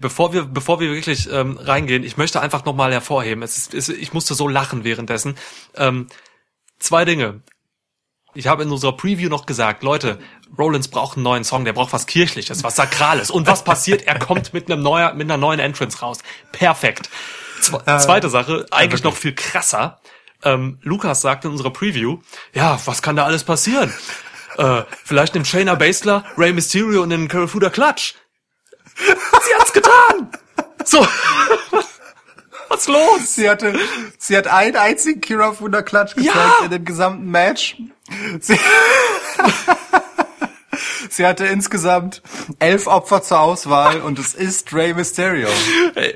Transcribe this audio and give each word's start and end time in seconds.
Bevor 0.00 0.32
wir, 0.32 0.44
bevor 0.44 0.80
wir 0.80 0.90
wirklich 0.90 1.30
ähm, 1.30 1.58
reingehen, 1.58 2.04
ich 2.04 2.16
möchte 2.16 2.40
einfach 2.40 2.64
nochmal 2.64 2.90
hervorheben, 2.92 3.42
es 3.42 3.56
ist, 3.56 3.74
es, 3.74 3.88
ich 3.90 4.12
musste 4.12 4.34
so 4.34 4.48
lachen 4.48 4.82
währenddessen. 4.82 5.36
Ähm, 5.76 6.08
zwei 6.78 7.04
Dinge. 7.04 7.42
Ich 8.32 8.46
habe 8.46 8.62
in 8.62 8.70
unserer 8.70 8.96
Preview 8.96 9.28
noch 9.28 9.44
gesagt, 9.44 9.82
Leute, 9.82 10.18
Rollins 10.56 10.88
braucht 10.88 11.16
einen 11.16 11.24
neuen 11.24 11.44
Song, 11.44 11.64
der 11.64 11.72
braucht 11.72 11.92
was 11.92 12.06
Kirchliches, 12.06 12.64
was 12.64 12.76
Sakrales. 12.76 13.30
Und 13.30 13.46
was 13.46 13.64
passiert? 13.64 14.06
Er 14.06 14.18
kommt 14.18 14.54
mit 14.54 14.70
einem 14.70 14.82
neuer, 14.82 15.12
mit 15.14 15.22
einer 15.22 15.36
neuen 15.36 15.60
Entrance 15.60 15.98
raus. 16.00 16.18
Perfekt. 16.52 17.10
Zwe 17.60 17.82
äh, 17.86 17.98
zweite 17.98 18.30
Sache, 18.30 18.66
eigentlich 18.70 19.02
noch 19.02 19.16
viel 19.16 19.34
krasser. 19.34 20.00
Ähm, 20.42 20.78
Lukas 20.82 21.20
sagte 21.20 21.48
in 21.48 21.52
unserer 21.52 21.72
Preview, 21.72 22.18
ja, 22.54 22.80
was 22.86 23.02
kann 23.02 23.16
da 23.16 23.24
alles 23.24 23.44
passieren? 23.44 23.92
Äh, 24.56 24.82
vielleicht 25.04 25.34
nimmt 25.34 25.46
Shayna 25.46 25.74
Baszler, 25.74 26.24
Rey 26.38 26.52
Mysterio 26.52 27.02
und 27.02 27.10
den 27.10 27.28
Karafuda 27.28 27.68
Clutch. 27.68 28.14
Sie 29.06 29.54
hat's 29.54 29.72
getan! 29.72 30.30
So. 30.84 31.06
Was 32.68 32.86
los? 32.86 33.34
Sie 33.34 33.50
hatte, 33.50 33.76
sie 34.18 34.36
hat 34.36 34.46
einen 34.46 34.76
einzigen 34.76 35.20
Kira 35.20 35.52
Fuda 35.52 35.82
Klatsch 35.82 36.14
gezeigt 36.14 36.36
ja. 36.36 36.64
in 36.64 36.70
dem 36.70 36.84
gesamten 36.84 37.28
Match. 37.30 37.76
Sie, 38.40 38.56
sie 41.10 41.26
hatte 41.26 41.46
insgesamt 41.46 42.22
elf 42.60 42.86
Opfer 42.86 43.22
zur 43.22 43.40
Auswahl 43.40 44.00
und 44.00 44.20
es 44.20 44.34
ist 44.34 44.72
Rey 44.72 44.94
Mysterio. 44.94 45.48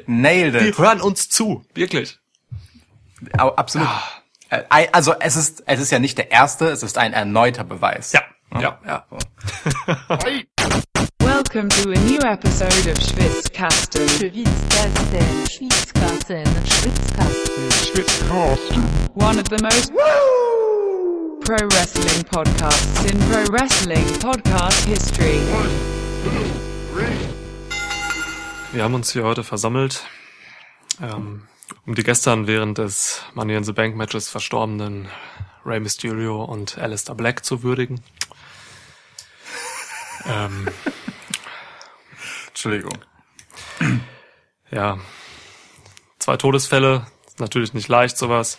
Nailed 0.07 0.55
it. 0.55 0.62
Die 0.62 0.79
hören 0.80 1.01
uns 1.01 1.29
zu, 1.29 1.65
wirklich. 1.74 2.21
Absolut. 3.32 3.88
Ah. 3.88 4.02
Also 4.69 5.15
es 5.19 5.35
ist, 5.35 5.65
es 5.66 5.80
ist 5.80 5.91
ja 5.91 5.98
nicht 5.98 6.19
der 6.19 6.30
erste, 6.30 6.69
es 6.69 6.85
ist 6.85 6.98
ein 6.98 7.12
erneuter 7.12 7.65
Beweis. 7.65 8.12
Ja, 8.12 8.23
ja, 8.60 8.79
ja. 8.87 9.05
Welcome 11.55 11.85
to 11.85 11.91
a 11.93 12.05
new 12.11 12.19
episode 12.19 12.91
of 12.91 12.99
Schwitzkasten. 12.99 14.09
Schwitzkasten. 14.09 15.47
Schwitzkasten. 15.49 16.45
Schwitzkasten. 16.67 17.71
Schwitzkasten. 17.71 18.83
One 19.15 19.38
of 19.38 19.49
the 19.49 19.63
most 19.63 19.93
Woo! 19.93 21.38
pro 21.45 21.57
wrestling 21.69 22.24
podcasts 22.24 23.05
in 23.05 23.16
pro 23.30 23.45
wrestling 23.52 24.05
podcast 24.19 24.85
history. 24.87 25.38
Wir 28.73 28.83
haben 28.83 28.95
uns 28.95 29.13
hier 29.13 29.23
heute 29.23 29.45
versammelt, 29.45 30.05
ähm, 31.01 31.46
um 31.87 31.95
die 31.95 32.02
gestern 32.02 32.49
während 32.49 32.79
des 32.79 33.23
Money 33.35 33.55
in 33.55 33.63
the 33.63 33.73
Bank 33.73 33.95
Matches 33.95 34.29
verstorbenen 34.29 35.09
Rey 35.65 35.79
Mysterio 35.79 36.43
und 36.43 36.79
Alistair 36.79 37.15
Black 37.15 37.45
zu 37.45 37.63
würdigen. 37.63 38.01
ähm, 40.27 40.66
Entschuldigung. 42.55 42.97
Ja. 44.71 44.99
Zwei 46.21 46.37
Todesfälle. 46.37 47.05
Natürlich 47.38 47.74
nicht 47.74 47.88
leicht, 47.88 48.16
sowas. 48.16 48.59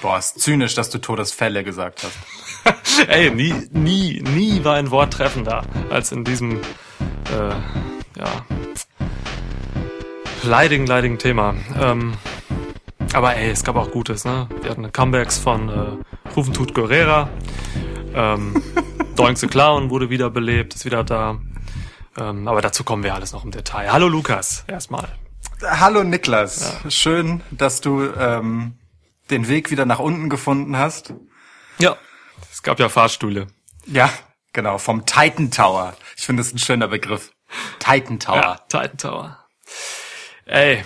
Boah, 0.00 0.18
ist 0.18 0.38
zynisch, 0.38 0.74
dass 0.74 0.88
du 0.90 0.98
Todesfälle 0.98 1.64
gesagt 1.64 2.04
hast. 2.04 3.08
Ey, 3.08 3.32
nie, 3.32 3.52
nie, 3.72 4.22
nie 4.22 4.64
war 4.64 4.76
ein 4.76 4.92
Wort 4.92 5.14
treffender 5.14 5.64
als 5.90 6.12
in 6.12 6.22
diesem, 6.22 6.60
äh, 7.32 7.50
ja, 8.16 8.46
leidigen, 10.44 10.86
leidigen 10.86 11.18
Thema. 11.18 11.56
Ähm, 11.80 12.14
aber 13.14 13.34
ey, 13.34 13.50
es 13.50 13.64
gab 13.64 13.74
auch 13.74 13.90
Gutes, 13.90 14.24
ne? 14.24 14.48
Wir 14.62 14.70
hatten 14.70 14.92
Comebacks 14.92 15.38
von 15.38 15.68
äh, 15.68 16.30
Rufen 16.36 16.54
Tut 16.54 16.72
Guerrera. 16.72 17.28
Ähm, 18.14 18.62
Doink 19.16 19.38
the 19.38 19.48
Clown 19.48 19.90
wurde 19.90 20.08
wiederbelebt, 20.08 20.74
ist 20.74 20.84
wieder 20.84 21.02
da. 21.02 21.40
Ähm, 22.16 22.46
aber 22.48 22.60
dazu 22.62 22.84
kommen 22.84 23.02
wir 23.02 23.14
alles 23.14 23.32
noch 23.32 23.44
im 23.44 23.50
Detail. 23.50 23.92
Hallo 23.92 24.08
Lukas, 24.08 24.64
erstmal. 24.66 25.08
Hallo 25.62 26.04
Niklas. 26.04 26.78
Ja. 26.84 26.90
Schön, 26.90 27.42
dass 27.50 27.80
du 27.80 28.02
ähm, 28.02 28.78
den 29.30 29.48
Weg 29.48 29.70
wieder 29.70 29.86
nach 29.86 29.98
unten 29.98 30.28
gefunden 30.28 30.76
hast. 30.76 31.14
Ja, 31.78 31.96
es 32.52 32.62
gab 32.62 32.78
ja 32.78 32.88
Fahrstühle. 32.88 33.48
Ja, 33.86 34.10
genau, 34.52 34.78
vom 34.78 35.06
Titan 35.06 35.50
Tower. 35.50 35.94
Ich 36.16 36.26
finde 36.26 36.42
das 36.42 36.52
ein 36.52 36.58
schöner 36.58 36.88
Begriff. 36.88 37.32
Titan 37.78 38.18
Tower. 38.18 38.36
Ja, 38.36 38.56
Titan 38.68 38.98
Tower. 38.98 39.38
Ey, 40.46 40.84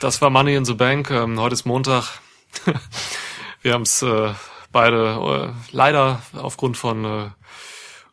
das 0.00 0.20
war 0.20 0.30
Money 0.30 0.54
in 0.54 0.64
the 0.64 0.74
Bank. 0.74 1.10
Ähm, 1.10 1.40
heute 1.40 1.54
ist 1.54 1.64
Montag. 1.64 2.20
wir 3.62 3.72
haben 3.72 3.82
es 3.82 4.02
äh, 4.02 4.34
beide 4.72 5.54
äh, 5.54 5.74
leider 5.74 6.22
aufgrund 6.34 6.76
von 6.76 7.04
äh, 7.04 7.30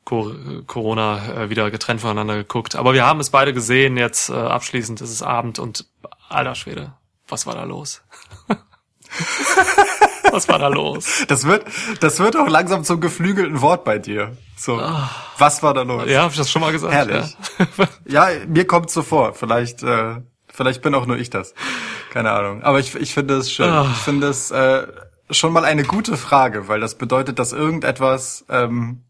Corona 0.07 1.43
äh, 1.43 1.49
wieder 1.49 1.69
getrennt 1.69 2.01
voneinander 2.01 2.37
geguckt. 2.37 2.75
Aber 2.75 2.93
wir 2.93 3.05
haben 3.05 3.19
es 3.19 3.29
beide 3.29 3.53
gesehen. 3.53 3.97
Jetzt 3.97 4.29
äh, 4.29 4.33
abschließend 4.33 5.01
ist 5.01 5.11
es 5.11 5.21
Abend 5.21 5.59
und 5.59 5.85
alter 6.29 6.55
Schwede, 6.55 6.93
was 7.27 7.45
war 7.45 7.55
da 7.55 7.63
los? 7.63 8.01
was 10.31 10.47
war 10.47 10.59
da 10.59 10.69
los? 10.69 11.25
Das 11.27 11.45
wird, 11.45 11.65
das 11.99 12.19
wird 12.19 12.37
auch 12.37 12.47
langsam 12.47 12.85
zum 12.85 13.01
geflügelten 13.01 13.61
Wort 13.61 13.83
bei 13.83 13.99
dir. 13.99 14.37
So, 14.55 14.79
ah. 14.79 15.09
was 15.37 15.61
war 15.61 15.73
da 15.73 15.81
los? 15.81 16.03
Ja, 16.07 16.21
habe 16.21 16.31
ich 16.31 16.37
das 16.37 16.49
schon 16.49 16.61
mal 16.61 16.71
gesagt? 16.71 16.93
Herrlich. 16.93 17.35
Ja, 18.05 18.29
ja 18.29 18.45
mir 18.47 18.65
kommt 18.65 18.89
so 18.89 19.03
vor. 19.03 19.33
Vielleicht, 19.33 19.83
äh, 19.83 20.21
vielleicht 20.47 20.81
bin 20.81 20.95
auch 20.95 21.05
nur 21.05 21.17
ich 21.17 21.29
das. 21.29 21.53
Keine 22.11 22.31
Ahnung. 22.31 22.63
Aber 22.63 22.79
ich, 22.79 22.95
ich 22.95 23.13
finde 23.13 23.35
es 23.35 23.51
schön. 23.51 23.69
Ah. 23.69 23.87
Ich 23.91 23.99
finde 23.99 24.27
es 24.27 24.51
äh, 24.51 24.87
schon 25.31 25.51
mal 25.51 25.65
eine 25.65 25.83
gute 25.83 26.15
Frage, 26.15 26.69
weil 26.69 26.79
das 26.79 26.95
bedeutet, 26.95 27.39
dass 27.39 27.51
irgendetwas 27.51 28.45
ähm, 28.49 29.03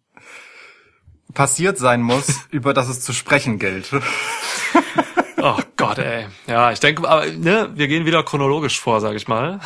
passiert 1.38 1.78
sein 1.78 2.02
muss, 2.02 2.48
über 2.50 2.74
das 2.74 2.90
es 2.90 3.02
zu 3.02 3.14
sprechen 3.14 3.60
gilt. 3.60 3.92
oh 5.38 5.60
Gott, 5.78 6.00
ey. 6.00 6.26
Ja, 6.48 6.72
ich 6.72 6.80
denke, 6.80 7.08
aber 7.08 7.28
ne, 7.28 7.70
wir 7.76 7.88
gehen 7.88 8.08
wieder 8.08 8.24
chronologisch 8.24 8.80
vor, 8.80 9.02
sag 9.02 9.16
ich 9.16 9.28
mal. 9.28 9.60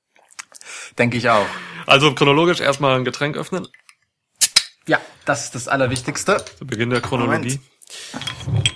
denke 0.98 1.16
ich 1.16 1.30
auch. 1.30 1.46
Also 1.86 2.12
chronologisch 2.12 2.60
erstmal 2.60 2.96
ein 2.96 3.04
Getränk 3.04 3.36
öffnen. 3.36 3.68
Ja, 4.88 5.00
das 5.24 5.44
ist 5.44 5.54
das 5.54 5.68
Allerwichtigste. 5.68 6.44
Zu 6.58 6.66
Beginn 6.66 6.90
der 6.90 7.00
Chronologie. 7.00 7.60
Moment. 8.46 8.70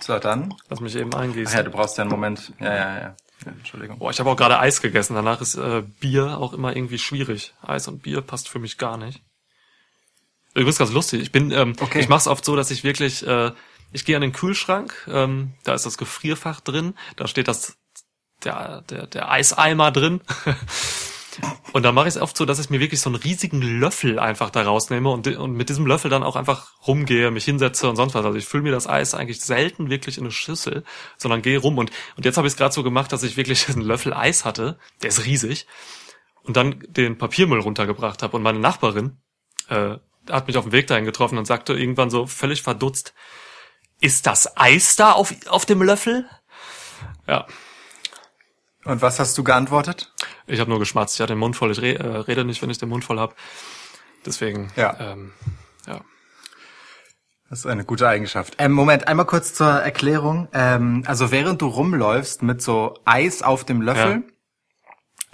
So, 0.00 0.18
dann. 0.20 0.54
Lass 0.68 0.78
mich 0.78 0.94
eben 0.94 1.12
eingießen. 1.12 1.48
Ach 1.52 1.56
ja, 1.56 1.62
du 1.64 1.70
brauchst 1.70 1.98
ja 1.98 2.02
einen 2.02 2.10
Moment. 2.12 2.52
Ja, 2.60 2.74
ja, 2.74 3.00
ja. 3.00 3.16
Entschuldigung. 3.46 3.98
Boah, 3.98 4.10
ich 4.10 4.20
habe 4.20 4.30
auch 4.30 4.36
gerade 4.36 4.58
Eis 4.58 4.80
gegessen. 4.80 5.14
Danach 5.14 5.40
ist 5.40 5.54
äh, 5.54 5.82
Bier 6.00 6.38
auch 6.38 6.52
immer 6.52 6.74
irgendwie 6.74 6.98
schwierig. 6.98 7.54
Eis 7.62 7.88
und 7.88 8.02
Bier 8.02 8.20
passt 8.20 8.48
für 8.48 8.58
mich 8.58 8.78
gar 8.78 8.96
nicht. 8.96 9.22
Übrigens 10.54 10.78
ganz 10.78 10.92
lustig. 10.92 11.20
Ich 11.22 11.32
bin, 11.32 11.50
ähm, 11.50 11.74
okay. 11.80 12.00
ich 12.00 12.08
mache 12.08 12.20
es 12.20 12.26
oft 12.28 12.44
so, 12.44 12.54
dass 12.54 12.70
ich 12.70 12.84
wirklich, 12.84 13.26
äh, 13.26 13.52
ich 13.92 14.04
gehe 14.04 14.16
an 14.16 14.22
den 14.22 14.32
Kühlschrank. 14.32 14.94
Ähm, 15.08 15.54
da 15.64 15.74
ist 15.74 15.86
das 15.86 15.98
Gefrierfach 15.98 16.60
drin. 16.60 16.94
Da 17.16 17.26
steht 17.26 17.48
das 17.48 17.76
der 18.44 18.82
der 18.82 19.06
der 19.06 19.30
Eiseimer 19.30 19.90
drin. 19.90 20.20
Und 21.72 21.82
dann 21.82 21.94
mache 21.94 22.08
ich 22.08 22.14
es 22.14 22.20
oft 22.20 22.36
so, 22.36 22.44
dass 22.44 22.58
ich 22.58 22.70
mir 22.70 22.80
wirklich 22.80 23.00
so 23.00 23.10
einen 23.10 23.16
riesigen 23.16 23.60
Löffel 23.60 24.18
einfach 24.18 24.50
da 24.50 24.62
rausnehme 24.62 25.10
und, 25.10 25.26
und 25.26 25.52
mit 25.52 25.68
diesem 25.68 25.86
Löffel 25.86 26.10
dann 26.10 26.22
auch 26.22 26.36
einfach 26.36 26.72
rumgehe, 26.86 27.30
mich 27.30 27.44
hinsetze 27.44 27.88
und 27.88 27.96
sonst 27.96 28.14
was. 28.14 28.24
Also 28.24 28.38
ich 28.38 28.44
fülle 28.44 28.62
mir 28.62 28.72
das 28.72 28.86
Eis 28.86 29.14
eigentlich 29.14 29.40
selten 29.40 29.90
wirklich 29.90 30.18
in 30.18 30.24
eine 30.24 30.30
Schüssel, 30.30 30.84
sondern 31.16 31.42
gehe 31.42 31.58
rum. 31.58 31.78
Und, 31.78 31.90
und 32.16 32.24
jetzt 32.24 32.36
habe 32.36 32.46
ich 32.46 32.52
es 32.52 32.56
gerade 32.56 32.74
so 32.74 32.82
gemacht, 32.82 33.12
dass 33.12 33.22
ich 33.22 33.36
wirklich 33.36 33.68
einen 33.70 33.82
Löffel 33.82 34.12
Eis 34.12 34.44
hatte, 34.44 34.78
der 35.02 35.08
ist 35.08 35.24
riesig, 35.24 35.66
und 36.42 36.56
dann 36.56 36.84
den 36.88 37.18
Papiermüll 37.18 37.60
runtergebracht 37.60 38.22
habe. 38.22 38.36
Und 38.36 38.42
meine 38.42 38.58
Nachbarin 38.58 39.18
äh, 39.68 39.96
hat 40.30 40.46
mich 40.46 40.56
auf 40.56 40.64
dem 40.64 40.72
Weg 40.72 40.86
dahin 40.86 41.04
getroffen 41.04 41.38
und 41.38 41.46
sagte 41.46 41.74
irgendwann 41.74 42.10
so 42.10 42.26
völlig 42.26 42.62
verdutzt, 42.62 43.14
ist 44.00 44.26
das 44.26 44.56
Eis 44.56 44.96
da 44.96 45.12
auf, 45.12 45.34
auf 45.48 45.64
dem 45.66 45.82
Löffel? 45.82 46.28
Ja. 47.26 47.46
Und 48.84 49.02
was 49.02 49.18
hast 49.18 49.36
du 49.38 49.44
geantwortet? 49.44 50.12
Ich 50.46 50.60
habe 50.60 50.70
nur 50.70 50.78
geschmatzt. 50.78 51.14
Ich 51.14 51.20
hatte 51.20 51.32
den 51.32 51.38
Mund 51.38 51.56
voll. 51.56 51.72
Ich 51.72 51.80
re 51.80 51.94
äh, 51.94 52.06
rede 52.18 52.44
nicht, 52.44 52.60
wenn 52.62 52.70
ich 52.70 52.78
den 52.78 52.88
Mund 52.88 53.04
voll 53.04 53.18
habe. 53.18 53.34
Deswegen, 54.26 54.70
ja. 54.76 54.96
Ähm, 55.00 55.32
ja. 55.86 56.00
Das 57.48 57.60
ist 57.60 57.66
eine 57.66 57.84
gute 57.84 58.08
Eigenschaft. 58.08 58.56
Ähm, 58.58 58.72
Moment, 58.72 59.06
einmal 59.08 59.26
kurz 59.26 59.54
zur 59.54 59.70
Erklärung. 59.70 60.48
Ähm, 60.52 61.04
also 61.06 61.30
während 61.30 61.62
du 61.62 61.66
rumläufst 61.66 62.42
mit 62.42 62.62
so 62.62 62.98
Eis 63.04 63.42
auf 63.42 63.64
dem 63.64 63.80
Löffel, 63.80 64.22
ja. 64.26 64.33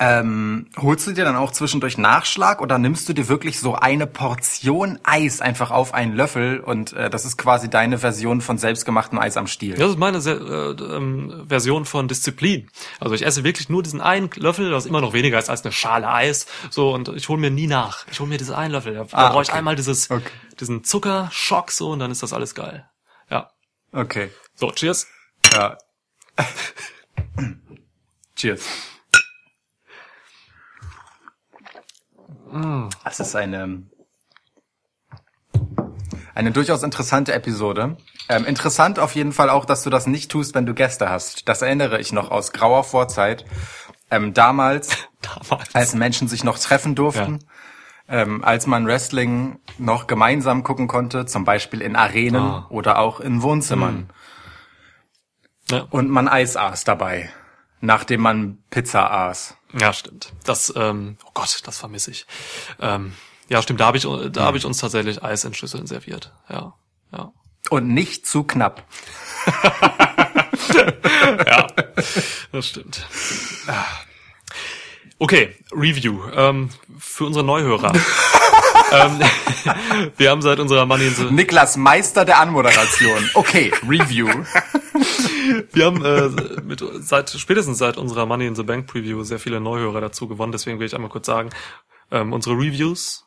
Ähm, 0.03 0.71
holst 0.79 1.07
du 1.07 1.13
dir 1.13 1.25
dann 1.25 1.37
auch 1.37 1.53
zwischendurch 1.53 1.99
Nachschlag 1.99 2.63
oder 2.63 2.79
nimmst 2.79 3.07
du 3.11 3.13
dir 3.13 3.29
wirklich 3.29 3.61
so 3.61 3.75
eine 3.75 4.07
Portion 4.07 4.99
Eis 5.05 5.43
einfach 5.43 5.71
auf 5.71 5.93
einen 5.93 6.15
Löffel 6.15 6.61
und 6.61 6.95
äh, 6.95 7.11
das 7.11 7.27
ist 7.27 7.37
quasi 7.37 7.69
deine 7.69 7.99
Version 7.99 8.41
von 8.41 8.57
selbstgemachtem 8.57 9.19
Eis 9.19 9.37
am 9.37 9.47
Stiel? 9.47 9.75
Das 9.75 9.91
ist 9.91 9.99
meine 9.99 10.17
äh, 10.17 10.97
ähm, 10.97 11.45
Version 11.47 11.85
von 11.85 12.09
Disziplin. 12.09 12.71
Also 12.99 13.15
ich 13.15 13.27
esse 13.27 13.45
wirklich 13.45 13.69
nur 13.69 13.83
diesen 13.83 14.01
einen 14.01 14.31
Löffel, 14.37 14.71
das 14.71 14.85
ist 14.85 14.89
immer 14.89 15.03
noch 15.03 15.13
weniger 15.13 15.37
als, 15.37 15.51
als 15.51 15.65
eine 15.65 15.73
Schale 15.73 16.09
Eis. 16.11 16.47
So 16.71 16.95
und 16.95 17.11
ich 17.11 17.29
hole 17.29 17.39
mir 17.39 17.51
nie 17.51 17.67
nach. 17.67 18.07
Ich 18.11 18.21
hole 18.21 18.29
mir 18.31 18.39
diesen 18.39 18.55
einen 18.55 18.73
Löffel. 18.73 18.95
Da, 18.95 19.07
ah, 19.13 19.29
brauche 19.29 19.43
ich 19.43 19.53
einmal 19.53 19.77
dieses 19.77 20.11
okay. 20.11 20.23
diesen 20.59 20.83
Zuckerschock 20.83 21.71
so 21.71 21.91
und 21.91 21.99
dann 21.99 22.11
ist 22.11 22.23
das 22.23 22.33
alles 22.33 22.55
geil. 22.55 22.89
Ja. 23.29 23.51
Okay. 23.93 24.31
So, 24.55 24.71
cheers. 24.71 25.07
Ja. 25.53 25.77
cheers. 28.35 28.65
Es 33.05 33.21
ist 33.21 33.37
eine, 33.37 33.83
Eine 36.35 36.53
durchaus 36.53 36.83
interessante 36.83 37.35
Episode. 37.35 37.97
Ähm, 38.29 38.47
interessant 38.47 38.99
auf 38.99 39.15
jeden 39.15 39.33
Fall 39.33 39.51
auch, 39.51 39.65
dass 39.65 39.83
du 39.83 39.91
das 39.91 40.07
nicht 40.07 40.31
tust, 40.31 40.55
wenn 40.55 40.65
du 40.65 40.75
Gäste 40.75 41.11
hast. 41.11 41.49
Das 41.49 41.63
erinnere 41.63 42.01
ich 42.01 42.13
noch 42.13 42.31
aus 42.31 42.53
grauer 42.53 42.85
Vorzeit. 42.85 43.45
Ähm, 44.11 44.33
damals, 44.33 44.97
damals, 45.21 45.75
als 45.75 45.95
Menschen 45.95 46.29
sich 46.29 46.45
noch 46.45 46.59
treffen 46.59 46.95
durften, 46.95 47.41
ja. 48.09 48.23
ähm, 48.23 48.45
als 48.45 48.67
man 48.67 48.87
Wrestling 48.87 49.59
noch 49.79 50.07
gemeinsam 50.07 50.63
gucken 50.63 50.89
konnte, 50.89 51.27
zum 51.27 51.45
Beispiel 51.45 51.83
in 51.83 51.97
Arenen 51.97 52.43
ah. 52.43 52.67
oder 52.71 52.99
auch 53.01 53.21
in 53.21 53.43
Wohnzimmern. 53.43 54.09
Hm. 55.69 55.77
Ja. 55.77 55.87
Und 55.91 56.09
man 56.09 56.27
Eis 56.27 56.57
aß 56.57 56.85
dabei, 56.85 57.31
nachdem 57.81 58.23
man 58.23 58.59
Pizza 58.71 59.11
aß. 59.11 59.57
Ja, 59.79 59.93
stimmt. 59.93 60.33
Das, 60.45 60.73
ähm, 60.77 61.17
oh 61.25 61.31
Gott, 61.35 61.61
das 61.65 61.79
vermisse 61.79 62.11
ich. 62.11 62.27
Ähm, 62.81 63.15
ja, 63.49 63.63
stimmt. 63.63 63.81
Da 63.81 63.87
habe 63.87 63.97
ich, 63.99 64.05
da 64.05 64.43
habe 64.43 64.59
ich 64.59 64.65
uns 64.65 64.79
tatsächlich 64.79 65.23
Eis 65.23 65.45
in 65.45 65.55
Schüsseln 65.55 65.87
serviert. 65.87 66.33
Ja, 66.49 66.75
ja. 67.13 67.33
Und 67.69 67.89
nicht 67.89 68.27
zu 68.27 68.45
knapp. 68.45 68.85
ja, 71.47 71.67
das 72.53 72.67
stimmt. 72.67 73.07
Okay, 75.19 75.55
Review 75.73 76.23
ähm, 76.35 76.71
für 76.99 77.27
unsere 77.27 77.45
Neuhörer. 77.45 77.93
ähm, 78.93 79.21
wir 80.17 80.31
haben 80.31 80.43
seit 80.43 80.59
unserer 80.59 80.87
Money 80.87 81.07
in 81.07 81.15
the 81.15 81.25
Niklas 81.25 81.77
Meister 81.77 82.25
der 82.25 82.41
Anmoderation. 82.41 83.31
Okay, 83.35 83.73
Review. 83.89 84.29
wir 85.73 85.85
haben 85.85 86.05
äh, 86.05 86.29
mit, 86.63 86.83
seit 87.01 87.31
spätestens 87.31 87.79
seit 87.79 87.97
unserer 87.97 88.27
Money 88.27 88.47
in 88.47 88.55
the 88.55 88.63
Bank 88.63 88.87
Preview 88.87 89.23
sehr 89.23 89.39
viele 89.39 89.61
Neuhörer 89.61 90.01
dazu 90.01 90.29
gewonnen. 90.29 90.53
Deswegen 90.53 90.79
will 90.79 90.87
ich 90.87 90.95
einmal 90.95 91.11
kurz 91.11 91.27
sagen, 91.27 91.51
ähm, 92.11 92.33
unsere 92.33 92.57
Reviews 92.57 93.27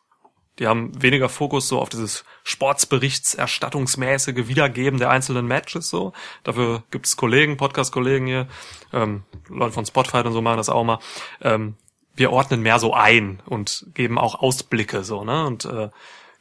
die 0.60 0.68
haben 0.68 0.92
weniger 1.02 1.30
Fokus 1.30 1.68
so 1.68 1.80
auf 1.80 1.90
dieses 1.90 2.24
Sportsberichtserstattungsmäßige 2.44 4.48
Wiedergeben 4.48 5.00
der 5.00 5.10
einzelnen 5.10 5.48
Matches 5.48 5.90
so. 5.90 6.14
Dafür 6.44 6.84
gibt 6.92 7.08
es 7.08 7.18
Kollegen, 7.18 7.58
Podcast-Kollegen 7.58 8.28
hier, 8.28 8.48
ähm, 8.92 9.24
Leute 9.50 9.74
von 9.74 9.86
Spotify 9.86 10.18
und 10.18 10.34
so 10.34 10.42
machen 10.42 10.58
das 10.58 10.70
auch 10.70 10.84
mal. 10.84 11.00
Ähm, 11.42 11.76
wir 12.16 12.32
ordnen 12.32 12.62
mehr 12.62 12.80
so 12.80 12.94
ein 12.94 13.42
und 13.46 13.88
geben 13.94 14.18
auch 14.18 14.36
Ausblicke 14.36 15.04
so, 15.04 15.24
ne? 15.24 15.46
Und 15.46 15.66
äh, 15.66 15.90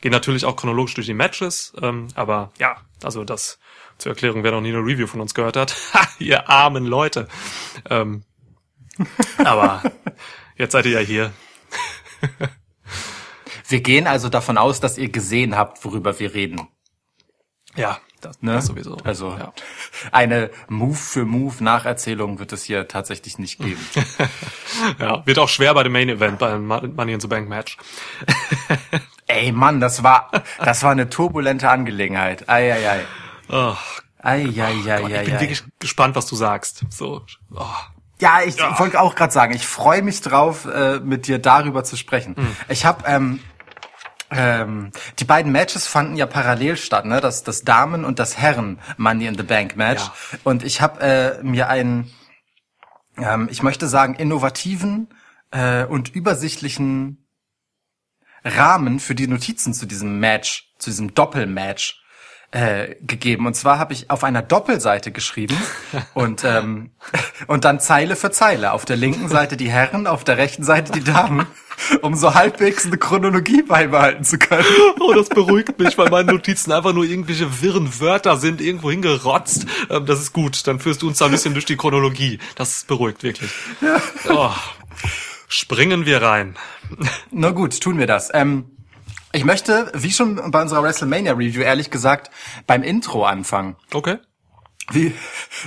gehen 0.00 0.12
natürlich 0.12 0.44
auch 0.44 0.56
chronologisch 0.56 0.94
durch 0.94 1.06
die 1.06 1.14
Matches. 1.14 1.72
Ähm, 1.80 2.08
aber 2.14 2.52
ja, 2.58 2.76
also 3.02 3.24
das 3.24 3.58
zur 3.98 4.12
Erklärung, 4.12 4.42
wer 4.42 4.52
noch 4.52 4.60
nie 4.60 4.70
eine 4.70 4.78
Review 4.78 5.06
von 5.06 5.20
uns 5.20 5.34
gehört 5.34 5.56
hat. 5.56 5.76
Ha, 5.94 6.06
ihr 6.18 6.48
armen 6.48 6.84
Leute. 6.84 7.28
Ähm, 7.88 8.24
aber 9.38 9.82
jetzt 10.56 10.72
seid 10.72 10.86
ihr 10.86 10.92
ja 10.92 11.00
hier. 11.00 11.32
Wir 13.68 13.80
gehen 13.80 14.06
also 14.06 14.28
davon 14.28 14.58
aus, 14.58 14.80
dass 14.80 14.98
ihr 14.98 15.08
gesehen 15.08 15.56
habt, 15.56 15.84
worüber 15.84 16.18
wir 16.18 16.34
reden. 16.34 16.68
Ja, 17.74 17.98
das, 18.24 18.40
ne? 18.42 18.52
das 18.52 18.66
sowieso. 18.66 18.96
Also 19.04 19.30
ja. 19.30 19.52
eine 20.10 20.50
Move 20.68 20.94
für 20.94 21.24
Move 21.24 21.62
Nacherzählung 21.62 22.38
wird 22.38 22.52
es 22.52 22.64
hier 22.64 22.88
tatsächlich 22.88 23.38
nicht 23.38 23.58
geben. 23.58 23.80
ja, 24.98 25.24
wird 25.26 25.38
auch 25.38 25.48
schwer 25.48 25.74
bei 25.74 25.82
dem 25.82 25.92
Main 25.92 26.08
Event 26.08 26.38
beim 26.38 26.66
Money 26.66 27.12
in 27.12 27.20
the 27.20 27.28
Bank 27.28 27.48
Match. 27.48 27.76
Ey 29.26 29.52
Mann, 29.52 29.80
das 29.80 30.02
war 30.02 30.30
das 30.58 30.82
war 30.82 30.92
eine 30.92 31.08
turbulente 31.08 31.68
Angelegenheit. 31.68 32.48
Ei 32.48 32.72
ei 32.72 32.88
ei. 32.88 33.00
Oh, 33.48 33.76
ei, 34.18 34.48
ei, 34.56 34.90
ei, 34.90 35.00
Gott, 35.00 35.12
ei, 35.12 35.20
ich 35.20 35.24
bin 35.26 35.34
ei. 35.34 35.40
wirklich 35.40 35.64
gespannt, 35.78 36.16
was 36.16 36.26
du 36.26 36.36
sagst. 36.36 36.84
So. 36.90 37.24
Oh. 37.54 37.64
Ja, 38.22 38.40
ich 38.46 38.56
ja. 38.56 38.78
wollte 38.78 39.00
auch 39.00 39.16
gerade 39.16 39.32
sagen, 39.32 39.52
ich 39.52 39.66
freue 39.66 40.00
mich 40.00 40.20
drauf, 40.20 40.64
äh, 40.64 41.00
mit 41.00 41.26
dir 41.26 41.40
darüber 41.40 41.82
zu 41.82 41.96
sprechen. 41.96 42.36
Mhm. 42.38 42.56
Ich 42.68 42.84
habe 42.84 43.02
ähm, 43.08 43.40
ähm, 44.34 44.90
die 45.18 45.24
beiden 45.24 45.52
Matches 45.52 45.86
fanden 45.86 46.16
ja 46.16 46.26
parallel 46.26 46.76
statt, 46.76 47.04
ne? 47.04 47.20
Das, 47.20 47.44
das 47.44 47.62
Damen- 47.62 48.04
und 48.04 48.18
das 48.18 48.38
Herren 48.38 48.78
Money 48.96 49.26
in 49.26 49.36
the 49.36 49.42
Bank 49.42 49.76
Match. 49.76 50.02
Ja. 50.02 50.38
Und 50.44 50.64
ich 50.64 50.80
habe 50.80 51.00
äh, 51.00 51.42
mir 51.42 51.68
einen, 51.68 52.10
ähm, 53.16 53.48
ich 53.50 53.62
möchte 53.62 53.88
sagen, 53.88 54.14
innovativen 54.14 55.08
äh, 55.50 55.84
und 55.84 56.14
übersichtlichen 56.14 57.26
Rahmen 58.44 59.00
für 59.00 59.14
die 59.14 59.28
Notizen 59.28 59.74
zu 59.74 59.86
diesem 59.86 60.18
Match, 60.18 60.72
zu 60.78 60.90
diesem 60.90 61.14
Doppelmatch 61.14 62.01
äh, 62.52 62.96
gegeben. 63.00 63.46
Und 63.46 63.54
zwar 63.54 63.78
habe 63.78 63.94
ich 63.94 64.10
auf 64.10 64.24
einer 64.24 64.42
Doppelseite 64.42 65.10
geschrieben 65.10 65.56
und 66.14 66.44
ähm, 66.44 66.90
und 67.46 67.64
dann 67.64 67.80
Zeile 67.80 68.14
für 68.14 68.30
Zeile. 68.30 68.72
Auf 68.72 68.84
der 68.84 68.96
linken 68.96 69.28
Seite 69.28 69.56
die 69.56 69.70
Herren, 69.70 70.06
auf 70.06 70.22
der 70.22 70.36
rechten 70.36 70.62
Seite 70.62 70.92
die 70.92 71.02
Damen, 71.02 71.46
um 72.02 72.14
so 72.14 72.34
halbwegs 72.34 72.86
eine 72.86 72.98
Chronologie 72.98 73.62
beibehalten 73.62 74.24
zu 74.24 74.38
können. 74.38 74.66
Oh, 75.00 75.14
das 75.14 75.30
beruhigt 75.30 75.78
mich, 75.78 75.96
weil 75.96 76.10
meine 76.10 76.32
Notizen 76.32 76.72
einfach 76.72 76.92
nur 76.92 77.04
irgendwelche 77.04 77.62
wirren 77.62 78.00
Wörter 78.00 78.36
sind, 78.36 78.60
irgendwo 78.60 78.90
hingerotzt. 78.90 79.66
Ähm, 79.88 80.04
das 80.06 80.20
ist 80.20 80.32
gut. 80.32 80.66
Dann 80.66 80.78
führst 80.78 81.02
du 81.02 81.08
uns 81.08 81.18
da 81.18 81.24
ein 81.24 81.30
bisschen 81.30 81.54
durch 81.54 81.64
die 81.64 81.76
Chronologie. 81.76 82.38
Das 82.54 82.84
beruhigt 82.84 83.22
wirklich. 83.22 83.50
Ja. 83.80 84.00
Oh. 84.28 84.50
Springen 85.48 86.06
wir 86.06 86.22
rein. 86.22 86.56
Na 87.30 87.50
gut, 87.50 87.80
tun 87.80 87.98
wir 87.98 88.06
das. 88.06 88.30
Ähm, 88.32 88.70
ich 89.32 89.44
möchte, 89.44 89.90
wie 89.94 90.12
schon 90.12 90.50
bei 90.50 90.62
unserer 90.62 90.82
WrestleMania 90.82 91.32
Review, 91.32 91.62
ehrlich 91.62 91.90
gesagt, 91.90 92.30
beim 92.66 92.82
Intro 92.82 93.24
anfangen. 93.24 93.76
Okay. 93.92 94.18
Wie, 94.90 95.14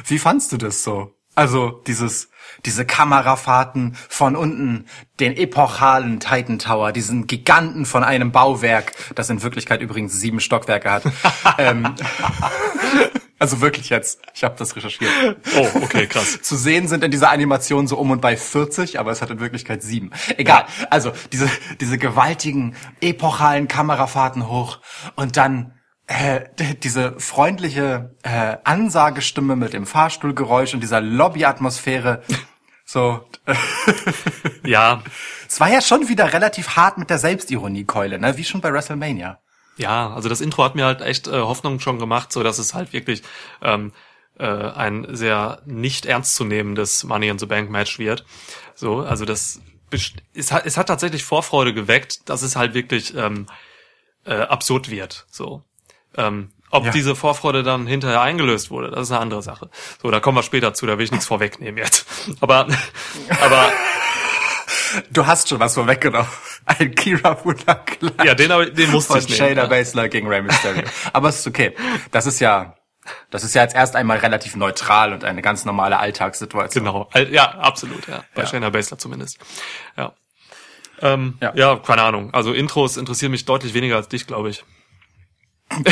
wie 0.05 0.19
fandst 0.19 0.51
du 0.51 0.57
das 0.57 0.83
so? 0.83 1.13
Also 1.35 1.81
dieses, 1.85 2.29
diese 2.65 2.85
Kamerafahrten 2.85 3.95
von 4.07 4.35
unten, 4.35 4.85
den 5.19 5.35
epochalen 5.35 6.19
Titan 6.19 6.59
Tower, 6.59 6.93
diesen 6.93 7.27
Giganten 7.27 7.85
von 7.85 8.03
einem 8.03 8.31
Bauwerk, 8.31 8.93
das 9.15 9.29
in 9.29 9.43
Wirklichkeit 9.43 9.81
übrigens 9.81 10.13
sieben 10.13 10.39
Stockwerke 10.39 10.91
hat. 10.91 11.03
ähm, 11.57 11.95
also 13.37 13.59
wirklich 13.59 13.89
jetzt. 13.89 14.21
Ich 14.33 14.43
habe 14.43 14.55
das 14.57 14.75
recherchiert. 14.75 15.11
Oh, 15.57 15.67
okay, 15.81 16.07
krass. 16.07 16.41
Zu 16.41 16.55
sehen 16.55 16.87
sind 16.87 17.03
in 17.03 17.11
dieser 17.11 17.31
Animation 17.31 17.87
so 17.87 17.97
um 17.97 18.11
und 18.11 18.21
bei 18.21 18.37
40, 18.37 18.99
aber 18.99 19.11
es 19.11 19.21
hat 19.21 19.29
in 19.29 19.39
Wirklichkeit 19.39 19.83
sieben. 19.83 20.11
Egal. 20.37 20.65
Ja. 20.79 20.87
Also 20.89 21.11
diese, 21.33 21.49
diese 21.81 21.97
gewaltigen, 21.97 22.75
epochalen 23.01 23.67
Kamerafahrten 23.67 24.47
hoch 24.47 24.79
und 25.15 25.35
dann 25.35 25.73
äh, 26.07 26.41
diese 26.83 27.19
freundliche 27.19 28.15
äh, 28.23 28.57
Ansagestimme 28.63 29.55
mit 29.55 29.73
dem 29.73 29.85
Fahrstuhlgeräusch 29.85 30.73
und 30.73 30.81
dieser 30.81 31.01
Lobbyatmosphäre. 31.01 32.23
So. 32.87 33.27
ja. 34.63 35.01
Es 35.47 35.59
war 35.59 35.71
ja 35.71 35.81
schon 35.81 36.07
wieder 36.07 36.33
relativ 36.33 36.75
hart 36.75 36.99
mit 36.99 37.09
der 37.09 37.17
Selbstironiekeule, 37.17 38.19
ne? 38.19 38.37
Wie 38.37 38.43
schon 38.43 38.61
bei 38.61 38.71
WrestleMania. 38.71 39.39
Ja, 39.77 40.13
also 40.13 40.29
das 40.29 40.41
Intro 40.41 40.63
hat 40.63 40.75
mir 40.75 40.85
halt 40.85 41.01
echt 41.01 41.27
äh, 41.27 41.31
Hoffnung 41.31 41.79
schon 41.79 41.99
gemacht, 41.99 42.31
so 42.31 42.43
dass 42.43 42.59
es 42.59 42.73
halt 42.73 42.93
wirklich 42.93 43.23
ähm, 43.61 43.91
äh, 44.37 44.45
ein 44.45 45.07
sehr 45.09 45.61
nicht 45.65 46.05
ernstzunehmendes 46.05 47.03
Money 47.03 47.27
in 47.27 47.39
the 47.39 47.45
Bank 47.45 47.69
Match 47.69 47.99
wird. 47.99 48.25
So, 48.73 48.99
also 48.99 49.25
das 49.25 49.61
es 50.33 50.51
hat, 50.51 50.65
es 50.65 50.77
hat 50.77 50.87
tatsächlich 50.87 51.23
Vorfreude 51.23 51.73
geweckt, 51.73 52.27
dass 52.29 52.41
es 52.41 52.55
halt 52.55 52.73
wirklich 52.73 53.15
ähm, 53.15 53.45
äh, 54.25 54.33
absurd 54.33 54.89
wird. 54.89 55.25
So, 55.29 55.63
ähm, 56.17 56.51
ob 56.71 56.85
ja. 56.85 56.91
diese 56.91 57.15
Vorfreude 57.15 57.63
dann 57.63 57.87
hinterher 57.87 58.21
eingelöst 58.21 58.71
wurde, 58.71 58.89
das 58.91 59.03
ist 59.03 59.11
eine 59.11 59.21
andere 59.21 59.41
Sache. 59.41 59.69
So, 60.01 60.11
da 60.11 60.19
kommen 60.19 60.37
wir 60.37 60.43
später 60.43 60.73
zu, 60.73 60.85
da 60.85 60.97
will 60.97 61.05
ich 61.05 61.11
nichts 61.11 61.27
vorwegnehmen 61.27 61.77
jetzt. 61.77 62.07
Aber, 62.41 62.67
aber 63.41 63.71
Du 65.11 65.25
hast 65.25 65.49
schon 65.49 65.59
was 65.59 65.73
vorweggenommen. 65.73 66.27
Ein 66.65 66.93
Kira 66.95 67.35
Fuller 67.35 67.83
Ja, 68.23 68.35
den, 68.35 68.75
den 68.75 68.91
musste 68.91 69.17
ich 69.17 69.27
nehmen. 69.27 69.37
Shayna 69.37 69.63
ja. 69.63 69.67
Baszler 69.67 70.09
gegen 70.09 70.27
Rey 70.27 70.41
Mysterio. 70.41 70.83
Aber 71.13 71.29
es 71.29 71.39
ist 71.39 71.47
okay. 71.47 71.75
Das 72.11 72.25
ist 72.25 72.39
ja, 72.39 72.75
das 73.29 73.43
ist 73.43 73.55
ja 73.55 73.63
jetzt 73.63 73.75
erst 73.75 73.95
einmal 73.95 74.17
relativ 74.17 74.55
neutral 74.55 75.13
und 75.13 75.23
eine 75.23 75.41
ganz 75.41 75.65
normale 75.65 75.99
Alltagssituation. 75.99 76.83
Genau. 76.83 77.09
Ja, 77.31 77.51
absolut, 77.51 78.07
ja. 78.07 78.23
Bei 78.33 78.43
ja. 78.43 78.47
Shayna 78.47 78.69
Baszler 78.69 78.97
zumindest. 78.97 79.39
Ja. 79.97 80.13
Ähm, 81.01 81.37
ja. 81.41 81.53
ja, 81.55 81.75
keine 81.77 82.03
Ahnung. 82.03 82.33
Also 82.33 82.53
Intros 82.53 82.97
interessieren 82.97 83.31
mich 83.31 83.45
deutlich 83.45 83.73
weniger 83.73 83.97
als 83.97 84.07
dich, 84.07 84.27
glaube 84.27 84.49
ich. 84.49 84.63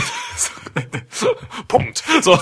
Punkt. 1.68 2.04
So. 2.22 2.40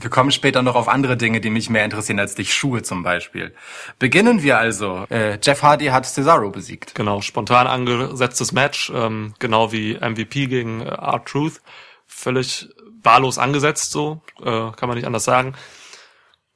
Wir 0.00 0.10
kommen 0.10 0.30
später 0.30 0.62
noch 0.62 0.74
auf 0.74 0.88
andere 0.88 1.16
Dinge, 1.16 1.40
die 1.40 1.50
mich 1.50 1.68
mehr 1.70 1.84
interessieren 1.84 2.18
als 2.18 2.34
dich. 2.34 2.54
Schuhe 2.54 2.82
zum 2.82 3.02
Beispiel. 3.02 3.54
Beginnen 3.98 4.42
wir 4.42 4.58
also. 4.58 5.06
Äh, 5.10 5.38
Jeff 5.42 5.62
Hardy 5.62 5.86
hat 5.86 6.06
Cesaro 6.06 6.50
besiegt. 6.50 6.94
Genau, 6.94 7.20
spontan 7.20 7.66
angesetztes 7.66 8.52
Match, 8.52 8.90
ähm, 8.94 9.34
genau 9.38 9.72
wie 9.72 9.94
MVP 9.94 10.46
gegen 10.46 10.80
äh, 10.80 10.88
R-Truth. 10.88 11.60
Völlig 12.06 12.68
wahllos 13.02 13.38
angesetzt, 13.38 13.92
so 13.92 14.22
äh, 14.40 14.70
kann 14.72 14.88
man 14.88 14.96
nicht 14.96 15.06
anders 15.06 15.24
sagen. 15.24 15.54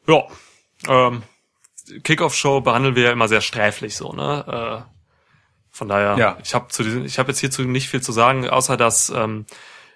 Ja, 0.06 0.24
ähm, 0.88 1.22
Kickoff-Show 2.02 2.60
behandeln 2.60 2.96
wir 2.96 3.04
ja 3.04 3.12
immer 3.12 3.28
sehr 3.28 3.40
sträflich 3.40 3.96
so, 3.96 4.12
ne? 4.12 4.84
Äh, 4.86 4.90
von 5.70 5.88
daher, 5.88 6.16
ja. 6.16 6.38
ich 6.42 6.54
habe 6.54 6.68
zu 6.68 6.84
diesem, 6.84 7.04
ich 7.04 7.18
habe 7.18 7.30
jetzt 7.32 7.40
hierzu 7.40 7.62
nicht 7.62 7.88
viel 7.88 8.00
zu 8.00 8.12
sagen, 8.12 8.48
außer 8.48 8.76
dass 8.76 9.10
ähm, 9.10 9.44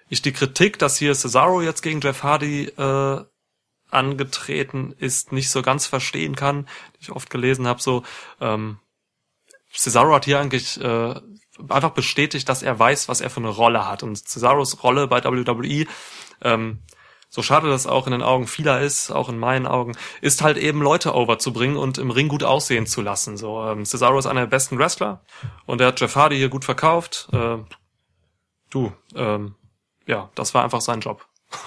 ich 0.09 0.23
die 0.23 0.33
Kritik, 0.33 0.78
dass 0.78 0.97
hier 0.97 1.14
Cesaro 1.14 1.62
jetzt 1.62 1.83
gegen 1.83 2.00
Jeff 2.00 2.23
Hardy 2.23 2.64
äh, 2.64 3.25
angetreten 3.90 4.95
ist, 4.99 5.33
nicht 5.33 5.50
so 5.50 5.62
ganz 5.62 5.87
verstehen 5.87 6.37
kann, 6.37 6.66
die 6.97 7.02
ich 7.02 7.12
oft 7.12 7.30
gelesen 7.30 7.66
habe, 7.66 7.80
so 7.80 8.02
ähm, 8.40 8.78
Cesaro 9.73 10.14
hat 10.14 10.25
hier 10.25 10.40
eigentlich 10.40 10.80
äh, 10.80 11.14
einfach 11.68 11.90
bestätigt, 11.90 12.49
dass 12.49 12.62
er 12.62 12.78
weiß, 12.78 13.09
was 13.09 13.21
er 13.21 13.30
für 13.30 13.40
eine 13.40 13.49
Rolle 13.49 13.87
hat. 13.87 14.02
Und 14.02 14.16
Cesaros 14.16 14.83
Rolle 14.83 15.07
bei 15.07 15.23
WWE, 15.25 15.87
ähm, 16.42 16.83
so 17.30 17.42
schade 17.42 17.68
das 17.68 17.87
auch 17.87 18.07
in 18.07 18.12
den 18.12 18.23
Augen 18.23 18.47
vieler 18.47 18.80
ist, 18.80 19.11
auch 19.11 19.28
in 19.28 19.38
meinen 19.38 19.66
Augen, 19.66 19.97
ist 20.23 20.42
halt 20.42 20.57
eben 20.57 20.80
Leute 20.80 21.14
overzubringen 21.14 21.76
und 21.76 21.99
im 21.99 22.11
Ring 22.11 22.28
gut 22.28 22.42
aussehen 22.42 22.87
zu 22.87 23.02
lassen. 23.02 23.37
So, 23.37 23.62
ähm, 23.64 23.85
Cesaro 23.85 24.18
ist 24.18 24.26
einer 24.26 24.40
der 24.40 24.47
besten 24.47 24.78
Wrestler 24.78 25.23
und 25.66 25.80
er 25.80 25.88
hat 25.88 26.00
Jeff 26.00 26.16
Hardy 26.16 26.37
hier 26.37 26.49
gut 26.49 26.64
verkauft. 26.64 27.28
Äh, 27.33 27.59
du, 28.71 28.92
ähm, 29.14 29.57
ja, 30.07 30.30
das 30.35 30.54
war 30.54 30.64
einfach 30.64 30.80
sein 30.80 31.00
Job. 31.00 31.26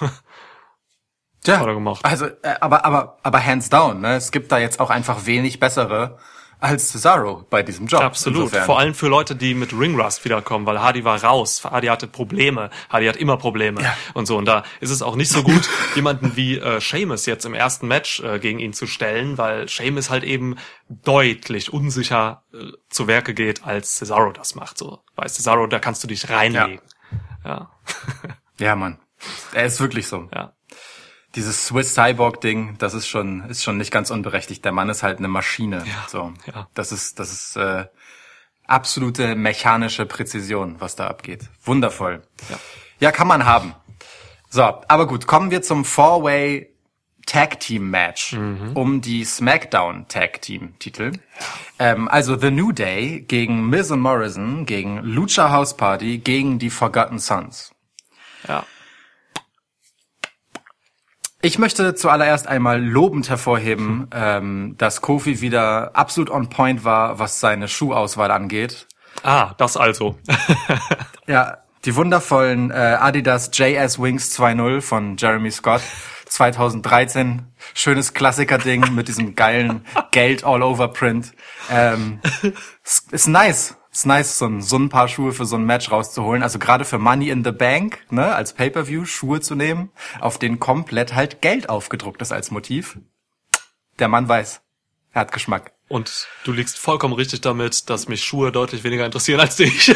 ja, 1.46 1.58
hat 1.58 1.66
er 1.66 1.74
gemacht. 1.74 2.04
Also, 2.04 2.26
äh, 2.26 2.54
aber, 2.60 2.84
aber, 2.84 3.18
aber 3.22 3.44
hands 3.44 3.68
down, 3.68 4.00
ne? 4.00 4.14
Es 4.16 4.30
gibt 4.30 4.52
da 4.52 4.58
jetzt 4.58 4.80
auch 4.80 4.90
einfach 4.90 5.26
wenig 5.26 5.60
bessere 5.60 6.18
als 6.62 6.90
Cesaro 6.90 7.44
bei 7.50 7.64
diesem 7.64 7.86
Job. 7.86 8.02
Absolut. 8.02 8.44
Insofern. 8.44 8.64
Vor 8.64 8.78
allem 8.78 8.94
für 8.94 9.08
Leute, 9.08 9.34
die 9.34 9.54
mit 9.54 9.72
Ringrust 9.72 10.24
wiederkommen, 10.24 10.64
weil 10.64 10.80
Hardy 10.80 11.04
war 11.04 11.22
raus. 11.22 11.64
Hardy 11.64 11.88
hatte 11.88 12.06
Probleme. 12.06 12.70
Hardy 12.88 13.06
hat 13.06 13.16
immer 13.16 13.36
Probleme 13.36 13.82
ja. 13.82 13.96
und 14.14 14.26
so. 14.26 14.36
Und 14.36 14.44
da 14.44 14.62
ist 14.80 14.90
es 14.90 15.02
auch 15.02 15.16
nicht 15.16 15.30
so 15.30 15.42
gut, 15.42 15.68
jemanden 15.96 16.36
wie 16.36 16.58
äh, 16.58 16.80
Seamus 16.80 17.26
jetzt 17.26 17.44
im 17.44 17.54
ersten 17.54 17.88
Match 17.88 18.20
äh, 18.20 18.38
gegen 18.38 18.60
ihn 18.60 18.72
zu 18.72 18.86
stellen, 18.86 19.38
weil 19.38 19.68
Seamus 19.68 20.08
halt 20.08 20.22
eben 20.22 20.56
deutlich 20.88 21.72
unsicher 21.72 22.44
äh, 22.54 22.66
zu 22.88 23.08
Werke 23.08 23.34
geht, 23.34 23.64
als 23.66 23.96
Cesaro 23.96 24.30
das 24.30 24.54
macht. 24.54 24.78
So, 24.78 25.00
bei 25.16 25.26
Cesaro, 25.26 25.66
da 25.66 25.80
kannst 25.80 26.04
du 26.04 26.06
dich 26.06 26.30
reinlegen. 26.30 26.80
Ja. 27.44 27.50
Ja, 27.50 27.70
ja 28.60 28.76
Mann. 28.76 29.00
Er 29.52 29.66
ist 29.66 29.80
wirklich 29.80 30.06
so. 30.06 30.28
Ja 30.32 30.52
dieses 31.34 31.66
Swiss 31.66 31.94
Cyborg 31.94 32.40
Ding, 32.40 32.76
das 32.78 32.94
ist 32.94 33.08
schon 33.08 33.48
ist 33.48 33.62
schon 33.62 33.78
nicht 33.78 33.90
ganz 33.90 34.10
unberechtigt. 34.10 34.64
Der 34.64 34.72
Mann 34.72 34.88
ist 34.88 35.02
halt 35.02 35.18
eine 35.18 35.28
Maschine. 35.28 35.84
Ja, 35.86 36.06
so, 36.08 36.32
ja. 36.46 36.68
das 36.74 36.92
ist 36.92 37.18
das 37.18 37.32
ist 37.32 37.56
äh, 37.56 37.86
absolute 38.66 39.34
mechanische 39.34 40.06
Präzision, 40.06 40.76
was 40.80 40.96
da 40.96 41.06
abgeht. 41.06 41.48
Wundervoll. 41.64 42.22
Ja, 42.50 42.58
ja 43.00 43.12
kann 43.12 43.28
man 43.28 43.44
haben. 43.44 43.74
So, 44.50 44.62
aber 44.62 45.06
gut, 45.06 45.26
kommen 45.26 45.50
wir 45.50 45.62
zum 45.62 45.84
Four-Way 45.84 46.72
Tag 47.26 47.60
Team 47.60 47.90
Match 47.90 48.32
mhm. 48.32 48.72
um 48.74 49.00
die 49.00 49.24
SmackDown 49.24 50.08
Tag 50.08 50.42
Team 50.42 50.78
Titel. 50.78 51.12
Ja. 51.78 51.92
Ähm, 51.92 52.08
also 52.08 52.38
The 52.38 52.50
New 52.50 52.72
Day 52.72 53.20
gegen 53.20 53.68
Miz 53.70 53.90
und 53.90 54.00
Morrison 54.00 54.66
gegen 54.66 54.98
Lucha 54.98 55.50
House 55.50 55.76
Party 55.76 56.18
gegen 56.18 56.58
die 56.58 56.70
Forgotten 56.70 57.18
Sons. 57.18 57.72
Ja. 58.46 58.66
Ich 61.44 61.58
möchte 61.58 61.96
zuallererst 61.96 62.46
einmal 62.46 62.80
lobend 62.80 63.28
hervorheben, 63.28 64.06
ähm, 64.14 64.76
dass 64.78 65.00
Kofi 65.00 65.40
wieder 65.40 65.90
absolut 65.96 66.30
on 66.30 66.48
point 66.48 66.84
war, 66.84 67.18
was 67.18 67.40
seine 67.40 67.66
Schuhauswahl 67.66 68.30
angeht. 68.30 68.86
Ah, 69.24 69.52
das 69.58 69.76
also. 69.76 70.16
ja, 71.26 71.58
die 71.84 71.96
wundervollen 71.96 72.70
äh, 72.70 72.74
Adidas 72.74 73.50
JS 73.52 74.00
Wings 74.00 74.38
2.0 74.38 74.80
von 74.82 75.16
Jeremy 75.16 75.50
Scott 75.50 75.82
2013. 76.26 77.42
Schönes 77.74 78.14
Klassiker-Ding 78.14 78.94
mit 78.94 79.08
diesem 79.08 79.34
geilen 79.34 79.84
Geld 80.12 80.44
All-Over 80.44 80.88
Print. 80.88 81.32
Ähm, 81.68 82.20
ist 83.10 83.26
nice 83.26 83.76
ist 83.92 84.06
nice, 84.06 84.38
so 84.38 84.46
ein, 84.46 84.62
so 84.62 84.78
ein 84.78 84.88
paar 84.88 85.06
Schuhe 85.06 85.32
für 85.32 85.44
so 85.44 85.56
ein 85.56 85.64
Match 85.64 85.90
rauszuholen. 85.90 86.42
Also 86.42 86.58
gerade 86.58 86.86
für 86.86 86.98
Money 86.98 87.28
in 87.28 87.44
the 87.44 87.52
Bank, 87.52 87.98
ne, 88.10 88.34
als 88.34 88.54
Pay-per-View 88.54 89.04
Schuhe 89.04 89.42
zu 89.42 89.54
nehmen, 89.54 89.90
auf 90.18 90.38
denen 90.38 90.58
komplett 90.58 91.14
halt 91.14 91.42
Geld 91.42 91.68
aufgedruckt 91.68 92.22
ist 92.22 92.32
als 92.32 92.50
Motiv. 92.50 92.98
Der 93.98 94.08
Mann 94.08 94.26
weiß, 94.28 94.62
er 95.12 95.20
hat 95.20 95.32
Geschmack. 95.32 95.72
Und 95.88 96.26
du 96.44 96.52
liegst 96.52 96.78
vollkommen 96.78 97.12
richtig 97.12 97.42
damit, 97.42 97.90
dass 97.90 98.08
mich 98.08 98.24
Schuhe 98.24 98.50
deutlich 98.50 98.82
weniger 98.82 99.04
interessieren 99.04 99.40
als 99.40 99.56
dich. 99.56 99.88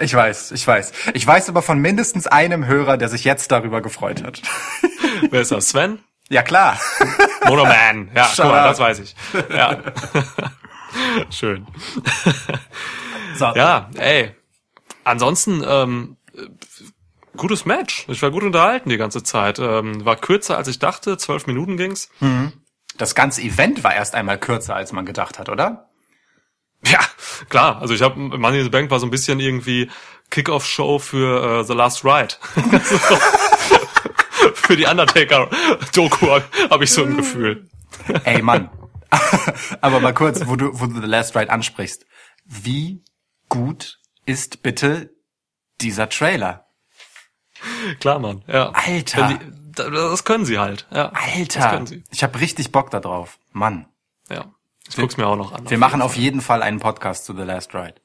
ich 0.00 0.12
weiß, 0.12 0.50
ich 0.50 0.66
weiß. 0.66 0.92
Ich 1.14 1.24
weiß 1.24 1.48
aber 1.48 1.62
von 1.62 1.78
mindestens 1.78 2.26
einem 2.26 2.66
Hörer, 2.66 2.96
der 2.96 3.08
sich 3.08 3.22
jetzt 3.22 3.52
darüber 3.52 3.80
gefreut 3.80 4.24
hat. 4.24 4.42
Wer 5.30 5.42
ist 5.42 5.52
das? 5.52 5.68
Sven? 5.68 6.00
Ja, 6.30 6.42
klar. 6.42 6.78
Monoman. 7.46 8.08
Ja, 8.14 8.30
guck 8.34 8.44
mal, 8.46 8.68
das 8.68 8.78
weiß 8.78 9.00
ich. 9.00 9.16
Ja. 9.50 9.82
Schön. 11.30 11.66
So. 13.34 13.46
Ja, 13.46 13.90
ey. 13.96 14.34
Ansonsten, 15.02 15.64
ähm, 15.66 16.16
gutes 17.36 17.64
Match. 17.64 18.06
Ich 18.08 18.22
war 18.22 18.30
gut 18.30 18.44
unterhalten 18.44 18.90
die 18.90 18.96
ganze 18.96 19.24
Zeit. 19.24 19.58
Ähm, 19.58 20.04
war 20.04 20.14
kürzer 20.16 20.56
als 20.56 20.68
ich 20.68 20.78
dachte. 20.78 21.18
Zwölf 21.18 21.48
Minuten 21.48 21.76
ging's. 21.76 22.10
Mhm. 22.20 22.52
Das 22.96 23.16
ganze 23.16 23.42
Event 23.42 23.82
war 23.82 23.94
erst 23.94 24.14
einmal 24.14 24.38
kürzer, 24.38 24.76
als 24.76 24.92
man 24.92 25.06
gedacht 25.06 25.40
hat, 25.40 25.48
oder? 25.48 25.88
Ja, 26.86 27.00
klar. 27.48 27.80
Also 27.80 27.92
ich 27.92 28.02
habe 28.02 28.18
Money 28.18 28.58
in 28.58 28.64
the 28.64 28.70
Bank 28.70 28.90
war 28.90 29.00
so 29.00 29.06
ein 29.06 29.10
bisschen 29.10 29.40
irgendwie 29.40 29.90
Kickoff-Show 30.30 31.00
für 31.00 31.60
uh, 31.60 31.62
The 31.64 31.74
Last 31.74 32.04
Ride. 32.04 32.34
für 34.70 34.76
die 34.76 34.86
Undertaker-Doku 34.86 36.40
habe 36.70 36.84
ich 36.84 36.92
so 36.92 37.02
ein 37.02 37.16
Gefühl. 37.16 37.68
Ey, 38.22 38.40
Mann. 38.40 38.70
Aber 39.80 39.98
mal 39.98 40.14
kurz, 40.14 40.46
wo 40.46 40.54
du, 40.54 40.70
wo 40.78 40.86
du 40.86 41.00
The 41.00 41.08
Last 41.08 41.34
Ride 41.34 41.50
ansprichst. 41.50 42.06
Wie 42.44 43.02
gut 43.48 43.98
ist 44.26 44.62
bitte 44.62 45.12
dieser 45.80 46.08
Trailer? 46.08 46.68
Klar, 47.98 48.20
Mann. 48.20 48.44
Ja. 48.46 48.70
Alter. 48.70 49.40
Die, 49.40 49.72
das 49.74 50.22
können 50.22 50.44
sie 50.44 50.60
halt. 50.60 50.86
Ja. 50.92 51.10
Alter. 51.14 51.84
Ich 52.12 52.22
habe 52.22 52.38
richtig 52.38 52.70
Bock 52.70 52.92
da 52.92 53.00
drauf. 53.00 53.40
Mann. 53.50 53.88
Ja. 54.28 54.54
Ich 54.88 54.94
guck's 54.94 55.16
mir 55.16 55.26
auch 55.26 55.36
noch 55.36 55.50
an. 55.50 55.68
Wir 55.68 55.78
machen 55.78 56.00
auf 56.00 56.14
jeden 56.14 56.40
Fall 56.40 56.62
einen 56.62 56.78
Podcast 56.78 57.24
zu 57.24 57.34
The 57.34 57.42
Last 57.42 57.74
Ride. 57.74 57.96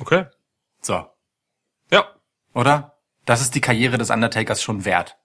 Okay. 0.00 0.26
So. 0.80 1.06
Ja. 1.92 2.16
Oder? 2.52 2.96
Das 3.26 3.40
ist 3.40 3.54
die 3.54 3.60
Karriere 3.60 3.96
des 3.96 4.10
Undertakers 4.10 4.60
schon 4.60 4.84
wert. 4.84 5.16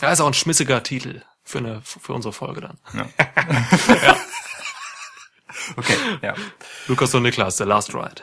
Ja, 0.00 0.12
ist 0.12 0.20
auch 0.20 0.26
ein 0.26 0.34
schmissiger 0.34 0.82
Titel 0.82 1.22
für 1.42 1.58
eine 1.58 1.80
für 1.82 2.12
unsere 2.12 2.32
Folge 2.32 2.60
dann. 2.60 2.78
Ja. 2.94 3.08
ja. 4.02 4.16
Okay, 5.76 5.96
ja. 6.22 6.34
Lukas 6.86 7.14
und 7.14 7.22
Niklas, 7.22 7.56
The 7.56 7.64
Last 7.64 7.94
Ride. 7.94 8.22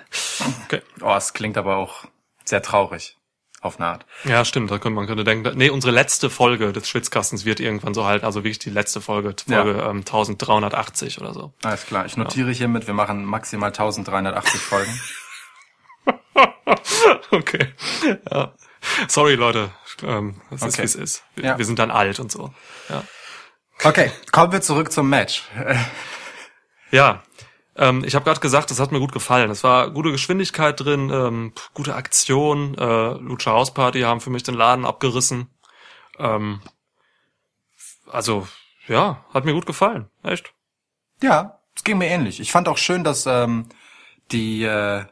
Okay. 0.65 0.81
Oh, 1.01 1.13
es 1.15 1.33
klingt 1.33 1.57
aber 1.57 1.77
auch 1.77 2.05
sehr 2.45 2.61
traurig. 2.61 3.17
Auf 3.61 3.79
eine 3.79 3.87
Art. 3.87 4.05
Ja, 4.25 4.43
stimmt. 4.43 4.71
Da 4.71 4.77
könnte 4.77 4.95
man 4.95 5.07
könnte 5.07 5.23
denken, 5.23 5.57
nee, 5.57 5.69
unsere 5.69 5.93
letzte 5.93 6.29
Folge 6.29 6.73
des 6.73 6.89
Schwitzkastens 6.89 7.45
wird 7.45 7.61
irgendwann 7.61 7.93
so 7.93 8.03
halten, 8.03 8.25
also 8.25 8.41
wirklich 8.43 8.59
die 8.59 8.69
letzte 8.69 8.99
Folge, 8.99 9.33
Folge 9.47 9.77
ja. 9.77 9.89
ähm, 9.89 9.99
1380 9.99 11.21
oder 11.21 11.33
so. 11.33 11.53
Alles 11.63 11.85
klar. 11.85 12.05
Ich 12.05 12.17
notiere 12.17 12.49
ja. 12.49 12.57
hiermit, 12.57 12.87
wir 12.87 12.93
machen 12.93 13.23
maximal 13.23 13.69
1380 13.69 14.59
Folgen. 14.59 14.99
okay. 17.31 17.73
Ja. 18.29 18.53
Sorry, 19.07 19.35
Leute. 19.35 19.71
Ähm, 20.05 20.41
das 20.49 20.61
okay. 20.61 20.69
ist, 20.69 20.77
wie 20.77 20.83
es 20.83 20.95
ist. 20.95 21.23
Wir, 21.35 21.43
ja. 21.45 21.57
wir, 21.57 21.65
sind 21.65 21.79
dann 21.79 21.91
alt 21.91 22.19
und 22.19 22.31
so. 22.31 22.53
Ja. 22.89 23.03
Okay, 23.83 24.11
kommen 24.31 24.51
wir 24.51 24.61
zurück 24.61 24.91
zum 24.91 25.09
Match. 25.09 25.43
ja, 26.91 27.23
ähm, 27.75 28.03
ich 28.05 28.15
habe 28.15 28.25
gerade 28.25 28.39
gesagt, 28.39 28.71
das 28.71 28.79
hat 28.79 28.91
mir 28.91 28.99
gut 28.99 29.11
gefallen. 29.11 29.49
Es 29.49 29.63
war 29.63 29.89
gute 29.89 30.11
Geschwindigkeit 30.11 30.79
drin, 30.79 31.09
ähm, 31.09 31.53
gute 31.73 31.95
Aktion. 31.95 32.77
Äh, 32.77 33.13
Lucha 33.13 33.51
House 33.51 33.73
Party 33.73 34.01
haben 34.01 34.21
für 34.21 34.29
mich 34.29 34.43
den 34.43 34.55
Laden 34.55 34.85
abgerissen. 34.85 35.49
Ähm, 36.19 36.61
also, 38.11 38.47
ja, 38.87 39.25
hat 39.33 39.45
mir 39.45 39.53
gut 39.53 39.65
gefallen. 39.65 40.09
Echt. 40.21 40.53
Ja, 41.21 41.59
es 41.75 41.83
ging 41.83 41.97
mir 41.97 42.07
ähnlich. 42.07 42.39
Ich 42.39 42.51
fand 42.51 42.67
auch 42.67 42.77
schön, 42.77 43.03
dass 43.03 43.25
ähm, 43.25 43.67
die 44.31 44.63
äh, 44.63 45.05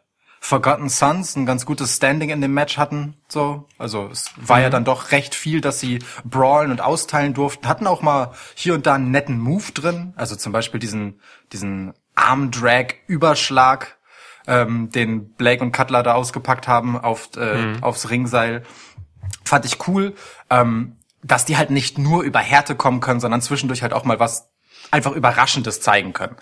Forgotten 0.44 0.90
Sons 0.90 1.36
ein 1.36 1.46
ganz 1.46 1.68
gutes 1.68 1.96
Standing 1.96 2.32
in 2.32 2.42
dem 2.42 2.56
Match 2.56 2.80
hatten. 2.80 3.16
So, 3.30 3.68
also 3.78 4.10
es 4.12 4.32
war 4.36 4.58
mhm. 4.58 4.64
ja 4.64 4.70
dann 4.72 4.84
doch 4.84 5.12
recht 5.12 5.36
viel, 5.36 5.62
dass 5.62 5.80
sie 5.80 6.00
brawlen 6.26 6.72
und 6.72 6.82
austeilen 6.82 7.36
durften. 7.36 7.68
Hatten 7.68 7.86
auch 7.86 8.02
mal 8.02 8.34
hier 8.56 8.74
und 8.74 8.88
da 8.88 8.96
einen 8.96 9.12
netten 9.12 9.38
Move 9.40 9.72
drin. 9.72 10.14
Also 10.18 10.36
zum 10.36 10.52
Beispiel 10.52 10.80
diesen 10.80 11.22
diesen 11.54 11.94
Arm-Drag-Überschlag, 12.16 14.00
ähm, 14.48 14.90
den 14.90 15.32
Blake 15.36 15.64
und 15.64 15.74
Cutler 15.74 16.02
da 16.02 16.16
ausgepackt 16.16 16.68
haben 16.68 17.00
auf 17.00 17.30
äh, 17.38 17.58
mhm. 17.58 17.84
aufs 17.84 18.10
Ringseil. 18.10 18.64
Fand 19.46 19.66
ich 19.66 19.88
cool, 19.88 20.16
ähm, 20.50 20.98
dass 21.22 21.46
die 21.46 21.56
halt 21.56 21.70
nicht 21.70 22.00
nur 22.00 22.24
über 22.24 22.40
Härte 22.40 22.76
kommen 22.76 23.00
können, 23.00 23.20
sondern 23.20 23.42
zwischendurch 23.42 23.84
halt 23.84 23.94
auch 23.94 24.06
mal 24.06 24.20
was 24.20 24.50
einfach 24.90 25.12
Überraschendes 25.12 25.82
zeigen 25.82 26.14
können. 26.14 26.36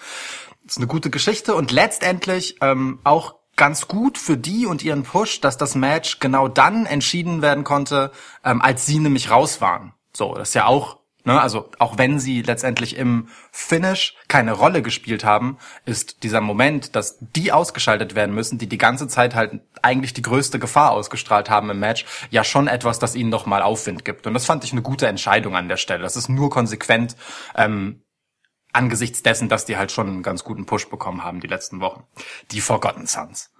Das 0.63 0.74
ist 0.74 0.77
eine 0.77 0.88
gute 0.88 1.10
Geschichte 1.10 1.53
und 1.53 1.72
letztendlich 1.72 2.56
ähm, 2.62 3.00
auch 3.03 3.38
ganz 3.60 3.89
gut 3.89 4.18
für 4.18 4.38
die 4.38 4.66
und 4.66 4.84
ihren 4.84 5.04
Push, 5.04 5.42
dass 5.42 5.58
das 5.58 5.75
Match 5.75 6.20
genau 6.20 6.48
dann 6.48 6.86
entschieden 6.86 7.42
werden 7.42 7.66
konnte, 7.66 8.12
ähm, 8.44 8.62
als 8.62 8.86
sie 8.86 9.00
nämlich 9.00 9.30
raus 9.30 9.60
waren. 9.60 9.94
So, 10.13 10.34
das 10.34 10.50
ist 10.50 10.54
ja 10.56 10.66
auch, 10.66 10.98
ne, 11.25 11.39
also 11.39 11.70
auch 11.78 11.98
wenn 11.98 12.22
sie 12.22 12.42
letztendlich 12.42 12.96
im 12.96 13.28
Finish 13.51 14.16
keine 14.30 14.54
Rolle 14.54 14.82
gespielt 14.82 15.25
haben, 15.25 15.58
ist 15.86 16.24
dieser 16.24 16.39
Moment, 16.39 16.96
dass 16.96 17.18
die 17.20 17.51
ausgeschaltet 17.51 18.16
werden 18.16 18.34
müssen, 18.34 18.60
die 18.60 18.70
die 18.70 18.78
ganze 18.78 19.10
Zeit 19.10 19.36
halt 19.36 19.60
eigentlich 19.82 20.13
die 20.13 20.22
größte 20.22 20.58
Gefahr 20.58 20.92
ausgestrahlt 20.92 21.50
haben 21.50 21.70
im 21.70 21.80
Match, 21.80 22.06
ja 22.30 22.46
schon 22.46 22.68
etwas, 22.68 22.98
das 22.98 23.13
ihnen 23.13 23.30
nochmal 23.30 23.62
Aufwind 23.62 24.06
gibt. 24.06 24.25
Und 24.25 24.36
das 24.36 24.46
fand 24.46 24.63
ich 24.63 24.72
eine 24.72 24.82
gute 24.82 25.08
Entscheidung 25.08 25.58
an 25.58 25.68
der 25.68 25.78
Stelle. 25.78 26.04
Das 26.04 26.16
ist 26.16 26.30
nur 26.30 26.50
konsequent 26.50 27.18
ähm, 27.56 28.01
angesichts 28.74 29.24
dessen, 29.24 29.50
dass 29.50 29.66
die 29.66 29.78
halt 29.78 29.92
schon 29.92 30.08
einen 30.08 30.24
ganz 30.24 30.44
guten 30.44 30.66
Push 30.66 30.90
bekommen 30.90 31.24
haben 31.24 31.40
die 31.40 31.48
letzten 31.48 31.80
Wochen. 31.80 32.04
Die 32.52 32.62
Forgotten 32.62 33.08
Sons. 33.08 33.52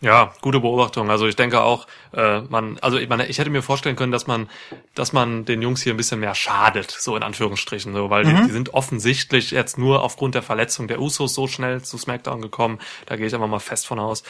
Ja, 0.00 0.34
gute 0.42 0.60
Beobachtung. 0.60 1.10
Also 1.10 1.26
ich 1.26 1.34
denke 1.34 1.62
auch, 1.62 1.86
äh, 2.12 2.42
man, 2.42 2.78
also 2.80 2.98
ich 2.98 3.08
meine, 3.08 3.26
ich 3.26 3.38
hätte 3.38 3.48
mir 3.48 3.62
vorstellen 3.62 3.96
können, 3.96 4.12
dass 4.12 4.26
man, 4.26 4.50
dass 4.94 5.14
man 5.14 5.46
den 5.46 5.62
Jungs 5.62 5.82
hier 5.82 5.94
ein 5.94 5.96
bisschen 5.96 6.20
mehr 6.20 6.34
schadet, 6.34 6.90
so 6.90 7.16
in 7.16 7.22
Anführungsstrichen, 7.22 7.94
so, 7.94 8.10
weil 8.10 8.24
mhm. 8.24 8.36
die, 8.36 8.42
die 8.48 8.52
sind 8.52 8.74
offensichtlich 8.74 9.50
jetzt 9.50 9.78
nur 9.78 10.02
aufgrund 10.02 10.34
der 10.34 10.42
Verletzung 10.42 10.88
der 10.88 11.00
Usos 11.00 11.32
so 11.32 11.46
schnell 11.46 11.80
zu 11.80 11.96
SmackDown 11.96 12.42
gekommen. 12.42 12.80
Da 13.06 13.16
gehe 13.16 13.26
ich 13.26 13.34
einfach 13.34 13.48
mal 13.48 13.60
fest 13.60 13.86
von 13.86 13.98
aus. 13.98 14.24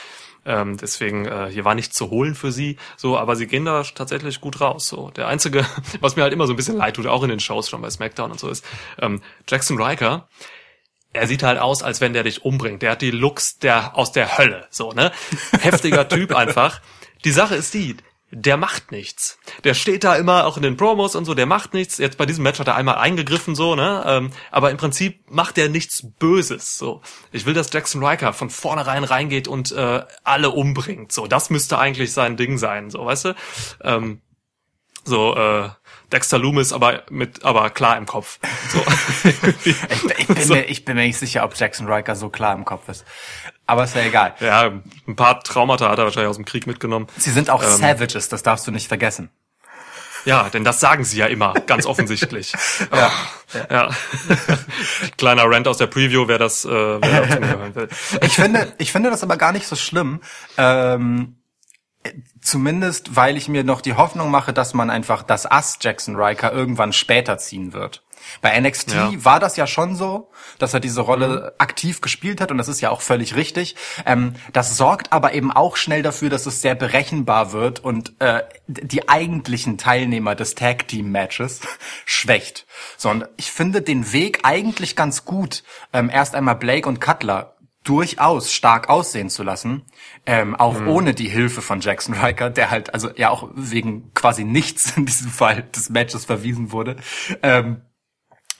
Ähm, 0.46 0.76
deswegen, 0.76 1.26
äh, 1.26 1.48
hier 1.50 1.64
war 1.64 1.74
nichts 1.74 1.96
zu 1.96 2.10
holen 2.10 2.34
für 2.34 2.52
sie, 2.52 2.76
so, 2.96 3.16
aber 3.18 3.36
sie 3.36 3.46
gehen 3.46 3.64
da 3.64 3.82
tatsächlich 3.82 4.40
gut 4.40 4.60
raus. 4.60 4.88
So, 4.88 5.10
der 5.10 5.28
einzige, 5.28 5.64
was 6.00 6.16
mir 6.16 6.22
halt 6.22 6.32
immer 6.32 6.46
so 6.46 6.52
ein 6.52 6.56
bisschen 6.56 6.76
leid 6.76 6.96
tut, 6.96 7.06
auch 7.06 7.22
in 7.22 7.30
den 7.30 7.40
Shows 7.40 7.68
schon 7.68 7.82
bei 7.82 7.90
SmackDown 7.90 8.30
und 8.30 8.40
so 8.40 8.48
ist, 8.48 8.64
ähm, 9.00 9.22
Jackson 9.48 9.80
Riker 9.80 10.28
er 11.14 11.28
sieht 11.28 11.44
halt 11.44 11.58
aus, 11.58 11.82
als 11.82 12.00
wenn 12.00 12.12
der 12.12 12.24
dich 12.24 12.44
umbringt. 12.44 12.82
Der 12.82 12.90
hat 12.90 13.00
die 13.00 13.12
Looks 13.12 13.58
der 13.58 13.96
aus 13.96 14.12
der 14.12 14.36
Hölle, 14.36 14.66
so, 14.70 14.90
ne? 14.92 15.12
Heftiger 15.60 16.08
Typ 16.08 16.34
einfach. 16.36 16.80
Die 17.24 17.30
Sache 17.30 17.54
ist 17.54 17.72
die, 17.72 17.96
der 18.34 18.56
macht 18.56 18.90
nichts. 18.90 19.38
Der 19.62 19.74
steht 19.74 20.04
da 20.04 20.16
immer 20.16 20.46
auch 20.46 20.56
in 20.56 20.62
den 20.62 20.76
Promos 20.76 21.14
und 21.14 21.24
so, 21.24 21.34
der 21.34 21.46
macht 21.46 21.72
nichts. 21.72 21.98
Jetzt 21.98 22.18
bei 22.18 22.26
diesem 22.26 22.42
Match 22.42 22.58
hat 22.58 22.66
er 22.66 22.74
einmal 22.74 22.96
eingegriffen 22.96 23.54
so, 23.54 23.76
ne? 23.76 24.02
Ähm, 24.06 24.30
aber 24.50 24.70
im 24.70 24.76
Prinzip 24.76 25.30
macht 25.30 25.56
er 25.56 25.68
nichts 25.68 26.06
Böses. 26.18 26.76
So, 26.76 27.00
ich 27.30 27.46
will, 27.46 27.54
dass 27.54 27.72
Jackson 27.72 28.04
Riker 28.04 28.32
von 28.32 28.50
vornherein 28.50 29.04
reingeht 29.04 29.46
und 29.46 29.72
äh, 29.72 30.02
alle 30.24 30.50
umbringt. 30.50 31.12
So, 31.12 31.26
das 31.26 31.50
müsste 31.50 31.78
eigentlich 31.78 32.12
sein 32.12 32.36
Ding 32.36 32.58
sein. 32.58 32.90
So, 32.90 33.06
weißt 33.06 33.26
du? 33.26 33.34
Ähm, 33.82 34.20
so, 35.04 35.36
äh, 35.36 35.68
Dexter 36.12 36.38
Loomis, 36.38 36.72
aber 36.72 37.02
mit, 37.10 37.44
aber 37.44 37.70
klar 37.70 37.96
im 37.96 38.06
Kopf. 38.06 38.38
So. 38.68 38.82
ich, 39.64 39.76
ich, 40.18 40.26
bin 40.26 40.44
so. 40.44 40.54
mir, 40.54 40.64
ich 40.64 40.84
bin 40.84 40.96
mir 40.96 41.02
nicht 41.02 41.18
sicher, 41.18 41.44
ob 41.44 41.56
Jackson 41.56 41.90
Riker 41.90 42.14
so 42.16 42.28
klar 42.28 42.54
im 42.54 42.64
Kopf 42.64 42.88
ist. 42.88 43.04
Aber 43.66 43.84
ist 43.84 43.96
ja 43.96 44.02
egal. 44.02 44.34
Ja, 44.40 44.72
ein 45.06 45.16
paar 45.16 45.42
Traumata 45.42 45.88
hat 45.88 45.98
er 45.98 46.04
wahrscheinlich 46.04 46.28
aus 46.28 46.36
dem 46.36 46.44
Krieg 46.44 46.66
mitgenommen. 46.66 47.06
Sie 47.16 47.30
sind 47.30 47.50
auch 47.50 47.62
ähm, 47.62 47.70
Savages, 47.70 48.28
das 48.28 48.42
darfst 48.42 48.66
du 48.66 48.70
nicht 48.70 48.88
vergessen. 48.88 49.30
Ja, 50.24 50.48
denn 50.48 50.64
das 50.64 50.80
sagen 50.80 51.04
sie 51.04 51.18
ja 51.18 51.26
immer, 51.26 51.52
ganz 51.66 51.86
offensichtlich. 51.86 52.52
ja. 52.92 53.12
ja. 53.70 53.90
Kleiner 55.18 55.44
Rant 55.44 55.68
aus 55.68 55.78
der 55.78 55.86
Preview, 55.86 56.28
wer 56.28 56.38
das, 56.38 56.64
äh, 56.64 56.68
wer 56.68 57.70
das. 57.74 57.90
Ich 58.22 58.34
finde, 58.34 58.72
ich 58.78 58.90
finde 58.90 59.10
das 59.10 59.22
aber 59.22 59.36
gar 59.36 59.52
nicht 59.52 59.66
so 59.66 59.76
schlimm. 59.76 60.20
Ähm, 60.56 61.36
Zumindest, 62.40 63.16
weil 63.16 63.36
ich 63.36 63.48
mir 63.48 63.64
noch 63.64 63.80
die 63.80 63.94
Hoffnung 63.94 64.30
mache, 64.30 64.52
dass 64.52 64.74
man 64.74 64.90
einfach 64.90 65.22
das 65.22 65.50
Ass 65.50 65.78
Jackson 65.80 66.16
Riker 66.16 66.52
irgendwann 66.52 66.92
später 66.92 67.38
ziehen 67.38 67.72
wird. 67.72 68.02
Bei 68.40 68.58
NXT 68.58 68.92
ja. 68.92 69.12
war 69.24 69.40
das 69.40 69.56
ja 69.56 69.66
schon 69.66 69.96
so, 69.96 70.30
dass 70.58 70.74
er 70.74 70.80
diese 70.80 71.00
Rolle 71.00 71.28
mhm. 71.28 71.50
aktiv 71.58 72.00
gespielt 72.00 72.40
hat 72.40 72.50
und 72.50 72.58
das 72.58 72.68
ist 72.68 72.80
ja 72.80 72.90
auch 72.90 73.00
völlig 73.00 73.36
richtig. 73.36 73.76
Ähm, 74.06 74.34
das 74.52 74.76
sorgt 74.76 75.12
aber 75.12 75.34
eben 75.34 75.52
auch 75.52 75.76
schnell 75.76 76.02
dafür, 76.02 76.30
dass 76.30 76.46
es 76.46 76.60
sehr 76.60 76.74
berechenbar 76.74 77.52
wird 77.52 77.80
und 77.80 78.14
äh, 78.20 78.42
die 78.66 79.08
eigentlichen 79.08 79.78
Teilnehmer 79.78 80.34
des 80.34 80.54
Tag 80.54 80.88
Team 80.88 81.10
Matches 81.10 81.60
schwächt. 82.04 82.66
So, 82.96 83.10
und 83.10 83.26
ich 83.36 83.50
finde 83.50 83.82
den 83.82 84.12
Weg 84.12 84.40
eigentlich 84.42 84.96
ganz 84.96 85.24
gut, 85.24 85.62
ähm, 85.92 86.10
erst 86.10 86.34
einmal 86.34 86.56
Blake 86.56 86.88
und 86.88 87.00
Cutler 87.00 87.54
durchaus 87.84 88.52
stark 88.52 88.88
aussehen 88.88 89.30
zu 89.30 89.42
lassen, 89.42 89.82
ähm, 90.26 90.56
auch 90.56 90.80
mhm. 90.80 90.88
ohne 90.88 91.14
die 91.14 91.28
Hilfe 91.28 91.62
von 91.62 91.80
Jackson 91.80 92.14
Riker, 92.14 92.50
der 92.50 92.70
halt 92.70 92.92
also 92.92 93.10
ja 93.14 93.30
auch 93.30 93.50
wegen 93.54 94.12
quasi 94.14 94.44
nichts 94.44 94.96
in 94.96 95.06
diesem 95.06 95.30
Fall 95.30 95.62
des 95.74 95.90
Matches 95.90 96.24
verwiesen 96.24 96.72
wurde. 96.72 96.96
Ähm, 97.42 97.82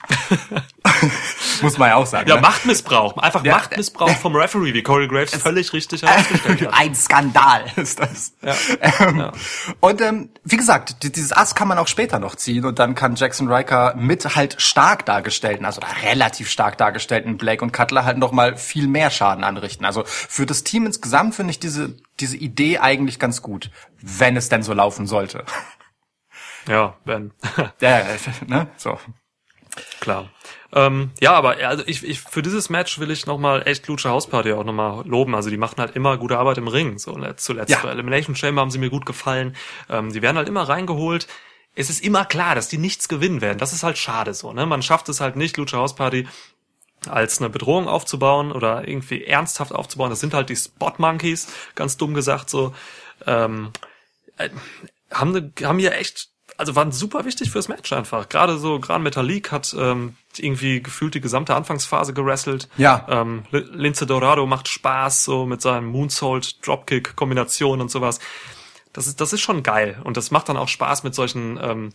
Muss 1.61 1.77
man 1.77 1.89
ja 1.89 1.95
auch 1.95 2.05
sagen. 2.05 2.29
Ja, 2.29 2.35
ne? 2.35 2.41
Machtmissbrauch. 2.41 3.17
Einfach 3.17 3.43
ja. 3.43 3.53
Machtmissbrauch 3.53 4.15
vom 4.17 4.35
Referee, 4.35 4.73
wie 4.73 4.83
Corey 4.83 5.07
Graves 5.07 5.33
es 5.33 5.41
völlig 5.41 5.73
richtig 5.73 6.03
herausgestellt 6.03 6.61
hat. 6.61 6.73
Ein 6.73 6.95
Skandal 6.95 7.65
ist 7.75 7.99
das. 7.99 8.33
Ja. 8.41 8.55
Ähm, 8.81 9.19
ja. 9.19 9.31
Und 9.79 10.01
ähm, 10.01 10.29
wie 10.43 10.57
gesagt, 10.57 11.03
dieses 11.03 11.31
Ass 11.31 11.55
kann 11.55 11.67
man 11.67 11.77
auch 11.77 11.87
später 11.87 12.19
noch 12.19 12.35
ziehen 12.35 12.65
und 12.65 12.79
dann 12.79 12.95
kann 12.95 13.15
Jackson 13.15 13.51
Riker 13.51 13.95
mit 13.95 14.35
halt 14.35 14.61
stark 14.61 15.05
dargestellten, 15.05 15.65
also 15.65 15.81
relativ 16.03 16.49
stark 16.49 16.77
dargestellten 16.77 17.37
Blake 17.37 17.63
und 17.63 17.71
Cutler 17.71 18.05
halt 18.05 18.17
noch 18.17 18.31
mal 18.31 18.57
viel 18.57 18.87
mehr 18.87 19.09
Schaden 19.09 19.43
anrichten. 19.43 19.85
Also 19.85 20.03
für 20.05 20.45
das 20.45 20.63
Team 20.63 20.85
insgesamt 20.85 21.35
finde 21.35 21.51
ich 21.51 21.59
diese, 21.59 21.95
diese 22.19 22.37
Idee 22.37 22.79
eigentlich 22.79 23.19
ganz 23.19 23.41
gut, 23.41 23.71
wenn 24.01 24.37
es 24.37 24.49
denn 24.49 24.63
so 24.63 24.73
laufen 24.73 25.07
sollte. 25.07 25.45
Ja, 26.67 26.95
wenn. 27.05 27.31
ja, 27.81 28.03
ne? 28.47 28.67
So. 28.77 28.97
Klar. 29.99 30.29
Ähm, 30.73 31.11
ja, 31.21 31.33
aber 31.33 31.57
also 31.65 31.83
ich, 31.85 32.03
ich 32.03 32.19
für 32.19 32.41
dieses 32.41 32.69
Match 32.69 32.99
will 32.99 33.09
ich 33.09 33.25
nochmal 33.25 33.63
echt 33.65 33.87
Lucha 33.87 34.09
House 34.09 34.27
Party 34.27 34.51
auch 34.51 34.63
nochmal 34.63 35.07
loben. 35.07 35.33
Also 35.35 35.49
die 35.49 35.57
machen 35.57 35.77
halt 35.77 35.95
immer 35.95 36.17
gute 36.17 36.37
Arbeit 36.37 36.57
im 36.57 36.67
Ring. 36.67 36.97
So 36.97 37.17
zuletzt 37.37 37.71
ja. 37.71 37.79
bei 37.81 37.89
Elimination 37.89 38.35
Chamber 38.35 38.61
haben 38.61 38.71
sie 38.71 38.77
mir 38.77 38.89
gut 38.89 39.05
gefallen. 39.05 39.55
Ähm, 39.89 40.11
die 40.11 40.21
werden 40.21 40.37
halt 40.37 40.49
immer 40.49 40.67
reingeholt. 40.67 41.27
Es 41.75 41.89
ist 41.89 42.03
immer 42.03 42.25
klar, 42.25 42.55
dass 42.55 42.67
die 42.67 42.77
nichts 42.77 43.07
gewinnen 43.07 43.41
werden. 43.41 43.57
Das 43.57 43.73
ist 43.73 43.83
halt 43.83 43.97
schade 43.97 44.33
so. 44.33 44.53
Ne? 44.53 44.65
Man 44.65 44.81
schafft 44.81 45.09
es 45.09 45.21
halt 45.21 45.35
nicht, 45.35 45.57
Lucha 45.57 45.77
House 45.77 45.95
Party 45.95 46.27
als 47.07 47.39
eine 47.39 47.49
Bedrohung 47.49 47.87
aufzubauen 47.87 48.51
oder 48.51 48.87
irgendwie 48.87 49.23
ernsthaft 49.23 49.73
aufzubauen. 49.73 50.09
Das 50.09 50.19
sind 50.19 50.33
halt 50.33 50.49
die 50.49 50.55
Spot 50.55 50.93
Monkeys, 50.97 51.47
ganz 51.75 51.97
dumm 51.97 52.13
gesagt 52.13 52.49
so. 52.49 52.73
Ähm, 53.25 53.71
äh, 54.37 54.49
haben, 55.11 55.53
haben 55.63 55.79
hier 55.79 55.95
echt 55.95 56.29
also 56.57 56.75
waren 56.75 56.91
super 56.91 57.25
wichtig 57.25 57.51
fürs 57.51 57.67
Match 57.67 57.91
einfach. 57.93 58.29
Gerade 58.29 58.57
so, 58.57 58.79
Gran 58.79 59.03
Metalik 59.03 59.51
hat 59.51 59.75
ähm, 59.77 60.15
irgendwie 60.37 60.81
gefühlt 60.81 61.13
die 61.13 61.21
gesamte 61.21 61.55
Anfangsphase 61.55 62.13
gerasselt. 62.13 62.69
Ja. 62.77 63.05
Ähm, 63.09 63.43
Lince 63.51 64.05
Dorado 64.05 64.45
macht 64.45 64.67
Spaß, 64.67 65.25
so 65.25 65.45
mit 65.45 65.61
seinem 65.61 65.87
Moonsault, 65.87 66.65
Dropkick-Kombination 66.65 67.81
und 67.81 67.91
sowas. 67.91 68.19
Das 68.93 69.07
ist, 69.07 69.19
das 69.19 69.33
ist 69.33 69.41
schon 69.41 69.63
geil. 69.63 69.99
Und 70.03 70.17
das 70.17 70.31
macht 70.31 70.47
dann 70.47 70.57
auch 70.57 70.69
Spaß 70.69 71.03
mit 71.03 71.13
solchen, 71.13 71.59
ähm, 71.61 71.89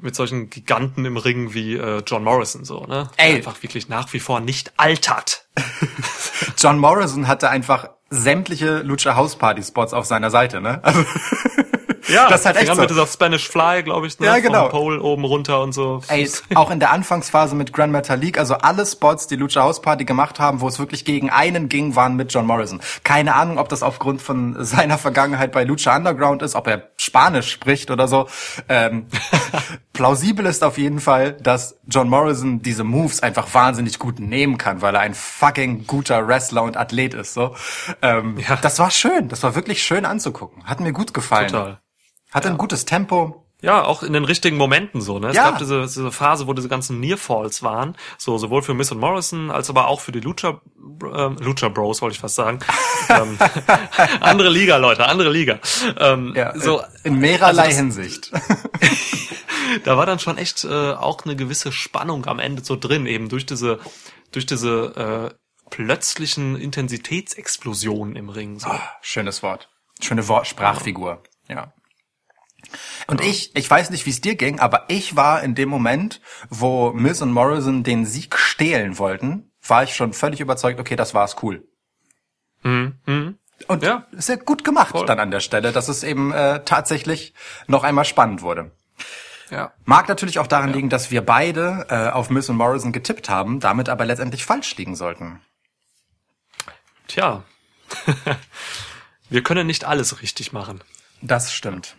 mit 0.00 0.14
solchen 0.14 0.50
Giganten 0.50 1.04
im 1.04 1.16
Ring 1.16 1.54
wie 1.54 1.76
äh, 1.76 2.02
John 2.06 2.24
Morrison, 2.24 2.64
so, 2.64 2.84
ne? 2.86 3.08
Ey. 3.16 3.36
einfach 3.36 3.62
wirklich 3.62 3.88
nach 3.88 4.12
wie 4.12 4.20
vor 4.20 4.40
nicht 4.40 4.72
altert. 4.76 5.46
John 6.58 6.78
Morrison 6.78 7.28
hatte 7.28 7.48
einfach 7.48 7.88
sämtliche 8.10 8.78
Lucha 8.80 9.14
House 9.14 9.36
Party 9.36 9.62
Spots 9.62 9.94
auf 9.94 10.04
seiner 10.04 10.30
Seite, 10.30 10.60
ne? 10.60 10.80
Also 10.82 11.04
ja, 12.10 12.28
das 12.28 12.40
ist 12.40 12.46
halt 12.46 12.56
echt 12.56 12.74
so. 12.74 12.80
mit 12.80 12.90
dieser 12.90 13.06
Spanish 13.06 13.48
Fly, 13.48 13.82
glaube 13.82 14.06
ich, 14.06 14.18
ne? 14.18 14.26
ja, 14.26 14.38
genau. 14.38 14.62
Vom 14.62 14.70
Pole 14.70 15.02
oben 15.02 15.24
runter 15.24 15.60
und 15.62 15.72
so. 15.72 16.00
Ey, 16.08 16.30
auch 16.54 16.70
in 16.70 16.80
der 16.80 16.90
Anfangsphase 16.92 17.54
mit 17.54 17.72
Grand 17.72 17.92
Metalik, 17.92 18.38
also 18.38 18.54
alle 18.54 18.86
Spots, 18.86 19.26
die 19.26 19.36
Lucha 19.36 19.62
House 19.62 19.80
Party 19.80 20.04
gemacht 20.04 20.40
haben, 20.40 20.60
wo 20.60 20.68
es 20.68 20.78
wirklich 20.78 21.04
gegen 21.04 21.30
einen 21.30 21.68
ging, 21.68 21.96
waren 21.96 22.16
mit 22.16 22.32
John 22.32 22.46
Morrison. 22.46 22.80
Keine 23.04 23.34
Ahnung, 23.34 23.58
ob 23.58 23.68
das 23.68 23.82
aufgrund 23.82 24.22
von 24.22 24.64
seiner 24.64 24.98
Vergangenheit 24.98 25.52
bei 25.52 25.64
Lucha 25.64 25.96
Underground 25.96 26.42
ist, 26.42 26.54
ob 26.54 26.66
er 26.66 26.90
Spanisch 26.96 27.50
spricht 27.50 27.90
oder 27.90 28.08
so. 28.08 28.28
Ähm, 28.68 29.06
plausibel 29.92 30.46
ist 30.46 30.64
auf 30.64 30.78
jeden 30.78 31.00
Fall, 31.00 31.32
dass 31.32 31.78
John 31.86 32.08
Morrison 32.08 32.62
diese 32.62 32.84
Moves 32.84 33.22
einfach 33.22 33.52
wahnsinnig 33.52 33.98
gut 33.98 34.20
nehmen 34.20 34.58
kann, 34.58 34.82
weil 34.82 34.94
er 34.94 35.00
ein 35.00 35.14
fucking 35.14 35.86
guter 35.86 36.26
Wrestler 36.26 36.62
und 36.62 36.76
Athlet 36.76 37.14
ist. 37.14 37.34
So, 37.34 37.54
ähm, 38.02 38.38
ja. 38.38 38.56
das 38.56 38.78
war 38.78 38.90
schön. 38.90 39.28
Das 39.28 39.42
war 39.42 39.54
wirklich 39.54 39.82
schön 39.82 40.04
anzugucken. 40.04 40.64
Hat 40.64 40.80
mir 40.80 40.92
gut 40.92 41.14
gefallen. 41.14 41.48
Total. 41.48 41.80
Hatte 42.30 42.48
ja. 42.48 42.54
ein 42.54 42.58
gutes 42.58 42.84
Tempo. 42.84 43.46
Ja, 43.62 43.84
auch 43.84 44.02
in 44.02 44.14
den 44.14 44.24
richtigen 44.24 44.56
Momenten 44.56 45.02
so, 45.02 45.18
ne? 45.18 45.28
Es 45.28 45.36
ja. 45.36 45.50
gab 45.50 45.58
diese, 45.58 45.82
diese 45.82 46.10
Phase, 46.10 46.46
wo 46.46 46.54
diese 46.54 46.68
ganzen 46.68 46.98
Nearfalls 46.98 47.62
waren, 47.62 47.94
so 48.16 48.38
sowohl 48.38 48.62
für 48.62 48.72
Miss 48.72 48.90
und 48.90 48.98
Morrison 48.98 49.50
als 49.50 49.68
aber 49.68 49.88
auch 49.88 50.00
für 50.00 50.12
die 50.12 50.20
Lucha 50.20 50.62
ähm, 51.14 51.36
Lucha 51.40 51.68
Bros, 51.68 52.00
wollte 52.00 52.14
ich 52.14 52.20
fast 52.20 52.36
sagen. 52.36 52.60
ähm, 53.10 53.38
andere 54.20 54.48
Liga, 54.48 54.78
Leute, 54.78 55.06
andere 55.06 55.30
Liga. 55.30 55.58
Ähm, 55.98 56.32
ja, 56.34 56.58
so 56.58 56.82
in 57.04 57.18
mehrerlei 57.18 57.64
also 57.64 57.70
das, 57.70 57.76
Hinsicht. 57.76 58.32
da 59.84 59.98
war 59.98 60.06
dann 60.06 60.18
schon 60.18 60.38
echt 60.38 60.64
äh, 60.64 60.92
auch 60.92 61.24
eine 61.24 61.36
gewisse 61.36 61.70
Spannung 61.70 62.26
am 62.26 62.38
Ende 62.38 62.64
so 62.64 62.76
drin, 62.76 63.04
eben 63.04 63.28
durch 63.28 63.44
diese 63.44 63.78
durch 64.32 64.46
diese 64.46 65.30
äh, 65.30 65.34
plötzlichen 65.68 66.56
Intensitätsexplosionen 66.56 68.16
im 68.16 68.30
Ring. 68.30 68.58
So. 68.58 68.70
Oh, 68.70 68.80
schönes 69.02 69.42
Wort. 69.42 69.68
Schöne 70.00 70.26
Wort 70.28 70.46
Sprachfigur. 70.46 71.22
Ja. 71.48 71.74
Und 73.06 73.20
ich, 73.20 73.54
ich 73.56 73.68
weiß 73.68 73.90
nicht, 73.90 74.06
wie 74.06 74.10
es 74.10 74.20
dir 74.20 74.36
ging, 74.36 74.60
aber 74.60 74.84
ich 74.88 75.16
war 75.16 75.42
in 75.42 75.54
dem 75.54 75.68
Moment, 75.68 76.20
wo 76.48 76.92
Miz 76.92 77.20
und 77.20 77.32
Morrison 77.32 77.82
den 77.82 78.06
Sieg 78.06 78.36
stehlen 78.36 78.98
wollten, 78.98 79.50
war 79.66 79.82
ich 79.82 79.94
schon 79.94 80.12
völlig 80.12 80.40
überzeugt, 80.40 80.80
okay, 80.80 80.96
das 80.96 81.14
war's 81.14 81.36
cool. 81.42 81.66
Mhm. 82.62 82.98
Mhm. 83.06 83.38
Und 83.68 83.82
ja. 83.82 84.06
ja 84.18 84.36
gut 84.36 84.64
gemacht 84.64 84.92
Voll. 84.92 85.06
dann 85.06 85.20
an 85.20 85.30
der 85.30 85.40
Stelle, 85.40 85.72
dass 85.72 85.88
es 85.88 86.02
eben 86.02 86.32
äh, 86.32 86.64
tatsächlich 86.64 87.34
noch 87.66 87.84
einmal 87.84 88.04
spannend 88.04 88.42
wurde. 88.42 88.72
Ja. 89.50 89.72
Mag 89.84 90.08
natürlich 90.08 90.38
auch 90.38 90.46
daran 90.46 90.70
ja. 90.70 90.76
liegen, 90.76 90.88
dass 90.88 91.10
wir 91.10 91.24
beide 91.24 91.86
äh, 91.90 92.10
auf 92.10 92.30
Miz 92.30 92.48
und 92.48 92.56
Morrison 92.56 92.92
getippt 92.92 93.28
haben, 93.28 93.60
damit 93.60 93.88
aber 93.88 94.04
letztendlich 94.04 94.44
falsch 94.44 94.76
liegen 94.76 94.94
sollten. 94.94 95.40
Tja. 97.08 97.42
wir 99.28 99.42
können 99.42 99.66
nicht 99.66 99.84
alles 99.84 100.22
richtig 100.22 100.52
machen. 100.52 100.80
Das 101.20 101.52
stimmt. 101.52 101.96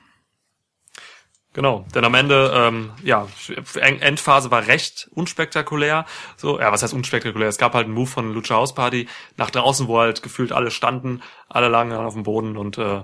Genau, 1.53 1.85
denn 1.93 2.05
am 2.05 2.15
Ende, 2.15 2.51
ähm, 2.55 2.91
ja, 3.03 3.27
Endphase 3.75 4.51
war 4.51 4.67
recht 4.67 5.09
unspektakulär. 5.13 6.05
So, 6.37 6.59
ja, 6.59 6.71
was 6.71 6.81
heißt 6.81 6.93
unspektakulär? 6.93 7.49
Es 7.49 7.57
gab 7.57 7.73
halt 7.73 7.85
einen 7.85 7.93
Move 7.93 8.07
von 8.07 8.33
Lucha 8.33 8.55
House 8.55 8.73
Party 8.73 9.09
nach 9.35 9.51
draußen, 9.51 9.87
wo 9.89 9.99
halt 9.99 10.23
gefühlt 10.23 10.53
alle 10.53 10.71
standen, 10.71 11.21
alle 11.49 11.67
lagen 11.67 11.91
auf 11.91 12.13
dem 12.13 12.23
Boden 12.23 12.55
und 12.55 12.77
äh, 12.77 13.03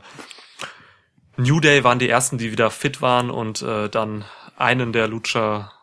New 1.36 1.60
Day 1.60 1.83
waren 1.83 1.99
die 1.99 2.10
ersten, 2.10 2.38
die 2.38 2.51
wieder 2.51 2.71
fit 2.71 3.01
waren 3.01 3.29
und 3.29 3.62
äh, 3.62 3.89
dann 3.89 4.23
einen 4.55 4.93
der 4.93 5.10
Lucha 5.10 5.73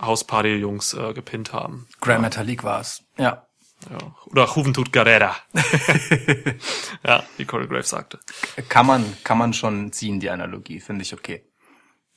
House 0.00 0.24
Party 0.24 0.56
Jungs 0.56 0.94
äh, 0.94 1.14
gepinnt 1.14 1.52
haben. 1.52 1.86
Grand 2.00 2.22
Metalik 2.22 2.64
war 2.64 2.80
es. 2.80 3.04
Ja. 3.18 3.46
Ja. 3.88 3.98
Oder 4.26 4.46
Juventud 4.54 4.92
Guerrera. 4.92 5.36
ja, 7.06 7.24
wie 7.38 7.46
Corey 7.46 7.66
Graves 7.66 7.88
sagte. 7.88 8.18
Kann 8.68 8.84
man, 8.84 9.16
kann 9.24 9.38
man 9.38 9.54
schon 9.54 9.90
ziehen, 9.92 10.20
die 10.20 10.28
Analogie, 10.28 10.80
finde 10.80 11.02
ich 11.02 11.14
okay. 11.14 11.49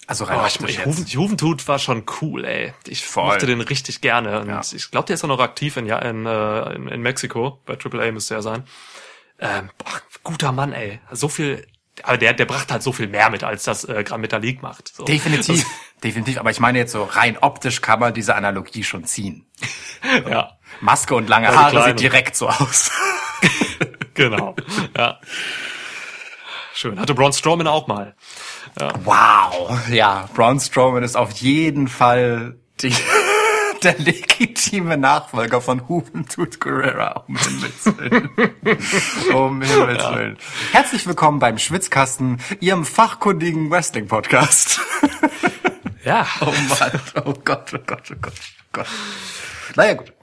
Also 0.07 0.25
rein 0.25 0.39
oh, 0.41 0.47
ich, 0.47 0.59
ich, 0.61 0.83
Juven, 0.83 1.05
Juventud 1.05 1.67
war 1.67 1.79
schon 1.79 2.03
cool, 2.21 2.43
ey. 2.43 2.73
Ich 2.87 3.05
Voll. 3.05 3.25
mochte 3.25 3.45
den 3.45 3.61
richtig 3.61 4.01
gerne. 4.01 4.41
Und 4.41 4.49
ja. 4.49 4.61
ich 4.73 4.91
glaube, 4.91 5.07
der 5.07 5.13
ist 5.15 5.23
auch 5.23 5.29
noch 5.29 5.39
aktiv 5.39 5.77
in, 5.77 5.87
in, 5.87 6.25
äh, 6.25 6.73
in, 6.73 6.87
in 6.87 7.01
Mexiko. 7.01 7.59
Bei 7.65 7.77
AAA 7.77 8.11
müsste 8.11 8.35
er 8.35 8.41
sein. 8.41 8.63
Ähm, 9.39 9.69
boah, 9.77 10.01
guter 10.23 10.51
Mann, 10.51 10.73
ey. 10.73 10.99
So 11.11 11.29
viel 11.29 11.65
aber 12.01 12.17
der, 12.17 12.33
der 12.33 12.45
brachte 12.45 12.73
halt 12.73 12.83
so 12.83 12.91
viel 12.91 13.07
mehr 13.07 13.29
mit, 13.29 13.43
als 13.43 13.63
das 13.65 13.83
äh, 13.83 14.03
Grand 14.03 14.21
Metalik 14.21 14.63
macht. 14.63 14.87
So. 14.95 15.03
Definitiv, 15.03 15.49
also, 15.49 15.65
definitiv. 16.03 16.39
Aber 16.39 16.49
ich 16.49 16.59
meine 16.59 16.79
jetzt 16.79 16.91
so 16.91 17.03
rein 17.03 17.37
optisch 17.37 17.81
kann 17.81 17.99
man 17.99 18.13
diese 18.13 18.35
Analogie 18.35 18.83
schon 18.83 19.05
ziehen. 19.05 19.45
ja. 20.29 20.57
Maske 20.81 21.13
und 21.13 21.29
lange 21.29 21.49
Haare 21.55 21.83
sieht 21.83 21.99
direkt 21.99 22.35
so 22.35 22.49
aus. 22.49 22.91
genau. 24.15 24.55
Ja. 24.97 25.19
Schön. 26.73 26.99
Hatte 26.99 27.13
Braun 27.13 27.31
Strowman 27.31 27.67
auch 27.67 27.85
mal. 27.85 28.15
Ja. 28.79 28.91
Wow. 29.03 29.87
Ja, 29.89 30.27
Braun 30.33 30.59
Strowman 30.59 31.03
ist 31.03 31.15
auf 31.15 31.31
jeden 31.33 31.87
Fall 31.87 32.57
die, 32.81 32.93
der 33.83 33.99
legitime 33.99 34.97
Nachfolger 34.97 35.61
von 35.61 35.83
Juventud 35.87 36.59
Guerrera. 36.59 37.23
Um 37.27 37.37
Himmels 37.37 37.85
Willen. 37.85 38.29
um 39.35 39.61
Himmels 39.61 40.03
ja. 40.03 40.15
Willen. 40.15 40.37
Herzlich 40.71 41.05
willkommen 41.05 41.39
beim 41.39 41.59
Schwitzkasten, 41.59 42.39
Ihrem 42.61 42.85
fachkundigen 42.85 43.69
Wrestling-Podcast. 43.69 44.81
ja. 46.03 46.25
Oh 46.41 46.45
Mann. 46.45 47.01
Oh 47.25 47.33
Gott, 47.45 47.73
oh 47.73 47.79
Gott, 47.85 48.11
oh 48.11 48.15
Gott, 48.21 48.33
oh 48.33 48.65
Gott. 48.73 48.87
Naja, 49.75 49.93
gut. 49.93 50.13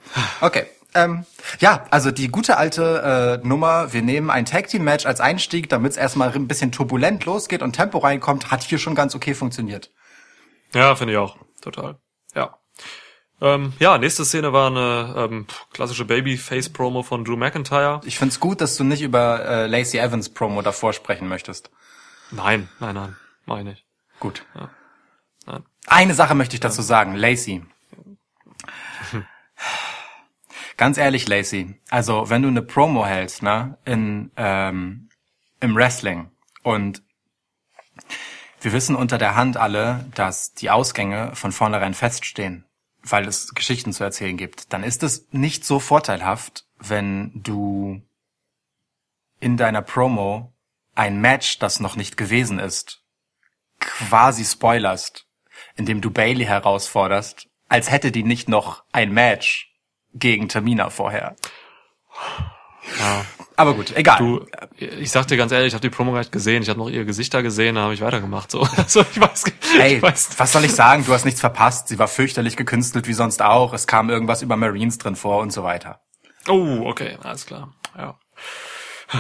Okay. 0.41 0.67
Ähm, 0.95 1.25
ja, 1.61 1.85
also 1.91 2.11
die 2.11 2.29
gute 2.29 2.57
alte 2.57 3.41
äh, 3.43 3.47
Nummer, 3.47 3.93
wir 3.93 4.03
nehmen 4.03 4.31
ein 4.31 4.45
Tag 4.45 4.69
Team 4.69 4.85
Match 4.85 5.07
als 5.07 5.21
Einstieg, 5.21 5.69
damit 5.69 5.93
es 5.93 5.99
erstmal 5.99 6.33
ein 6.33 6.49
bisschen 6.49 6.73
turbulent 6.73 7.25
losgeht 7.25 7.63
und 7.63 7.73
Tempo 7.73 7.99
reinkommt, 7.99 8.51
hat 8.51 8.63
hier 8.63 8.79
schon 8.79 8.95
ganz 8.95 9.15
okay 9.15 9.35
funktioniert. 9.35 9.91
Ja, 10.73 10.95
finde 10.97 11.15
ich 11.15 11.19
auch. 11.19 11.37
Total. 11.61 11.99
Ja. 12.35 12.59
Ähm, 13.41 13.73
ja, 13.79 13.97
nächste 13.99 14.25
Szene 14.25 14.53
war 14.53 14.67
eine 14.67 15.15
ähm, 15.17 15.47
klassische 15.73 16.05
Babyface-Promo 16.05 17.03
von 17.03 17.25
Drew 17.25 17.37
McIntyre. 17.37 18.01
Ich 18.05 18.19
find's 18.19 18.39
gut, 18.39 18.61
dass 18.61 18.77
du 18.77 18.85
nicht 18.85 19.03
über 19.03 19.45
äh, 19.45 19.67
Lacey 19.67 19.99
Evans 19.99 20.29
Promo 20.29 20.61
davor 20.63 20.93
sprechen 20.93 21.29
möchtest. 21.29 21.71
Nein, 22.31 22.69
nein, 22.81 22.95
nein, 22.95 23.17
meine 23.47 23.73
ich. 23.73 23.87
Gut. 24.19 24.45
Ja. 24.55 24.71
Nein. 25.47 25.65
Eine 25.87 26.15
Sache 26.15 26.35
möchte 26.35 26.55
ich 26.55 26.61
dazu 26.61 26.83
sagen, 26.83 27.15
Lacey. 27.15 27.65
Ganz 30.81 30.97
ehrlich, 30.97 31.29
Lacey, 31.29 31.75
also 31.91 32.31
wenn 32.31 32.41
du 32.41 32.49
eine 32.49 32.63
Promo 32.63 33.05
hältst, 33.05 33.43
ne, 33.43 33.77
in 33.85 34.31
ähm, 34.39 35.11
im 35.61 35.77
Wrestling 35.77 36.31
und 36.63 37.03
wir 38.63 38.73
wissen 38.73 38.97
unter 38.97 39.19
der 39.19 39.35
Hand 39.35 39.59
alle, 39.59 40.07
dass 40.15 40.55
die 40.55 40.71
Ausgänge 40.71 41.37
von 41.37 41.53
vornherein 41.53 41.93
feststehen, 41.93 42.65
weil 43.03 43.29
es 43.29 43.55
Geschichten 43.55 43.93
zu 43.93 44.05
erzählen 44.05 44.39
gibt, 44.39 44.73
dann 44.73 44.83
ist 44.83 45.03
es 45.03 45.29
nicht 45.33 45.67
so 45.67 45.81
vorteilhaft, 45.81 46.65
wenn 46.79 47.31
du 47.35 48.01
in 49.39 49.59
deiner 49.59 49.83
Promo 49.83 50.55
ein 50.95 51.21
Match, 51.21 51.59
das 51.59 51.81
noch 51.81 51.97
nicht 51.97 52.17
gewesen 52.17 52.59
ist, 52.59 53.05
quasi 53.81 54.47
spoilerst, 54.47 55.27
indem 55.77 56.01
du 56.01 56.11
Bailey 56.11 56.47
herausforderst, 56.47 57.51
als 57.69 57.91
hätte 57.91 58.11
die 58.11 58.23
nicht 58.23 58.49
noch 58.49 58.83
ein 58.93 59.13
Match 59.13 59.70
gegen 60.15 60.49
Tamina 60.49 60.91
vorher. 60.91 61.37
Ja. 62.99 63.25
Aber 63.57 63.75
gut, 63.75 63.95
egal. 63.95 64.19
Du, 64.19 64.47
ich 64.79 65.11
sag 65.11 65.27
dir 65.27 65.37
ganz 65.37 65.53
ehrlich, 65.53 65.69
ich 65.69 65.75
habe 65.75 65.83
die 65.83 65.91
Promo 65.91 66.17
nicht 66.17 66.33
gesehen. 66.33 66.63
Ich 66.63 66.71
habe 66.71 66.79
noch 66.79 66.89
ihr 66.89 67.05
Gesicht 67.05 67.35
da 67.35 67.43
gesehen, 67.43 67.75
da 67.75 67.83
habe 67.83 67.95
ich 67.95 68.01
weitergemacht. 68.01 68.51
So, 68.51 68.61
also 68.77 69.03
ich 69.03 69.21
weiß, 69.21 69.45
Ey, 69.79 69.97
ich 69.97 70.03
weiß. 70.03 70.39
was 70.39 70.53
soll 70.53 70.65
ich 70.65 70.73
sagen? 70.73 71.05
Du 71.05 71.13
hast 71.13 71.25
nichts 71.25 71.41
verpasst. 71.41 71.89
Sie 71.89 71.99
war 71.99 72.09
fürchterlich 72.09 72.57
gekünstelt 72.57 73.07
wie 73.07 73.13
sonst 73.13 73.43
auch. 73.43 73.75
Es 73.75 73.87
kam 73.87 74.09
irgendwas 74.09 74.41
über 74.43 74.57
Marines 74.57 74.97
drin 74.99 75.15
vor 75.15 75.41
und 75.41 75.53
so 75.53 75.63
weiter. 75.63 76.01
Oh, 76.49 76.85
okay, 76.87 77.19
alles 77.23 77.45
klar. 77.45 77.75
Ja. 77.97 78.19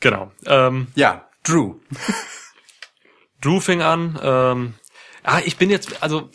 genau. 0.00 0.32
Ähm, 0.46 0.88
ja, 0.96 1.28
Drew. 1.44 1.76
Drew 3.40 3.60
fing 3.60 3.82
an. 3.82 4.18
Ähm, 4.20 4.74
ah, 5.22 5.40
ich 5.44 5.56
bin 5.56 5.70
jetzt, 5.70 6.02
also 6.02 6.30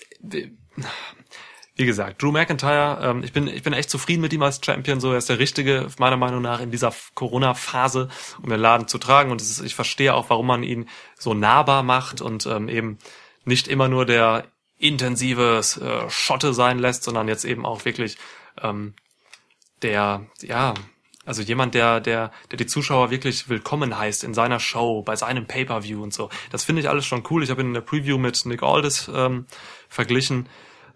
wie 1.75 1.85
gesagt, 1.85 2.21
Drew 2.21 2.31
McIntyre, 2.31 2.99
ähm, 3.01 3.23
ich 3.23 3.33
bin 3.33 3.47
ich 3.47 3.63
bin 3.63 3.73
echt 3.73 3.89
zufrieden 3.89 4.21
mit 4.21 4.31
ihm 4.31 4.41
als 4.43 4.61
Champion. 4.63 5.01
So, 5.01 5.11
er 5.11 5.17
ist 5.17 5.29
der 5.29 5.39
richtige 5.39 5.88
meiner 5.99 6.15
Meinung 6.15 6.41
nach 6.41 6.61
in 6.61 6.71
dieser 6.71 6.93
Corona-Phase, 7.15 8.09
um 8.41 8.49
den 8.49 8.59
Laden 8.59 8.88
zu 8.88 8.97
tragen. 8.97 9.31
Und 9.31 9.41
ist, 9.41 9.61
ich 9.61 9.75
verstehe 9.75 10.13
auch, 10.13 10.29
warum 10.29 10.47
man 10.47 10.63
ihn 10.63 10.88
so 11.17 11.33
nahbar 11.33 11.83
macht 11.83 12.21
und 12.21 12.45
ähm, 12.45 12.69
eben 12.69 12.97
nicht 13.43 13.67
immer 13.67 13.89
nur 13.89 14.05
der 14.05 14.45
intensive 14.77 15.61
äh, 15.81 16.09
Schotte 16.09 16.53
sein 16.53 16.79
lässt, 16.79 17.03
sondern 17.03 17.27
jetzt 17.27 17.43
eben 17.43 17.65
auch 17.65 17.83
wirklich 17.83 18.17
ähm, 18.61 18.93
der, 19.81 20.25
ja, 20.41 20.73
also 21.25 21.41
jemand, 21.41 21.73
der, 21.73 21.99
der, 21.99 22.31
der 22.51 22.57
die 22.57 22.67
Zuschauer 22.67 23.09
wirklich 23.09 23.49
willkommen 23.49 23.97
heißt 23.97 24.23
in 24.23 24.33
seiner 24.33 24.59
Show, 24.59 25.01
bei 25.01 25.15
seinem 25.15 25.47
Pay-per-View 25.47 26.01
und 26.01 26.13
so. 26.13 26.29
Das 26.51 26.63
finde 26.63 26.81
ich 26.81 26.89
alles 26.89 27.05
schon 27.05 27.23
cool. 27.29 27.43
Ich 27.43 27.49
habe 27.49 27.61
ihn 27.61 27.69
in 27.69 27.73
der 27.73 27.81
Preview 27.81 28.17
mit 28.17 28.45
Nick 28.45 28.63
Aldis 28.63 29.09
ähm, 29.13 29.45
verglichen. 29.89 30.47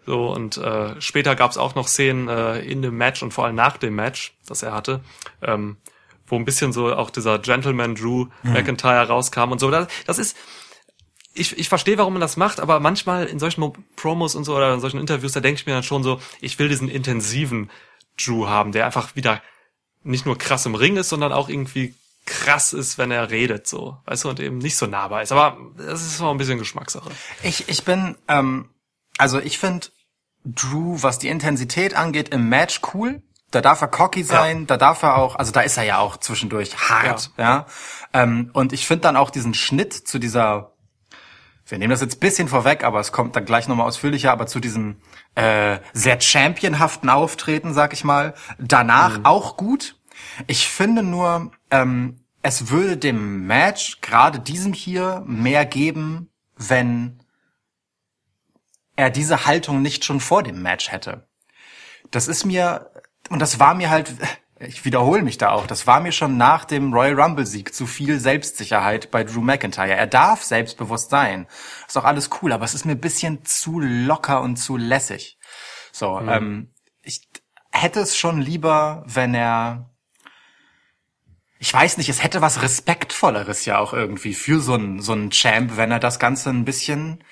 So, 0.09 0.33
und 0.33 0.57
äh, 0.57 0.99
später 0.99 1.35
gab 1.35 1.51
es 1.51 1.59
auch 1.59 1.75
noch 1.75 1.87
Szenen 1.87 2.29
äh, 2.29 2.61
in 2.61 2.81
dem 2.81 2.97
Match 2.97 3.21
und 3.21 3.31
vor 3.31 3.45
allem 3.45 3.53
nach 3.53 3.77
dem 3.77 3.93
Match, 3.93 4.33
das 4.47 4.63
er 4.63 4.73
hatte, 4.73 5.01
ähm, 5.43 5.77
wo 6.25 6.35
ein 6.35 6.45
bisschen 6.45 6.73
so 6.73 6.91
auch 6.91 7.11
dieser 7.11 7.37
Gentleman 7.37 7.93
Drew 7.93 8.25
mhm. 8.41 8.53
McIntyre 8.53 9.07
rauskam 9.07 9.51
und 9.51 9.59
so. 9.59 9.69
Das, 9.69 9.87
das 10.07 10.17
ist, 10.17 10.35
ich, 11.35 11.55
ich 11.59 11.69
verstehe, 11.69 11.99
warum 11.99 12.13
man 12.13 12.21
das 12.21 12.37
macht, 12.37 12.59
aber 12.59 12.79
manchmal 12.79 13.27
in 13.27 13.37
solchen 13.37 13.71
Promos 13.95 14.33
und 14.33 14.45
so 14.45 14.55
oder 14.55 14.73
in 14.73 14.79
solchen 14.79 14.99
Interviews, 14.99 15.33
da 15.33 15.41
denke 15.41 15.61
ich 15.61 15.67
mir 15.67 15.73
dann 15.73 15.83
schon 15.83 16.01
so, 16.01 16.19
ich 16.41 16.57
will 16.57 16.69
diesen 16.69 16.89
intensiven 16.89 17.69
Drew 18.17 18.47
haben, 18.47 18.71
der 18.71 18.87
einfach 18.87 19.15
wieder 19.15 19.43
nicht 20.01 20.25
nur 20.25 20.39
krass 20.39 20.65
im 20.65 20.73
Ring 20.73 20.97
ist, 20.97 21.09
sondern 21.09 21.31
auch 21.31 21.49
irgendwie 21.49 21.93
krass 22.25 22.73
ist, 22.73 22.97
wenn 22.97 23.11
er 23.11 23.29
redet, 23.29 23.67
so, 23.67 23.99
weißt 24.05 24.23
du, 24.23 24.29
und 24.29 24.39
eben 24.39 24.57
nicht 24.57 24.75
so 24.75 24.87
nahbar 24.87 25.21
ist. 25.21 25.31
Aber 25.31 25.55
das 25.77 26.03
ist 26.03 26.19
auch 26.19 26.31
ein 26.31 26.39
bisschen 26.39 26.57
Geschmackssache. 26.57 27.11
Ich, 27.43 27.69
ich 27.69 27.83
bin, 27.83 28.17
ähm, 28.27 28.69
also 29.19 29.37
ich 29.37 29.59
finde, 29.59 29.89
Drew, 30.55 30.97
was 31.01 31.19
die 31.19 31.27
Intensität 31.27 31.95
angeht, 31.95 32.29
im 32.29 32.49
Match 32.49 32.81
cool. 32.93 33.21
Da 33.51 33.61
darf 33.61 33.81
er 33.81 33.87
cocky 33.87 34.23
sein, 34.23 34.59
ja. 34.59 34.65
da 34.65 34.77
darf 34.77 35.01
er 35.01 35.17
auch, 35.17 35.35
also 35.35 35.51
da 35.51 35.61
ist 35.61 35.75
er 35.77 35.83
ja 35.83 35.97
auch 35.97 36.17
zwischendurch 36.17 36.77
hart, 36.77 37.31
ja. 37.37 37.43
ja? 37.43 37.65
Ähm, 38.13 38.51
und 38.53 38.73
ich 38.73 38.85
finde 38.85 39.01
dann 39.01 39.15
auch 39.15 39.31
diesen 39.31 39.55
Schnitt 39.55 39.93
zu 39.93 40.19
dieser, 40.19 40.73
wir 41.65 41.79
nehmen 41.79 41.89
das 41.89 42.01
jetzt 42.01 42.19
bisschen 42.19 42.47
vorweg, 42.47 42.83
aber 42.83 42.99
es 42.99 43.11
kommt 43.11 43.35
dann 43.35 43.45
gleich 43.45 43.67
nochmal 43.67 43.87
ausführlicher, 43.87 44.31
aber 44.31 44.45
zu 44.45 44.59
diesem 44.59 44.97
äh, 45.33 45.79
sehr 45.93 46.21
championhaften 46.21 47.09
Auftreten, 47.09 47.73
sag 47.73 47.93
ich 47.93 48.03
mal, 48.03 48.35
danach 48.59 49.19
mhm. 49.19 49.25
auch 49.25 49.57
gut. 49.57 49.95
Ich 50.45 50.67
finde 50.67 51.01
nur, 51.01 51.51
ähm, 51.71 52.19
es 52.41 52.69
würde 52.69 52.97
dem 52.97 53.47
Match, 53.47 53.99
gerade 54.01 54.39
diesem 54.39 54.73
hier, 54.73 55.23
mehr 55.25 55.65
geben, 55.65 56.29
wenn 56.55 57.18
er 58.99 59.09
diese 59.09 59.45
Haltung 59.45 59.81
nicht 59.81 60.05
schon 60.05 60.19
vor 60.19 60.43
dem 60.43 60.61
Match 60.61 60.91
hätte. 60.91 61.27
Das 62.11 62.27
ist 62.27 62.45
mir, 62.45 62.91
und 63.29 63.39
das 63.39 63.59
war 63.59 63.73
mir 63.73 63.89
halt, 63.89 64.13
ich 64.59 64.83
wiederhole 64.83 65.21
mich 65.21 65.37
da 65.37 65.51
auch, 65.51 65.67
das 65.67 65.87
war 65.87 66.01
mir 66.01 66.11
schon 66.11 66.37
nach 66.37 66.65
dem 66.65 66.93
Royal 66.93 67.19
Rumble 67.19 67.45
Sieg 67.45 67.73
zu 67.73 67.87
viel 67.87 68.19
Selbstsicherheit 68.19 69.09
bei 69.09 69.23
Drew 69.23 69.41
McIntyre. 69.41 69.95
Er 69.95 70.07
darf 70.07 70.43
selbstbewusst 70.43 71.09
sein. 71.09 71.47
Ist 71.87 71.97
auch 71.97 72.03
alles 72.03 72.29
cool, 72.41 72.51
aber 72.51 72.65
es 72.65 72.73
ist 72.73 72.85
mir 72.85 72.91
ein 72.91 72.99
bisschen 72.99 73.45
zu 73.45 73.79
locker 73.79 74.41
und 74.41 74.57
zu 74.57 74.75
lässig. 74.75 75.37
So, 75.91 76.19
mhm. 76.19 76.29
ähm, 76.29 76.73
ich 77.01 77.27
hätte 77.71 78.01
es 78.01 78.17
schon 78.17 78.41
lieber, 78.41 79.03
wenn 79.07 79.33
er, 79.33 79.89
ich 81.57 81.73
weiß 81.73 81.97
nicht, 81.97 82.09
es 82.09 82.21
hätte 82.21 82.41
was 82.41 82.61
Respektvolleres 82.61 83.65
ja 83.65 83.77
auch 83.79 83.93
irgendwie 83.93 84.33
für 84.33 84.59
so 84.59 84.73
einen, 84.73 85.01
so 85.01 85.13
einen 85.13 85.31
Champ, 85.31 85.77
wenn 85.77 85.91
er 85.91 85.99
das 85.99 86.19
Ganze 86.19 86.49
ein 86.49 86.65
bisschen 86.65 87.23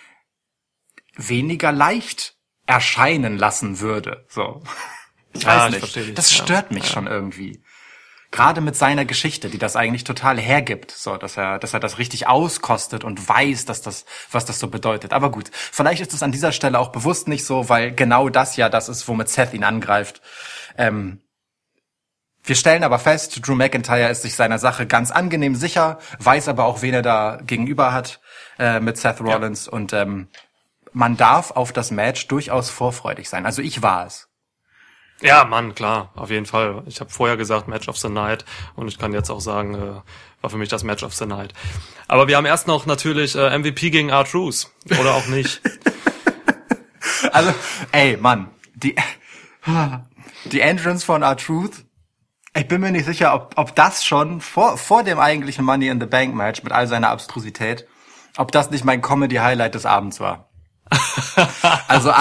weniger 1.17 1.71
leicht 1.71 2.36
erscheinen 2.65 3.38
lassen 3.38 3.80
würde. 3.80 4.25
So. 4.30 4.62
Ich 5.34 5.45
weiß 5.45 5.73
ja, 5.73 5.80
nicht. 5.80 5.97
Ich 5.97 6.13
das 6.13 6.34
stört 6.34 6.69
ja, 6.69 6.75
mich 6.75 6.86
ja. 6.86 6.91
schon 6.91 7.08
irgendwie. 7.08 7.62
Gerade 8.30 8.60
mit 8.60 8.75
seiner 8.75 9.06
Geschichte, 9.06 9.49
die 9.49 9.58
das 9.58 9.77
eigentlich 9.77 10.03
total 10.03 10.38
hergibt, 10.38 10.91
so, 10.91 11.15
dass 11.15 11.38
er, 11.38 11.60
dass 11.60 11.73
er 11.73 11.80
das 11.80 11.97
richtig 11.97 12.27
auskostet 12.27 13.06
und 13.06 13.27
weiß, 13.27 13.63
dass 13.65 13.82
das, 13.82 14.06
was 14.32 14.45
das 14.45 14.60
so 14.60 14.67
bedeutet. 14.67 15.13
Aber 15.13 15.32
gut, 15.32 15.49
vielleicht 15.53 16.01
ist 16.01 16.13
es 16.13 16.23
an 16.23 16.34
dieser 16.34 16.51
Stelle 16.51 16.77
auch 16.77 16.91
bewusst 16.91 17.30
nicht 17.30 17.45
so, 17.45 17.69
weil 17.69 17.93
genau 17.93 18.27
das 18.27 18.58
ja 18.58 18.67
das 18.67 18.89
ist, 18.89 19.08
womit 19.08 19.30
Seth 19.30 19.53
ihn 19.53 19.63
angreift. 19.63 20.21
Ähm, 20.77 21.21
wir 22.43 22.56
stellen 22.56 22.84
aber 22.84 22.99
fest, 22.99 23.45
Drew 23.45 23.56
McIntyre 23.56 24.10
ist 24.10 24.21
sich 24.21 24.36
seiner 24.36 24.60
Sache 24.60 24.88
ganz 24.88 25.12
angenehm 25.12 25.56
sicher, 25.56 25.97
weiß 26.19 26.47
aber 26.47 26.65
auch, 26.65 26.82
wen 26.82 26.93
er 26.93 27.01
da 27.01 27.39
gegenüber 27.45 27.93
hat 27.93 28.19
äh, 28.60 28.80
mit 28.80 28.97
Seth 28.97 29.21
Rollins 29.21 29.65
ja. 29.65 29.73
und 29.73 29.93
ähm, 29.93 30.27
man 30.97 31.15
darf 31.15 31.51
auf 31.51 31.71
das 31.71 31.91
Match 31.91 32.27
durchaus 32.27 32.71
vorfreudig 32.71 33.29
sein. 33.29 33.45
Also 33.45 33.62
ich 33.62 33.83
war 33.83 34.07
es. 34.07 34.27
Ja, 35.21 35.45
Mann, 35.45 35.75
klar, 35.75 36.12
auf 36.15 36.29
jeden 36.29 36.45
Fall. 36.45 36.83
Ich 36.88 36.99
habe 36.99 37.10
vorher 37.10 37.38
gesagt 37.38 37.67
Match 37.67 37.88
of 37.88 37.97
the 37.97 38.10
Night 38.10 38.45
und 38.75 38.88
ich 38.88 38.97
kann 38.97 39.13
jetzt 39.13 39.29
auch 39.29 39.39
sagen, 39.39 39.75
äh, 39.75 40.01
war 40.41 40.49
für 40.49 40.57
mich 40.57 40.69
das 40.69 40.83
Match 40.83 41.03
of 41.03 41.13
the 41.13 41.25
Night. 41.25 41.53
Aber 42.07 42.27
wir 42.27 42.38
haben 42.38 42.45
erst 42.45 42.67
noch 42.67 42.86
natürlich 42.86 43.36
äh, 43.36 43.57
MVP 43.57 43.89
gegen 43.91 44.10
R-Truth 44.10 44.69
oder 44.99 45.13
auch 45.13 45.27
nicht. 45.27 45.62
also, 47.31 47.53
ey, 47.91 48.17
Mann, 48.17 48.49
die 48.75 48.95
die 50.45 50.62
Entrance 50.62 51.05
von 51.05 51.21
R-Truth 51.21 51.83
ich 52.55 52.67
bin 52.67 52.81
mir 52.81 52.91
nicht 52.91 53.05
sicher, 53.05 53.36
ob, 53.36 53.53
ob 53.55 53.75
das 53.75 54.03
schon 54.03 54.41
vor, 54.41 54.79
vor 54.79 55.03
dem 55.03 55.19
eigentlichen 55.19 55.63
Money 55.63 55.89
in 55.89 55.99
the 55.99 56.07
Bank 56.07 56.33
Match 56.33 56.63
mit 56.63 56.73
all 56.73 56.88
seiner 56.88 57.10
Abstrusität, 57.10 57.88
ob 58.36 58.51
das 58.51 58.71
nicht 58.71 58.83
mein 58.83 59.03
Comedy 59.03 59.36
Highlight 59.36 59.75
des 59.75 59.86
Abends 59.86 60.19
war. 60.19 60.46
Also 61.88 62.12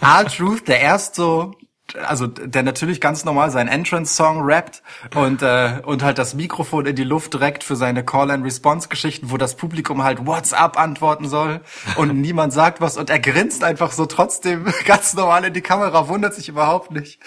R-Truth, 0.00 0.68
der 0.68 0.80
erst 0.80 1.14
so 1.14 1.54
also 1.94 2.26
der 2.26 2.62
natürlich 2.62 3.00
ganz 3.00 3.24
normal 3.24 3.50
seinen 3.50 3.68
Entrance-Song 3.68 4.42
rappt 4.42 4.82
und 5.14 5.42
äh, 5.42 5.80
und 5.84 6.02
halt 6.02 6.18
das 6.18 6.34
Mikrofon 6.34 6.86
in 6.86 6.96
die 6.96 7.04
Luft 7.04 7.34
direkt 7.34 7.62
für 7.62 7.76
seine 7.76 8.04
Call-and-Response-Geschichten, 8.04 9.30
wo 9.30 9.36
das 9.36 9.56
Publikum 9.56 10.02
halt 10.02 10.26
What's 10.26 10.52
up 10.52 10.78
antworten 10.78 11.28
soll 11.28 11.60
und 11.96 12.16
niemand 12.20 12.52
sagt 12.52 12.80
was 12.80 12.96
und 12.96 13.08
er 13.10 13.20
grinst 13.20 13.62
einfach 13.62 13.92
so 13.92 14.06
trotzdem 14.06 14.66
ganz 14.84 15.14
normal 15.14 15.44
in 15.44 15.54
die 15.54 15.60
Kamera, 15.60 16.08
wundert 16.08 16.34
sich 16.34 16.48
überhaupt 16.48 16.90
nicht. 16.90 17.20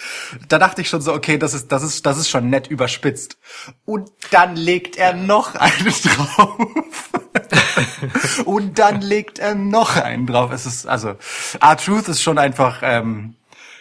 Da 0.49 0.59
dachte 0.59 0.81
ich 0.81 0.89
schon 0.89 1.01
so, 1.01 1.13
okay, 1.13 1.37
das 1.37 1.53
ist 1.53 1.71
das 1.71 1.83
ist 1.83 2.05
das 2.05 2.17
ist 2.17 2.29
schon 2.29 2.49
nett 2.49 2.67
überspitzt. 2.67 3.37
Und 3.85 4.11
dann 4.31 4.55
legt 4.55 4.97
er 4.97 5.13
noch 5.13 5.55
einen 5.55 5.85
drauf. 6.03 6.57
und 8.45 8.77
dann 8.77 9.01
legt 9.01 9.39
er 9.39 9.55
noch 9.55 9.95
einen 9.95 10.27
drauf. 10.27 10.51
Es 10.51 10.65
ist 10.65 10.85
also 10.85 11.15
R-Truth 11.61 12.09
ist 12.09 12.21
schon 12.21 12.37
einfach 12.37 12.81
ähm, 12.83 13.35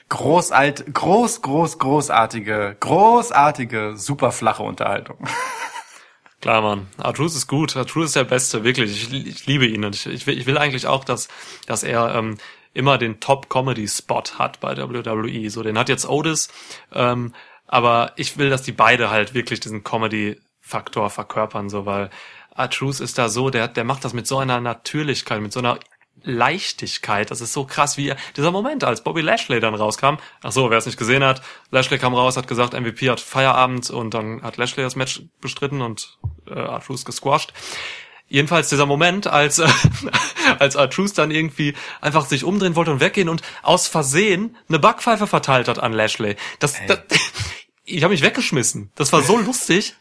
großalt, 0.09 0.95
groß, 0.95 1.43
groß, 1.43 1.79
großartige, 1.79 2.77
großartige, 2.81 3.95
super 3.97 4.33
flache 4.33 4.63
Unterhaltung. 4.63 5.19
Klar, 6.41 6.63
Mann. 6.63 6.87
Artrus 6.99 7.35
ist 7.35 7.49
gut. 7.49 7.77
Artrus 7.77 8.07
ist 8.07 8.17
der 8.17 8.25
Beste, 8.25 8.63
wirklich. 8.63 9.13
Ich, 9.13 9.27
ich 9.27 9.47
liebe 9.47 9.67
ihn 9.67 9.85
und 9.85 9.95
ich, 9.95 10.07
ich, 10.07 10.27
will, 10.27 10.39
ich 10.39 10.47
will 10.47 10.57
eigentlich 10.57 10.87
auch, 10.87 11.05
dass, 11.05 11.29
dass 11.67 11.83
er 11.83 12.15
ähm, 12.15 12.39
immer 12.75 12.97
den 12.97 13.19
Top-Comedy-Spot 13.19 14.23
hat 14.39 14.61
bei 14.61 14.77
WWE. 14.77 15.51
So, 15.51 15.63
den 15.63 15.79
hat 15.79 15.89
jetzt 15.89 16.09
Otis, 16.09 16.49
ähm, 16.93 17.35
aber 17.67 18.13
ich 18.17 18.39
will, 18.39 18.51
dass 18.51 18.63
die 18.63 18.73
beide 18.73 19.11
halt 19.11 19.35
wirklich 19.35 19.59
diesen 19.59 19.83
Comedy-Faktor 19.83 21.11
verkörpern, 21.11 21.69
so, 21.69 21.87
weil 21.87 22.09
Artrus 22.55 23.01
ist 23.01 23.19
da 23.19 23.29
so, 23.29 23.51
der, 23.51 23.69
der 23.69 23.85
macht 23.85 24.05
das 24.05 24.15
mit 24.15 24.27
so 24.27 24.39
einer 24.39 24.61
Natürlichkeit, 24.61 25.41
mit 25.41 25.53
so 25.53 25.59
einer 25.59 25.79
Leichtigkeit. 26.29 27.31
Das 27.31 27.41
ist 27.41 27.53
so 27.53 27.65
krass, 27.65 27.97
wie 27.97 28.15
dieser 28.37 28.51
Moment, 28.51 28.85
als 28.85 29.03
Bobby 29.03 29.23
Lashley 29.23 29.61
dann 29.61 29.75
rauskam. 29.75 30.17
Ach 30.43 30.53
so, 30.53 30.71
wer 30.71 30.79
es 30.79 30.87
nicht 30.87 30.99
gesehen 30.99 31.25
hat, 31.25 31.43
Lashley 31.71 31.99
kam 31.99 32.15
raus, 32.15 32.37
hat 32.37 32.47
gesagt, 32.47 32.79
MVP 32.79 33.11
hat 33.11 33.21
Feierabend 33.21 33.91
und 33.91 34.15
dann 34.15 34.43
hat 34.43 34.57
Lashley 34.57 34.83
das 34.85 34.95
Match 34.95 35.23
bestritten 35.41 35.81
und 35.81 36.19
äh, 36.47 36.59
Artrus 36.59 37.05
gesquashed. 37.05 37.53
Jedenfalls 38.29 38.69
dieser 38.69 38.85
Moment, 38.85 39.27
als 39.27 39.59
äh, 39.59 39.69
als 40.59 40.77
Artrus 40.77 41.15
dann 41.15 41.31
irgendwie 41.31 41.75
einfach 42.01 42.27
sich 42.27 42.45
umdrehen 42.45 42.77
wollte 42.77 42.93
und 42.93 43.01
weggehen 43.01 43.29
und 43.29 43.43
aus 43.63 43.89
Versehen 43.89 44.57
eine 44.69 44.79
Backpfeife 44.79 45.27
verteilt 45.27 45.67
hat 45.67 45.79
an 45.79 45.93
Lashley. 45.93 46.37
Das, 46.59 46.75
das 46.87 47.01
ich 47.85 48.03
habe 48.03 48.13
mich 48.13 48.23
weggeschmissen. 48.23 48.93
Das 48.95 49.13
war 49.13 49.23
so 49.23 49.39
lustig, 49.39 49.95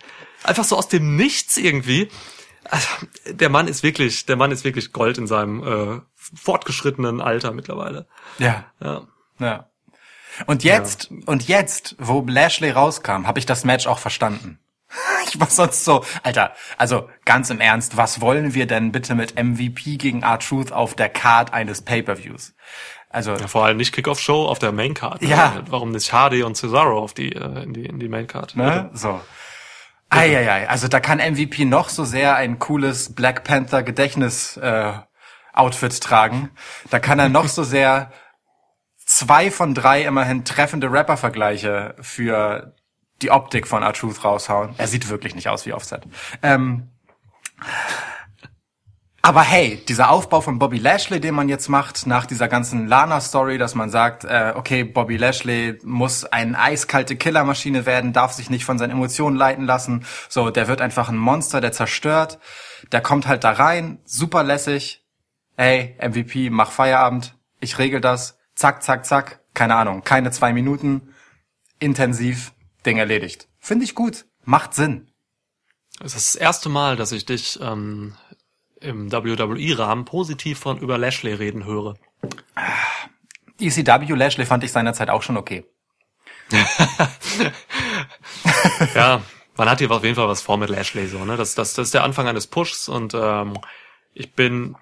einfach 0.44 0.66
so 0.66 0.78
aus 0.78 0.90
dem 0.90 1.16
Nichts 1.16 1.58
irgendwie 1.58 2.10
also, 2.70 2.88
der 3.26 3.50
Mann 3.50 3.68
ist 3.68 3.84
wirklich, 3.84 4.26
der 4.26 4.36
Mann 4.36 4.52
ist 4.52 4.64
wirklich 4.64 4.92
Gold 4.92 5.18
in 5.18 5.28
seinem 5.28 5.64
äh, 5.64 6.02
fortgeschrittenen 6.36 7.22
Alter 7.22 7.52
mittlerweile. 7.52 8.08
Ja. 8.40 8.66
Ja. 8.80 9.02
ja. 9.40 9.70
Und 10.46 10.64
jetzt, 10.64 11.10
ja. 11.10 11.18
und 11.26 11.48
jetzt, 11.48 11.96
wo 12.00 12.24
Lashley 12.28 12.70
rauskam, 12.70 13.26
habe 13.26 13.40
ich 13.40 13.46
das 13.46 13.64
Match 13.64 13.88
auch 13.88 14.00
verstanden. 14.00 14.60
Ich 15.30 15.38
war 15.42 15.50
sonst 15.50 15.84
so, 15.84 16.06
Alter, 16.24 16.54
also 16.78 17.10
ganz 17.26 17.50
im 17.50 17.60
Ernst, 17.60 17.98
was 17.98 18.22
wollen 18.22 18.54
wir 18.54 18.66
denn 18.66 18.94
bitte 18.94 19.14
mit 19.14 19.36
MVP 19.36 19.98
gegen 19.98 20.24
R-Truth 20.24 20.72
auf 20.72 20.96
der 20.96 21.10
Card 21.10 21.52
eines 21.52 21.82
Pay-Per-Views? 21.82 22.56
Also 23.10 23.34
ja, 23.34 23.48
vor 23.48 23.66
allem 23.66 23.76
nicht 23.76 23.94
Kick-Off-Show 23.94 24.48
auf 24.48 24.60
der 24.60 24.72
Main-Card. 24.72 25.22
Ne? 25.22 25.30
Ja. 25.30 25.64
Warum 25.70 25.92
nicht 25.92 26.14
Hardy 26.14 26.44
und 26.44 26.56
Cesaro 26.56 26.98
auf 26.98 27.14
die, 27.14 27.34
äh, 27.34 27.64
in 27.64 27.74
die, 27.74 27.86
in 27.86 28.00
die 28.00 28.08
Main-Card? 28.08 28.56
Ne? 28.56 28.90
So. 28.94 29.20
Eieiei, 30.10 30.70
also 30.70 30.88
da 30.88 31.02
kann 31.02 31.18
MVP 31.18 31.66
noch 31.66 31.90
so 31.90 32.06
sehr 32.06 32.36
ein 32.36 32.60
cooles 32.60 33.14
Black 33.14 33.44
Panther 33.44 33.84
Gedächtnis 33.84 34.56
äh, 34.56 34.94
Outfit 35.58 36.00
tragen. 36.02 36.50
Da 36.90 37.00
kann 37.00 37.20
er 37.20 37.30
noch 37.30 37.48
so 37.48 37.64
sehr 37.64 38.12
zwei 39.06 39.52
von 39.52 39.74
drei 39.74 40.04
immerhin 40.04 40.46
treffende 40.46 40.92
Rapper-Vergleiche 40.92 41.96
für 42.02 42.76
die 43.22 43.32
Optik 43.32 43.68
von 43.68 43.82
R-Truth 43.82 44.24
raushauen. 44.24 44.76
Er 44.78 44.88
sieht 44.88 45.10
wirklich 45.10 45.34
nicht 45.34 45.50
aus 45.50 45.66
wie 45.66 45.74
Offset. 45.74 46.04
Ähm, 46.44 46.90
aber 49.28 49.42
hey, 49.42 49.84
dieser 49.90 50.10
Aufbau 50.10 50.40
von 50.40 50.60
Bobby 50.60 50.78
Lashley, 50.78 51.20
den 51.20 51.36
man 51.36 51.50
jetzt 51.50 51.68
macht, 51.68 52.08
nach 52.08 52.26
dieser 52.26 52.48
ganzen 52.48 52.88
Lana-Story, 52.88 53.58
dass 53.58 53.76
man 53.76 53.90
sagt, 53.90 54.24
äh, 54.24 54.54
okay, 54.56 54.86
Bobby 54.86 55.18
Lashley 55.18 55.80
muss 55.84 56.24
eine 56.24 56.58
eiskalte 56.58 57.18
Killermaschine 57.18 57.86
werden, 57.86 58.14
darf 58.14 58.32
sich 58.32 58.50
nicht 58.50 58.64
von 58.64 58.78
seinen 58.78 58.92
Emotionen 58.92 59.36
leiten 59.36 59.66
lassen. 59.66 60.06
So, 60.30 60.50
der 60.50 60.68
wird 60.70 60.80
einfach 60.80 61.10
ein 61.10 61.18
Monster, 61.18 61.60
der 61.60 61.74
zerstört. 61.74 62.40
Der 62.92 63.02
kommt 63.02 63.28
halt 63.28 63.44
da 63.44 63.52
rein, 63.52 64.00
super 64.06 64.44
lässig. 64.44 65.04
Hey, 65.60 65.96
MVP, 66.00 66.52
mach 66.52 66.72
Feierabend. 66.72 67.36
Ich 67.60 67.80
regel 67.80 68.00
das. 68.00 68.38
Zack, 68.54 68.84
zack, 68.84 69.08
zack. 69.08 69.42
Keine 69.56 69.76
Ahnung, 69.76 70.04
keine 70.04 70.30
zwei 70.30 70.54
Minuten. 70.54 71.16
Intensiv, 71.80 72.54
Ding 72.86 73.00
erledigt. 73.00 73.48
Finde 73.58 73.84
ich 73.84 73.96
gut. 73.96 74.26
Macht 74.46 74.76
Sinn. 74.76 75.12
Es 76.00 76.16
ist 76.16 76.36
das 76.36 76.40
erste 76.40 76.70
Mal, 76.70 76.96
dass 76.96 77.12
ich 77.12 77.26
dich 77.26 77.60
ähm, 77.60 78.16
im 78.80 79.12
WWE-Rahmen 79.12 80.06
positiv 80.06 80.60
von 80.60 80.78
über 80.78 81.00
Lashley 81.00 81.34
reden 81.34 81.66
höre. 81.66 81.96
ECW 83.60 84.14
Lashley 84.14 84.46
fand 84.46 84.64
ich 84.64 84.72
seinerzeit 84.72 85.10
auch 85.10 85.24
schon 85.24 85.38
okay. 85.38 85.66
ja, 88.94 89.24
man 89.58 89.70
hat 89.70 89.80
hier 89.80 89.90
auf 89.90 90.04
jeden 90.04 90.16
Fall 90.16 90.28
was 90.28 90.44
vor 90.44 90.58
mit 90.58 90.70
Lashley 90.70 91.08
so, 91.08 91.26
ne? 91.26 91.36
Das, 91.36 91.56
das, 91.56 91.74
das 91.74 91.88
ist 91.88 91.96
der 91.96 92.04
Anfang 92.04 92.28
eines 92.28 92.46
Pushs 92.46 92.88
und 92.88 93.16
ähm, 93.16 93.58
ich 94.14 94.34
bin 94.34 94.76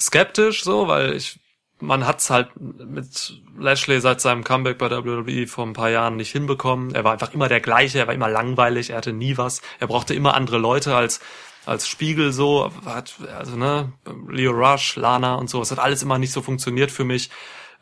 skeptisch 0.00 0.62
so, 0.62 0.88
weil 0.88 1.14
ich 1.14 1.40
man 1.80 2.06
hat's 2.06 2.28
halt 2.28 2.50
mit 2.56 3.40
Lashley 3.56 4.00
seit 4.00 4.20
seinem 4.20 4.42
Comeback 4.42 4.78
bei 4.78 4.90
WWE 4.90 5.46
vor 5.46 5.64
ein 5.64 5.74
paar 5.74 5.90
Jahren 5.90 6.16
nicht 6.16 6.32
hinbekommen. 6.32 6.92
Er 6.92 7.04
war 7.04 7.12
einfach 7.12 7.32
immer 7.34 7.48
der 7.48 7.60
gleiche, 7.60 8.00
er 8.00 8.08
war 8.08 8.14
immer 8.14 8.28
langweilig, 8.28 8.90
er 8.90 8.96
hatte 8.96 9.12
nie 9.12 9.36
was. 9.36 9.62
Er 9.78 9.86
brauchte 9.86 10.14
immer 10.14 10.34
andere 10.34 10.58
Leute 10.58 10.96
als 10.96 11.20
als 11.66 11.86
Spiegel 11.86 12.32
so, 12.32 12.72
hat, 12.86 13.16
also 13.36 13.54
ne, 13.54 13.92
Leo 14.26 14.52
Rush, 14.52 14.96
Lana 14.96 15.34
und 15.34 15.50
so, 15.50 15.60
es 15.60 15.70
hat 15.70 15.78
alles 15.78 16.02
immer 16.02 16.18
nicht 16.18 16.32
so 16.32 16.40
funktioniert 16.40 16.90
für 16.90 17.04
mich. 17.04 17.28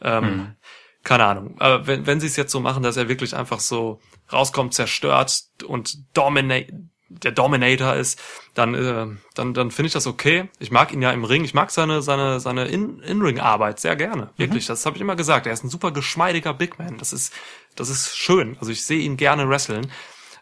Ähm, 0.02 0.24
mhm. 0.24 0.57
Keine 1.05 1.24
Ahnung. 1.24 1.55
Aber 1.61 1.87
wenn, 1.87 2.05
wenn 2.05 2.18
sie 2.18 2.26
es 2.26 2.35
jetzt 2.35 2.50
so 2.50 2.59
machen, 2.59 2.83
dass 2.83 2.96
er 2.96 3.09
wirklich 3.09 3.37
einfach 3.37 3.61
so 3.61 4.00
rauskommt, 4.33 4.74
zerstört 4.74 5.44
und 5.64 5.98
dominate, 6.16 6.72
der 7.08 7.32
Dominator 7.32 7.94
ist, 7.94 8.20
dann, 8.54 8.74
äh, 8.74 9.06
dann, 9.34 9.54
dann 9.54 9.70
finde 9.70 9.86
ich 9.88 9.92
das 9.92 10.06
okay. 10.06 10.48
Ich 10.58 10.70
mag 10.70 10.92
ihn 10.92 11.02
ja 11.02 11.12
im 11.12 11.24
Ring, 11.24 11.44
ich 11.44 11.54
mag 11.54 11.70
seine, 11.70 12.02
seine, 12.02 12.40
seine 12.40 12.66
In-Ring-Arbeit 12.66 13.78
sehr 13.80 13.96
gerne. 13.96 14.24
Mhm. 14.24 14.30
Wirklich, 14.38 14.64
mhm. 14.64 14.72
das 14.72 14.86
habe 14.86 14.96
ich 14.96 15.02
immer 15.02 15.16
gesagt. 15.16 15.46
Er 15.46 15.52
ist 15.52 15.64
ein 15.64 15.70
super 15.70 15.92
geschmeidiger 15.92 16.52
Big 16.52 16.78
Man. 16.78 16.98
Das 16.98 17.12
ist, 17.12 17.32
das 17.76 17.88
ist 17.88 18.16
schön. 18.16 18.56
Also 18.58 18.72
ich 18.72 18.84
sehe 18.84 19.00
ihn 19.00 19.16
gerne 19.16 19.48
wresteln. 19.48 19.90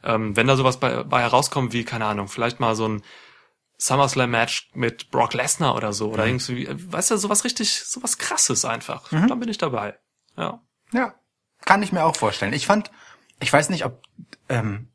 Ähm, 0.03 0.37
wenn 0.37 0.47
da 0.47 0.57
sowas 0.57 0.79
bei, 0.79 1.03
bei 1.03 1.21
herauskommt 1.21 1.73
wie, 1.73 1.85
keine 1.85 2.07
Ahnung, 2.07 2.29
vielleicht 2.29 2.61
mal 2.61 2.75
so 2.77 2.89
ein 2.89 3.03
SummerSlam-Match 3.79 4.71
mit 4.75 5.11
Brock 5.11 5.35
Lesnar 5.35 5.75
oder 5.75 5.93
so. 5.93 6.11
Oder 6.11 6.25
mhm. 6.25 6.41
irgendwie, 6.41 6.69
weißt 6.93 7.11
du, 7.11 7.17
sowas 7.19 7.45
richtig, 7.45 7.75
sowas 7.75 8.19
krasses 8.19 8.65
einfach. 8.65 9.11
Mhm. 9.13 9.29
Dann 9.29 9.41
bin 9.41 9.49
ich 9.49 9.59
dabei. 9.59 9.99
Ja. 10.37 10.63
Ja. 10.93 11.15
Kann 11.65 11.83
ich 11.83 11.93
mir 11.93 12.05
auch 12.05 12.17
vorstellen. 12.17 12.53
Ich 12.53 12.67
fand, 12.67 12.91
ich 13.41 13.53
weiß 13.53 13.71
nicht, 13.71 13.85
ob, 13.85 14.03
ähm, 14.49 14.89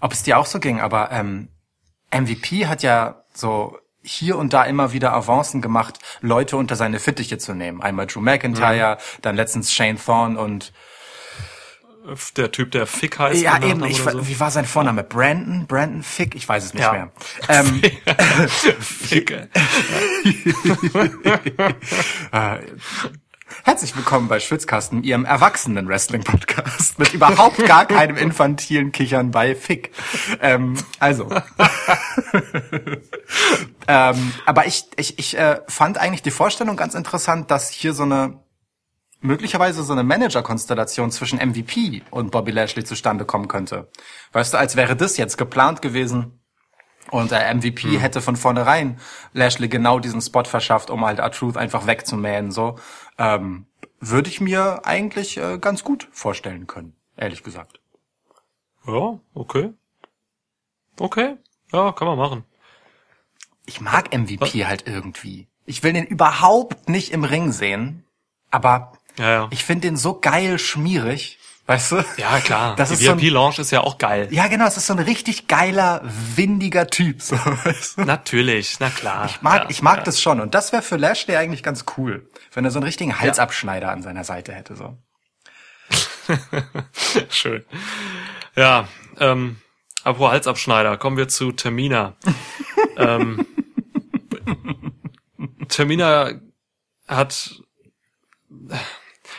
ob 0.00 0.12
es 0.12 0.22
dir 0.22 0.38
auch 0.38 0.46
so 0.46 0.60
ging, 0.60 0.80
aber 0.80 1.10
ähm, 1.12 1.48
MVP 2.12 2.66
hat 2.66 2.82
ja 2.82 3.22
so 3.34 3.78
hier 4.02 4.36
und 4.38 4.52
da 4.52 4.64
immer 4.64 4.92
wieder 4.92 5.12
Avancen 5.12 5.60
gemacht, 5.60 5.98
Leute 6.20 6.56
unter 6.56 6.76
seine 6.76 6.98
Fittiche 6.98 7.38
zu 7.38 7.54
nehmen. 7.54 7.82
Einmal 7.82 8.06
Drew 8.06 8.20
McIntyre, 8.20 8.96
mhm. 8.96 9.22
dann 9.22 9.36
letztens 9.36 9.72
Shane 9.72 9.98
Thorne 9.98 10.38
und 10.38 10.72
der 12.36 12.50
Typ, 12.52 12.70
der 12.70 12.86
Fick 12.86 13.18
heißt. 13.18 13.42
Ja, 13.42 13.62
eben. 13.62 13.84
Ich, 13.84 13.98
so. 13.98 14.26
Wie 14.26 14.40
war 14.40 14.50
sein 14.50 14.64
Vorname? 14.64 15.04
Brandon? 15.04 15.66
Brandon 15.66 16.02
Fick? 16.02 16.34
Ich 16.34 16.48
weiß 16.48 16.64
es 16.64 16.72
nicht 16.72 16.82
Ja. 16.82 16.92
mehr. 16.92 17.12
Ähm, 17.48 17.82
Fick. 18.80 19.30
äh, 22.32 22.58
herzlich 23.64 23.96
willkommen 23.96 24.28
bei 24.28 24.40
Schwitzkasten, 24.40 25.02
Ihrem 25.02 25.24
Erwachsenen-Wrestling-Podcast 25.24 26.98
mit 26.98 27.14
überhaupt 27.14 27.64
gar 27.66 27.86
keinem 27.86 28.16
infantilen 28.16 28.92
Kichern 28.92 29.30
bei 29.30 29.54
Fick. 29.54 29.92
Ähm, 30.40 30.74
also. 30.98 31.28
ähm, 33.88 34.32
aber 34.46 34.66
ich, 34.66 34.84
ich, 34.96 35.18
ich 35.18 35.38
äh, 35.38 35.60
fand 35.68 35.98
eigentlich 35.98 36.22
die 36.22 36.30
Vorstellung 36.30 36.76
ganz 36.76 36.94
interessant, 36.94 37.50
dass 37.50 37.70
hier 37.70 37.92
so 37.92 38.04
eine 38.04 38.40
möglicherweise 39.20 39.82
so 39.82 39.92
eine 39.92 40.04
Manager-Konstellation 40.04 41.10
zwischen 41.10 41.38
MVP 41.38 42.02
und 42.10 42.30
Bobby 42.30 42.52
Lashley 42.52 42.84
zustande 42.84 43.24
kommen 43.24 43.48
könnte. 43.48 43.88
Weißt 44.32 44.54
du, 44.54 44.58
als 44.58 44.76
wäre 44.76 44.94
das 44.94 45.16
jetzt 45.16 45.36
geplant 45.38 45.82
gewesen 45.82 46.37
und 47.10 47.30
der 47.30 47.52
MVP 47.54 47.98
hätte 47.98 48.20
von 48.20 48.36
vornherein 48.36 48.98
Lashley 49.32 49.68
genau 49.68 49.98
diesen 49.98 50.20
Spot 50.20 50.44
verschafft, 50.44 50.90
um 50.90 51.04
halt 51.04 51.18
R-Truth 51.18 51.56
einfach 51.56 51.86
wegzumähen, 51.86 52.50
so. 52.50 52.78
Ähm, 53.18 53.66
würde 54.00 54.28
ich 54.30 54.40
mir 54.40 54.86
eigentlich 54.86 55.36
äh, 55.38 55.58
ganz 55.58 55.82
gut 55.84 56.08
vorstellen 56.12 56.66
können, 56.66 56.94
ehrlich 57.16 57.42
gesagt. 57.42 57.80
Ja, 58.86 59.18
okay. 59.34 59.72
Okay. 60.98 61.36
Ja, 61.72 61.92
kann 61.92 62.08
man 62.08 62.18
machen. 62.18 62.44
Ich 63.66 63.80
mag 63.80 64.16
MVP 64.16 64.64
halt 64.66 64.86
irgendwie. 64.86 65.46
Ich 65.66 65.82
will 65.82 65.92
den 65.92 66.06
überhaupt 66.06 66.88
nicht 66.88 67.12
im 67.12 67.24
Ring 67.24 67.52
sehen, 67.52 68.04
aber 68.50 68.92
Ja, 69.18 69.30
ja. 69.30 69.48
ich 69.50 69.64
finde 69.64 69.88
den 69.88 69.96
so 69.96 70.18
geil 70.18 70.58
schmierig, 70.58 71.37
weißt 71.68 71.92
du? 71.92 72.04
ja, 72.16 72.40
klar. 72.40 72.74
Das 72.76 72.88
Die 72.88 72.94
ist 72.94 73.04
so 73.04 73.20
VIP-Lounge 73.20 73.58
ist 73.60 73.70
ja 73.70 73.82
auch 73.82 73.98
geil. 73.98 74.28
Ja, 74.30 74.48
genau, 74.48 74.66
es 74.66 74.76
ist 74.76 74.86
so 74.86 74.94
ein 74.94 74.98
richtig 74.98 75.46
geiler, 75.46 76.02
windiger 76.34 76.88
Typ. 76.88 77.22
So, 77.22 77.36
weißt 77.64 77.98
du? 77.98 78.02
Natürlich, 78.02 78.80
na 78.80 78.90
klar. 78.90 79.26
Ich 79.26 79.42
mag, 79.42 79.64
ja, 79.64 79.70
ich 79.70 79.82
mag 79.82 79.98
ja. 79.98 80.02
das 80.04 80.20
schon. 80.20 80.40
Und 80.40 80.54
das 80.54 80.72
wäre 80.72 80.82
für 80.82 80.96
Lashley 80.96 81.36
eigentlich 81.36 81.62
ganz 81.62 81.84
cool, 81.96 82.28
wenn 82.52 82.64
er 82.64 82.70
so 82.70 82.78
einen 82.78 82.86
richtigen 82.86 83.20
Halsabschneider 83.20 83.92
an 83.92 84.02
seiner 84.02 84.24
Seite 84.24 84.52
hätte. 84.52 84.74
So. 84.74 84.96
Schön. 87.30 87.64
Ja, 88.56 88.88
ähm, 89.20 89.58
apropos 90.02 90.32
Halsabschneider, 90.32 90.96
kommen 90.96 91.16
wir 91.16 91.28
zu 91.28 91.52
Termina. 91.52 92.16
ähm, 92.96 93.46
Termina 95.68 96.32
hat, 97.06 97.62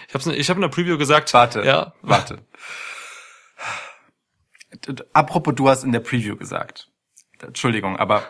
ich 0.10 0.16
hab's, 0.16 0.26
ich 0.26 0.50
hab 0.50 0.58
in 0.58 0.62
der 0.62 0.70
Preview 0.70 0.98
gesagt, 0.98 1.32
Warte, 1.36 1.64
ja, 1.64 1.94
warte. 2.02 2.40
Apropos, 5.14 5.54
du 5.54 5.70
hast 5.70 5.84
in 5.84 5.92
der 5.92 6.00
Preview 6.00 6.36
gesagt. 6.36 6.90
Entschuldigung, 7.40 7.96
aber 7.96 8.24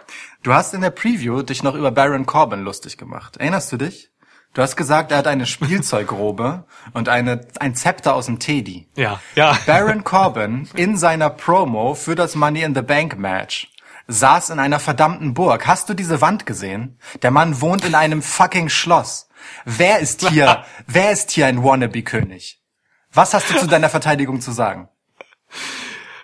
du 0.44 0.54
hast 0.54 0.74
in 0.74 0.82
der 0.82 0.89
Preview 0.89 1.42
dich 1.42 1.63
noch 1.63 1.76
über 1.76 1.92
Baron 1.92 2.26
Corbin 2.26 2.63
lustig 2.63 2.98
gemacht. 2.98 3.38
Erinnerst 3.38 3.72
du 3.72 3.78
dich? 3.78 4.12
Du 4.54 4.62
hast 4.62 4.76
gesagt, 4.76 5.12
er 5.12 5.20
hat 5.20 5.28
eine 5.28 5.46
Spielzeugrobe 5.46 6.65
und 6.94 7.08
eine, 7.08 7.48
ein 7.62 7.76
Zepter 7.76 8.13
aus 8.13 8.26
dem 8.26 8.39
Teddy. 8.39 8.89
ja, 8.96 9.22
ja, 9.36 9.58
Baron 9.65 10.04
Corbin 10.04 10.68
in 10.76 10.98
seiner 10.98 11.30
Promo 11.30 11.96
für 11.96 12.15
das 12.15 12.36
Money 12.36 12.62
in 12.62 12.76
the 12.76 12.82
Bank 12.82 13.18
Match 13.18 13.72
saß 14.10 14.50
in 14.50 14.60
einer 14.60 14.80
verdammten 14.80 15.34
Burg. 15.34 15.65
Hast 15.68 15.88
du 15.88 15.94
diese 15.94 16.20
Wand 16.20 16.46
gesehen? 16.46 16.98
Der 17.22 17.32
Mann 17.32 17.62
wohnt 17.62 17.86
in 17.86 17.96
einem 17.96 18.22
fucking 18.22 18.68
Schloss. 18.68 19.29
Wer 19.65 19.99
ist 19.99 20.28
hier, 20.30 20.65
wer 20.88 21.12
ist 21.12 21.32
hier 21.32 21.47
ein 21.47 21.63
Wannabe-König? 21.63 22.62
Was 23.12 23.34
hast 23.34 23.49
du 23.49 23.58
zu 23.58 23.67
deiner 23.67 23.89
Verteidigung 23.89 24.41
zu 24.41 24.52
sagen? 24.52 24.89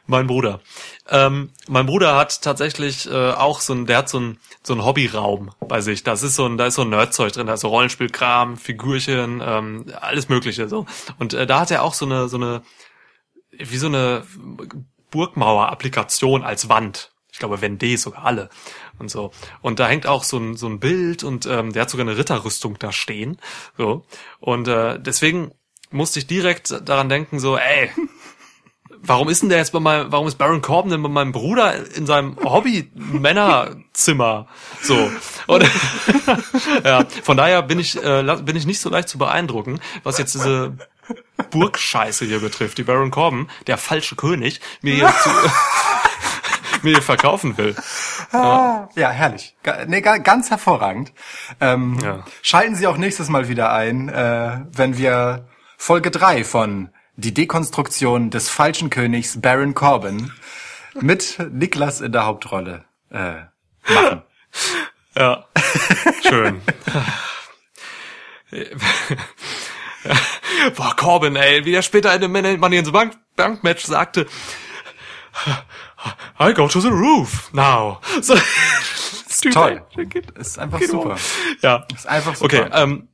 mein 0.08 0.28
Bruder. 0.28 0.62
Ähm, 1.10 1.52
mein 1.68 1.86
Bruder 1.86 2.16
hat 2.16 2.42
tatsächlich 2.42 3.10
äh, 3.10 3.32
auch 3.32 3.60
so 3.60 3.74
ein, 3.74 3.86
der 3.86 3.98
hat 3.98 4.10
so 4.10 4.20
ein 4.20 4.38
so 4.64 4.74
ein 4.74 4.84
Hobbyraum 4.84 5.52
bei 5.60 5.82
sich. 5.82 6.04
Das 6.04 6.24
ist 6.24 6.36
so 6.36 6.46
ein, 6.46 6.58
da 6.58 6.68
ist 6.68 6.76
so 6.76 6.84
ein 6.84 6.90
Nerdzeug 6.90 7.34
drin, 7.34 7.48
da 7.48 7.54
ist 7.54 7.62
so 7.62 7.70
Rollenspielkram, 7.70 8.58
Figürchen, 8.58 9.42
ähm, 9.46 9.86
alles 10.00 10.30
Mögliche 10.30 10.68
so. 10.68 10.86
Und 11.20 11.34
äh, 11.34 11.48
da 11.48 11.60
hat 11.60 11.72
er 11.72 11.84
auch 11.84 11.94
so 11.94 12.06
eine 12.06 12.28
so 12.28 12.38
eine 12.38 12.62
wie 13.52 13.78
so 13.78 13.88
eine 13.88 14.26
Burgmauer-Applikation 15.12 16.44
als 16.44 16.70
Wand. 16.70 17.12
Ich 17.36 17.40
glaube, 17.40 17.58
Vendée 17.58 17.98
sogar 17.98 18.24
alle 18.24 18.50
und 18.98 19.12
so. 19.12 19.32
Und 19.62 19.82
da 19.82 19.90
hängt 19.90 20.08
auch 20.08 20.24
so 20.24 20.38
ein, 20.38 20.56
so 20.56 20.68
ein 20.68 20.80
Bild 20.80 21.26
und 21.26 21.46
ähm, 21.46 21.74
der 21.74 21.82
hat 21.82 21.90
sogar 21.90 22.08
eine 22.08 22.18
Ritterrüstung 22.18 22.80
da 22.80 22.94
stehen. 22.94 23.42
So. 23.78 24.06
Und 24.40 24.70
äh, 24.70 24.98
deswegen 24.98 25.52
musste 25.92 26.20
ich 26.20 26.28
direkt 26.28 26.88
daran 26.88 27.10
denken, 27.10 27.42
so, 27.42 27.58
ey, 27.58 27.92
warum 29.02 29.28
ist 29.28 29.42
denn 29.42 29.50
der 29.50 29.58
jetzt 29.58 29.74
bei 29.74 29.82
meinem, 29.82 30.14
warum 30.14 30.30
ist 30.30 30.38
Baron 30.38 30.62
Corbin 30.62 30.92
denn 30.92 31.04
bei 31.04 31.10
meinem 31.10 31.34
Bruder 31.34 31.74
in 31.94 32.06
seinem 32.06 32.38
Hobby-Männerzimmer? 32.42 34.48
So. 34.82 35.12
Und, 35.48 35.66
ja, 36.86 37.04
von 37.22 37.36
daher 37.36 37.64
bin 37.64 37.80
ich, 37.80 38.02
äh, 38.02 38.38
bin 38.44 38.56
ich 38.56 38.66
nicht 38.66 38.80
so 38.80 38.90
leicht 38.90 39.10
zu 39.10 39.18
beeindrucken, 39.18 39.82
was 40.04 40.20
jetzt 40.20 40.36
diese 40.36 40.78
Burgscheiße 41.52 42.24
hier 42.24 42.40
betrifft, 42.40 42.78
die 42.78 42.84
Baron 42.84 43.12
Corbin, 43.12 43.50
der 43.68 43.78
falsche 43.78 44.16
König, 44.16 44.62
mir 44.82 44.96
hier 44.96 45.14
zu, 45.22 45.30
mir 46.86 47.02
verkaufen 47.02 47.58
will. 47.58 47.76
Ja, 48.32 48.88
herrlich. 48.96 49.56
Ga- 49.64 49.84
Nee, 49.86 50.00
ga- 50.02 50.18
ganz 50.20 50.50
hervorragend. 50.50 51.12
Ähm, 51.60 52.00
Ja. 52.02 52.24
Schalten 52.42 52.76
Sie 52.76 52.88
auch 52.88 52.96
nächstes 52.98 53.28
Mal 53.30 53.50
wieder 53.50 53.74
ein, 53.74 54.08
äh, 54.10 54.60
wenn 54.72 54.98
wir 54.98 55.48
Folge 55.78 56.10
drei 56.12 56.44
von 56.46 56.90
Die 57.18 57.34
Dekonstruktion 57.34 58.30
des 58.30 58.50
falschen 58.50 58.90
Königs 58.90 59.40
Baron 59.42 59.74
Corbin 59.74 60.32
mit 60.94 61.38
Niklas 61.52 62.00
in 62.02 62.12
der 62.14 62.26
Hauptrolle 62.26 62.86
äh, 63.12 63.42
machen. 63.94 64.22
Ja, 65.18 65.46
schön. 66.28 66.62
Boah, 70.76 70.96
Corbin, 70.96 71.36
ey, 71.36 71.66
wie 71.66 71.74
er 71.74 71.82
später 71.82 72.14
in 72.14 72.22
dem 72.22 72.32
Money 72.32 72.78
in 72.78 72.86
the 72.86 72.92
Bank, 72.92 73.14
Bank 73.36 73.64
Match 73.64 73.86
sagte, 73.86 74.28
I 76.40 76.54
go 76.54 76.68
to 76.68 76.80
the 76.80 76.90
roof 76.90 77.52
now. 77.54 78.00
So, 78.22 78.36
Toll. 79.52 79.82
Ist 80.36 80.60
einfach 80.60 80.80
geht 80.80 80.90
super. 80.90 81.18
Ja. 81.62 81.86
Ist 81.94 82.08
einfach 82.08 82.36
super. 82.36 82.46
Okay, 82.46 82.70
ähm, 82.74 83.10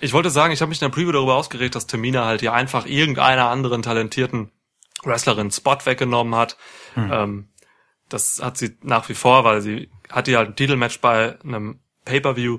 ich 0.00 0.12
wollte 0.12 0.30
sagen, 0.30 0.52
ich 0.52 0.60
habe 0.60 0.68
mich 0.68 0.80
in 0.80 0.88
der 0.88 0.94
Preview 0.94 1.12
darüber 1.12 1.34
ausgeregt, 1.34 1.74
dass 1.74 1.86
Tamina 1.86 2.24
halt 2.24 2.40
hier 2.40 2.52
einfach 2.52 2.86
irgendeiner 2.86 3.48
anderen 3.48 3.82
talentierten 3.82 4.50
Wrestlerin 5.02 5.50
Spot 5.50 5.78
weggenommen 5.84 6.34
hat. 6.34 6.56
Ähm, 6.96 7.48
das 8.08 8.40
hat 8.42 8.56
sie 8.56 8.76
nach 8.82 9.08
wie 9.08 9.14
vor, 9.14 9.44
weil 9.44 9.60
sie 9.60 9.90
hatte 10.10 10.30
ja 10.30 10.38
halt 10.38 10.50
ein 10.50 10.56
Titelmatch 10.56 11.00
bei 11.00 11.38
einem 11.42 11.80
Pay-Per-View. 12.04 12.58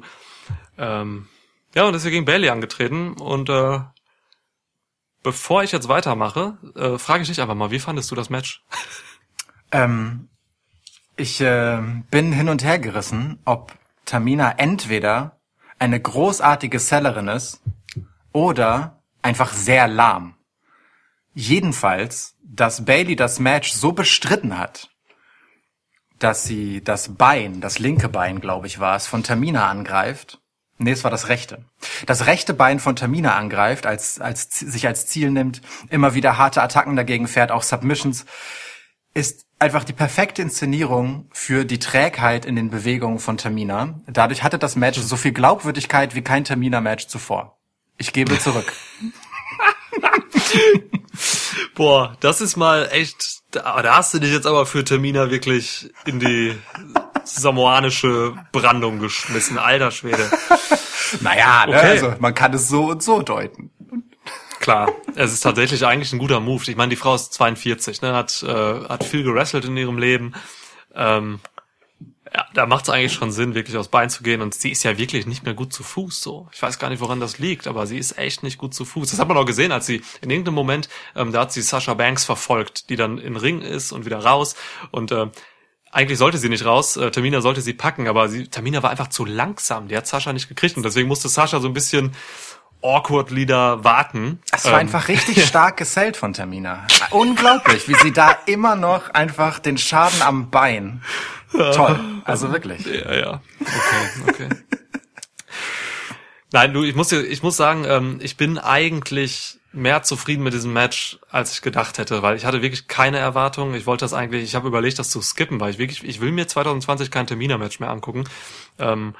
Ähm, 0.77 1.27
ja, 1.75 1.85
und 1.85 1.93
ist 1.93 2.03
hier 2.03 2.11
gegen 2.11 2.25
Bailey 2.25 2.49
angetreten. 2.49 3.13
Und 3.13 3.49
äh, 3.49 3.79
bevor 5.23 5.63
ich 5.63 5.71
jetzt 5.71 5.87
weitermache, 5.87 6.57
äh, 6.75 6.97
frage 6.97 7.23
ich 7.23 7.29
dich 7.29 7.41
einfach 7.41 7.55
mal, 7.55 7.71
wie 7.71 7.79
fandest 7.79 8.11
du 8.11 8.15
das 8.15 8.29
Match? 8.29 8.63
Ähm, 9.71 10.29
ich 11.15 11.41
äh, 11.41 11.81
bin 12.09 12.31
hin 12.31 12.49
und 12.49 12.63
her 12.63 12.79
gerissen, 12.79 13.39
ob 13.45 13.73
Tamina 14.05 14.53
entweder 14.57 15.39
eine 15.77 15.99
großartige 15.99 16.79
Sellerin 16.79 17.27
ist 17.27 17.61
oder 18.31 19.01
einfach 19.21 19.53
sehr 19.53 19.87
lahm. 19.87 20.35
Jedenfalls, 21.33 22.35
dass 22.43 22.85
Bailey 22.85 23.15
das 23.15 23.39
Match 23.39 23.71
so 23.71 23.91
bestritten 23.91 24.57
hat, 24.57 24.89
dass 26.17 26.43
sie 26.43 26.83
das 26.83 27.15
Bein, 27.15 27.61
das 27.61 27.79
linke 27.79 28.09
Bein, 28.09 28.41
glaube 28.41 28.67
ich, 28.67 28.79
war 28.79 28.95
es, 28.95 29.07
von 29.07 29.23
Tamina 29.23 29.69
angreift. 29.69 30.41
Nee, 30.77 30.91
es 30.91 31.03
war 31.03 31.11
das 31.11 31.27
rechte. 31.27 31.65
Das 32.05 32.25
rechte 32.25 32.53
Bein 32.53 32.79
von 32.79 32.95
Tamina 32.95 33.35
angreift, 33.35 33.85
als, 33.85 34.19
als, 34.21 34.49
sich 34.57 34.87
als 34.87 35.07
Ziel 35.07 35.31
nimmt, 35.31 35.61
immer 35.89 36.13
wieder 36.13 36.37
harte 36.37 36.61
Attacken 36.61 36.95
dagegen 36.95 37.27
fährt, 37.27 37.51
auch 37.51 37.63
Submissions, 37.63 38.25
ist 39.13 39.45
einfach 39.59 39.83
die 39.83 39.93
perfekte 39.93 40.41
Inszenierung 40.41 41.27
für 41.31 41.65
die 41.65 41.79
Trägheit 41.79 42.45
in 42.45 42.55
den 42.55 42.69
Bewegungen 42.69 43.19
von 43.19 43.37
Tamina. 43.37 43.99
Dadurch 44.07 44.43
hatte 44.43 44.57
das 44.59 44.75
Match 44.75 44.99
so 44.99 45.15
viel 45.17 45.31
Glaubwürdigkeit 45.33 46.15
wie 46.15 46.21
kein 46.21 46.45
Tamina-Match 46.45 47.07
zuvor. 47.07 47.57
Ich 47.97 48.13
gebe 48.13 48.39
zurück. 48.39 48.71
Boah, 51.75 52.15
das 52.19 52.41
ist 52.41 52.55
mal 52.55 52.87
echt, 52.91 53.41
da, 53.51 53.81
da 53.81 53.97
hast 53.97 54.13
du 54.13 54.19
dich 54.19 54.31
jetzt 54.31 54.47
aber 54.47 54.65
für 54.65 54.83
Termina 54.83 55.29
wirklich 55.31 55.89
in 56.05 56.19
die 56.19 56.55
samoanische 57.23 58.33
Brandung 58.51 58.99
geschmissen, 58.99 59.57
alter 59.57 59.91
Schwede. 59.91 60.29
naja, 61.21 61.65
ne, 61.65 61.75
Okay. 61.77 61.87
also 61.89 62.13
man 62.19 62.33
kann 62.33 62.53
es 62.53 62.67
so 62.69 62.85
und 62.85 63.03
so 63.03 63.21
deuten. 63.21 63.71
Klar, 64.59 64.91
es 65.15 65.31
ist 65.33 65.41
tatsächlich 65.41 65.85
eigentlich 65.85 66.11
ein 66.13 66.19
guter 66.19 66.39
Move. 66.39 66.63
Ich 66.69 66.75
meine, 66.75 66.89
die 66.89 66.95
Frau 66.95 67.15
ist 67.15 67.33
42, 67.33 68.01
ne, 68.01 68.13
hat, 68.13 68.43
äh, 68.43 68.47
hat 68.47 69.03
viel 69.03 69.23
gewrestelt 69.23 69.65
in 69.65 69.77
ihrem 69.77 69.97
Leben. 69.97 70.33
Ähm, 70.93 71.39
Ja, 72.31 72.45
da 72.53 72.67
macht 72.67 72.83
es 72.83 72.89
eigentlich 72.91 73.13
schon 73.13 73.31
Sinn, 73.31 73.55
wirklich 73.55 73.75
aufs 73.75 73.87
Bein 73.87 74.11
zu 74.11 74.21
gehen. 74.21 74.41
Und 74.41 74.53
sie 74.53 74.69
ist 74.69 74.83
ja 74.83 74.99
wirklich 74.99 75.25
nicht 75.25 75.43
mehr 75.45 75.55
gut 75.55 75.73
zu 75.73 75.81
Fuß. 75.81 76.21
So, 76.21 76.47
ich 76.53 76.61
weiß 76.61 76.77
gar 76.77 76.89
nicht, 76.89 76.99
woran 77.01 77.19
das 77.19 77.39
liegt, 77.39 77.65
aber 77.65 77.87
sie 77.87 77.97
ist 77.97 78.19
echt 78.19 78.43
nicht 78.43 78.59
gut 78.59 78.75
zu 78.75 78.85
Fuß. 78.85 79.09
Das 79.09 79.19
hat 79.19 79.27
man 79.27 79.37
auch 79.37 79.45
gesehen, 79.45 79.71
als 79.71 79.87
sie 79.87 80.03
in 80.21 80.29
irgendeinem 80.29 80.53
Moment, 80.55 80.89
ähm, 81.15 81.31
da 81.31 81.41
hat 81.41 81.51
sie 81.53 81.63
Sasha 81.63 81.95
Banks 81.95 82.25
verfolgt, 82.25 82.89
die 82.91 82.97
dann 82.97 83.17
in 83.17 83.35
Ring 83.35 83.61
ist 83.61 83.91
und 83.91 84.05
wieder 84.05 84.19
raus. 84.23 84.55
Und 84.91 85.11
äh, 85.11 85.25
eigentlich 85.91 86.19
sollte 86.19 86.37
sie 86.37 86.49
nicht 86.49 86.65
raus. 86.65 86.97
Äh, 86.97 87.09
Tamina 87.09 87.41
sollte 87.41 87.61
sie 87.61 87.73
packen, 87.73 88.07
aber 88.07 88.29
sie, 88.29 88.47
Tamina 88.47 88.83
war 88.83 88.91
einfach 88.91 89.07
zu 89.07 89.25
langsam. 89.25 89.87
Die 89.87 89.97
hat 89.97 90.05
Sascha 90.05 90.31
nicht 90.31 90.49
gekriegt 90.49 90.77
und 90.77 90.83
deswegen 90.83 91.07
musste 91.07 91.29
Sascha 91.29 91.59
so 91.59 91.67
ein 91.67 91.73
bisschen 91.73 92.11
awkwardly 92.81 93.45
da 93.45 93.83
warten. 93.83 94.39
Es 94.51 94.65
war 94.65 94.73
ähm. 94.73 94.79
einfach 94.79 95.07
richtig 95.07 95.45
stark 95.45 95.77
gesellt 95.77 96.17
von 96.17 96.33
Tamina. 96.33 96.87
Unglaublich, 97.11 97.87
wie 97.87 97.95
sie 97.95 98.11
da 98.11 98.37
immer 98.45 98.75
noch 98.75 99.09
einfach 99.09 99.59
den 99.59 99.77
Schaden 99.77 100.21
am 100.21 100.49
Bein 100.49 101.01
Toll. 101.51 101.99
Also 102.25 102.51
wirklich. 102.51 102.85
Ja, 102.85 103.13
ja. 103.13 103.41
Okay, 103.59 104.29
okay. 104.29 104.49
Nein, 106.51 106.73
du, 106.73 106.83
ich 106.83 106.95
muss 106.95 107.11
ich 107.11 107.43
muss 107.43 107.57
sagen, 107.57 107.85
ähm, 107.87 108.19
ich 108.21 108.37
bin 108.37 108.57
eigentlich 108.57 109.59
mehr 109.71 110.01
zufrieden 110.01 110.43
mit 110.43 110.53
diesem 110.53 110.73
Match, 110.73 111.19
als 111.29 111.53
ich 111.53 111.61
gedacht 111.61 111.99
hätte, 111.99 112.23
weil 112.23 112.35
ich 112.35 112.45
hatte 112.45 112.63
wirklich 112.63 112.87
keine 112.87 113.19
Erwartungen. 113.19 113.75
Ich 113.75 113.85
wollte 113.85 114.03
das 114.03 114.13
eigentlich, 114.13 114.43
ich 114.43 114.55
habe 114.55 114.67
überlegt, 114.67 114.97
das 114.97 115.11
zu 115.11 115.21
skippen, 115.21 115.59
weil 115.59 115.71
ich 115.71 115.77
wirklich, 115.77 116.03
ich 116.03 116.21
will 116.21 116.31
mir 116.31 116.47
2020 116.47 117.11
kein 117.11 117.27
Terminer-Match 117.27 117.79
mehr 117.79 117.89
angucken. 117.89 118.23
Ähm, 118.79 119.15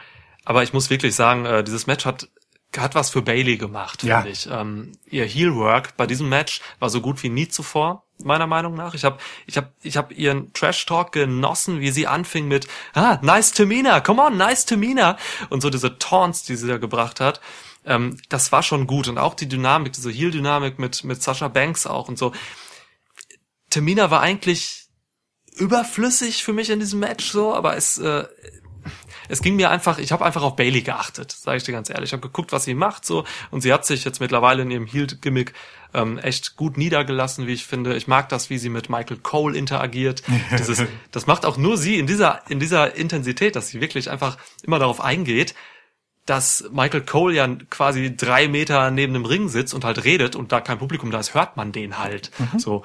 aber 0.46 0.64
ich 0.64 0.74
muss 0.74 0.90
wirklich 0.90 1.16
sagen, 1.16 1.46
äh, 1.46 1.64
dieses 1.64 1.86
Match 1.86 2.06
hat 2.06 2.30
hat 2.78 2.94
was 2.96 3.10
für 3.10 3.22
Bailey 3.22 3.58
gemacht, 3.58 4.02
finde 4.02 4.14
ja. 4.14 4.26
ich. 4.26 4.48
Ähm, 4.52 4.92
ihr 5.10 5.26
Heelwork 5.26 5.98
bei 5.98 6.06
diesem 6.06 6.30
Match 6.30 6.62
war 6.80 6.90
so 6.90 7.02
gut 7.02 7.22
wie 7.24 7.30
nie 7.30 7.48
zuvor 7.48 8.04
meiner 8.24 8.48
Meinung 8.48 8.76
nach. 8.76 8.94
Ich 8.94 9.06
habe 9.06 9.18
ich 9.48 9.58
hab, 9.58 9.72
ich 9.82 9.98
hab 9.98 10.12
ihren 10.12 10.54
Trash 10.54 10.86
Talk 10.86 11.12
genossen, 11.12 11.80
wie 11.80 11.90
sie 11.90 12.06
anfing 12.06 12.48
mit 12.48 12.68
ah, 12.94 13.18
nice 13.22 13.54
Tamina, 13.54 14.02
come 14.02 14.22
on, 14.22 14.38
nice 14.38 14.66
Tamina 14.66 15.18
und 15.50 15.62
so 15.62 15.70
diese 15.70 15.98
Taunts, 15.98 16.44
die 16.44 16.56
sie 16.56 16.68
da 16.68 16.78
gebracht 16.78 17.20
hat. 17.20 17.42
Ähm, 17.86 18.18
das 18.30 18.52
war 18.52 18.62
schon 18.62 18.88
gut 18.88 19.08
und 19.08 19.18
auch 19.18 19.34
die 19.34 19.48
Dynamik, 19.48 19.94
diese 19.94 20.12
Heel 20.12 20.32
Dynamik 20.32 20.80
mit 20.80 21.04
mit 21.04 21.24
Sasha 21.24 21.48
Banks 21.48 21.88
auch 21.88 22.08
und 22.08 22.20
so. 22.20 22.34
Tamina 23.70 24.12
war 24.12 24.22
eigentlich 24.22 24.88
überflüssig 25.56 26.44
für 26.44 26.54
mich 26.54 26.70
in 26.70 26.80
diesem 26.80 27.00
Match 27.00 27.32
so, 27.32 27.56
aber 27.56 27.78
es 27.78 27.98
äh, 27.98 28.26
es 29.30 29.42
ging 29.42 29.56
mir 29.56 29.70
einfach, 29.70 30.00
ich 30.00 30.12
habe 30.12 30.26
einfach 30.26 30.42
auf 30.42 30.56
Bailey 30.56 30.82
geachtet, 30.82 31.32
sage 31.32 31.58
ich 31.58 31.64
dir 31.64 31.72
ganz 31.72 31.90
ehrlich. 31.90 32.10
Ich 32.10 32.14
habe 32.14 32.22
geguckt, 32.22 32.52
was 32.52 32.66
sie 32.66 32.74
macht 32.74 33.06
so 33.06 33.24
und 33.52 33.62
sie 33.62 33.72
hat 33.72 33.86
sich 33.86 34.04
jetzt 34.04 34.20
mittlerweile 34.20 34.64
in 34.64 34.72
ihrem 34.72 34.86
Heel-Gimmick 34.86 35.54
ähm, 35.94 36.18
echt 36.18 36.56
gut 36.56 36.78
niedergelassen, 36.78 37.48
wie 37.48 37.54
ich 37.54 37.66
finde. 37.66 37.96
Ich 37.96 38.08
mag 38.08 38.30
das, 38.30 38.50
wie 38.50 38.58
sie 38.58 38.70
mit 38.70 38.90
Michael 38.90 39.18
Cole 39.18 39.58
interagiert. 39.58 40.24
Dieses, 40.58 40.84
das 41.12 41.28
macht 41.28 41.46
auch 41.46 41.58
nur 41.58 41.78
sie 41.78 41.98
in 41.98 42.08
dieser 42.08 42.42
in 42.50 42.60
dieser 42.60 42.96
Intensität, 42.96 43.56
dass 43.56 43.70
sie 43.70 43.82
wirklich 43.82 44.10
einfach 44.10 44.38
immer 44.64 44.80
darauf 44.80 45.02
eingeht, 45.02 45.56
dass 46.26 46.70
Michael 46.72 47.02
Cole 47.02 47.36
ja 47.36 47.48
quasi 47.70 48.16
drei 48.16 48.48
Meter 48.48 48.92
neben 48.92 49.14
dem 49.14 49.26
Ring 49.26 49.50
sitzt 49.50 49.74
und 49.74 49.84
halt 49.84 50.04
redet 50.04 50.36
und 50.36 50.52
da 50.52 50.62
kein 50.62 50.78
Publikum 50.78 51.12
da 51.12 51.20
ist, 51.20 51.34
hört 51.34 51.58
man 51.58 51.72
den 51.72 51.98
halt. 51.98 52.32
Mhm. 52.38 52.60
So, 52.60 52.84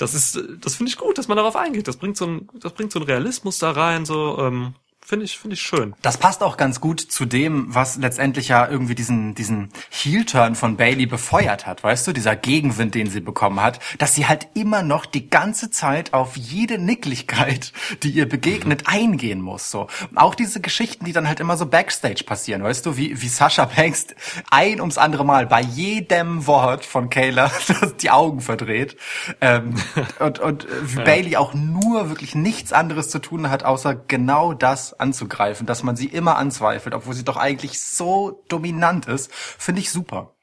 das 0.00 0.14
ist, 0.14 0.40
das 0.60 0.76
finde 0.76 0.90
ich 0.90 0.96
gut, 0.96 1.18
dass 1.18 1.28
man 1.28 1.36
darauf 1.36 1.56
eingeht. 1.56 1.86
Das 1.86 1.98
bringt 1.98 2.16
so 2.16 2.26
ein, 2.26 2.48
das 2.54 2.72
bringt 2.72 2.90
so 2.90 2.98
ein 2.98 3.04
Realismus 3.04 3.58
da 3.58 3.70
rein. 3.70 4.06
So, 4.06 4.38
ähm, 4.38 4.74
Finde 5.10 5.24
ich, 5.24 5.38
finde 5.40 5.54
ich 5.54 5.62
schön. 5.62 5.96
Das 6.02 6.18
passt 6.18 6.40
auch 6.40 6.56
ganz 6.56 6.80
gut 6.80 7.00
zu 7.00 7.24
dem, 7.24 7.74
was 7.74 7.96
letztendlich 7.96 8.46
ja 8.46 8.68
irgendwie 8.68 8.94
diesen, 8.94 9.34
diesen 9.34 9.70
Heel-Turn 9.90 10.54
von 10.54 10.76
Bailey 10.76 11.06
befeuert 11.06 11.66
hat. 11.66 11.82
Weißt 11.82 12.06
du, 12.06 12.12
dieser 12.12 12.36
Gegenwind, 12.36 12.94
den 12.94 13.10
sie 13.10 13.18
bekommen 13.18 13.60
hat, 13.60 13.80
dass 13.98 14.14
sie 14.14 14.28
halt 14.28 14.46
immer 14.54 14.84
noch 14.84 15.06
die 15.06 15.28
ganze 15.28 15.72
Zeit 15.72 16.14
auf 16.14 16.36
jede 16.36 16.78
Nicklichkeit, 16.78 17.72
die 18.04 18.10
ihr 18.10 18.28
begegnet, 18.28 18.84
eingehen 18.86 19.42
muss, 19.42 19.72
so. 19.72 19.88
Auch 20.14 20.36
diese 20.36 20.60
Geschichten, 20.60 21.06
die 21.06 21.12
dann 21.12 21.26
halt 21.26 21.40
immer 21.40 21.56
so 21.56 21.66
Backstage 21.66 22.22
passieren, 22.22 22.62
weißt 22.62 22.86
du, 22.86 22.96
wie, 22.96 23.20
wie 23.20 23.28
Sascha 23.28 23.64
Banks 23.64 24.06
ein 24.52 24.78
ums 24.80 24.96
andere 24.96 25.24
Mal 25.24 25.48
bei 25.48 25.60
jedem 25.60 26.46
Wort 26.46 26.84
von 26.84 27.10
Kayla 27.10 27.50
die 28.00 28.10
Augen 28.12 28.40
verdreht, 28.40 28.96
ähm, 29.40 29.74
und, 30.20 30.38
und 30.38 30.68
wie 30.84 30.98
ja. 30.98 31.02
Bailey 31.02 31.36
auch 31.36 31.52
nur 31.52 32.10
wirklich 32.10 32.36
nichts 32.36 32.72
anderes 32.72 33.08
zu 33.08 33.18
tun 33.18 33.50
hat, 33.50 33.64
außer 33.64 33.96
genau 33.96 34.52
das 34.52 34.99
anzugreifen, 35.00 35.66
dass 35.66 35.82
man 35.82 35.96
sie 35.96 36.06
immer 36.06 36.36
anzweifelt, 36.36 36.94
obwohl 36.94 37.14
sie 37.14 37.24
doch 37.24 37.36
eigentlich 37.36 37.80
so 37.80 38.42
dominant 38.48 39.06
ist, 39.06 39.32
finde 39.32 39.80
ich 39.80 39.90
super. 39.90 40.34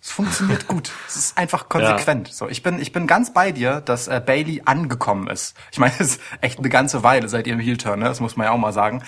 Es 0.00 0.12
funktioniert 0.12 0.68
gut. 0.68 0.92
Es 1.08 1.16
ist 1.16 1.38
einfach 1.38 1.68
konsequent. 1.68 2.28
Ja. 2.28 2.34
So, 2.34 2.48
ich 2.48 2.62
bin, 2.62 2.80
ich 2.80 2.92
bin 2.92 3.06
ganz 3.06 3.32
bei 3.32 3.50
dir, 3.50 3.80
dass 3.80 4.06
äh, 4.06 4.22
Bailey 4.24 4.62
angekommen 4.64 5.28
ist. 5.28 5.56
Ich 5.72 5.78
meine, 5.78 5.94
es 5.98 6.12
ist 6.12 6.20
echt 6.40 6.58
eine 6.58 6.68
ganze 6.68 7.02
Weile 7.02 7.28
seit 7.28 7.46
ihrem 7.46 7.58
Heel-Turn, 7.58 7.98
ne? 7.98 8.06
das 8.06 8.20
muss 8.20 8.36
man 8.36 8.46
ja 8.46 8.52
auch 8.52 8.58
mal 8.58 8.72
sagen. 8.72 9.02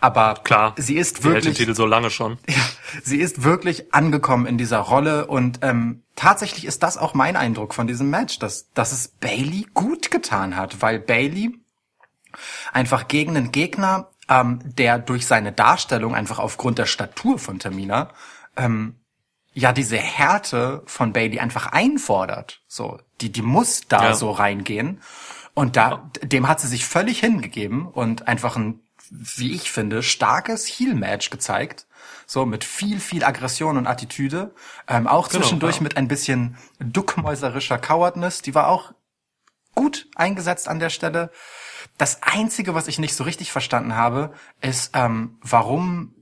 Aber 0.00 0.34
klar, 0.42 0.74
sie 0.78 0.96
ist 0.96 1.24
wirklich. 1.24 1.44
Den 1.44 1.54
Titel 1.54 1.74
so 1.74 1.86
lange 1.86 2.10
schon. 2.10 2.38
Ja, 2.50 2.62
sie 3.04 3.18
ist 3.18 3.44
wirklich 3.44 3.94
angekommen 3.94 4.46
in 4.46 4.58
dieser 4.58 4.78
Rolle 4.78 5.26
und 5.26 5.60
ähm, 5.62 6.02
tatsächlich 6.16 6.64
ist 6.64 6.82
das 6.82 6.98
auch 6.98 7.14
mein 7.14 7.36
Eindruck 7.36 7.74
von 7.74 7.86
diesem 7.86 8.10
Match, 8.10 8.40
dass, 8.40 8.72
dass 8.72 8.90
es 8.90 9.08
Bailey 9.08 9.68
gut 9.72 10.10
getan 10.10 10.56
hat, 10.56 10.82
weil 10.82 10.98
Bailey 10.98 11.60
einfach 12.72 13.06
gegen 13.06 13.36
einen 13.36 13.52
Gegner 13.52 14.08
ähm, 14.30 14.60
der 14.64 14.98
durch 14.98 15.26
seine 15.26 15.52
Darstellung 15.52 16.14
einfach 16.14 16.38
aufgrund 16.38 16.78
der 16.78 16.86
Statur 16.86 17.38
von 17.38 17.58
Tamina 17.58 18.10
ähm, 18.56 18.96
ja 19.52 19.72
diese 19.72 19.98
Härte 19.98 20.82
von 20.86 21.12
Bailey 21.12 21.40
einfach 21.40 21.66
einfordert. 21.66 22.62
So, 22.68 23.00
die 23.20 23.32
die 23.32 23.42
muss 23.42 23.82
da 23.88 24.04
ja. 24.04 24.14
so 24.14 24.30
reingehen 24.30 25.02
und 25.52 25.76
da 25.76 26.08
dem 26.22 26.48
hat 26.48 26.60
sie 26.60 26.68
sich 26.68 26.86
völlig 26.86 27.20
hingegeben 27.20 27.86
und 27.86 28.28
einfach 28.28 28.56
ein 28.56 28.80
wie 29.10 29.52
ich 29.52 29.72
finde 29.72 30.04
starkes 30.04 30.66
Heel 30.66 30.94
Match 30.94 31.30
gezeigt. 31.30 31.86
So 32.26 32.46
mit 32.46 32.62
viel, 32.62 33.00
viel 33.00 33.24
Aggression 33.24 33.76
und 33.76 33.88
Attitüde. 33.88 34.54
Ähm, 34.86 35.08
auch 35.08 35.28
genau, 35.28 35.40
zwischendurch 35.40 35.76
ja. 35.76 35.82
mit 35.82 35.96
ein 35.96 36.06
bisschen 36.06 36.56
duckmäuserischer 36.78 37.78
Cowardness. 37.78 38.40
Die 38.42 38.54
war 38.54 38.68
auch 38.68 38.92
gut 39.74 40.08
eingesetzt 40.14 40.68
an 40.68 40.78
der 40.78 40.90
Stelle. 40.90 41.32
Das 42.00 42.22
Einzige, 42.22 42.74
was 42.74 42.88
ich 42.88 42.98
nicht 42.98 43.14
so 43.14 43.24
richtig 43.24 43.52
verstanden 43.52 43.94
habe, 43.94 44.32
ist, 44.62 44.92
ähm, 44.94 45.36
warum, 45.42 46.14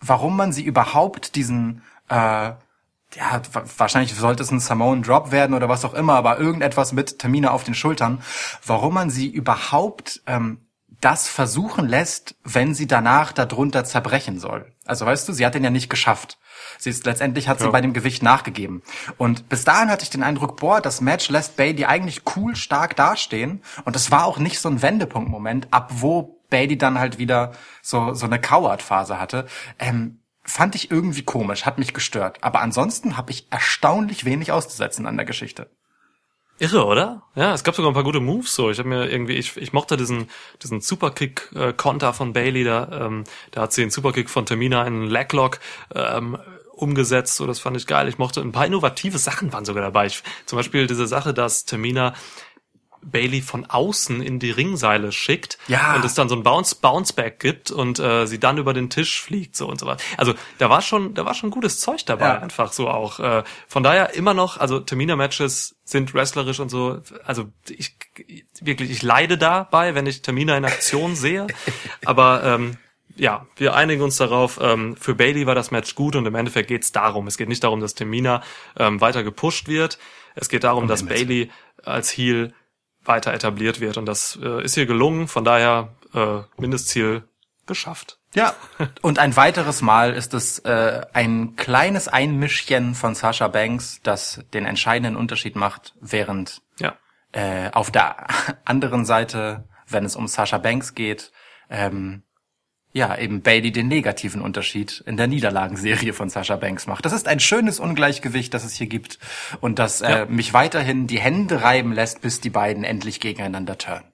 warum 0.00 0.34
man 0.34 0.54
sie 0.54 0.64
überhaupt 0.64 1.34
diesen, 1.34 1.82
äh, 2.08 2.14
ja, 2.14 3.42
wahrscheinlich 3.76 4.14
sollte 4.14 4.42
es 4.42 4.50
ein 4.50 4.58
Samoan 4.58 5.02
Drop 5.02 5.30
werden 5.30 5.52
oder 5.52 5.68
was 5.68 5.84
auch 5.84 5.92
immer, 5.92 6.14
aber 6.14 6.38
irgendetwas 6.38 6.94
mit 6.94 7.18
Termine 7.18 7.50
auf 7.50 7.62
den 7.62 7.74
Schultern, 7.74 8.22
warum 8.64 8.94
man 8.94 9.10
sie 9.10 9.28
überhaupt 9.28 10.22
ähm, 10.26 10.66
das 11.00 11.28
versuchen 11.28 11.88
lässt, 11.88 12.34
wenn 12.44 12.74
sie 12.74 12.86
danach 12.86 13.32
darunter 13.32 13.84
zerbrechen 13.84 14.38
soll. 14.38 14.72
Also 14.84 15.06
weißt 15.06 15.28
du, 15.28 15.32
sie 15.32 15.46
hat 15.46 15.54
den 15.54 15.64
ja 15.64 15.70
nicht 15.70 15.90
geschafft. 15.90 16.38
Sie 16.78 16.90
ist 16.90 17.06
letztendlich 17.06 17.48
hat 17.48 17.58
sie 17.58 17.66
ja. 17.66 17.70
bei 17.70 17.80
dem 17.80 17.92
Gewicht 17.92 18.22
nachgegeben. 18.22 18.82
Und 19.16 19.48
bis 19.48 19.64
dahin 19.64 19.90
hatte 19.90 20.02
ich 20.02 20.10
den 20.10 20.22
Eindruck, 20.22 20.56
boah, 20.56 20.80
das 20.80 21.00
Match 21.00 21.28
lässt 21.28 21.56
Bailey 21.56 21.84
eigentlich 21.84 22.22
cool 22.36 22.56
stark 22.56 22.96
dastehen. 22.96 23.62
Und 23.84 23.94
es 23.96 24.10
war 24.10 24.24
auch 24.24 24.38
nicht 24.38 24.58
so 24.58 24.68
ein 24.68 24.82
Wendepunktmoment, 24.82 25.68
ab 25.70 25.90
wo 25.94 26.40
Bailey 26.50 26.78
dann 26.78 26.98
halt 26.98 27.18
wieder 27.18 27.52
so 27.82 28.14
so 28.14 28.26
eine 28.26 28.40
Coward-Phase 28.40 29.20
hatte. 29.20 29.46
Ähm, 29.78 30.20
fand 30.42 30.74
ich 30.74 30.90
irgendwie 30.90 31.22
komisch, 31.22 31.66
hat 31.66 31.78
mich 31.78 31.94
gestört. 31.94 32.38
Aber 32.42 32.60
ansonsten 32.60 33.16
habe 33.16 33.30
ich 33.30 33.46
erstaunlich 33.50 34.24
wenig 34.24 34.50
auszusetzen 34.50 35.06
an 35.06 35.16
der 35.16 35.26
Geschichte. 35.26 35.70
Irre, 36.58 36.84
oder? 36.86 37.22
Ja, 37.36 37.54
es 37.54 37.62
gab 37.62 37.76
sogar 37.76 37.90
ein 37.90 37.94
paar 37.94 38.04
gute 38.04 38.20
Moves 38.20 38.54
so. 38.54 38.70
Ich 38.70 38.78
habe 38.78 38.88
mir 38.88 39.10
irgendwie, 39.10 39.34
ich, 39.34 39.56
ich 39.56 39.72
mochte 39.72 39.96
diesen 39.96 40.28
diesen 40.62 40.80
Superkick-Konter 40.80 42.12
von 42.12 42.32
Bailey 42.32 42.64
da. 42.64 43.06
Ähm, 43.06 43.24
da 43.52 43.62
hat 43.62 43.72
sie 43.72 43.82
den 43.82 43.90
Superkick 43.90 44.28
von 44.28 44.44
Tamina 44.44 44.84
in 44.84 45.04
Leglock 45.04 45.60
ähm, 45.94 46.38
umgesetzt, 46.78 47.36
so 47.36 47.46
das 47.46 47.58
fand 47.58 47.76
ich 47.76 47.86
geil. 47.86 48.08
Ich 48.08 48.18
mochte 48.18 48.40
ein 48.40 48.52
paar 48.52 48.66
innovative 48.66 49.18
Sachen 49.18 49.52
waren 49.52 49.64
sogar 49.64 49.82
dabei. 49.82 50.06
Ich, 50.06 50.22
zum 50.46 50.56
Beispiel 50.56 50.86
diese 50.86 51.06
Sache, 51.06 51.34
dass 51.34 51.64
Tamina 51.64 52.14
Bailey 53.02 53.40
von 53.42 53.66
außen 53.66 54.20
in 54.22 54.38
die 54.38 54.50
Ringseile 54.50 55.12
schickt 55.12 55.58
ja. 55.68 55.94
und 55.94 56.04
es 56.04 56.14
dann 56.14 56.28
so 56.28 56.36
ein 56.36 56.42
Bounce 56.42 56.76
Bounceback 56.76 57.40
gibt 57.40 57.70
und 57.70 57.98
äh, 57.98 58.26
sie 58.26 58.38
dann 58.38 58.58
über 58.58 58.74
den 58.74 58.90
Tisch 58.90 59.20
fliegt 59.22 59.56
so 59.56 59.68
und 59.68 59.80
so 59.80 59.86
was. 59.86 60.02
Also 60.16 60.34
da 60.58 60.70
war 60.70 60.82
schon 60.82 61.14
da 61.14 61.24
war 61.24 61.34
schon 61.34 61.50
gutes 61.50 61.80
Zeug 61.80 62.04
dabei 62.06 62.28
ja. 62.28 62.38
einfach 62.38 62.72
so 62.72 62.88
auch. 62.88 63.20
Äh, 63.20 63.44
von 63.66 63.82
daher 63.82 64.14
immer 64.14 64.34
noch 64.34 64.58
also 64.58 64.80
Termina 64.80 65.16
Matches 65.16 65.76
sind 65.84 66.14
wrestlerisch 66.14 66.60
und 66.60 66.68
so. 66.68 67.00
Also 67.24 67.46
ich 67.68 67.96
wirklich 68.60 68.90
ich 68.90 69.02
leide 69.02 69.38
dabei, 69.38 69.94
wenn 69.94 70.06
ich 70.06 70.22
Termina 70.22 70.56
in 70.56 70.64
Aktion 70.64 71.16
sehe, 71.16 71.46
aber 72.04 72.42
ähm, 72.44 72.76
ja, 73.18 73.46
wir 73.56 73.74
einigen 73.74 74.02
uns 74.02 74.16
darauf, 74.16 74.58
ähm, 74.62 74.96
für 74.96 75.14
Bailey 75.14 75.46
war 75.46 75.54
das 75.54 75.70
Match 75.70 75.94
gut 75.94 76.14
und 76.14 76.24
im 76.24 76.34
Endeffekt 76.34 76.68
geht 76.68 76.84
es 76.84 76.92
darum. 76.92 77.26
Es 77.26 77.36
geht 77.36 77.48
nicht 77.48 77.64
darum, 77.64 77.80
dass 77.80 77.94
Tamina 77.94 78.42
ähm, 78.76 79.00
weiter 79.00 79.24
gepusht 79.24 79.66
wird. 79.66 79.98
Es 80.36 80.48
geht 80.48 80.62
darum, 80.64 80.86
dass 80.86 81.04
Bailey 81.04 81.50
als 81.84 82.16
Heel 82.16 82.54
weiter 83.08 83.32
etabliert 83.34 83.80
wird. 83.80 83.96
Und 83.96 84.06
das 84.06 84.38
äh, 84.42 84.62
ist 84.62 84.74
hier 84.74 84.86
gelungen. 84.86 85.28
Von 85.28 85.44
daher 85.44 85.96
äh, 86.14 86.40
Mindestziel 86.56 87.24
geschafft. 87.66 88.18
Ja, 88.34 88.54
und 89.02 89.18
ein 89.18 89.36
weiteres 89.36 89.80
Mal 89.80 90.12
ist 90.12 90.34
es 90.34 90.58
äh, 90.60 91.02
ein 91.12 91.56
kleines 91.56 92.08
Einmischchen 92.08 92.94
von 92.94 93.14
Sasha 93.14 93.48
Banks, 93.48 94.00
das 94.02 94.44
den 94.52 94.66
entscheidenden 94.66 95.16
Unterschied 95.16 95.56
macht, 95.56 95.94
während 96.00 96.62
ja. 96.78 96.94
äh, 97.32 97.70
auf 97.72 97.90
der 97.90 98.26
anderen 98.64 99.04
Seite, 99.04 99.68
wenn 99.86 100.04
es 100.04 100.16
um 100.16 100.28
Sasha 100.28 100.58
Banks 100.58 100.94
geht, 100.94 101.32
ähm, 101.70 102.22
ja, 102.98 103.16
eben 103.16 103.42
Bailey 103.42 103.70
den 103.70 103.86
negativen 103.88 104.42
Unterschied 104.42 105.02
in 105.06 105.16
der 105.16 105.28
Niederlagenserie 105.28 106.12
von 106.12 106.28
Sasha 106.28 106.56
Banks 106.56 106.86
macht. 106.86 107.04
Das 107.06 107.12
ist 107.12 107.28
ein 107.28 107.38
schönes 107.38 107.78
Ungleichgewicht, 107.78 108.52
das 108.52 108.64
es 108.64 108.74
hier 108.74 108.88
gibt 108.88 109.18
und 109.60 109.78
das 109.78 110.02
äh, 110.02 110.10
ja. 110.10 110.24
mich 110.26 110.52
weiterhin 110.52 111.06
die 111.06 111.20
Hände 111.20 111.62
reiben 111.62 111.92
lässt, 111.92 112.20
bis 112.20 112.40
die 112.40 112.50
beiden 112.50 112.82
endlich 112.82 113.20
gegeneinander 113.20 113.78
turnen. 113.78 114.12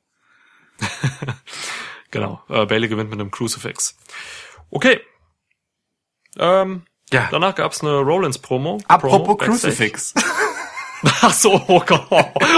genau, 2.10 2.42
äh, 2.48 2.66
Bailey 2.66 2.88
gewinnt 2.88 3.10
mit 3.10 3.18
einem 3.18 3.30
Crucifix. 3.30 3.96
Okay. 4.70 5.00
Ähm, 6.38 6.82
ja. 7.10 7.28
Danach 7.30 7.54
gab's 7.54 7.80
eine 7.80 8.00
Rollins-Promo. 8.00 8.80
Apropos 8.86 9.18
Promo, 9.18 9.36
Crucifix. 9.36 10.14
Ach 11.22 11.32
so, 11.32 11.62
oh 11.68 11.80
Gott. 11.80 12.06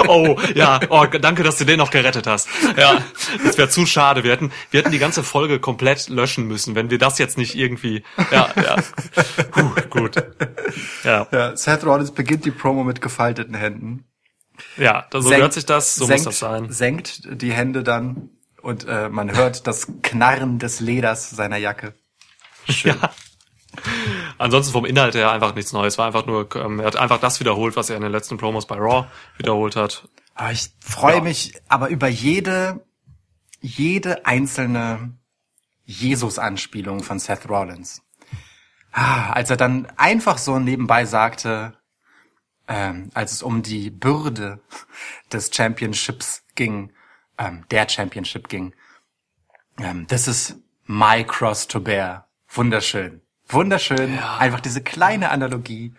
Oh, 0.09 0.37
ja. 0.55 0.81
Oh, 0.89 1.05
danke, 1.07 1.43
dass 1.43 1.59
du 1.59 1.65
den 1.65 1.79
noch 1.79 1.91
gerettet 1.91 2.27
hast. 2.27 2.49
Ja, 2.77 3.03
das 3.45 3.59
wäre 3.59 3.69
zu 3.69 3.87
schade. 3.87 4.25
Wir 4.25 4.33
hätten, 4.33 4.53
wir 4.71 4.81
hätten 4.81 4.93
die 4.93 4.99
ganze 4.99 5.23
Folge 5.23 5.59
komplett 5.59 6.09
löschen 6.09 6.47
müssen, 6.47 6.75
wenn 6.75 6.91
wir 6.91 6.99
das 6.99 7.19
jetzt 7.19 7.39
nicht 7.39 7.55
irgendwie. 7.55 8.05
Ja, 8.31 8.49
ja. 8.57 8.77
Puh, 9.51 9.71
gut. 9.91 10.17
Ja. 11.05 11.27
ja. 11.31 11.57
Seth 11.57 11.85
Rollins 11.85 12.13
beginnt 12.13 12.45
die 12.45 12.51
Promo 12.51 12.85
mit 12.85 13.01
gefalteten 13.01 13.55
Händen. 13.55 14.05
Ja, 14.77 15.07
so 15.13 15.21
senkt, 15.21 15.43
hört 15.43 15.53
sich 15.53 15.67
das, 15.67 15.95
so 15.95 16.07
senkt, 16.07 16.25
muss 16.25 16.35
das 16.35 16.39
sein. 16.39 16.73
Senkt 16.73 17.43
die 17.43 17.53
Hände 17.53 17.83
dann 17.83 18.31
und 18.63 18.87
äh, 18.89 19.09
man 19.09 19.35
hört 19.37 19.67
das 19.67 19.87
Knarren 20.03 20.59
des 20.59 20.81
Leders 20.81 21.31
seiner 21.31 21.57
Jacke. 21.57 21.95
Schön. 22.69 22.97
Ja. 23.01 23.11
Ansonsten 24.39 24.72
vom 24.72 24.84
Inhalt 24.84 25.14
her 25.14 25.30
einfach 25.30 25.55
nichts 25.55 25.72
Neues. 25.72 25.99
War 25.99 26.07
einfach 26.07 26.26
nur, 26.26 26.55
ähm, 26.57 26.80
er 26.80 26.87
hat 26.87 26.97
einfach 26.97 27.18
das 27.20 27.41
wiederholt, 27.41 27.76
was 27.76 27.91
er 27.91 27.97
in 27.97 28.03
den 28.03 28.12
letzten 28.12 28.37
Promos 28.37 28.66
bei 28.66 28.76
Raw 28.76 29.07
wiederholt 29.39 29.76
hat. 29.76 30.09
Aber 30.34 30.53
ich 30.53 30.70
freue 30.80 31.16
ja. 31.16 31.22
mich 31.22 31.55
aber 31.68 31.89
über 31.89 32.09
jede, 32.09 32.84
jede 33.61 34.26
einzelne 34.26 35.14
Jesus-Anspielung 35.84 37.03
von 37.03 37.18
Seth 37.18 37.49
Rollins. 37.49 38.03
Ah, 38.93 39.32
als 39.32 39.51
er 39.51 39.57
dann 39.57 39.87
einfach 39.97 40.39
so 40.39 40.59
nebenbei 40.59 41.05
sagte, 41.05 41.74
ähm, 42.68 43.11
als 43.14 43.32
es 43.32 43.43
um 43.43 43.62
die 43.62 43.91
Bürde 43.91 44.61
des 45.32 45.51
Championships 45.55 46.45
ging, 46.55 46.93
ähm, 47.39 47.64
der 47.70 47.89
Championship 47.89 48.49
ging, 48.49 48.74
ähm, 49.78 50.07
this 50.09 50.26
is 50.26 50.57
my 50.87 51.24
cross 51.24 51.66
to 51.68 51.80
bear. 51.80 52.28
Wunderschön. 52.49 53.20
Wunderschön. 53.49 54.15
Ja. 54.15 54.39
Einfach 54.39 54.61
diese 54.61 54.83
kleine 54.83 55.31
Analogie 55.31 55.95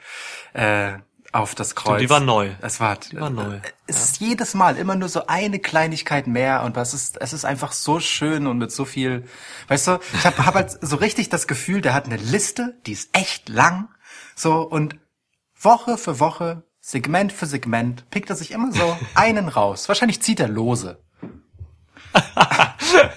äh, 0.54 0.94
auf 1.32 1.56
das 1.56 1.76
Kreuz. 1.76 2.02
Die 2.02 2.10
war 2.10 2.20
neu. 2.20 2.52
Es 2.62 2.80
war, 2.80 2.98
die 2.98 3.20
war 3.20 3.30
neu. 3.30 3.60
Es 3.86 3.98
ja. 3.98 4.04
ist 4.04 4.20
jedes 4.20 4.54
Mal 4.54 4.78
immer 4.78 4.96
nur 4.96 5.10
so 5.10 5.28
eine 5.28 5.60
Kleinigkeit 5.60 6.28
mehr 6.28 6.64
und 6.64 6.76
was 6.76 6.94
ist, 6.94 7.22
es 7.22 7.34
ist 7.34 7.46
einfach 7.46 7.72
so 7.72 8.00
schön 8.00 8.48
und 8.48 8.58
mit 8.58 8.72
so 8.72 8.86
viel, 8.86 9.26
weißt 9.68 9.88
du, 9.88 10.00
ich 10.14 10.26
habe 10.26 10.46
hab 10.46 10.56
halt 10.56 10.78
so 10.82 10.98
richtig 10.98 11.30
das 11.30 11.48
Gefühl, 11.48 11.82
der 11.82 11.94
hat 11.94 12.06
eine 12.06 12.18
Liste, 12.18 12.78
die 12.86 12.94
ist 12.94 13.10
echt 13.14 13.50
lang, 13.50 13.90
so 14.36 14.62
und 14.62 14.96
Woche 15.60 15.98
für 15.98 16.20
Woche, 16.20 16.64
Segment 16.80 17.34
für 17.34 17.46
Segment, 17.46 18.10
pickt 18.10 18.30
er 18.30 18.36
sich 18.36 18.52
immer 18.52 18.72
so 18.72 18.98
einen 19.16 19.50
raus. 19.50 19.88
Wahrscheinlich 19.88 20.22
zieht 20.22 20.40
er 20.40 20.48
lose. 20.48 21.00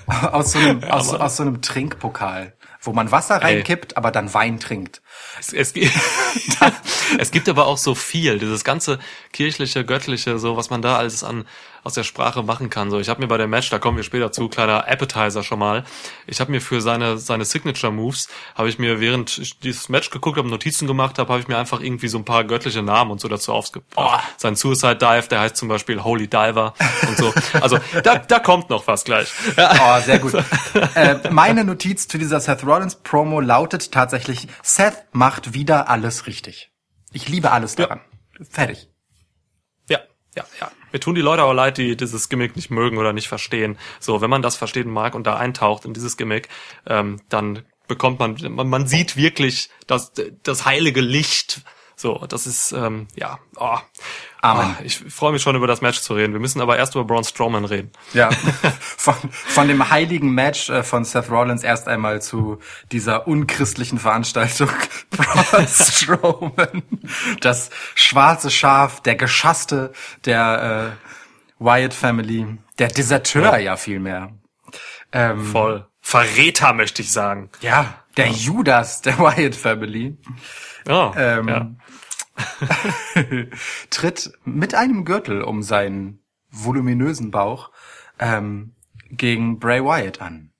aus, 0.06 0.52
so 0.52 0.58
einem, 0.58 0.80
ja, 0.80 0.90
aus, 0.90 1.14
aus 1.14 1.36
so 1.36 1.42
einem 1.42 1.62
Trinkpokal 1.62 2.54
wo 2.82 2.92
man 2.92 3.10
Wasser 3.10 3.36
reinkippt, 3.42 3.92
Ey. 3.92 3.96
aber 3.96 4.10
dann 4.10 4.32
Wein 4.32 4.58
trinkt. 4.58 5.02
Es, 5.38 5.52
es, 5.52 5.74
es, 7.18 7.30
gibt 7.30 7.48
aber 7.48 7.66
auch 7.66 7.78
so 7.78 7.94
viel, 7.94 8.38
dieses 8.38 8.64
ganze 8.64 8.98
kirchliche, 9.32 9.84
göttliche, 9.84 10.38
so 10.38 10.56
was 10.56 10.70
man 10.70 10.82
da 10.82 10.96
alles 10.96 11.22
an 11.22 11.46
aus 11.82 11.94
der 11.94 12.04
Sprache 12.04 12.42
machen 12.42 12.70
kann. 12.70 12.90
So, 12.90 12.98
ich 13.00 13.08
habe 13.08 13.20
mir 13.20 13.28
bei 13.28 13.38
dem 13.38 13.50
Match, 13.50 13.70
da 13.70 13.78
kommen 13.78 13.96
wir 13.96 14.04
später 14.04 14.32
zu, 14.32 14.48
kleiner 14.48 14.88
Appetizer 14.88 15.42
schon 15.42 15.58
mal. 15.58 15.84
Ich 16.26 16.40
habe 16.40 16.50
mir 16.50 16.60
für 16.60 16.80
seine 16.80 17.18
seine 17.18 17.44
Signature 17.44 17.92
Moves 17.92 18.28
habe 18.54 18.68
ich 18.68 18.78
mir 18.78 19.00
während 19.00 19.38
ich 19.38 19.58
dieses 19.58 19.88
Match 19.88 20.10
geguckt 20.10 20.38
habe, 20.38 20.48
Notizen 20.48 20.86
gemacht 20.86 21.18
habe, 21.18 21.32
habe 21.32 21.40
ich 21.40 21.48
mir 21.48 21.58
einfach 21.58 21.80
irgendwie 21.80 22.08
so 22.08 22.18
ein 22.18 22.24
paar 22.24 22.44
göttliche 22.44 22.82
Namen 22.82 23.10
und 23.10 23.20
so 23.20 23.28
dazu 23.28 23.52
aufgebracht. 23.52 23.90
Oh. 23.96 24.30
Sein 24.36 24.56
Suicide 24.56 24.96
Dive, 24.96 25.28
der 25.28 25.40
heißt 25.40 25.56
zum 25.56 25.68
Beispiel 25.68 26.02
Holy 26.02 26.28
Diver 26.28 26.74
und 27.08 27.16
so. 27.16 27.32
Also 27.60 27.78
da 28.02 28.18
da 28.18 28.38
kommt 28.38 28.70
noch 28.70 28.86
was 28.86 29.04
gleich. 29.04 29.28
Oh, 29.56 30.00
sehr 30.00 30.18
gut. 30.18 30.34
äh, 30.94 31.30
meine 31.30 31.64
Notiz 31.64 32.08
zu 32.08 32.18
dieser 32.18 32.40
Seth 32.40 32.64
Rollins 32.64 32.96
Promo 32.96 33.40
lautet 33.40 33.92
tatsächlich: 33.92 34.48
Seth 34.62 35.04
macht 35.12 35.54
wieder 35.54 35.88
alles 35.88 36.26
richtig. 36.26 36.70
Ich 37.12 37.28
liebe 37.28 37.50
alles 37.50 37.74
daran. 37.74 38.00
Ja. 38.38 38.46
Fertig. 38.48 38.89
Ja, 40.40 40.66
ja. 40.66 40.70
Mir 40.92 41.00
tun 41.00 41.14
die 41.14 41.20
Leute 41.20 41.44
auch 41.44 41.52
leid, 41.52 41.78
die 41.78 41.96
dieses 41.96 42.28
Gimmick 42.28 42.56
nicht 42.56 42.70
mögen 42.70 42.98
oder 42.98 43.12
nicht 43.12 43.28
verstehen. 43.28 43.78
So, 44.00 44.20
wenn 44.20 44.30
man 44.30 44.42
das 44.42 44.56
verstehen 44.56 44.90
mag 44.90 45.14
und 45.14 45.26
da 45.26 45.36
eintaucht 45.36 45.84
in 45.84 45.94
dieses 45.94 46.16
Gimmick, 46.16 46.48
ähm, 46.86 47.20
dann 47.28 47.62
bekommt 47.86 48.18
man, 48.18 48.36
man, 48.50 48.68
man 48.68 48.86
sieht 48.86 49.16
wirklich 49.16 49.68
das, 49.86 50.12
das 50.42 50.64
heilige 50.64 51.00
Licht. 51.00 51.62
So, 52.00 52.14
das 52.26 52.46
ist, 52.46 52.72
ähm, 52.72 53.08
ja, 53.14 53.38
oh. 53.56 53.76
Amen. 54.40 54.74
Oh, 54.80 54.82
ich 54.82 54.96
freue 54.96 55.32
mich 55.32 55.42
schon 55.42 55.54
über 55.54 55.66
das 55.66 55.82
Match 55.82 56.00
zu 56.00 56.14
reden. 56.14 56.32
Wir 56.32 56.40
müssen 56.40 56.62
aber 56.62 56.78
erst 56.78 56.94
über 56.94 57.04
Braun 57.04 57.24
Strowman 57.24 57.66
reden. 57.66 57.92
Ja, 58.14 58.30
von, 58.80 59.14
von 59.30 59.68
dem 59.68 59.90
heiligen 59.90 60.30
Match 60.30 60.70
äh, 60.70 60.82
von 60.82 61.04
Seth 61.04 61.30
Rollins 61.30 61.62
erst 61.62 61.88
einmal 61.88 62.22
zu 62.22 62.58
dieser 62.90 63.28
unchristlichen 63.28 63.98
Veranstaltung 63.98 64.70
Braun 65.10 65.68
Strowman. 65.68 66.82
Das 67.42 67.68
schwarze 67.94 68.50
Schaf, 68.50 69.02
der 69.02 69.16
Geschasste 69.16 69.92
der 70.24 70.96
äh, 70.98 71.62
Wyatt 71.62 71.92
Family, 71.92 72.46
der 72.78 72.88
Deserteur 72.88 73.42
ja, 73.42 73.58
ja 73.58 73.76
vielmehr. 73.76 74.32
Ähm, 75.12 75.44
Voll. 75.44 75.86
Verräter 76.00 76.72
möchte 76.72 77.02
ich 77.02 77.12
sagen. 77.12 77.50
Ja, 77.60 78.02
der 78.16 78.28
ja. 78.28 78.32
Judas 78.32 79.02
der 79.02 79.18
Wyatt 79.18 79.54
Family. 79.54 80.16
Oh, 80.88 81.12
ähm, 81.14 81.48
ja. 81.48 81.70
tritt 83.90 84.32
mit 84.44 84.74
einem 84.74 85.04
Gürtel 85.04 85.42
um 85.42 85.62
seinen 85.62 86.22
voluminösen 86.50 87.30
Bauch 87.30 87.70
ähm, 88.18 88.74
gegen 89.10 89.58
Bray 89.58 89.82
Wyatt 89.82 90.20
an. 90.20 90.52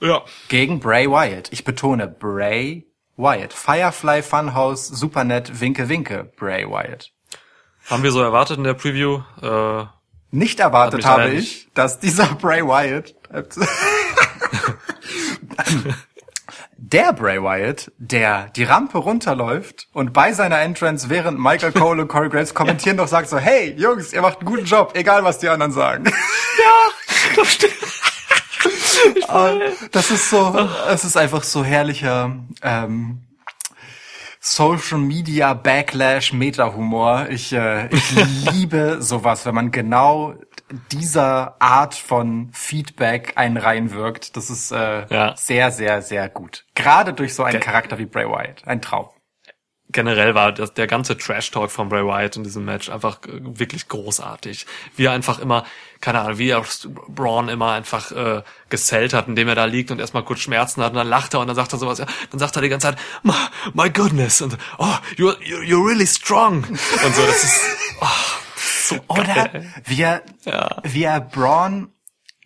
Ja. 0.00 0.22
Gegen 0.48 0.80
Bray 0.80 1.08
Wyatt. 1.08 1.52
Ich 1.52 1.64
betone 1.64 2.08
Bray 2.08 2.86
Wyatt. 3.16 3.52
Firefly 3.52 4.22
Funhouse, 4.22 4.88
Supernett, 4.88 5.60
Winke 5.60 5.88
Winke, 5.88 6.32
Bray 6.36 6.66
Wyatt. 6.68 7.12
Haben 7.88 8.02
wir 8.02 8.10
so 8.10 8.20
erwartet 8.20 8.58
in 8.58 8.64
der 8.64 8.74
Preview? 8.74 9.22
Äh, 9.40 9.84
Nicht 10.30 10.60
erwartet 10.60 11.04
habe 11.04 11.30
ich, 11.30 11.68
dass 11.74 12.00
dieser 12.00 12.26
Bray 12.34 12.62
Wyatt 12.62 13.14
der 16.92 17.12
Bray 17.14 17.42
Wyatt, 17.42 17.90
der 17.96 18.50
die 18.50 18.64
Rampe 18.64 18.98
runterläuft 18.98 19.88
und 19.92 20.12
bei 20.12 20.32
seiner 20.32 20.60
Entrance, 20.60 21.08
während 21.08 21.38
Michael 21.38 21.72
Cole 21.72 22.02
und 22.02 22.08
Corey 22.08 22.28
Graves 22.28 22.54
kommentieren, 22.54 22.98
doch 22.98 23.08
sagt 23.08 23.28
so, 23.28 23.38
hey, 23.38 23.74
Jungs, 23.78 24.12
ihr 24.12 24.20
macht 24.20 24.40
einen 24.40 24.46
guten 24.46 24.66
Job, 24.66 24.92
egal 24.94 25.24
was 25.24 25.38
die 25.38 25.48
anderen 25.48 25.72
sagen. 25.72 26.04
Ja, 26.04 27.34
das 27.36 27.52
stimmt. 27.52 27.74
Ah, 29.28 29.54
das 29.90 30.10
ist 30.10 30.28
so, 30.28 30.68
es 30.88 31.04
ist 31.04 31.16
einfach 31.16 31.42
so 31.42 31.64
herrlicher 31.64 32.36
ähm, 32.62 33.22
Social 34.38 34.98
Media 34.98 35.54
Backlash 35.54 36.32
Meta 36.32 36.74
Humor. 36.74 37.26
Ich, 37.30 37.52
äh, 37.52 37.88
ich 37.88 38.10
liebe 38.52 38.98
sowas, 39.00 39.46
wenn 39.46 39.54
man 39.54 39.70
genau 39.70 40.34
dieser 40.90 41.56
Art 41.60 41.94
von 41.94 42.50
Feedback 42.52 43.34
einen 43.36 43.56
reinwirkt. 43.56 44.36
Das 44.36 44.50
ist 44.50 44.72
äh, 44.72 45.06
ja. 45.08 45.36
sehr, 45.36 45.70
sehr, 45.70 46.02
sehr 46.02 46.28
gut. 46.28 46.64
Gerade 46.74 47.12
durch 47.12 47.34
so 47.34 47.42
einen 47.42 47.58
Ge 47.58 47.60
Charakter 47.60 47.98
wie 47.98 48.06
Bray 48.06 48.26
Wyatt. 48.26 48.66
Ein 48.66 48.82
Traum. 48.82 49.08
Generell 49.92 50.34
war 50.34 50.52
das, 50.52 50.72
der 50.72 50.86
ganze 50.86 51.18
Trash-Talk 51.18 51.70
von 51.70 51.90
Bray 51.90 52.02
Wyatt 52.02 52.36
in 52.36 52.44
diesem 52.44 52.64
Match 52.64 52.88
einfach 52.88 53.18
äh, 53.24 53.40
wirklich 53.42 53.88
großartig. 53.88 54.66
Wie 54.96 55.04
er 55.04 55.12
einfach 55.12 55.38
immer, 55.38 55.64
keine 56.00 56.20
Ahnung, 56.20 56.38
wie 56.38 56.48
er 56.48 56.64
Braun 57.08 57.50
immer 57.50 57.72
einfach 57.72 58.10
äh, 58.10 58.42
gesellt 58.70 59.12
hat, 59.12 59.28
indem 59.28 59.48
er 59.48 59.54
da 59.54 59.66
liegt 59.66 59.90
und 59.90 60.00
erstmal 60.00 60.24
kurz 60.24 60.40
Schmerzen 60.40 60.82
hat 60.82 60.92
und 60.92 60.96
dann 60.96 61.08
lacht 61.08 61.34
er 61.34 61.40
und 61.40 61.46
dann 61.46 61.56
sagt 61.56 61.74
er 61.74 61.78
sowas, 61.78 61.98
ja, 61.98 62.06
dann 62.30 62.40
sagt 62.40 62.56
er 62.56 62.62
die 62.62 62.70
ganze 62.70 62.88
Zeit, 62.88 62.98
my, 63.22 63.34
my 63.74 63.90
goodness 63.90 64.40
und 64.40 64.56
oh, 64.78 64.94
you're, 65.16 65.36
you're 65.40 65.86
really 65.86 66.06
strong 66.06 66.64
und 66.64 67.14
so, 67.14 67.26
das 67.26 67.44
ist, 67.44 67.60
oh, 68.00 68.06
Oder 69.08 69.50
wie 69.84 70.02
er, 70.02 70.22
ja. 70.44 70.76
wie 70.82 71.04
er 71.04 71.20
Braun 71.20 71.91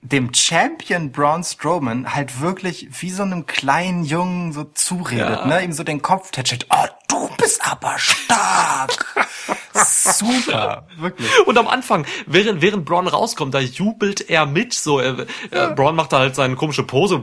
dem 0.09 0.33
Champion 0.33 1.11
Braun 1.11 1.43
Strowman 1.43 2.15
halt 2.15 2.41
wirklich 2.41 2.89
wie 3.01 3.11
so 3.11 3.23
einem 3.23 3.47
kleinen 3.47 4.05
Jungen 4.05 4.53
so 4.53 4.65
zuredet, 4.65 5.41
ja. 5.41 5.47
ne, 5.47 5.65
ihm 5.65 5.73
so 5.73 5.83
den 5.83 6.03
Kopf 6.03 6.31
tätschelt. 6.31 6.67
Oh, 6.71 6.87
du 7.09 7.29
bist 7.37 7.61
aber 7.67 7.99
stark. 7.99 9.27
Super, 9.75 10.87
wirklich. 10.97 11.29
Und 11.47 11.59
am 11.59 11.67
Anfang, 11.67 12.07
während, 12.27 12.63
während 12.63 12.85
Braun 12.85 13.09
rauskommt, 13.09 13.53
da 13.53 13.59
jubelt 13.59 14.31
er 14.31 14.47
mit, 14.47 14.73
so, 14.73 15.01
er, 15.01 15.27
ja. 15.53 15.71
Braun 15.71 15.97
macht 15.97 16.13
da 16.13 16.21
halt 16.21 16.35
seine 16.35 16.57
komische 16.57 16.83
Pose, 16.83 17.23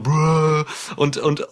und, 0.96 1.16
und 1.16 1.40
äh, 1.40 1.44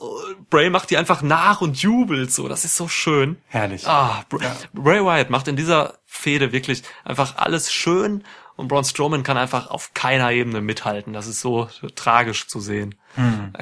Bray 0.49 0.71
macht 0.71 0.91
die 0.91 0.97
einfach 0.97 1.23
nach 1.23 1.61
und 1.61 1.83
jubelt, 1.83 2.33
so, 2.33 2.47
das 2.47 2.65
ist 2.65 2.77
so 2.77 2.89
schön. 2.89 3.39
Herrlich. 3.49 3.87
Ah, 3.87 4.25
Br 4.29 4.43
ja. 4.43 4.57
Bray 4.73 5.05
Wyatt 5.05 5.31
macht 5.31 5.49
in 5.49 5.57
dieser 5.57 5.95
Fehde 6.05 6.53
wirklich 6.53 6.83
einfach 7.05 7.37
alles 7.37 7.73
schön 7.73 8.23
und 8.63 8.69
Braun 8.69 8.85
Strowman 8.85 9.25
kann 9.25 9.37
einfach 9.37 9.69
auf 9.69 9.93
keiner 9.93 10.31
Ebene 10.31 10.61
mithalten. 10.61 11.13
Das 11.13 11.27
ist 11.27 11.41
so 11.41 11.69
tragisch 11.95 12.47
zu 12.47 12.61
sehen. 12.61 12.95
Hm. 13.17 13.53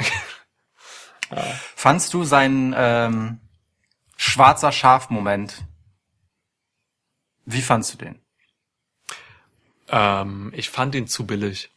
Fandst 1.74 2.12
du 2.12 2.24
seinen 2.24 2.74
ähm, 2.76 3.40
schwarzer 4.16 4.72
Schaf-Moment? 4.72 5.64
Wie 7.46 7.62
fandst 7.62 7.94
du 7.94 7.98
den? 7.98 8.20
Ähm, 9.88 10.52
ich 10.54 10.70
fand 10.70 10.94
ihn 10.94 11.08
zu 11.08 11.26
billig, 11.26 11.70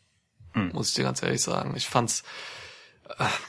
hm. 0.53 0.69
muss 0.73 0.89
ich 0.89 0.95
dir 0.95 1.03
ganz 1.03 1.23
ehrlich 1.23 1.41
sagen. 1.41 1.75
Ich 1.75 1.87
fand's 1.87 2.23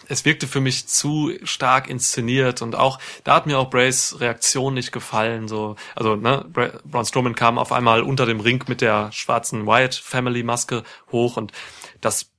es 0.09 0.25
wirkte 0.25 0.47
für 0.47 0.61
mich 0.61 0.87
zu 0.87 1.33
stark 1.43 1.89
inszeniert 1.89 2.63
und 2.63 2.75
auch 2.75 2.99
da 3.25 3.37
hat 3.37 3.47
mir 3.47 3.59
auch 3.59 3.71
Brays 3.71 4.21
Reaktion 4.21 4.75
nicht 4.75 4.93
gefallen 4.93 5.49
so 5.49 5.77
also 5.95 6.17
ne 6.17 6.45
Braun 6.85 7.05
Strowman 7.05 7.35
kam 7.35 7.59
auf 7.59 7.73
einmal 7.73 8.03
unter 8.03 8.27
dem 8.27 8.41
Ring 8.41 8.65
mit 8.69 8.81
der 8.81 9.13
schwarzen 9.13 9.67
Wyatt 9.67 9.95
Family 9.95 10.43
Maske 10.43 10.83
hoch 11.11 11.37
und 11.37 11.53
das 12.01 12.34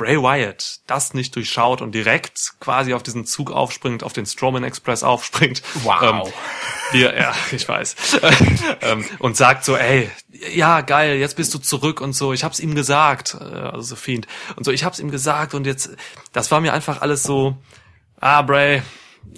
Bray 0.00 0.16
Wyatt 0.16 0.80
das 0.86 1.12
nicht 1.12 1.36
durchschaut 1.36 1.82
und 1.82 1.94
direkt 1.94 2.54
quasi 2.58 2.94
auf 2.94 3.02
diesen 3.02 3.26
Zug 3.26 3.50
aufspringt, 3.50 4.02
auf 4.02 4.14
den 4.14 4.24
Strowman 4.24 4.64
Express 4.64 5.02
aufspringt. 5.02 5.62
Wow. 5.82 6.02
Ähm, 6.02 6.32
wir, 6.92 7.14
ja, 7.14 7.34
ich 7.52 7.68
weiß. 7.68 7.96
ähm, 8.80 9.04
und 9.18 9.36
sagt 9.36 9.62
so, 9.66 9.76
ey, 9.76 10.10
ja, 10.54 10.80
geil, 10.80 11.18
jetzt 11.18 11.36
bist 11.36 11.52
du 11.52 11.58
zurück 11.58 12.00
und 12.00 12.14
so. 12.14 12.32
Ich 12.32 12.44
hab's 12.44 12.60
ihm 12.60 12.74
gesagt, 12.74 13.36
äh, 13.38 13.44
also 13.44 13.82
so 13.82 13.96
Fiend. 13.96 14.26
Und 14.56 14.64
so, 14.64 14.70
ich 14.70 14.84
hab's 14.84 15.00
ihm 15.00 15.10
gesagt 15.10 15.52
und 15.52 15.66
jetzt, 15.66 15.90
das 16.32 16.50
war 16.50 16.62
mir 16.62 16.72
einfach 16.72 17.02
alles 17.02 17.22
so, 17.22 17.58
ah, 18.20 18.40
Bray, 18.40 18.82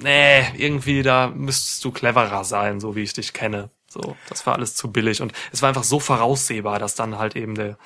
nee, 0.00 0.46
irgendwie 0.56 1.02
da 1.02 1.26
müsstest 1.26 1.84
du 1.84 1.90
cleverer 1.90 2.44
sein, 2.44 2.78
so 2.78 2.94
wie 2.94 3.02
ich 3.02 3.14
dich 3.14 3.32
kenne. 3.32 3.70
So, 3.88 4.16
das 4.28 4.46
war 4.46 4.54
alles 4.54 4.76
zu 4.76 4.92
billig 4.92 5.22
und 5.22 5.32
es 5.50 5.60
war 5.60 5.68
einfach 5.68 5.82
so 5.82 5.98
voraussehbar, 5.98 6.78
dass 6.78 6.94
dann 6.94 7.18
halt 7.18 7.34
eben 7.34 7.56
der 7.56 7.78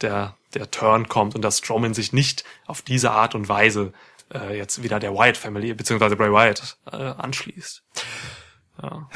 der, 0.00 0.36
der 0.56 0.70
Turn 0.70 1.08
kommt 1.08 1.34
und 1.34 1.42
dass 1.42 1.58
Strowman 1.58 1.94
sich 1.94 2.12
nicht 2.12 2.44
auf 2.66 2.82
diese 2.82 3.10
Art 3.10 3.34
und 3.34 3.48
Weise 3.48 3.92
äh, 4.32 4.56
jetzt 4.56 4.82
wieder 4.82 4.98
der 4.98 5.14
Wyatt 5.14 5.36
Family 5.36 5.74
beziehungsweise 5.74 6.16
Bray 6.16 6.32
Wyatt 6.32 6.78
äh, 6.90 6.96
anschließt. 6.96 7.84
Ja. 8.82 9.08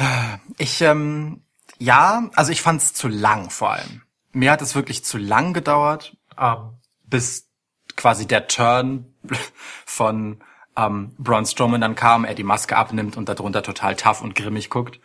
Ich, 0.59 0.81
ähm, 0.81 1.43
ja, 1.79 2.31
also 2.35 2.53
ich 2.53 2.63
fand 2.63 2.81
es 2.81 2.95
zu 2.95 3.09
lang 3.09 3.51
vor 3.51 3.73
allem. 3.73 4.03
Mir 4.33 4.53
hat 4.53 4.63
es 4.63 4.75
wirklich 4.75 5.05
zu 5.05 5.19
lang 5.19 5.53
gedauert, 5.53 6.17
ähm, 6.39 6.79
bis 7.05 7.49
quasi 7.97 8.27
der 8.27 8.47
Turn 8.47 9.15
von 9.87 10.43
ähm, 10.77 11.15
Braun 11.19 11.47
Strowman 11.47 11.81
dann 11.81 11.95
kam, 11.95 12.25
er 12.25 12.35
die 12.35 12.45
Maske 12.45 12.77
abnimmt 12.77 13.17
und 13.17 13.29
darunter 13.29 13.63
total 13.63 13.97
tough 13.97 14.23
und 14.23 14.35
grimmig 14.35 14.71
guckt. 14.71 15.01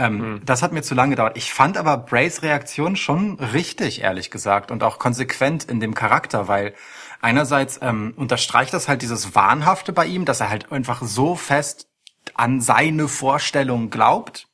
Ähm, 0.00 0.16
mhm. 0.16 0.40
Das 0.46 0.62
hat 0.62 0.72
mir 0.72 0.82
zu 0.82 0.94
lange 0.94 1.10
gedauert. 1.10 1.36
Ich 1.36 1.52
fand 1.52 1.76
aber 1.76 1.98
Brays 1.98 2.42
Reaktion 2.42 2.96
schon 2.96 3.38
richtig, 3.38 4.00
ehrlich 4.00 4.30
gesagt, 4.30 4.70
und 4.70 4.82
auch 4.82 4.98
konsequent 4.98 5.64
in 5.64 5.78
dem 5.78 5.92
Charakter, 5.92 6.48
weil 6.48 6.74
einerseits 7.20 7.78
ähm, 7.82 8.14
unterstreicht 8.16 8.72
das 8.72 8.88
halt 8.88 9.02
dieses 9.02 9.34
Wahnhafte 9.34 9.92
bei 9.92 10.06
ihm, 10.06 10.24
dass 10.24 10.40
er 10.40 10.48
halt 10.48 10.72
einfach 10.72 11.02
so 11.02 11.36
fest 11.36 11.86
an 12.32 12.62
seine 12.62 13.08
Vorstellung 13.08 13.90
glaubt. 13.90 14.48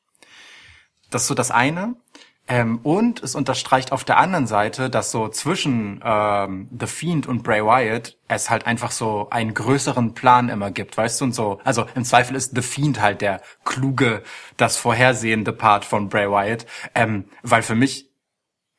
Das 1.10 1.22
ist 1.22 1.28
so 1.28 1.34
das 1.34 1.52
eine. 1.52 1.94
Ähm, 2.48 2.78
und 2.84 3.22
es 3.24 3.34
unterstreicht 3.34 3.90
auf 3.90 4.04
der 4.04 4.18
anderen 4.18 4.46
Seite, 4.46 4.88
dass 4.88 5.10
so 5.10 5.28
zwischen 5.28 6.00
ähm, 6.04 6.68
The 6.78 6.86
Fiend 6.86 7.26
und 7.26 7.42
Bray 7.42 7.64
Wyatt 7.64 8.16
es 8.28 8.50
halt 8.50 8.66
einfach 8.66 8.92
so 8.92 9.28
einen 9.30 9.52
größeren 9.52 10.14
Plan 10.14 10.48
immer 10.48 10.70
gibt, 10.70 10.96
weißt 10.96 11.20
du, 11.20 11.24
und 11.24 11.32
so. 11.32 11.60
Also 11.64 11.86
im 11.96 12.04
Zweifel 12.04 12.36
ist 12.36 12.54
The 12.54 12.62
Fiend 12.62 13.00
halt 13.00 13.20
der 13.20 13.42
kluge, 13.64 14.22
das 14.56 14.76
vorhersehende 14.76 15.52
Part 15.52 15.84
von 15.84 16.08
Bray 16.08 16.30
Wyatt, 16.30 16.66
ähm, 16.94 17.24
weil 17.42 17.62
für 17.62 17.74
mich, 17.74 18.10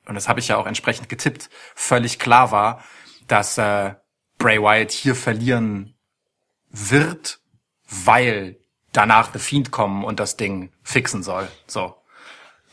und 0.06 0.16
das 0.16 0.30
habe 0.30 0.40
ich 0.40 0.48
ja 0.48 0.56
auch 0.56 0.68
entsprechend 0.68 1.10
getippt, 1.10 1.50
völlig 1.76 2.20
klar 2.20 2.52
war, 2.52 2.82
dass 3.28 3.58
äh, 3.58 3.96
Bray 4.38 4.62
Wyatt 4.62 4.92
hier 4.92 5.16
verlieren 5.16 5.94
wird, 6.70 7.40
weil 7.90 8.60
danach 8.94 9.34
The 9.34 9.40
Fiend 9.40 9.72
kommen 9.72 10.06
und 10.06 10.22
das 10.22 10.38
Ding 10.38 10.72
fixen 10.84 11.22
soll. 11.22 11.50
So. 11.68 11.96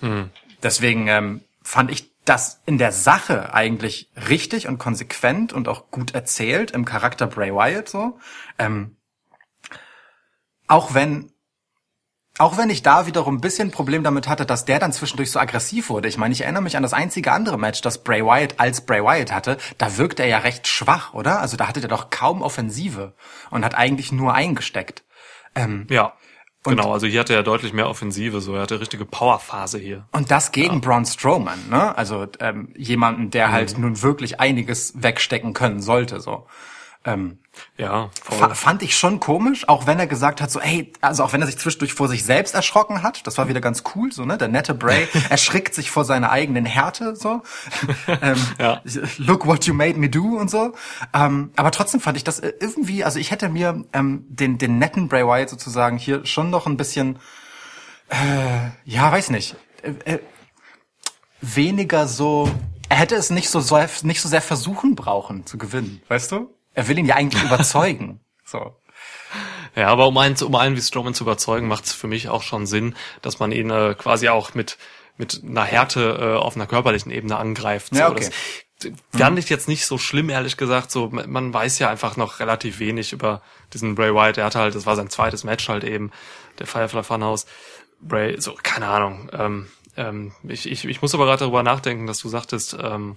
Hm. 0.00 0.30
Deswegen 0.64 1.06
ähm, 1.06 1.42
fand 1.62 1.90
ich 1.90 2.12
das 2.24 2.62
in 2.66 2.78
der 2.78 2.90
Sache 2.90 3.54
eigentlich 3.54 4.10
richtig 4.28 4.66
und 4.66 4.78
konsequent 4.78 5.52
und 5.52 5.68
auch 5.68 5.90
gut 5.90 6.14
erzählt 6.14 6.70
im 6.72 6.84
Charakter 6.84 7.26
Bray 7.26 7.54
Wyatt 7.54 7.88
so. 7.88 8.18
Ähm, 8.58 8.96
auch 10.66 10.94
wenn 10.94 11.30
auch 12.38 12.56
wenn 12.56 12.68
ich 12.68 12.82
da 12.82 13.06
wiederum 13.06 13.36
ein 13.36 13.40
bisschen 13.40 13.70
Problem 13.70 14.02
damit 14.02 14.26
hatte, 14.26 14.44
dass 14.44 14.64
der 14.64 14.80
dann 14.80 14.92
zwischendurch 14.92 15.30
so 15.30 15.38
aggressiv 15.38 15.88
wurde. 15.88 16.08
Ich 16.08 16.18
meine, 16.18 16.32
ich 16.32 16.40
erinnere 16.40 16.64
mich 16.64 16.76
an 16.76 16.82
das 16.82 16.92
einzige 16.92 17.30
andere 17.30 17.58
Match, 17.58 17.80
das 17.80 18.02
Bray 18.02 18.24
Wyatt 18.24 18.58
als 18.58 18.80
Bray 18.80 19.04
Wyatt 19.04 19.30
hatte. 19.30 19.56
Da 19.78 19.96
wirkte 19.98 20.24
er 20.24 20.28
ja 20.28 20.38
recht 20.38 20.66
schwach, 20.66 21.14
oder? 21.14 21.40
Also 21.40 21.56
da 21.56 21.68
hatte 21.68 21.80
er 21.80 21.86
doch 21.86 22.10
kaum 22.10 22.42
Offensive 22.42 23.14
und 23.50 23.64
hat 23.64 23.76
eigentlich 23.76 24.10
nur 24.10 24.34
eingesteckt. 24.34 25.04
Ähm, 25.54 25.86
ja. 25.88 26.14
Und 26.66 26.76
genau, 26.76 26.92
also 26.92 27.06
hier 27.06 27.20
hatte 27.20 27.34
er 27.34 27.42
deutlich 27.42 27.74
mehr 27.74 27.88
Offensive, 27.88 28.40
so 28.40 28.54
er 28.54 28.62
hatte 28.62 28.80
richtige 28.80 29.04
Powerphase 29.04 29.78
hier. 29.78 30.06
Und 30.12 30.30
das 30.30 30.50
gegen 30.50 30.74
ja. 30.74 30.80
Braun 30.80 31.04
Strowman, 31.04 31.68
ne? 31.68 31.96
Also 31.96 32.26
ähm, 32.40 32.70
jemanden, 32.74 33.30
der 33.30 33.52
halt 33.52 33.70
mhm. 33.70 33.74
halt 33.74 33.78
nun 33.78 34.02
wirklich 34.02 34.40
einiges 34.40 34.94
wegstecken 34.96 35.52
können 35.52 35.82
sollte, 35.82 36.20
so. 36.20 36.46
Ähm, 37.04 37.38
ja, 37.76 38.10
voll. 38.22 38.54
fand 38.54 38.82
ich 38.82 38.96
schon 38.96 39.18
komisch, 39.18 39.68
auch 39.68 39.86
wenn 39.86 39.98
er 39.98 40.06
gesagt 40.06 40.40
hat, 40.40 40.50
so, 40.50 40.60
ey, 40.60 40.92
also 41.00 41.24
auch 41.24 41.32
wenn 41.32 41.40
er 41.40 41.46
sich 41.46 41.58
zwischendurch 41.58 41.92
vor 41.92 42.08
sich 42.08 42.24
selbst 42.24 42.54
erschrocken 42.54 43.02
hat, 43.02 43.26
das 43.26 43.36
war 43.36 43.48
wieder 43.48 43.60
ganz 43.60 43.82
cool, 43.94 44.12
so, 44.12 44.24
ne, 44.24 44.38
der 44.38 44.48
nette 44.48 44.74
Bray 44.74 45.08
erschrickt 45.28 45.74
sich 45.74 45.90
vor 45.90 46.04
seiner 46.04 46.30
eigenen 46.30 46.66
Härte, 46.66 47.16
so, 47.16 47.42
ähm, 48.22 48.36
ja. 48.60 48.80
look 49.18 49.46
what 49.46 49.66
you 49.66 49.74
made 49.74 49.98
me 49.98 50.08
do 50.08 50.36
und 50.36 50.50
so, 50.50 50.74
ähm, 51.12 51.52
aber 51.56 51.70
trotzdem 51.70 52.00
fand 52.00 52.16
ich 52.16 52.24
das 52.24 52.38
irgendwie, 52.38 53.04
also 53.04 53.18
ich 53.18 53.30
hätte 53.30 53.48
mir 53.48 53.84
ähm, 53.92 54.24
den, 54.28 54.58
den 54.58 54.78
netten 54.78 55.08
Bray 55.08 55.26
Wyatt 55.26 55.50
sozusagen 55.50 55.98
hier 55.98 56.24
schon 56.26 56.50
noch 56.50 56.66
ein 56.66 56.76
bisschen, 56.76 57.18
äh, 58.08 58.70
ja, 58.84 59.10
weiß 59.10 59.30
nicht, 59.30 59.56
äh, 59.82 60.12
äh, 60.12 60.18
weniger 61.40 62.06
so, 62.06 62.48
er 62.88 62.98
hätte 62.98 63.16
es 63.16 63.30
nicht 63.30 63.50
so, 63.50 63.60
nicht 64.02 64.20
so 64.20 64.28
sehr 64.28 64.42
versuchen 64.42 64.94
brauchen 64.94 65.46
zu 65.46 65.58
gewinnen, 65.58 66.02
weißt 66.08 66.32
du? 66.32 66.54
Er 66.74 66.88
will 66.88 66.98
ihn 66.98 67.06
ja 67.06 67.16
eigentlich 67.16 67.42
überzeugen. 67.42 68.20
So. 68.46 68.76
Ja, 69.74 69.88
aber 69.88 70.06
um 70.06 70.18
einen, 70.18 70.36
um 70.42 70.54
einen 70.54 70.76
wie 70.76 70.82
Strowman 70.82 71.14
zu 71.14 71.24
überzeugen, 71.24 71.66
macht 71.66 71.86
es 71.86 71.94
für 71.94 72.06
mich 72.06 72.28
auch 72.28 72.42
schon 72.42 72.66
Sinn, 72.66 72.94
dass 73.22 73.38
man 73.38 73.52
ihn 73.52 73.70
äh, 73.70 73.94
quasi 73.98 74.28
auch 74.28 74.52
mit 74.52 74.76
mit 75.16 75.42
einer 75.44 75.64
Härte 75.64 76.18
äh, 76.20 76.38
auf 76.38 76.56
einer 76.56 76.66
körperlichen 76.66 77.12
Ebene 77.12 77.36
angreift. 77.36 77.94
So. 77.94 78.00
Ja, 78.00 78.10
okay. 78.10 78.30
Das 78.80 78.92
fand 79.16 79.38
ich 79.38 79.48
jetzt 79.48 79.68
nicht 79.68 79.86
so 79.86 79.98
schlimm, 79.98 80.28
ehrlich 80.28 80.56
gesagt. 80.56 80.90
So, 80.90 81.08
man 81.08 81.54
weiß 81.54 81.78
ja 81.78 81.88
einfach 81.88 82.16
noch 82.16 82.40
relativ 82.40 82.80
wenig 82.80 83.12
über 83.12 83.40
diesen 83.72 83.94
Bray 83.94 84.12
Wyatt. 84.12 84.36
Er 84.36 84.46
hatte 84.46 84.58
halt, 84.58 84.74
das 84.74 84.86
war 84.86 84.96
sein 84.96 85.08
zweites 85.08 85.44
Match 85.44 85.68
halt 85.68 85.84
eben, 85.84 86.10
der 86.58 86.66
Firefly 86.66 87.04
Funhouse. 87.04 87.46
Bray, 88.00 88.40
so, 88.40 88.54
keine 88.62 88.88
Ahnung. 88.88 89.30
Ähm, 89.32 89.68
ähm, 89.96 90.32
ich, 90.42 90.70
ich, 90.70 90.84
ich 90.84 91.00
muss 91.00 91.14
aber 91.14 91.24
gerade 91.24 91.40
darüber 91.40 91.62
nachdenken, 91.62 92.06
dass 92.06 92.18
du 92.18 92.28
sagtest, 92.28 92.76
ähm, 92.78 93.14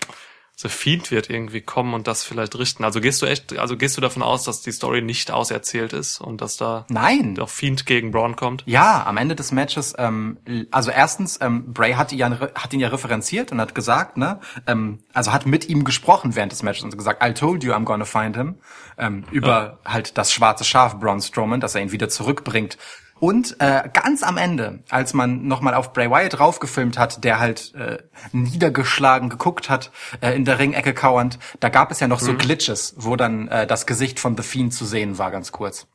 The 0.60 0.70
Fiend 0.70 1.12
wird 1.12 1.30
irgendwie 1.30 1.62
kommen 1.62 1.94
und 1.94 2.08
das 2.08 2.24
vielleicht 2.24 2.58
richten. 2.58 2.84
Also 2.84 3.00
gehst 3.00 3.22
du 3.22 3.28
echt, 3.28 3.56
also 3.60 3.78
gehst 3.78 3.96
du 3.96 4.02
davon 4.02 4.24
aus, 4.24 4.44
dass 4.44 4.62
die 4.62 4.72
Story 4.72 5.04
nicht 5.04 5.30
auserzählt 5.30 5.94
ist 5.94 6.20
und 6.20 6.42
dass 6.42 6.58
da 6.58 6.88
Nein. 6.90 7.36
doch 7.36 7.50
Fiend 7.50 7.86
gegen 7.86 8.10
Braun 8.10 8.36
kommt? 8.36 8.64
Ja, 8.66 9.06
am 9.06 9.18
Ende 9.18 9.36
des 9.36 9.52
Matches, 9.52 9.94
ähm, 10.00 10.38
also 10.72 10.90
erstens, 10.90 11.38
ähm, 11.42 11.74
Bray 11.74 11.94
hat 11.94 12.12
ihn, 12.12 12.18
ja, 12.18 12.32
hat 12.56 12.74
ihn 12.74 12.80
ja 12.80 12.88
referenziert 12.88 13.52
und 13.52 13.62
hat 13.62 13.76
gesagt, 13.76 14.18
ne, 14.18 14.40
ähm, 14.66 14.98
also 15.14 15.32
hat 15.32 15.46
mit 15.46 15.70
ihm 15.70 15.84
gesprochen 15.84 16.36
während 16.36 16.52
des 16.52 16.64
Matches 16.64 16.86
und 16.86 16.98
gesagt, 16.98 17.24
I 17.24 17.36
told 17.36 17.64
you 17.64 17.74
I'm 17.74 17.84
gonna 17.84 18.06
find 18.06 18.36
him, 18.36 18.56
ähm, 18.98 19.26
über 19.30 19.80
ja. 19.86 19.92
halt 19.94 20.18
das 20.18 20.34
schwarze 20.34 20.64
Schaf 20.64 21.00
Braun 21.00 21.22
Strowman, 21.22 21.60
dass 21.60 21.76
er 21.76 21.82
ihn 21.82 21.92
wieder 21.92 22.10
zurückbringt 22.10 22.80
und 23.20 23.56
äh, 23.60 23.90
ganz 23.94 24.24
am 24.24 24.38
Ende, 24.38 24.84
als 24.90 25.14
man 25.14 25.48
nochmal 25.48 25.74
auf 25.74 25.94
Bray 25.94 26.10
Wyatt 26.10 26.38
draufgefilmt 26.38 26.98
hat, 26.98 27.24
der 27.24 27.40
halt 27.40 27.74
äh, 27.76 27.98
niedergeschlagen 28.32 29.30
geguckt 29.30 29.70
hat, 29.70 29.92
äh, 30.22 30.36
in 30.36 30.46
der 30.46 30.60
Ringecke 30.60 30.94
kauernd, 30.94 31.40
da 31.60 31.70
gab 31.70 31.92
es 31.92 32.00
ja 32.00 32.08
noch 32.08 32.22
mhm. 32.22 32.26
so 32.26 32.34
Glitches, 32.36 32.94
wo 32.98 33.16
dann 33.16 33.48
äh, 33.48 33.68
das 33.68 33.86
Gesicht 33.86 34.20
von 34.20 34.38
The 34.38 34.44
Fiend 34.44 34.74
zu 34.74 34.86
sehen 34.86 35.18
war, 35.18 35.32
ganz 35.32 35.52
kurz. 35.52 35.88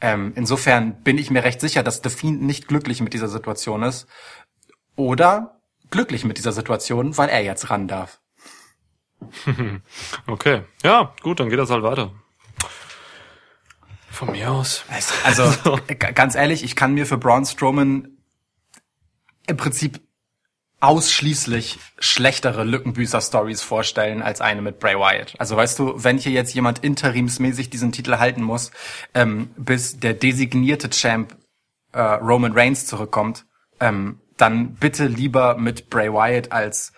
Ähm, 0.00 0.32
insofern 0.36 1.02
bin 1.02 1.18
ich 1.18 1.30
mir 1.30 1.44
recht 1.44 1.60
sicher, 1.60 1.82
dass 1.82 2.00
The 2.02 2.10
Fiend 2.10 2.42
nicht 2.42 2.68
glücklich 2.68 3.00
mit 3.00 3.14
dieser 3.14 3.28
Situation 3.28 3.82
ist. 3.82 4.06
Oder 4.96 5.60
glücklich 5.90 6.24
mit 6.24 6.38
dieser 6.38 6.52
Situation, 6.52 7.16
weil 7.16 7.28
er 7.28 7.42
jetzt 7.42 7.70
ran 7.70 7.88
darf. 7.88 8.20
okay, 10.26 10.62
ja, 10.82 11.14
gut, 11.22 11.40
dann 11.40 11.48
geht 11.48 11.58
das 11.58 11.70
halt 11.70 11.82
weiter. 11.82 12.12
Von 14.14 14.30
mir 14.30 14.52
aus. 14.52 14.84
Also, 15.24 15.52
ganz 16.14 16.36
ehrlich, 16.36 16.62
ich 16.62 16.76
kann 16.76 16.94
mir 16.94 17.04
für 17.04 17.18
Braun 17.18 17.44
Strowman 17.44 18.16
im 19.48 19.56
Prinzip 19.56 20.00
ausschließlich 20.78 21.80
schlechtere 21.98 22.62
Lückenbüßer-Stories 22.62 23.62
vorstellen 23.62 24.22
als 24.22 24.40
eine 24.40 24.62
mit 24.62 24.78
Bray 24.78 24.94
Wyatt. 24.96 25.34
Also 25.38 25.56
weißt 25.56 25.78
du, 25.78 25.94
wenn 25.96 26.18
hier 26.18 26.30
jetzt 26.30 26.54
jemand 26.54 26.80
interimsmäßig 26.80 27.70
diesen 27.70 27.90
Titel 27.90 28.18
halten 28.18 28.42
muss, 28.42 28.70
ähm, 29.14 29.50
bis 29.56 29.98
der 29.98 30.14
designierte 30.14 30.90
Champ 30.90 31.36
äh, 31.92 32.00
Roman 32.00 32.52
Reigns 32.52 32.86
zurückkommt, 32.86 33.46
ähm, 33.80 34.20
dann 34.36 34.74
bitte 34.74 35.06
lieber 35.06 35.56
mit 35.56 35.90
Bray 35.90 36.12
Wyatt 36.12 36.52
als 36.52 36.92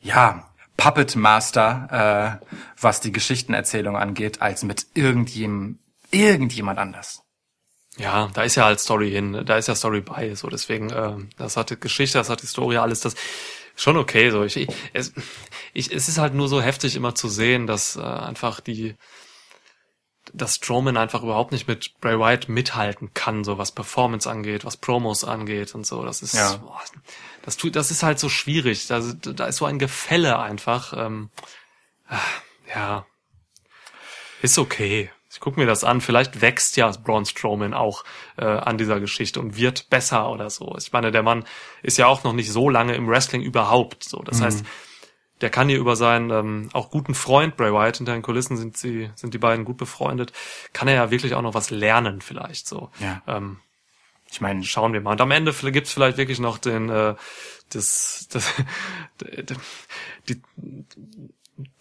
ja 0.00 0.48
Puppet 0.78 1.16
Master, 1.16 2.40
äh, 2.40 2.46
was 2.80 3.00
die 3.00 3.12
Geschichtenerzählung 3.12 3.96
angeht, 3.96 4.40
als 4.40 4.62
mit 4.62 4.86
irgendjemandem 4.94 5.79
irgendjemand 6.10 6.78
anders. 6.78 7.22
Ja, 7.96 8.30
da 8.34 8.42
ist 8.42 8.54
ja 8.54 8.64
halt 8.64 8.80
Story 8.80 9.10
hin, 9.10 9.42
da 9.44 9.56
ist 9.56 9.66
ja 9.66 9.74
Story 9.74 10.00
bei, 10.00 10.34
so 10.34 10.48
deswegen, 10.48 10.90
äh, 10.90 11.16
das 11.36 11.56
hat 11.56 11.70
die 11.70 11.78
Geschichte, 11.78 12.18
das 12.18 12.30
hat 12.30 12.42
die 12.42 12.46
Story, 12.46 12.76
alles 12.76 13.00
das 13.00 13.14
schon 13.74 13.96
okay. 13.96 14.30
So 14.30 14.44
ich, 14.44 14.68
es, 14.92 15.12
ich, 15.72 15.92
es 15.92 16.08
ist 16.08 16.18
halt 16.18 16.34
nur 16.34 16.48
so 16.48 16.62
heftig 16.62 16.96
immer 16.96 17.14
zu 17.14 17.28
sehen, 17.28 17.66
dass 17.66 17.96
äh, 17.96 18.00
einfach 18.00 18.60
die 18.60 18.96
dass 20.32 20.56
Strowman 20.56 20.96
einfach 20.96 21.22
überhaupt 21.22 21.52
nicht 21.52 21.66
mit 21.66 21.98
Bray 22.00 22.18
Wyatt 22.18 22.48
mithalten 22.48 23.12
kann, 23.14 23.44
so 23.44 23.58
was 23.58 23.72
Performance 23.72 24.30
angeht, 24.30 24.64
was 24.64 24.76
Promos 24.76 25.24
angeht 25.24 25.74
und 25.74 25.86
so. 25.86 26.04
Das 26.04 26.22
ist, 26.22 26.34
ja. 26.34 26.56
boah, 26.56 26.80
das 27.42 27.56
tut, 27.56 27.76
das 27.76 27.90
ist 27.90 28.02
halt 28.02 28.18
so 28.18 28.28
schwierig. 28.28 28.86
Da, 28.86 29.00
da 29.00 29.46
ist 29.46 29.56
so 29.56 29.64
ein 29.64 29.78
Gefälle 29.78 30.38
einfach. 30.38 30.92
Ähm, 30.96 31.30
äh, 32.08 32.74
ja, 32.74 33.06
ist 34.42 34.58
okay. 34.58 35.10
Ich 35.40 35.44
guck 35.44 35.56
mir 35.56 35.64
das 35.64 35.84
an. 35.84 36.02
Vielleicht 36.02 36.42
wächst 36.42 36.76
ja 36.76 36.90
Braun 36.90 37.24
Strowman 37.24 37.72
auch 37.72 38.04
äh, 38.36 38.44
an 38.44 38.76
dieser 38.76 39.00
Geschichte 39.00 39.40
und 39.40 39.56
wird 39.56 39.88
besser 39.88 40.30
oder 40.30 40.50
so. 40.50 40.76
Ich 40.76 40.92
meine, 40.92 41.12
der 41.12 41.22
Mann 41.22 41.44
ist 41.82 41.96
ja 41.96 42.08
auch 42.08 42.24
noch 42.24 42.34
nicht 42.34 42.52
so 42.52 42.68
lange 42.68 42.94
im 42.94 43.08
Wrestling 43.08 43.40
überhaupt. 43.40 44.04
So, 44.04 44.18
das 44.18 44.40
mhm. 44.40 44.44
heißt, 44.44 44.64
der 45.40 45.48
kann 45.48 45.70
hier 45.70 45.78
über 45.78 45.96
seinen 45.96 46.28
ähm, 46.28 46.68
auch 46.74 46.90
guten 46.90 47.14
Freund 47.14 47.56
Bray 47.56 47.72
Wyatt 47.72 47.96
hinter 47.96 48.12
den 48.12 48.20
Kulissen 48.20 48.58
sind 48.58 48.76
sie 48.76 49.08
sind 49.14 49.32
die 49.32 49.38
beiden 49.38 49.64
gut 49.64 49.78
befreundet, 49.78 50.34
kann 50.74 50.88
er 50.88 50.94
ja 50.94 51.10
wirklich 51.10 51.32
auch 51.34 51.40
noch 51.40 51.54
was 51.54 51.70
lernen 51.70 52.20
vielleicht 52.20 52.68
so. 52.68 52.90
Ja. 52.98 53.22
Ähm, 53.26 53.60
ich 54.30 54.42
meine, 54.42 54.62
schauen 54.62 54.92
wir 54.92 55.00
mal. 55.00 55.12
Und 55.12 55.22
am 55.22 55.30
Ende 55.30 55.54
gibt's 55.72 55.94
vielleicht 55.94 56.18
wirklich 56.18 56.38
noch 56.38 56.58
den 56.58 56.90
äh, 56.90 57.14
das, 57.70 58.28
das 58.30 58.52
die 60.28 60.42
die 60.66 61.30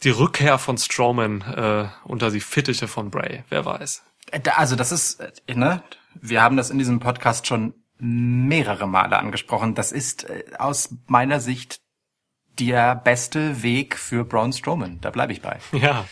Rückkehr 0.06 0.58
von 0.58 0.78
Strowman 0.78 1.42
äh, 1.42 1.88
unter 2.04 2.32
die 2.32 2.40
Fittiche 2.40 2.88
von 2.88 3.10
Bray. 3.10 3.44
Wer 3.50 3.66
weiß. 3.66 4.04
Äh, 4.32 4.42
also 4.56 4.76
das 4.76 4.92
ist 4.92 5.20
äh, 5.20 5.56
ne, 5.56 5.84
wir 6.16 6.42
haben 6.42 6.58
das 6.58 6.70
in 6.70 6.78
diesem 6.78 7.00
Podcast 7.00 7.48
schon 7.48 7.74
mehrere 7.98 8.88
Male 8.88 9.18
angesprochen. 9.18 9.76
Das 9.76 9.92
ist 9.92 10.30
äh, 10.30 10.44
aus 10.58 10.96
meiner 11.08 11.40
Sicht 11.40 11.82
der 12.60 12.96
beste 12.96 13.64
Weg 13.64 13.98
für 13.98 14.26
Braun 14.26 14.54
Strowman. 14.54 15.00
Da 15.02 15.12
bleibe 15.12 15.34
ich 15.34 15.42
bei. 15.42 15.60
Ja, 15.72 16.06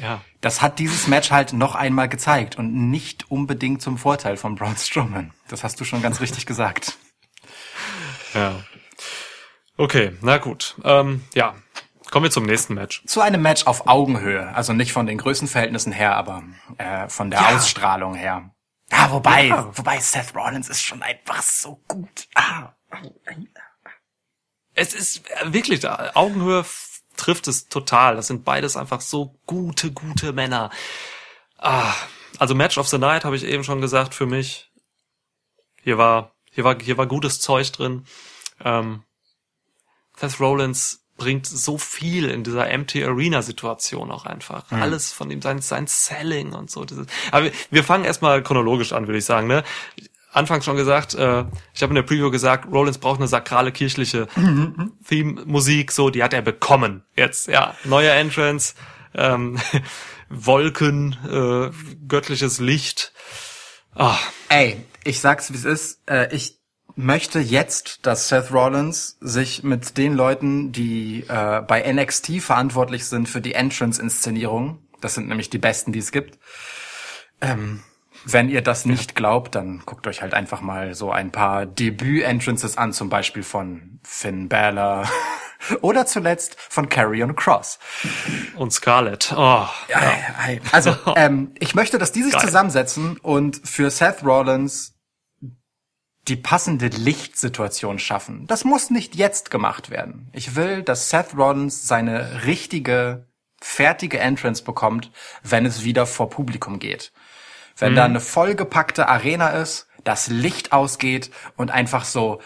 ja. 0.00 0.22
Das 0.40 0.62
hat 0.62 0.78
dieses 0.78 1.06
Match 1.06 1.30
halt 1.30 1.52
noch 1.52 1.74
einmal 1.74 2.08
gezeigt 2.08 2.56
und 2.56 2.90
nicht 2.90 3.30
unbedingt 3.30 3.82
zum 3.82 3.98
Vorteil 3.98 4.36
von 4.36 4.54
Braun 4.54 4.76
Strowman. 4.76 5.32
Das 5.48 5.64
hast 5.64 5.80
du 5.80 5.84
schon 5.84 6.02
ganz 6.02 6.20
richtig 6.20 6.46
gesagt. 6.46 6.96
Ja. 8.34 8.64
Okay, 9.76 10.12
na 10.22 10.38
gut. 10.38 10.76
Ähm, 10.84 11.22
ja, 11.34 11.54
kommen 12.12 12.24
wir 12.24 12.30
zum 12.30 12.44
nächsten 12.44 12.74
Match. 12.74 13.02
Zu 13.06 13.20
einem 13.20 13.42
Match 13.42 13.66
auf 13.66 13.88
Augenhöhe. 13.88 14.54
Also 14.54 14.72
nicht 14.72 14.92
von 14.92 15.06
den 15.06 15.18
Größenverhältnissen 15.18 15.90
her, 15.90 16.16
aber 16.16 16.44
äh, 16.78 17.08
von 17.08 17.30
der 17.30 17.40
ja. 17.40 17.56
Ausstrahlung 17.56 18.14
her. 18.14 18.50
Ah, 18.90 19.10
wobei, 19.10 19.46
ja. 19.46 19.68
wobei 19.74 19.98
Seth 19.98 20.36
Rollins 20.36 20.68
ist 20.68 20.82
schon 20.82 21.02
einfach 21.02 21.42
so 21.42 21.80
gut. 21.88 22.28
Ah 22.34 22.74
es 24.74 24.94
ist 24.94 25.22
wirklich 25.44 25.80
da. 25.80 26.12
Augenhöhe 26.14 26.64
trifft 27.16 27.48
es 27.48 27.68
total. 27.68 28.16
Das 28.16 28.26
sind 28.26 28.44
beides 28.44 28.76
einfach 28.76 29.00
so 29.00 29.38
gute, 29.46 29.92
gute 29.92 30.32
Männer. 30.32 30.70
Ah, 31.58 31.94
also 32.38 32.54
Match 32.54 32.78
of 32.78 32.88
the 32.88 32.98
Night 32.98 33.24
habe 33.24 33.36
ich 33.36 33.44
eben 33.44 33.64
schon 33.64 33.80
gesagt 33.80 34.14
für 34.14 34.26
mich. 34.26 34.70
Hier 35.82 35.98
war, 35.98 36.32
hier 36.50 36.64
war, 36.64 36.78
hier 36.80 36.96
war 36.96 37.06
gutes 37.06 37.40
Zeug 37.40 37.70
drin. 37.72 38.06
Ähm, 38.64 39.02
Seth 40.16 40.40
Rollins 40.40 41.01
bringt 41.16 41.46
so 41.46 41.78
viel 41.78 42.28
in 42.28 42.42
dieser 42.42 42.70
Empty 42.70 43.04
Arena 43.04 43.42
Situation 43.42 44.10
auch 44.10 44.26
einfach. 44.26 44.70
Mhm. 44.70 44.82
Alles 44.82 45.12
von 45.12 45.30
ihm, 45.30 45.42
sein, 45.42 45.60
sein 45.60 45.86
Selling 45.86 46.52
und 46.52 46.70
so. 46.70 46.84
Dieses. 46.84 47.06
Aber 47.30 47.50
wir 47.70 47.84
fangen 47.84 48.04
erstmal 48.04 48.42
chronologisch 48.42 48.92
an, 48.92 49.06
würde 49.06 49.18
ich 49.18 49.24
sagen. 49.24 49.46
Ne? 49.46 49.62
anfangs 50.32 50.64
schon 50.64 50.76
gesagt, 50.76 51.14
äh, 51.14 51.44
ich 51.74 51.82
habe 51.82 51.90
in 51.90 51.94
der 51.94 52.02
Preview 52.02 52.30
gesagt, 52.30 52.70
Rollins 52.72 52.98
braucht 52.98 53.20
eine 53.20 53.28
sakrale 53.28 53.70
kirchliche 53.70 54.28
Theme-Musik, 55.08 55.92
so, 55.92 56.10
die 56.10 56.22
hat 56.22 56.32
er 56.32 56.42
bekommen. 56.42 57.04
Jetzt, 57.16 57.48
ja, 57.48 57.76
neuer 57.84 58.14
Entrance, 58.14 58.74
ähm, 59.14 59.58
Wolken, 60.30 61.16
äh, 61.28 61.70
göttliches 62.08 62.58
Licht. 62.58 63.12
Ah. 63.94 64.18
Ey, 64.48 64.82
ich 65.04 65.20
sag's 65.20 65.52
wie 65.52 65.56
es 65.56 65.64
ist, 65.64 66.08
äh, 66.08 66.34
ich 66.34 66.61
möchte 66.96 67.40
jetzt, 67.40 68.06
dass 68.06 68.28
Seth 68.28 68.52
Rollins 68.52 69.16
sich 69.20 69.62
mit 69.62 69.96
den 69.98 70.14
Leuten, 70.14 70.72
die 70.72 71.24
äh, 71.28 71.60
bei 71.62 71.90
NXT 71.92 72.40
verantwortlich 72.40 73.06
sind 73.06 73.28
für 73.28 73.40
die 73.40 73.54
Entrance-Inszenierung, 73.54 74.78
das 75.00 75.14
sind 75.14 75.28
nämlich 75.28 75.50
die 75.50 75.58
besten, 75.58 75.92
die 75.92 75.98
es 75.98 76.12
gibt, 76.12 76.38
ähm, 77.40 77.82
wenn 78.24 78.48
ihr 78.48 78.62
das 78.62 78.84
nicht 78.84 79.14
glaubt, 79.14 79.54
dann 79.54 79.82
guckt 79.84 80.06
euch 80.06 80.22
halt 80.22 80.34
einfach 80.34 80.60
mal 80.60 80.94
so 80.94 81.10
ein 81.10 81.32
paar 81.32 81.66
Debüt-Entrances 81.66 82.78
an, 82.78 82.92
zum 82.92 83.08
Beispiel 83.08 83.42
von 83.42 84.00
Finn 84.04 84.48
Balor 84.48 85.08
oder 85.80 86.06
zuletzt 86.06 86.56
von 86.58 86.88
Carrion 86.88 87.34
Cross. 87.34 87.78
Und 88.56 88.72
Scarlett. 88.72 89.32
Oh, 89.36 89.66
ja. 89.88 90.12
Also, 90.70 90.96
ähm, 91.16 91.52
ich 91.58 91.74
möchte, 91.74 91.98
dass 91.98 92.12
die 92.12 92.22
sich 92.22 92.34
Geil. 92.34 92.42
zusammensetzen 92.42 93.18
und 93.18 93.60
für 93.64 93.90
Seth 93.90 94.24
Rollins 94.24 94.91
die 96.28 96.36
passende 96.36 96.86
Lichtsituation 96.86 97.98
schaffen. 97.98 98.46
Das 98.46 98.64
muss 98.64 98.90
nicht 98.90 99.16
jetzt 99.16 99.50
gemacht 99.50 99.90
werden. 99.90 100.28
Ich 100.32 100.54
will, 100.54 100.82
dass 100.82 101.10
Seth 101.10 101.36
Rollins 101.36 101.88
seine 101.88 102.44
richtige, 102.44 103.26
fertige 103.60 104.20
Entrance 104.20 104.62
bekommt, 104.62 105.10
wenn 105.42 105.66
es 105.66 105.84
wieder 105.84 106.06
vor 106.06 106.30
Publikum 106.30 106.78
geht. 106.78 107.12
Wenn 107.76 107.92
mhm. 107.92 107.96
da 107.96 108.04
eine 108.04 108.20
vollgepackte 108.20 109.08
Arena 109.08 109.48
ist, 109.48 109.88
das 110.04 110.28
Licht 110.28 110.72
ausgeht 110.72 111.30
und 111.56 111.70
einfach 111.70 112.04
so 112.04 112.40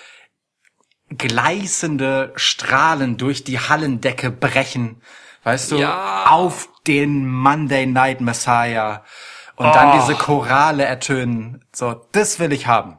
gleißende 1.10 2.32
Strahlen 2.36 3.16
durch 3.16 3.44
die 3.44 3.60
Hallendecke 3.60 4.30
brechen, 4.30 5.02
weißt 5.44 5.72
du, 5.72 5.76
ja. 5.78 6.26
auf 6.26 6.68
den 6.86 7.28
Monday 7.28 7.86
Night 7.86 8.20
Messiah 8.20 9.04
und 9.56 9.66
oh. 9.66 9.72
dann 9.72 10.00
diese 10.00 10.14
Chorale 10.14 10.84
ertönen. 10.84 11.64
So, 11.74 12.06
das 12.12 12.38
will 12.38 12.52
ich 12.52 12.66
haben. 12.66 12.98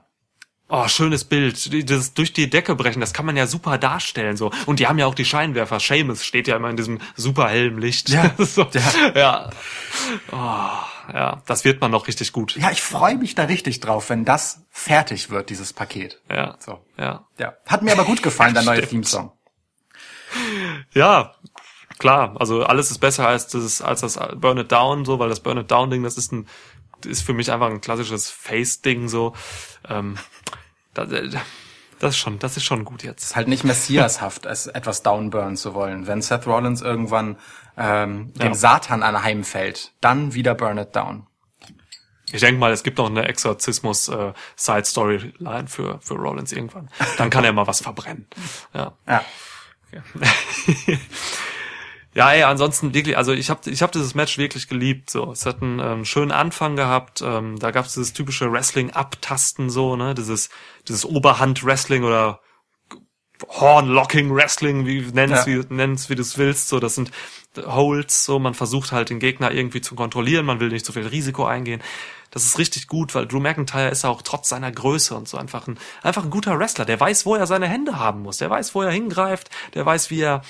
Oh, 0.70 0.88
schönes 0.90 1.24
Bild. 1.24 1.90
Das 1.90 2.14
durch 2.14 2.34
die 2.34 2.50
Decke 2.50 2.76
brechen, 2.76 3.00
das 3.00 3.14
kann 3.14 3.26
man 3.26 3.38
ja 3.38 3.48
super 3.48 3.78
darstellen 3.78 4.36
so. 4.36 4.52
Und 4.66 4.80
die 4.80 4.88
haben 4.88 5.00
ja 5.00 5.06
auch 5.06 5.16
die 5.16 5.24
Scheinwerfer. 5.24 5.80
Seamus 5.80 6.26
steht 6.26 6.48
ja 6.48 6.58
immer 6.58 6.70
in 6.70 6.76
diesem 6.76 7.00
super 7.16 7.48
hellen 7.48 7.78
Licht. 7.78 8.10
Ja. 8.10 8.32
so. 8.38 8.68
ja. 8.74 9.12
ja. 9.16 9.50
Oh, 10.32 11.14
ja, 11.14 11.42
das 11.46 11.64
wird 11.64 11.80
man 11.80 11.92
noch 11.92 12.08
richtig 12.08 12.34
gut. 12.34 12.58
Ja, 12.58 12.72
ich 12.72 12.82
freue 12.82 13.16
mich 13.18 13.34
da 13.34 13.44
richtig 13.44 13.80
drauf, 13.80 14.10
wenn 14.10 14.26
das 14.26 14.66
fertig 14.70 15.30
wird, 15.30 15.50
dieses 15.50 15.72
Paket. 15.72 16.22
Ja. 16.30 16.58
So. 16.60 16.84
Ja. 16.98 17.28
Ja. 17.40 17.54
Hat 17.66 17.82
mir 17.82 17.94
aber 17.94 18.04
gut 18.04 18.22
gefallen, 18.22 18.54
der 18.54 18.64
neue 18.64 18.86
Theme-Song. 18.86 19.32
Ja, 20.94 21.34
klar. 21.98 22.36
Also 22.40 22.64
alles 22.64 22.92
ist 22.92 23.00
besser 23.00 23.26
als 23.26 23.48
das, 23.48 23.82
als 23.82 24.02
das 24.02 24.20
Burn 24.36 24.58
It 24.58 24.70
Down, 24.70 25.06
so, 25.06 25.18
weil 25.18 25.30
das 25.30 25.40
Burn 25.40 25.60
It 25.60 25.72
Down 25.72 25.90
Ding, 25.90 26.04
das 26.04 26.18
ist 26.18 26.34
ein, 26.34 26.46
ist 27.06 27.22
für 27.22 27.34
mich 27.34 27.54
einfach 27.54 27.70
ein 27.70 27.80
klassisches 27.80 28.30
Face-Ding, 28.30 29.08
so. 29.08 29.34
Ähm, 29.88 30.18
das, 31.06 31.10
das 32.00 32.12
ist 32.12 32.18
schon, 32.18 32.40
das 32.40 32.58
ist 32.58 32.64
schon 32.64 32.86
gut 32.86 33.04
jetzt. 33.04 33.36
Halt 33.36 33.48
nicht 33.48 33.64
messiashaft, 33.64 34.46
es 34.46 34.68
etwas 34.68 35.04
downburnen 35.04 35.58
zu 35.58 35.74
wollen. 35.74 36.08
Wenn 36.08 36.22
Seth 36.22 36.46
Rollins 36.46 36.82
irgendwann 36.82 37.38
ähm, 37.78 38.34
dem 38.34 38.48
ja. 38.48 38.54
Satan 38.54 39.04
anheimfällt, 39.04 39.94
dann 40.02 40.34
wieder 40.34 40.56
burn 40.56 40.78
it 40.78 40.96
down. 40.96 41.28
Ich 42.32 42.42
denke 42.42 42.60
mal, 42.60 42.74
es 42.74 42.84
gibt 42.84 42.98
noch 42.98 43.10
eine 43.10 43.26
Exorzismus 43.28 44.10
äh, 44.10 44.34
für 44.58 46.00
für 46.02 46.14
Rollins 46.16 46.52
irgendwann. 46.52 46.90
Dann 47.18 47.30
kann 47.30 47.46
er 47.46 47.54
mal 47.54 47.68
was 47.68 47.82
verbrennen. 47.82 48.28
Ja. 48.74 48.94
Ja. 49.08 49.24
ja. 49.94 50.02
Ja, 52.18 52.32
ey, 52.32 52.42
ansonsten 52.42 52.96
wirklich, 52.96 53.16
also 53.16 53.32
ich 53.32 53.52
habe 53.52 53.70
ich 53.70 53.84
hab 53.84 53.92
dieses 53.92 54.16
Match 54.16 54.40
wirklich 54.40 54.68
geliebt. 54.68 55.12
So, 55.12 55.32
es 55.32 55.46
hat 55.46 55.62
einen 55.62 55.78
ähm, 55.78 56.04
schönen 56.04 56.32
Anfang 56.32 56.76
gehabt. 56.76 57.22
Ähm, 57.22 57.60
da 57.60 57.70
gab 57.70 57.86
es 57.86 57.94
dieses 57.94 58.12
typische 58.12 58.52
Wrestling-Abtasten 58.52 59.70
so, 59.70 59.96
ne, 59.96 60.16
dieses 60.16 60.50
dieses 60.88 61.06
Oberhand-Wrestling 61.06 62.04
oder 62.04 62.40
Horn-Locking-Wrestling, 63.48 64.88
wie 64.88 65.02
nenn's 65.14 65.46
ja. 65.46 65.46
wie 65.46 65.64
nenn's 65.70 66.10
wie 66.10 66.16
du 66.16 66.24
es 66.24 66.40
willst. 66.40 66.70
So, 66.70 66.80
das 66.80 66.96
sind 66.96 67.12
Holds. 67.56 68.26
So, 68.26 68.40
man 68.40 68.56
versucht 68.56 68.92
halt 68.92 69.12
den 69.12 69.20
Gegner 69.20 69.52
irgendwie 69.52 69.82
zu 69.82 69.94
kontrollieren. 69.94 70.48
Man 70.48 70.60
will 70.60 70.70
nicht 70.70 70.88
so 70.88 70.94
viel 70.94 71.06
Risiko 71.06 71.46
eingehen. 71.46 71.84
Das 72.32 72.46
ist 72.46 72.58
richtig 72.58 72.88
gut, 72.88 73.14
weil 73.14 73.28
Drew 73.28 73.40
McIntyre 73.40 73.90
ist 73.90 74.06
auch 74.06 74.24
trotz 74.24 74.50
seiner 74.50 74.72
Größe 74.72 75.14
und 75.14 75.28
so 75.28 75.38
einfach 75.38 75.68
ein 75.68 75.78
einfach 76.02 76.24
ein 76.24 76.32
guter 76.32 76.58
Wrestler. 76.58 76.86
Der 76.86 77.00
weiß, 77.00 77.28
wo 77.28 77.36
er 77.36 77.46
seine 77.46 77.68
Hände 77.68 78.00
haben 78.00 78.24
muss. 78.24 78.38
Der 78.38 78.50
weiß, 78.50 78.74
wo 78.74 78.82
er 78.82 78.90
hingreift. 78.90 79.52
Der 79.76 79.86
weiß, 79.86 80.10
wie 80.10 80.22
er 80.22 80.42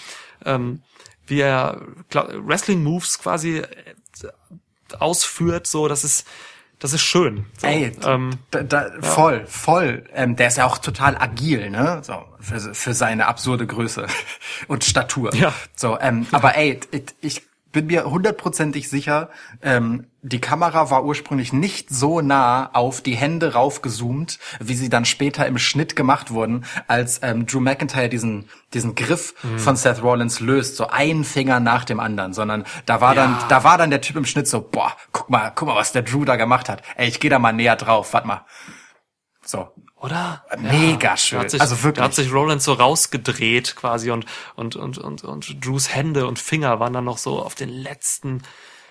ähm, 0.45 0.81
wie 1.27 1.41
er 1.41 1.81
Wrestling 2.11 2.83
Moves 2.83 3.19
quasi 3.19 3.59
äh, 3.59 3.65
ausführt, 4.99 5.67
so, 5.67 5.87
das 5.87 6.03
ist, 6.03 6.27
das 6.79 6.93
ist 6.93 7.01
schön. 7.01 7.45
So, 7.57 7.67
Ey, 7.67 7.91
ähm, 8.05 8.37
da, 8.51 8.63
da, 8.63 8.87
ja. 8.95 9.01
voll, 9.01 9.45
voll. 9.47 10.03
Ähm, 10.13 10.35
der 10.35 10.47
ist 10.47 10.57
ja 10.57 10.65
auch 10.65 10.77
total 10.77 11.17
agil, 11.17 11.69
ne? 11.69 12.01
So 12.03 12.23
für, 12.39 12.59
für 12.73 12.93
seine 12.93 13.27
absurde 13.27 13.65
Größe 13.65 14.07
und 14.67 14.83
Statur. 14.83 15.33
Ja. 15.35 15.53
So, 15.75 15.99
ähm, 15.99 16.27
aber 16.31 16.55
ey, 16.55 16.79
ich, 16.91 17.03
ich 17.21 17.46
bin 17.71 17.87
mir 17.87 18.05
hundertprozentig 18.05 18.89
sicher, 18.89 19.29
ähm, 19.61 20.07
die 20.21 20.41
Kamera 20.41 20.89
war 20.89 21.05
ursprünglich 21.05 21.53
nicht 21.53 21.89
so 21.89 22.21
nah 22.21 22.69
auf 22.73 23.01
die 23.01 23.15
Hände 23.15 23.53
raufgezoomt, 23.53 24.39
wie 24.59 24.75
sie 24.75 24.89
dann 24.89 25.05
später 25.05 25.45
im 25.45 25.57
Schnitt 25.57 25.95
gemacht 25.95 26.31
wurden, 26.31 26.65
als 26.87 27.21
ähm, 27.23 27.45
Drew 27.45 27.59
McIntyre 27.59 28.09
diesen 28.09 28.49
diesen 28.73 28.95
Griff 28.95 29.33
mhm. 29.43 29.59
von 29.59 29.75
Seth 29.75 30.01
Rollins 30.01 30.39
löst, 30.39 30.75
so 30.75 30.87
ein 30.87 31.23
Finger 31.23 31.59
nach 31.59 31.85
dem 31.85 31.99
anderen, 31.99 32.33
sondern 32.33 32.65
da 32.85 33.01
war 33.01 33.15
ja. 33.15 33.23
dann 33.23 33.37
da 33.49 33.63
war 33.63 33.77
dann 33.77 33.89
der 33.89 34.01
Typ 34.01 34.15
im 34.15 34.25
Schnitt 34.25 34.47
so, 34.47 34.61
boah, 34.61 34.93
guck 35.11 35.29
mal, 35.29 35.51
guck 35.55 35.67
mal, 35.67 35.75
was 35.75 35.91
der 35.91 36.01
Drew 36.01 36.25
da 36.25 36.35
gemacht 36.35 36.69
hat. 36.69 36.81
Ey, 36.95 37.07
ich 37.07 37.19
gehe 37.19 37.29
da 37.29 37.39
mal 37.39 37.53
näher 37.53 37.75
drauf, 37.75 38.13
warte 38.13 38.27
mal. 38.27 38.45
So. 39.43 39.69
Oder? 39.99 40.45
Mega 40.59 41.09
ja, 41.09 41.17
schön. 41.17 41.49
Sich, 41.49 41.59
also 41.59 41.81
wirklich. 41.83 41.95
Da 41.95 42.03
hat 42.03 42.13
sich 42.13 42.31
Roland 42.31 42.61
so 42.61 42.73
rausgedreht 42.73 43.75
quasi 43.75 44.11
und, 44.11 44.25
und, 44.55 44.75
und, 44.75 44.97
und, 44.99 45.23
und 45.23 45.65
Drews 45.65 45.93
Hände 45.93 46.27
und 46.27 46.37
Finger 46.37 46.79
waren 46.79 46.93
dann 46.93 47.05
noch 47.05 47.17
so 47.17 47.41
auf 47.41 47.55
den 47.55 47.69
letzten 47.69 48.43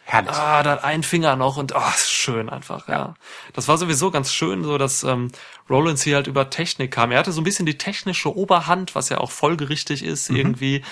Herrlich. 0.08 0.36
Ah, 0.36 0.62
da 0.62 0.70
hat 0.70 0.84
ein 0.84 1.02
Finger 1.02 1.34
noch 1.34 1.56
und 1.56 1.74
ah, 1.74 1.82
oh, 1.84 1.92
schön 1.96 2.48
einfach, 2.48 2.86
ja. 2.86 2.94
ja. 2.94 3.14
Das 3.54 3.66
war 3.66 3.76
sowieso 3.76 4.12
ganz 4.12 4.32
schön, 4.32 4.62
so 4.62 4.78
dass 4.78 5.02
ähm, 5.02 5.32
Rollins 5.68 6.02
hier 6.02 6.14
halt 6.14 6.28
über 6.28 6.48
Technik 6.48 6.92
kam. 6.92 7.10
Er 7.10 7.18
hatte 7.18 7.32
so 7.32 7.40
ein 7.40 7.44
bisschen 7.44 7.66
die 7.66 7.76
technische 7.76 8.34
Oberhand, 8.34 8.94
was 8.94 9.08
ja 9.08 9.18
auch 9.18 9.32
folgerichtig 9.32 10.04
ist 10.04 10.30
mhm. 10.30 10.36
irgendwie. 10.36 10.84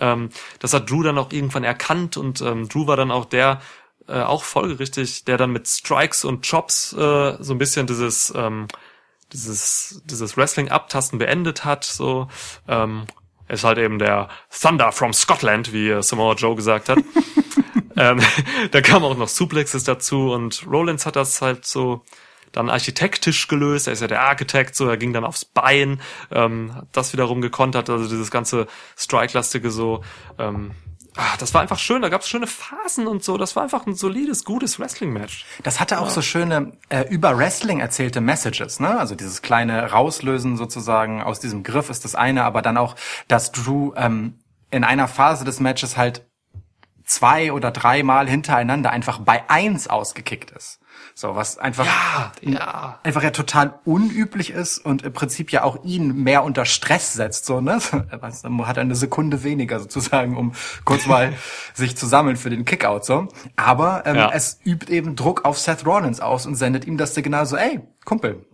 Ähm, 0.00 0.30
das 0.60 0.72
hat 0.72 0.88
Drew 0.90 1.02
dann 1.02 1.18
auch 1.18 1.30
irgendwann 1.30 1.62
erkannt 1.62 2.16
und 2.16 2.40
ähm, 2.40 2.66
Drew 2.66 2.86
war 2.86 2.96
dann 2.96 3.10
auch 3.10 3.26
der, 3.26 3.60
äh, 4.08 4.22
auch 4.22 4.44
folgerichtig, 4.44 5.26
der 5.26 5.36
dann 5.36 5.50
mit 5.50 5.68
Strikes 5.68 6.24
und 6.24 6.48
Chops 6.48 6.94
äh, 6.94 7.36
so 7.40 7.52
ein 7.52 7.58
bisschen 7.58 7.86
dieses 7.86 8.32
ähm, 8.34 8.66
dieses, 9.34 10.02
dieses 10.06 10.36
Wrestling-Abtasten 10.36 11.18
beendet 11.18 11.64
hat, 11.64 11.84
so, 11.84 12.28
ähm, 12.68 13.04
ist 13.48 13.64
halt 13.64 13.78
eben 13.78 13.98
der 13.98 14.28
Thunder 14.50 14.92
from 14.92 15.12
Scotland, 15.12 15.72
wie 15.72 16.02
Samoa 16.02 16.34
Joe 16.34 16.56
gesagt 16.56 16.88
hat. 16.88 16.98
ähm, 17.96 18.20
da 18.70 18.80
kamen 18.80 19.04
auch 19.04 19.16
noch 19.16 19.28
Suplexes 19.28 19.84
dazu 19.84 20.32
und 20.32 20.66
Rollins 20.66 21.04
hat 21.04 21.16
das 21.16 21.42
halt 21.42 21.66
so 21.66 22.02
dann 22.52 22.70
architektisch 22.70 23.48
gelöst. 23.48 23.88
Er 23.88 23.92
ist 23.92 24.00
ja 24.00 24.06
der 24.06 24.22
Architekt, 24.22 24.76
so 24.76 24.88
er 24.88 24.96
ging 24.96 25.12
dann 25.12 25.24
aufs 25.24 25.44
Bein, 25.44 26.00
ähm, 26.30 26.82
das 26.92 27.12
wiederum 27.12 27.40
gekontert, 27.40 27.90
also 27.90 28.08
dieses 28.08 28.30
ganze 28.30 28.66
Strike-lastige 28.96 29.70
so. 29.70 30.02
Ähm, 30.38 30.70
ah, 31.16 31.36
das 31.38 31.54
war 31.54 31.62
einfach 31.62 31.78
schön, 31.78 32.02
da 32.02 32.08
gab 32.08 32.22
es 32.22 32.28
schöne 32.28 32.46
Phasen 32.46 33.06
und 33.06 33.22
so. 33.22 33.36
Das 33.36 33.56
war 33.56 33.62
einfach 33.62 33.86
ein 33.86 33.94
solides, 33.94 34.44
gutes 34.44 34.78
Wrestling-Match. 34.78 35.44
Das 35.62 35.80
hatte 35.80 36.00
auch 36.00 36.06
ja. 36.06 36.10
so 36.10 36.22
schöne 36.22 36.72
äh, 36.88 37.02
über 37.08 37.36
Wrestling 37.38 37.80
erzählte 37.80 38.20
Messages, 38.20 38.80
ne? 38.80 38.98
Also 38.98 39.14
dieses 39.14 39.42
kleine 39.42 39.90
Rauslösen 39.90 40.56
sozusagen 40.56 41.22
aus 41.22 41.40
diesem 41.40 41.62
Griff 41.62 41.90
ist 41.90 42.04
das 42.04 42.14
eine, 42.14 42.44
aber 42.44 42.62
dann 42.62 42.76
auch, 42.76 42.96
dass 43.28 43.52
Drew 43.52 43.92
ähm, 43.96 44.38
in 44.70 44.84
einer 44.84 45.08
Phase 45.08 45.44
des 45.44 45.60
Matches 45.60 45.96
halt 45.96 46.26
zwei 47.04 47.52
oder 47.52 47.70
dreimal 47.70 48.28
hintereinander 48.28 48.90
einfach 48.90 49.18
bei 49.18 49.48
eins 49.48 49.88
ausgekickt 49.88 50.50
ist. 50.50 50.80
So, 51.16 51.36
was 51.36 51.58
einfach, 51.58 51.86
ja, 51.86 52.32
ja. 52.40 52.98
einfach 53.04 53.22
ja 53.22 53.30
total 53.30 53.78
unüblich 53.84 54.50
ist 54.50 54.78
und 54.78 55.02
im 55.02 55.12
Prinzip 55.12 55.52
ja 55.52 55.62
auch 55.62 55.84
ihn 55.84 56.12
mehr 56.24 56.42
unter 56.42 56.64
Stress 56.64 57.12
setzt, 57.12 57.46
so, 57.46 57.60
ne? 57.60 57.78
Man 58.42 58.66
hat 58.66 58.78
eine 58.78 58.96
Sekunde 58.96 59.44
weniger 59.44 59.78
sozusagen, 59.78 60.36
um 60.36 60.54
kurz 60.84 61.06
mal 61.06 61.32
sich 61.72 61.96
zu 61.96 62.06
sammeln 62.06 62.36
für 62.36 62.50
den 62.50 62.64
Kickout, 62.64 63.04
so. 63.04 63.28
Aber 63.54 64.02
ähm, 64.06 64.16
ja. 64.16 64.30
es 64.32 64.58
übt 64.64 64.92
eben 64.92 65.14
Druck 65.14 65.44
auf 65.44 65.56
Seth 65.56 65.86
Rollins 65.86 66.18
aus 66.18 66.46
und 66.46 66.56
sendet 66.56 66.84
ihm 66.84 66.98
das 66.98 67.14
Signal 67.14 67.46
so, 67.46 67.56
ey, 67.56 67.80
Kumpel, 68.04 68.44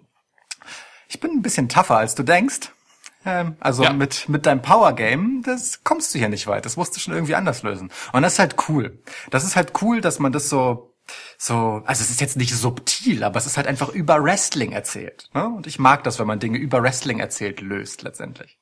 ich 1.09 1.19
bin 1.19 1.31
ein 1.31 1.43
bisschen 1.43 1.71
tougher, 1.71 1.97
als 1.97 2.15
du 2.15 2.23
denkst. 2.23 2.73
Ähm, 3.25 3.57
also 3.61 3.85
ja. 3.85 3.93
mit, 3.93 4.29
mit 4.29 4.45
deinem 4.45 4.61
Power 4.61 4.93
Game, 4.95 5.43
das 5.45 5.83
kommst 5.83 6.15
du 6.15 6.19
hier 6.19 6.29
nicht 6.29 6.47
weit. 6.47 6.67
Das 6.67 6.77
musst 6.77 6.95
du 6.95 7.01
schon 7.01 7.15
irgendwie 7.15 7.35
anders 7.35 7.63
lösen. 7.63 7.91
Und 8.13 8.23
das 8.23 8.35
ist 8.35 8.39
halt 8.39 8.57
cool. 8.69 9.03
Das 9.31 9.45
ist 9.45 9.57
halt 9.57 9.73
cool, 9.83 10.01
dass 10.01 10.19
man 10.19 10.33
das 10.33 10.49
so 10.51 10.90
so, 11.39 11.83
also 11.85 12.03
es 12.03 12.11
ist 12.11 12.21
jetzt 12.21 12.37
nicht 12.37 12.55
subtil, 12.55 13.25
aber 13.25 13.39
es 13.39 13.47
ist 13.47 13.57
halt 13.57 13.67
einfach 13.67 13.89
über 13.89 14.23
Wrestling 14.23 14.73
erzählt. 14.73 15.29
Ne? 15.35 15.47
Und 15.47 15.67
ich 15.67 15.79
mag 15.79 16.05
das, 16.05 16.19
wenn 16.19 16.27
man 16.27 16.39
Dinge 16.39 16.59
über 16.59 16.83
Wrestling 16.83 17.19
erzählt, 17.19 17.61
löst 17.61 18.03
letztendlich. 18.03 18.59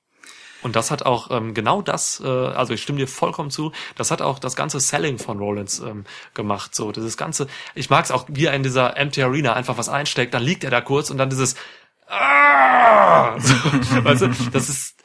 Und 0.63 0.75
das 0.75 0.91
hat 0.91 1.05
auch 1.05 1.31
ähm, 1.31 1.55
genau 1.55 1.83
das, 1.83 2.21
äh, 2.25 2.27
also 2.27 2.75
ich 2.75 2.83
stimme 2.83 2.99
dir 2.99 3.07
vollkommen 3.07 3.51
zu, 3.51 3.73
das 3.97 4.11
hat 4.11 4.23
auch 4.23 4.39
das 4.39 4.57
ganze 4.57 4.81
Selling 4.81 5.19
von 5.19 5.39
Rollins 5.39 5.79
ähm, 5.79 6.05
gemacht. 6.35 6.75
So, 6.75 6.91
dieses 6.91 7.17
ganze, 7.17 7.47
ich 7.75 7.91
mag 7.91 8.05
es 8.05 8.11
auch, 8.11 8.25
wie 8.29 8.47
er 8.47 8.55
in 8.55 8.65
dieser 8.65 8.97
Empty 8.97 9.23
Arena 9.23 9.53
einfach 9.53 9.79
was 9.79 9.89
einsteckt, 9.89 10.35
dann 10.35 10.43
liegt 10.43 10.65
er 10.65 10.71
da 10.71 10.81
kurz 10.81 11.11
und 11.11 11.19
dann 11.19 11.31
dieses 11.31 11.55
ah! 12.09 13.39
so, 13.39 13.55
weißt 14.05 14.23
du, 14.23 14.29
das 14.53 14.69
ist 14.69 14.98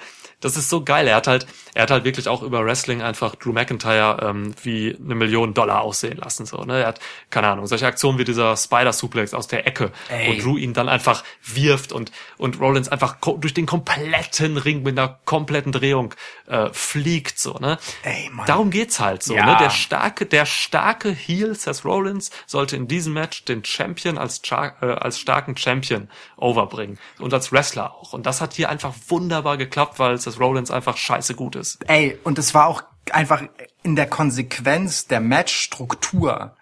das 0.43 0.57
ist 0.57 0.69
so 0.69 0.83
geil. 0.83 1.07
Er 1.07 1.15
hat 1.15 1.27
halt, 1.27 1.47
er 1.73 1.83
hat 1.83 1.91
halt 1.91 2.03
wirklich 2.03 2.27
auch 2.27 2.43
über 2.43 2.65
Wrestling 2.65 3.01
einfach 3.01 3.35
Drew 3.35 3.53
McIntyre 3.53 4.17
ähm, 4.21 4.53
wie 4.61 4.95
eine 5.03 5.15
Million 5.15 5.53
Dollar 5.53 5.81
aussehen 5.81 6.17
lassen. 6.17 6.45
So, 6.45 6.63
ne? 6.63 6.81
Er 6.81 6.87
hat, 6.87 6.99
keine 7.29 7.47
Ahnung, 7.47 7.65
solche 7.65 7.87
Aktionen 7.87 8.17
wie 8.17 8.25
dieser 8.25 8.57
Spider-Suplex 8.57 9.33
aus 9.33 9.47
der 9.47 9.65
Ecke, 9.65 9.91
Ey. 10.09 10.27
wo 10.27 10.41
Drew 10.41 10.57
ihn 10.57 10.73
dann 10.73 10.89
einfach 10.89 11.23
wirft 11.43 11.93
und, 11.93 12.11
und 12.37 12.59
Rollins 12.59 12.89
einfach 12.89 13.17
durch 13.21 13.53
den 13.53 13.65
kompletten 13.65 14.57
Ring 14.57 14.83
mit 14.83 14.99
einer 14.99 15.19
kompletten 15.25 15.71
Drehung 15.71 16.13
äh, 16.47 16.69
fliegt. 16.73 17.39
So, 17.39 17.53
ne? 17.53 17.77
Ey, 18.03 18.29
Mann. 18.31 18.45
Darum 18.45 18.69
geht's 18.69 18.99
halt 18.99 19.23
so. 19.23 19.35
Ja. 19.35 19.45
Ne? 19.45 19.57
Der 19.59 19.69
starke, 19.69 20.25
der 20.25 20.45
starke 20.45 21.09
Heel 21.09 21.55
Seth 21.55 21.85
Rollins 21.85 22.31
sollte 22.45 22.75
in 22.75 22.87
diesem 22.87 23.13
Match 23.13 23.45
den 23.45 23.63
Champion 23.63 24.17
als, 24.17 24.41
äh, 24.51 24.85
als 24.85 25.19
starken 25.19 25.55
Champion 25.55 26.09
overbringen. 26.35 26.99
Und 27.19 27.33
als 27.33 27.51
Wrestler 27.53 27.93
auch. 27.93 28.11
Und 28.11 28.25
das 28.25 28.41
hat 28.41 28.53
hier 28.53 28.69
einfach 28.69 28.93
wunderbar 29.07 29.55
geklappt, 29.55 29.99
weil 29.99 30.17
Seth 30.17 30.32
Rollins 30.39 30.71
einfach 30.71 30.97
scheiße 30.97 31.35
gut 31.35 31.55
ist. 31.55 31.79
Ey, 31.87 32.17
und 32.23 32.37
es 32.39 32.53
war 32.53 32.67
auch 32.67 32.83
einfach 33.11 33.43
in 33.83 33.95
der 33.95 34.07
Konsequenz 34.07 35.07
der 35.07 35.19
Matchstruktur 35.19 36.55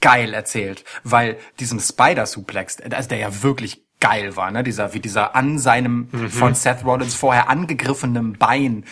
geil 0.00 0.32
erzählt, 0.34 0.84
weil 1.02 1.38
diesem 1.58 1.80
Spider-Suplex, 1.80 2.78
also 2.92 3.08
der 3.08 3.18
ja 3.18 3.42
wirklich 3.42 3.84
geil 4.00 4.36
war, 4.36 4.50
ne, 4.50 4.62
dieser, 4.62 4.94
wie 4.94 5.00
dieser 5.00 5.34
an 5.34 5.58
seinem 5.58 6.08
mhm. 6.12 6.30
von 6.30 6.54
Seth 6.54 6.84
Rollins 6.84 7.14
vorher 7.14 7.48
angegriffenen 7.48 8.38
Bein 8.38 8.84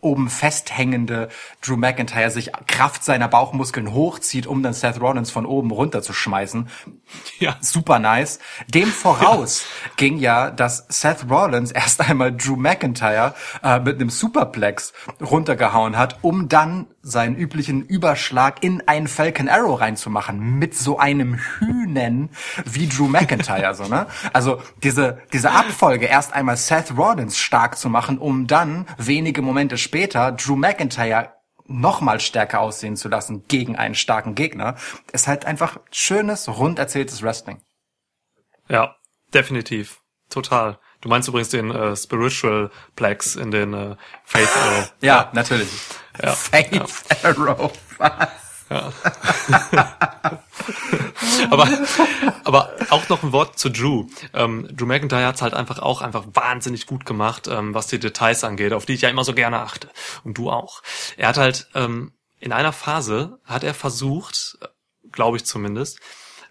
oben 0.00 0.28
festhängende 0.28 1.28
Drew 1.60 1.76
McIntyre 1.76 2.30
sich 2.30 2.52
Kraft 2.66 3.04
seiner 3.04 3.28
Bauchmuskeln 3.28 3.92
hochzieht, 3.92 4.46
um 4.46 4.62
dann 4.62 4.72
Seth 4.72 5.00
Rollins 5.00 5.30
von 5.30 5.46
oben 5.46 5.70
runterzuschmeißen. 5.70 6.68
Ja. 7.38 7.56
Super 7.60 7.98
nice. 7.98 8.38
Dem 8.68 8.88
voraus 8.88 9.64
ja. 9.84 9.90
ging 9.96 10.18
ja, 10.18 10.50
dass 10.50 10.86
Seth 10.88 11.26
Rollins 11.28 11.72
erst 11.72 12.00
einmal 12.00 12.32
Drew 12.36 12.56
McIntyre 12.56 13.34
äh, 13.62 13.80
mit 13.80 13.96
einem 13.96 14.10
Superplex 14.10 14.92
runtergehauen 15.20 15.96
hat, 15.96 16.18
um 16.22 16.48
dann 16.48 16.86
seinen 17.02 17.34
üblichen 17.34 17.82
Überschlag 17.82 18.62
in 18.62 18.86
einen 18.86 19.08
Falcon 19.08 19.48
Arrow 19.48 19.80
reinzumachen 19.80 20.58
mit 20.58 20.76
so 20.76 20.98
einem 20.98 21.34
Hühnen 21.34 22.28
wie 22.64 22.88
Drew 22.88 23.08
McIntyre, 23.08 23.74
so, 23.74 23.84
ne? 23.84 24.06
Also 24.34 24.60
diese, 24.82 25.18
diese 25.32 25.52
Abfolge 25.52 26.06
erst 26.06 26.34
einmal 26.34 26.58
Seth 26.58 26.96
Rollins 26.96 27.38
stark 27.38 27.78
zu 27.78 27.88
machen, 27.88 28.18
um 28.18 28.46
dann 28.46 28.86
wenige 28.98 29.40
Momente 29.40 29.78
später 29.78 29.89
Drew 29.90 30.56
McIntyre 30.56 31.34
noch 31.66 32.00
mal 32.00 32.20
stärker 32.20 32.60
aussehen 32.60 32.96
zu 32.96 33.08
lassen 33.08 33.46
gegen 33.46 33.76
einen 33.76 33.94
starken 33.94 34.34
Gegner, 34.34 34.76
ist 35.12 35.28
halt 35.28 35.44
einfach 35.44 35.78
schönes, 35.92 36.48
rund 36.48 36.78
erzähltes 36.78 37.22
Wrestling. 37.22 37.62
Ja, 38.68 38.96
definitiv. 39.32 40.00
Total. 40.28 40.78
Du 41.00 41.08
meinst 41.08 41.28
übrigens 41.28 41.48
den 41.48 41.70
äh, 41.70 41.96
Spiritual 41.96 42.70
Plex 42.94 43.36
in 43.36 43.50
den 43.50 43.74
äh, 43.74 43.96
Faith 44.24 44.48
Arrow. 44.56 44.92
ja, 45.00 45.16
ja, 45.22 45.30
natürlich. 45.32 45.68
Ja. 46.22 46.32
Faith 46.32 46.72
ja. 46.72 46.84
Arrow. 47.28 47.72
Was? 47.98 48.28
Ja. 48.68 48.92
aber, 51.50 51.68
aber 52.44 52.72
auch 52.90 53.08
noch 53.08 53.22
ein 53.22 53.32
Wort 53.32 53.58
zu 53.58 53.70
Drew. 53.70 54.06
Ähm, 54.34 54.68
Drew 54.72 54.86
McIntyre 54.86 55.26
hat 55.26 55.36
es 55.36 55.42
halt 55.42 55.54
einfach 55.54 55.78
auch 55.78 56.02
einfach 56.02 56.24
wahnsinnig 56.32 56.86
gut 56.86 57.06
gemacht, 57.06 57.48
ähm, 57.48 57.74
was 57.74 57.86
die 57.86 57.98
Details 57.98 58.44
angeht, 58.44 58.72
auf 58.72 58.86
die 58.86 58.94
ich 58.94 59.02
ja 59.02 59.08
immer 59.08 59.24
so 59.24 59.34
gerne 59.34 59.60
achte. 59.60 59.88
Und 60.24 60.38
du 60.38 60.50
auch. 60.50 60.82
Er 61.16 61.28
hat 61.28 61.36
halt 61.36 61.68
ähm, 61.74 62.12
in 62.40 62.52
einer 62.52 62.72
Phase 62.72 63.38
hat 63.44 63.62
er 63.62 63.74
versucht, 63.74 64.58
glaube 65.12 65.36
ich 65.36 65.44
zumindest, 65.44 66.00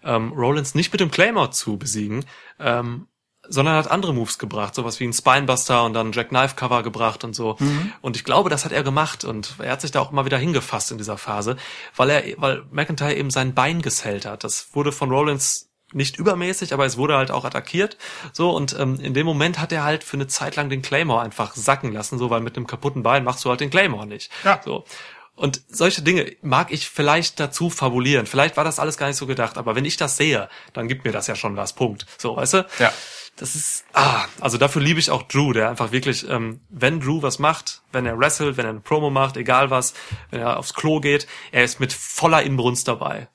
ähm, 0.02 0.32
Rollins 0.32 0.74
nicht 0.74 0.92
mit 0.92 1.00
dem 1.00 1.10
Claymore 1.10 1.50
zu 1.50 1.76
besiegen, 1.76 2.24
ähm, 2.58 3.08
sondern 3.50 3.74
hat 3.74 3.90
andere 3.90 4.14
Moves 4.14 4.38
gebracht, 4.38 4.74
sowas 4.74 5.00
wie 5.00 5.04
ein 5.04 5.12
Spinebuster 5.12 5.84
und 5.84 5.92
dann 5.92 6.12
Jack 6.12 6.28
Knife 6.28 6.54
Cover 6.54 6.82
gebracht 6.82 7.24
und 7.24 7.34
so. 7.34 7.56
Mhm. 7.58 7.92
Und 8.00 8.16
ich 8.16 8.24
glaube, 8.24 8.48
das 8.48 8.64
hat 8.64 8.72
er 8.72 8.84
gemacht 8.84 9.24
und 9.24 9.56
er 9.58 9.72
hat 9.72 9.80
sich 9.80 9.90
da 9.90 10.00
auch 10.00 10.12
immer 10.12 10.24
wieder 10.24 10.38
hingefasst 10.38 10.92
in 10.92 10.98
dieser 10.98 11.18
Phase, 11.18 11.56
weil 11.96 12.10
er, 12.10 12.22
weil 12.36 12.62
McIntyre 12.70 13.14
eben 13.14 13.30
sein 13.30 13.52
Bein 13.52 13.82
gesellt 13.82 14.24
hat. 14.24 14.44
Das 14.44 14.68
wurde 14.72 14.92
von 14.92 15.10
Rollins 15.10 15.68
nicht 15.92 16.16
übermäßig, 16.16 16.72
aber 16.72 16.86
es 16.86 16.96
wurde 16.96 17.16
halt 17.16 17.32
auch 17.32 17.44
attackiert. 17.44 17.98
So, 18.32 18.50
und 18.50 18.78
ähm, 18.78 19.00
in 19.00 19.14
dem 19.14 19.26
Moment 19.26 19.58
hat 19.58 19.72
er 19.72 19.82
halt 19.82 20.04
für 20.04 20.16
eine 20.16 20.28
Zeit 20.28 20.54
lang 20.54 20.70
den 20.70 20.82
Claymore 20.82 21.20
einfach 21.20 21.56
sacken 21.56 21.92
lassen, 21.92 22.18
so, 22.18 22.30
weil 22.30 22.40
mit 22.40 22.56
einem 22.56 22.68
kaputten 22.68 23.02
Bein 23.02 23.24
machst 23.24 23.44
du 23.44 23.50
halt 23.50 23.60
den 23.60 23.70
Claymore 23.70 24.06
nicht. 24.06 24.30
Ja. 24.44 24.60
So. 24.64 24.84
Und 25.34 25.62
solche 25.68 26.02
Dinge 26.02 26.36
mag 26.42 26.70
ich 26.70 26.88
vielleicht 26.88 27.40
dazu 27.40 27.70
fabulieren. 27.70 28.26
Vielleicht 28.26 28.56
war 28.56 28.62
das 28.62 28.78
alles 28.78 28.96
gar 28.96 29.08
nicht 29.08 29.16
so 29.16 29.26
gedacht, 29.26 29.58
aber 29.58 29.74
wenn 29.74 29.84
ich 29.84 29.96
das 29.96 30.16
sehe, 30.16 30.48
dann 30.72 30.86
gibt 30.86 31.04
mir 31.04 31.12
das 31.12 31.26
ja 31.26 31.34
schon 31.34 31.56
was. 31.56 31.72
Punkt. 31.72 32.06
So, 32.18 32.36
weißt 32.36 32.54
du? 32.54 32.66
Ja 32.78 32.92
das 33.40 33.54
ist, 33.54 33.84
ah, 33.94 34.26
also 34.40 34.58
dafür 34.58 34.82
liebe 34.82 35.00
ich 35.00 35.10
auch 35.10 35.22
Drew, 35.22 35.54
der 35.54 35.70
einfach 35.70 35.92
wirklich, 35.92 36.28
ähm, 36.28 36.60
wenn 36.68 37.00
Drew 37.00 37.22
was 37.22 37.38
macht, 37.38 37.80
wenn 37.90 38.04
er 38.04 38.18
wrestelt, 38.18 38.58
wenn 38.58 38.66
er 38.66 38.70
eine 38.70 38.80
Promo 38.80 39.08
macht, 39.08 39.38
egal 39.38 39.70
was, 39.70 39.94
wenn 40.30 40.40
er 40.40 40.58
aufs 40.58 40.74
Klo 40.74 41.00
geht, 41.00 41.26
er 41.50 41.64
ist 41.64 41.80
mit 41.80 41.94
voller 41.94 42.42
Inbrunst 42.42 42.86
dabei. 42.86 43.28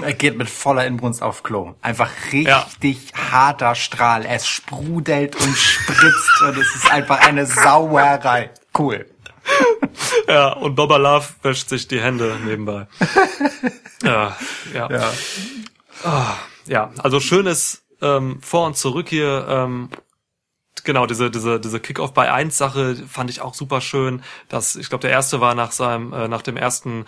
Er 0.00 0.14
geht 0.14 0.38
mit 0.38 0.48
voller 0.48 0.86
Inbrunst 0.86 1.22
aufs 1.22 1.42
Klo. 1.42 1.74
Einfach 1.82 2.10
richtig 2.32 3.10
ja. 3.10 3.30
harter 3.30 3.74
Strahl. 3.74 4.24
Es 4.24 4.48
sprudelt 4.48 5.36
und 5.36 5.54
spritzt 5.54 6.42
und 6.42 6.56
es 6.56 6.74
ist 6.74 6.90
einfach 6.90 7.20
eine 7.20 7.44
Sauerei. 7.44 8.50
Cool. 8.78 9.06
Ja, 10.26 10.54
und 10.54 10.74
Boba 10.74 10.96
Love 10.96 11.26
wäscht 11.42 11.68
sich 11.68 11.86
die 11.86 12.00
Hände 12.00 12.34
nebenbei. 12.46 12.86
ja, 14.02 14.36
ja. 14.72 14.90
Ja, 14.90 15.12
oh, 16.04 16.36
ja 16.66 16.90
also 16.98 17.20
schönes 17.20 17.82
ähm, 18.00 18.40
vor 18.42 18.66
und 18.66 18.76
zurück 18.76 19.08
hier. 19.08 19.46
Ähm, 19.48 19.88
genau, 20.84 21.06
diese, 21.06 21.30
diese, 21.30 21.60
diese 21.60 21.80
Kick-Off 21.80 22.14
bei 22.14 22.32
1 22.32 22.56
Sache 22.56 22.96
fand 23.08 23.30
ich 23.30 23.40
auch 23.40 23.54
super 23.54 23.80
schön. 23.80 24.22
Das, 24.48 24.76
ich 24.76 24.88
glaube, 24.88 25.02
der 25.02 25.10
erste 25.10 25.40
war 25.40 25.54
nach 25.54 25.72
seinem, 25.72 26.12
äh, 26.12 26.28
nach 26.28 26.42
dem 26.42 26.56
ersten 26.56 27.06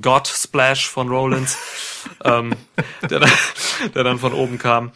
God 0.00 0.28
Splash 0.28 0.88
von 0.88 1.08
Rollins, 1.08 1.56
ähm, 2.24 2.54
der, 3.08 3.20
dann, 3.20 3.32
der 3.94 4.04
dann 4.04 4.18
von 4.18 4.32
oben 4.32 4.58
kam. 4.58 4.92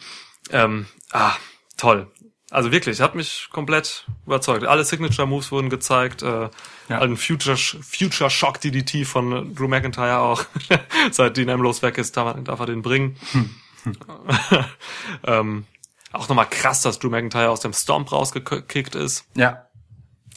Ähm, 0.51 0.87
ah, 1.11 1.35
toll. 1.77 2.07
Also 2.49 2.71
wirklich, 2.71 3.01
hat 3.01 3.13
mich 3.13 3.49
komplett 3.51 4.05
überzeugt. 4.25 4.65
Alle 4.65 4.85
Signature 4.85 5.27
Moves 5.27 5.51
wurden 5.51 5.69
gezeigt. 5.69 6.21
Äh, 6.21 6.49
ja. 6.87 6.99
Ein 6.99 7.17
Future, 7.17 7.57
Future 7.57 8.29
Shock 8.29 8.61
DDT 8.61 9.05
von 9.05 9.53
Drew 9.53 9.67
McIntyre 9.67 10.19
auch. 10.19 10.45
Seit 11.11 11.35
Dean 11.35 11.49
Ambrose 11.49 11.81
weg 11.81 11.97
ist, 11.97 12.15
darf, 12.15 12.37
darf 12.43 12.59
er 12.59 12.65
den 12.65 12.81
bringen. 12.81 13.17
Hm. 13.33 13.49
ähm, 15.23 15.65
auch 16.11 16.27
nochmal 16.29 16.47
krass, 16.49 16.81
dass 16.81 16.99
Drew 16.99 17.09
McIntyre 17.09 17.49
aus 17.49 17.59
dem 17.59 17.73
Stomp 17.73 18.11
rausgekickt 18.11 18.95
ist. 18.95 19.25
Ja. 19.35 19.67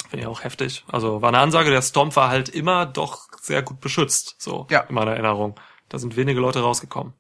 Finde 0.09 0.24
ich 0.24 0.26
auch 0.26 0.42
heftig. 0.42 0.84
Also 0.88 1.22
war 1.22 1.28
eine 1.28 1.38
Ansage, 1.38 1.70
der 1.70 1.82
Stomp 1.82 2.16
war 2.16 2.28
halt 2.28 2.48
immer 2.48 2.86
doch 2.86 3.28
sehr 3.40 3.62
gut 3.62 3.80
beschützt, 3.80 4.36
so 4.38 4.66
ja. 4.70 4.80
in 4.80 4.94
meiner 4.94 5.12
Erinnerung. 5.12 5.59
Da 5.88 5.98
sind 5.98 6.16
wenige 6.16 6.40
Leute 6.40 6.61
rausgekommen. 6.61 7.14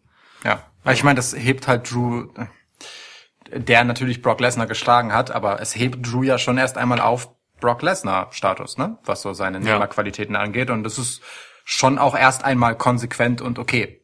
Ja, 0.44 0.64
weil 0.84 0.94
ich 0.94 1.04
meine, 1.04 1.16
das 1.16 1.34
hebt 1.34 1.68
halt 1.68 1.90
Drew, 1.90 2.28
der 3.52 3.84
natürlich 3.84 4.22
Brock 4.22 4.40
Lesnar 4.40 4.66
geschlagen 4.66 5.12
hat, 5.12 5.30
aber 5.30 5.60
es 5.60 5.76
hebt 5.76 6.06
Drew 6.06 6.22
ja 6.22 6.38
schon 6.38 6.58
erst 6.58 6.78
einmal 6.78 7.00
auf 7.00 7.28
Brock 7.60 7.82
Lesnar 7.82 8.32
Status, 8.32 8.78
ne? 8.78 8.98
Was 9.04 9.22
so 9.22 9.32
seine 9.34 9.60
Nehmerqualitäten 9.60 10.34
ja. 10.34 10.40
angeht. 10.40 10.70
Und 10.70 10.82
das 10.82 10.98
ist 10.98 11.20
schon 11.64 11.98
auch 11.98 12.16
erst 12.16 12.42
einmal 12.44 12.76
konsequent 12.76 13.40
und 13.42 13.58
okay. 13.58 13.99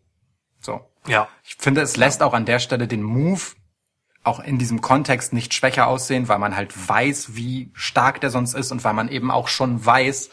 Ja. 1.06 1.28
Ich 1.44 1.56
finde, 1.58 1.80
es 1.80 1.96
lässt 1.96 2.22
auch 2.22 2.34
an 2.34 2.44
der 2.44 2.58
Stelle 2.58 2.88
den 2.88 3.02
Move 3.02 3.42
auch 4.24 4.40
in 4.40 4.58
diesem 4.58 4.80
Kontext 4.80 5.32
nicht 5.32 5.54
schwächer 5.54 5.86
aussehen, 5.86 6.28
weil 6.28 6.38
man 6.38 6.56
halt 6.56 6.88
weiß, 6.88 7.36
wie 7.36 7.70
stark 7.74 8.20
der 8.20 8.30
sonst 8.30 8.54
ist 8.54 8.72
und 8.72 8.82
weil 8.82 8.94
man 8.94 9.08
eben 9.08 9.30
auch 9.30 9.46
schon 9.46 9.84
weiß, 9.84 10.30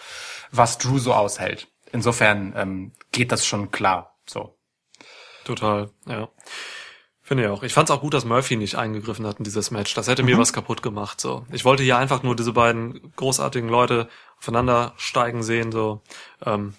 was 0.51 0.79
Drew 0.79 0.97
so 0.97 1.13
aushält. 1.13 1.67
Insofern 1.91 2.53
ähm, 2.55 2.91
geht 3.11 3.31
das 3.31 3.45
schon 3.45 3.69
klar. 3.69 4.17
So. 4.25 4.57
Total, 5.45 5.91
ja. 6.07 6.29
Finde 7.21 7.43
ich 7.43 7.49
auch. 7.49 7.63
Ich 7.63 7.73
fand 7.73 7.89
es 7.89 7.95
auch 7.95 8.01
gut, 8.01 8.13
dass 8.13 8.25
Murphy 8.25 8.57
nicht 8.57 8.75
eingegriffen 8.75 9.25
hat 9.25 9.37
in 9.37 9.45
dieses 9.45 9.71
Match. 9.71 9.93
Das 9.93 10.07
hätte 10.07 10.23
mhm. 10.23 10.31
mir 10.31 10.37
was 10.37 10.53
kaputt 10.53 10.81
gemacht. 10.81 11.21
So, 11.21 11.45
ich 11.51 11.63
wollte 11.63 11.83
hier 11.83 11.97
einfach 11.97 12.23
nur 12.23 12.35
diese 12.35 12.51
beiden 12.51 13.13
großartigen 13.15 13.69
Leute 13.69 14.09
aufeinander 14.39 14.93
steigen 14.97 15.41
sehen. 15.41 15.71
So, 15.71 16.01
ähm, 16.45 16.73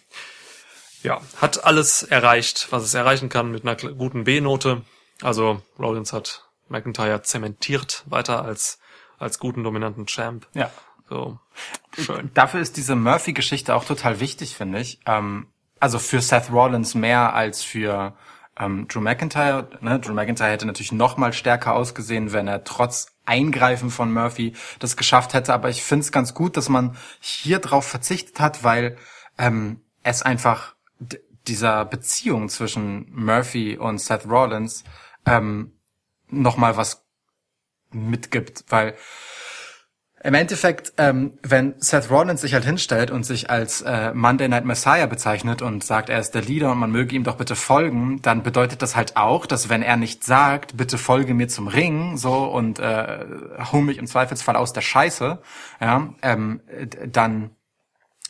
ja, 1.04 1.20
hat 1.36 1.64
alles 1.64 2.02
erreicht, 2.02 2.68
was 2.70 2.82
es 2.82 2.94
erreichen 2.94 3.28
kann 3.28 3.52
mit 3.52 3.64
einer 3.64 3.76
guten 3.76 4.24
B-Note. 4.24 4.82
Also 5.22 5.62
Rollins 5.78 6.12
hat 6.12 6.48
McIntyre 6.68 7.22
zementiert 7.22 8.02
weiter 8.06 8.44
als 8.44 8.78
als 9.18 9.38
guten 9.38 9.62
dominanten 9.62 10.06
Champ. 10.06 10.46
Ja. 10.54 10.70
So 11.08 11.38
schön. 11.96 12.30
Dafür 12.34 12.60
ist 12.60 12.76
diese 12.76 12.96
Murphy-Geschichte 12.96 13.74
auch 13.74 13.84
total 13.84 14.20
wichtig, 14.20 14.56
finde 14.56 14.80
ich. 14.80 15.00
Ähm, 15.06 15.46
also 15.80 15.98
für 15.98 16.20
Seth 16.20 16.50
Rollins 16.50 16.94
mehr 16.94 17.34
als 17.34 17.62
für 17.62 18.14
ähm, 18.58 18.88
Drew 18.88 19.00
McIntyre. 19.00 19.68
Ne? 19.80 20.00
Drew 20.00 20.14
McIntyre 20.14 20.50
hätte 20.50 20.66
natürlich 20.66 20.92
noch 20.92 21.16
mal 21.16 21.32
stärker 21.32 21.74
ausgesehen, 21.74 22.32
wenn 22.32 22.48
er 22.48 22.64
trotz 22.64 23.08
Eingreifen 23.26 23.90
von 23.90 24.12
Murphy 24.12 24.54
das 24.78 24.96
geschafft 24.96 25.34
hätte. 25.34 25.52
Aber 25.52 25.68
ich 25.68 25.82
finde 25.82 26.04
es 26.04 26.12
ganz 26.12 26.34
gut, 26.34 26.56
dass 26.56 26.68
man 26.68 26.96
hier 27.20 27.58
drauf 27.58 27.86
verzichtet 27.86 28.40
hat, 28.40 28.64
weil 28.64 28.96
ähm, 29.38 29.80
es 30.02 30.22
einfach 30.22 30.74
dieser 31.46 31.84
Beziehung 31.84 32.48
zwischen 32.48 33.06
Murphy 33.12 33.76
und 33.76 34.00
Seth 34.00 34.26
Rollins 34.26 34.84
ähm, 35.26 35.72
noch 36.28 36.56
mal 36.56 36.76
was 36.76 37.04
mitgibt, 37.92 38.64
weil 38.68 38.94
im 40.24 40.32
Endeffekt, 40.32 40.94
ähm, 40.96 41.38
wenn 41.42 41.74
Seth 41.76 42.10
Rollins 42.10 42.40
sich 42.40 42.54
halt 42.54 42.64
hinstellt 42.64 43.10
und 43.10 43.24
sich 43.24 43.50
als 43.50 43.82
äh, 43.82 44.14
Monday 44.14 44.48
Night 44.48 44.64
Messiah 44.64 45.04
bezeichnet 45.04 45.60
und 45.60 45.84
sagt, 45.84 46.08
er 46.08 46.18
ist 46.18 46.30
der 46.30 46.40
Leader 46.40 46.72
und 46.72 46.78
man 46.78 46.90
möge 46.90 47.14
ihm 47.14 47.24
doch 47.24 47.36
bitte 47.36 47.54
folgen, 47.54 48.22
dann 48.22 48.42
bedeutet 48.42 48.80
das 48.80 48.96
halt 48.96 49.18
auch, 49.18 49.44
dass 49.44 49.68
wenn 49.68 49.82
er 49.82 49.98
nicht 49.98 50.24
sagt, 50.24 50.78
bitte 50.78 50.96
folge 50.96 51.34
mir 51.34 51.48
zum 51.48 51.68
Ring, 51.68 52.16
so 52.16 52.44
und 52.44 52.78
äh, 52.78 53.18
hol 53.70 53.82
mich 53.82 53.98
im 53.98 54.06
Zweifelsfall 54.06 54.56
aus 54.56 54.72
der 54.72 54.80
Scheiße, 54.80 55.42
ja, 55.82 56.14
ähm, 56.22 56.62
dann 57.06 57.50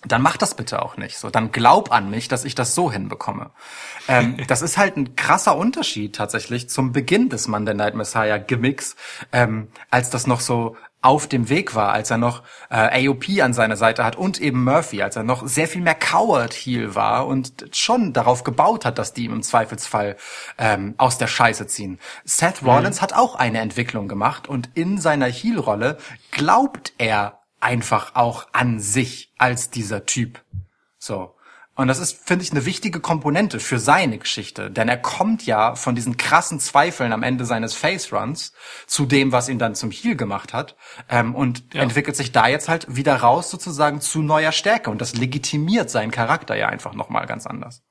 dann 0.07 0.23
mach 0.23 0.37
das 0.37 0.55
bitte 0.55 0.83
auch 0.83 0.97
nicht. 0.97 1.19
So, 1.19 1.31
dann 1.31 1.53
glaub 1.53 1.93
an 1.93 2.11
mich, 2.11 2.29
dass 2.29 2.45
ich 2.45 2.55
das 2.55 2.75
so 2.75 2.91
hinbekomme. 2.91 3.51
Ähm, 4.09 4.37
das 4.49 4.63
ist 4.63 4.77
halt 4.77 4.97
ein 4.97 5.17
krasser 5.17 5.57
Unterschied 5.57 6.15
tatsächlich 6.15 6.69
zum 6.69 6.93
Beginn 6.93 7.29
des 7.29 7.49
Monday 7.49 7.75
Night 7.75 7.95
Messiah 7.95 8.39
Gimmicks, 8.39 8.97
ähm, 9.33 9.69
als 9.91 10.11
das 10.11 10.27
noch 10.27 10.41
so 10.41 10.77
auf 11.05 11.27
dem 11.27 11.51
Weg 11.51 11.75
war, 11.75 11.93
als 11.93 12.11
er 12.11 12.17
noch 12.17 12.43
äh, 12.71 13.07
AOP 13.07 13.25
an 13.43 13.53
seiner 13.53 13.77
Seite 13.77 14.05
hat 14.05 14.17
und 14.17 14.41
eben 14.41 14.65
Murphy, 14.65 15.03
als 15.03 15.17
er 15.17 15.23
noch 15.23 15.47
sehr 15.47 15.69
viel 15.69 15.83
mehr 15.83 15.95
Coward 15.95 16.55
Heel 16.55 16.95
war 16.95 17.27
und 17.27 17.67
schon 17.73 18.15
darauf 18.15 18.43
gebaut 18.43 18.87
hat, 18.87 18.99
dass 18.99 19.13
die 19.13 19.25
ihm 19.27 19.35
im 19.35 19.43
Zweifelsfall 19.43 20.17
ähm, 20.57 20.95
aus 20.97 21.19
der 21.19 21.27
Scheiße 21.27 21.67
ziehen. 21.67 21.99
Seth 22.25 22.63
Rollins 22.65 22.97
mhm. 22.97 23.03
hat 23.03 23.13
auch 23.13 23.35
eine 23.35 23.59
Entwicklung 23.59 24.09
gemacht 24.09 24.49
und 24.49 24.71
in 24.73 24.97
seiner 24.97 25.27
Heel-Rolle 25.27 25.99
glaubt 26.31 26.95
er 26.97 27.43
einfach 27.65 28.15
auch 28.15 28.47
an 28.53 28.79
sich 28.79 29.33
als 29.39 29.71
dieser 29.71 30.07
Typ. 30.07 30.43
So. 30.99 31.35
Und 31.77 31.89
das 31.89 31.99
ist, 31.99 32.25
finde 32.25 32.45
ich, 32.45 32.53
eine 32.53 32.67
wichtige 32.67 33.01
Komponente 33.01 33.59
für 33.59 33.81
seine 33.81 34.19
Geschichte. 34.19 34.71
Denn 34.71 34.89
er 34.89 34.97
kommt 34.97 35.45
ja 35.45 35.75
von 35.75 35.97
diesen 35.97 36.17
krassen 36.17 36.61
Zweifeln 36.61 37.12
am 37.12 37.25
Ende 37.25 37.45
seines 37.45 37.75
Face 37.75 38.12
Runs 38.12 38.53
zu 38.87 39.07
dem, 39.07 39.33
was 39.33 39.49
ihn 39.49 39.59
dann 39.59 39.75
zum 39.75 39.91
Heel 39.91 40.15
gemacht 40.15 40.53
hat. 40.53 40.77
Ähm, 41.09 41.35
und 41.35 41.75
ja. 41.75 41.83
entwickelt 41.83 42.15
sich 42.15 42.31
da 42.31 42.47
jetzt 42.47 42.69
halt 42.69 42.95
wieder 42.95 43.17
raus 43.17 43.51
sozusagen 43.51 44.01
zu 44.01 44.23
neuer 44.23 44.53
Stärke. 44.53 44.91
Und 44.91 45.01
das 45.01 45.17
legitimiert 45.17 45.91
seinen 45.91 46.12
Charakter 46.12 46.55
ja 46.55 46.69
einfach 46.69 46.95
nochmal 46.95 47.27
ganz 47.27 47.45
anders. 47.45 47.83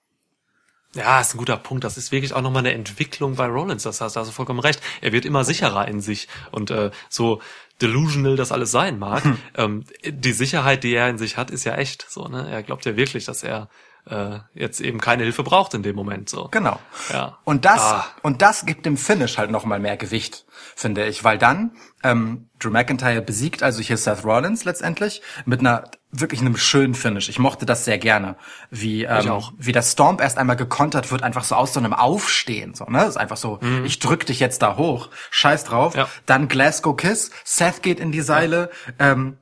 Ja, 0.96 1.20
ist 1.20 1.34
ein 1.34 1.40
guter 1.40 1.58
Punkt. 1.58 1.84
Das 1.84 1.98
ist 1.98 2.12
wirklich 2.12 2.34
auch 2.34 2.42
nochmal 2.42 2.60
eine 2.60 2.74
Entwicklung 2.74 3.36
bei 3.36 3.48
Rollins. 3.48 3.84
Das 3.84 4.00
hast 4.00 4.16
du 4.16 4.20
also 4.20 4.32
vollkommen 4.32 4.60
recht. 4.60 4.80
Er 5.02 5.12
wird 5.12 5.26
immer 5.26 5.44
sicherer 5.44 5.88
in 5.88 6.02
sich. 6.02 6.28
Und 6.52 6.70
äh, 6.70 6.92
so 7.10 7.42
delusional 7.84 8.36
das 8.36 8.52
alles 8.52 8.72
sein 8.72 8.98
mag, 8.98 9.24
hm. 9.24 9.38
ähm, 9.56 9.84
die 10.06 10.32
Sicherheit, 10.32 10.84
die 10.84 10.94
er 10.94 11.10
in 11.10 11.18
sich 11.18 11.38
hat, 11.38 11.52
ist 11.52 11.66
ja 11.66 11.76
echt. 11.76 12.06
So, 12.10 12.28
ne? 12.28 12.50
Er 12.50 12.64
glaubt 12.64 12.86
ja 12.86 12.96
wirklich, 12.96 13.26
dass 13.26 13.44
er 13.44 13.70
äh, 14.06 14.40
jetzt 14.54 14.82
eben 14.82 15.00
keine 15.00 15.24
Hilfe 15.24 15.44
braucht 15.44 15.74
in 15.74 15.84
dem 15.84 15.96
Moment. 15.96 16.30
So. 16.30 16.48
Genau. 16.52 16.80
Ja. 17.12 17.38
Und 17.44 17.66
das 17.66 17.82
ah. 17.82 18.06
und 18.22 18.42
das 18.42 18.66
gibt 18.66 18.86
dem 18.86 18.98
Finish 18.98 19.38
halt 19.38 19.52
noch 19.52 19.66
mal 19.66 19.80
mehr 19.80 19.98
Gewicht, 19.98 20.46
finde 20.76 21.06
ich, 21.06 21.24
weil 21.24 21.38
dann 21.38 21.72
ähm, 22.04 22.50
Drew 22.60 22.70
McIntyre 22.70 23.22
besiegt 23.22 23.64
also 23.64 23.82
hier 23.82 23.98
Seth 23.98 24.26
Rollins 24.26 24.66
letztendlich 24.66 25.22
mit 25.46 25.60
einer 25.60 25.90
wirklich 26.14 26.42
einem 26.42 26.56
schönen 26.58 26.96
Finish. 26.96 27.30
Ich 27.30 27.40
mochte 27.40 27.66
das 27.66 27.86
sehr 27.86 27.98
gerne, 27.98 28.36
wie 28.70 29.04
ähm, 29.04 29.42
wie 29.58 29.72
der 29.72 29.82
Stomp 29.82 30.22
erst 30.22 30.38
einmal 30.38 30.56
gekontert 30.56 31.12
wird, 31.12 31.24
einfach 31.24 31.44
so 31.44 31.56
aus 31.56 31.74
so 31.74 31.80
einem 31.80 31.94
Aufstehen, 31.94 32.74
so 32.74 32.86
ne, 32.86 33.00
das 33.00 33.10
ist 33.10 33.18
einfach 33.18 33.38
so. 33.38 33.60
Mhm. 33.62 33.86
Ich 33.86 34.00
drück 34.00 34.26
dich 34.26 34.40
jetzt 34.40 34.62
da 34.62 34.78
hoch, 34.78 35.10
scheiß 35.32 35.64
drauf. 35.66 35.96
Ja. 35.96 36.08
Dann 36.26 36.48
Glasgow 36.48 36.96
Kiss, 36.96 37.32
Seth 37.44 37.82
geht 37.82 38.00
in 38.00 38.12
die 38.12 38.22
Seile. 38.22 38.70
Ja. 39.00 39.12
Ähm, 39.12 39.38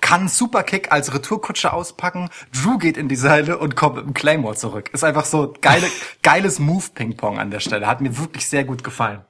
kann 0.00 0.28
Superkick 0.28 0.92
als 0.92 1.12
Retourkutsche 1.12 1.72
auspacken, 1.72 2.30
Drew 2.52 2.78
geht 2.78 2.96
in 2.96 3.08
die 3.08 3.16
Seile 3.16 3.58
und 3.58 3.74
kommt 3.74 3.96
mit 3.96 4.04
dem 4.04 4.14
Claymore 4.14 4.54
zurück. 4.54 4.90
Ist 4.92 5.02
einfach 5.02 5.24
so 5.24 5.52
geile, 5.60 5.88
geiles 6.22 6.60
Move-Ping-Pong 6.60 7.40
an 7.40 7.50
der 7.50 7.58
Stelle. 7.58 7.88
Hat 7.88 8.00
mir 8.00 8.16
wirklich 8.16 8.46
sehr 8.46 8.62
gut 8.62 8.84
gefallen. 8.84 9.24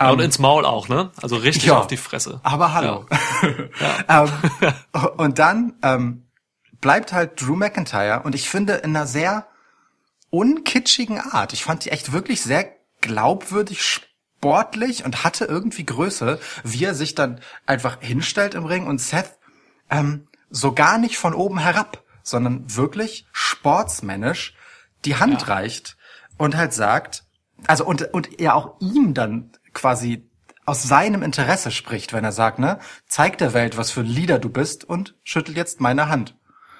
Ja, 0.00 0.10
und 0.10 0.18
ähm, 0.18 0.24
ins 0.24 0.38
Maul 0.38 0.64
auch, 0.64 0.88
ne? 0.88 1.10
Also 1.22 1.36
richtig 1.36 1.66
ja, 1.66 1.78
auf 1.78 1.86
die 1.86 1.96
Fresse. 1.96 2.40
Aber 2.42 2.74
hallo. 2.74 3.06
Ja. 4.08 4.24
ähm, 4.24 5.12
und 5.16 5.38
dann 5.38 5.74
ähm, 5.82 6.26
bleibt 6.80 7.12
halt 7.12 7.40
Drew 7.40 7.56
McIntyre 7.56 8.22
und 8.22 8.34
ich 8.34 8.48
finde 8.48 8.74
in 8.74 8.96
einer 8.96 9.06
sehr 9.06 9.46
unkitschigen 10.30 11.20
Art. 11.20 11.52
Ich 11.52 11.64
fand 11.64 11.84
die 11.84 11.90
echt 11.90 12.12
wirklich 12.12 12.40
sehr 12.42 12.72
glaubwürdig 13.00 13.82
sportlich 13.82 15.04
und 15.04 15.24
hatte 15.24 15.44
irgendwie 15.44 15.84
Größe, 15.84 16.38
wie 16.62 16.84
er 16.84 16.94
sich 16.94 17.14
dann 17.14 17.40
einfach 17.66 17.98
hinstellt 18.00 18.54
im 18.54 18.64
Ring 18.64 18.86
und 18.86 19.00
Seth 19.00 19.38
ähm, 19.90 20.26
so 20.50 20.72
gar 20.72 20.98
nicht 20.98 21.18
von 21.18 21.34
oben 21.34 21.58
herab, 21.58 22.02
sondern 22.22 22.76
wirklich 22.76 23.26
sportsmännisch 23.32 24.54
die 25.04 25.16
Hand 25.16 25.48
reicht 25.48 25.96
und 26.38 26.56
halt 26.56 26.72
sagt, 26.72 27.24
also 27.66 27.84
und, 27.84 28.12
und 28.14 28.40
er 28.40 28.56
auch 28.56 28.80
ihm 28.80 29.14
dann 29.14 29.52
quasi 29.74 30.28
aus 30.66 30.82
seinem 30.82 31.22
Interesse 31.22 31.70
spricht, 31.70 32.12
wenn 32.12 32.24
er 32.24 32.32
sagt, 32.32 32.58
ne, 32.58 32.78
zeig 33.06 33.38
der 33.38 33.52
Welt, 33.52 33.76
was 33.76 33.90
für 33.90 34.00
ein 34.00 34.06
Leader 34.06 34.38
du 34.38 34.48
bist 34.48 34.84
und 34.84 35.14
schüttel 35.22 35.56
jetzt 35.56 35.80
meine 35.80 36.08
Hand. 36.08 36.36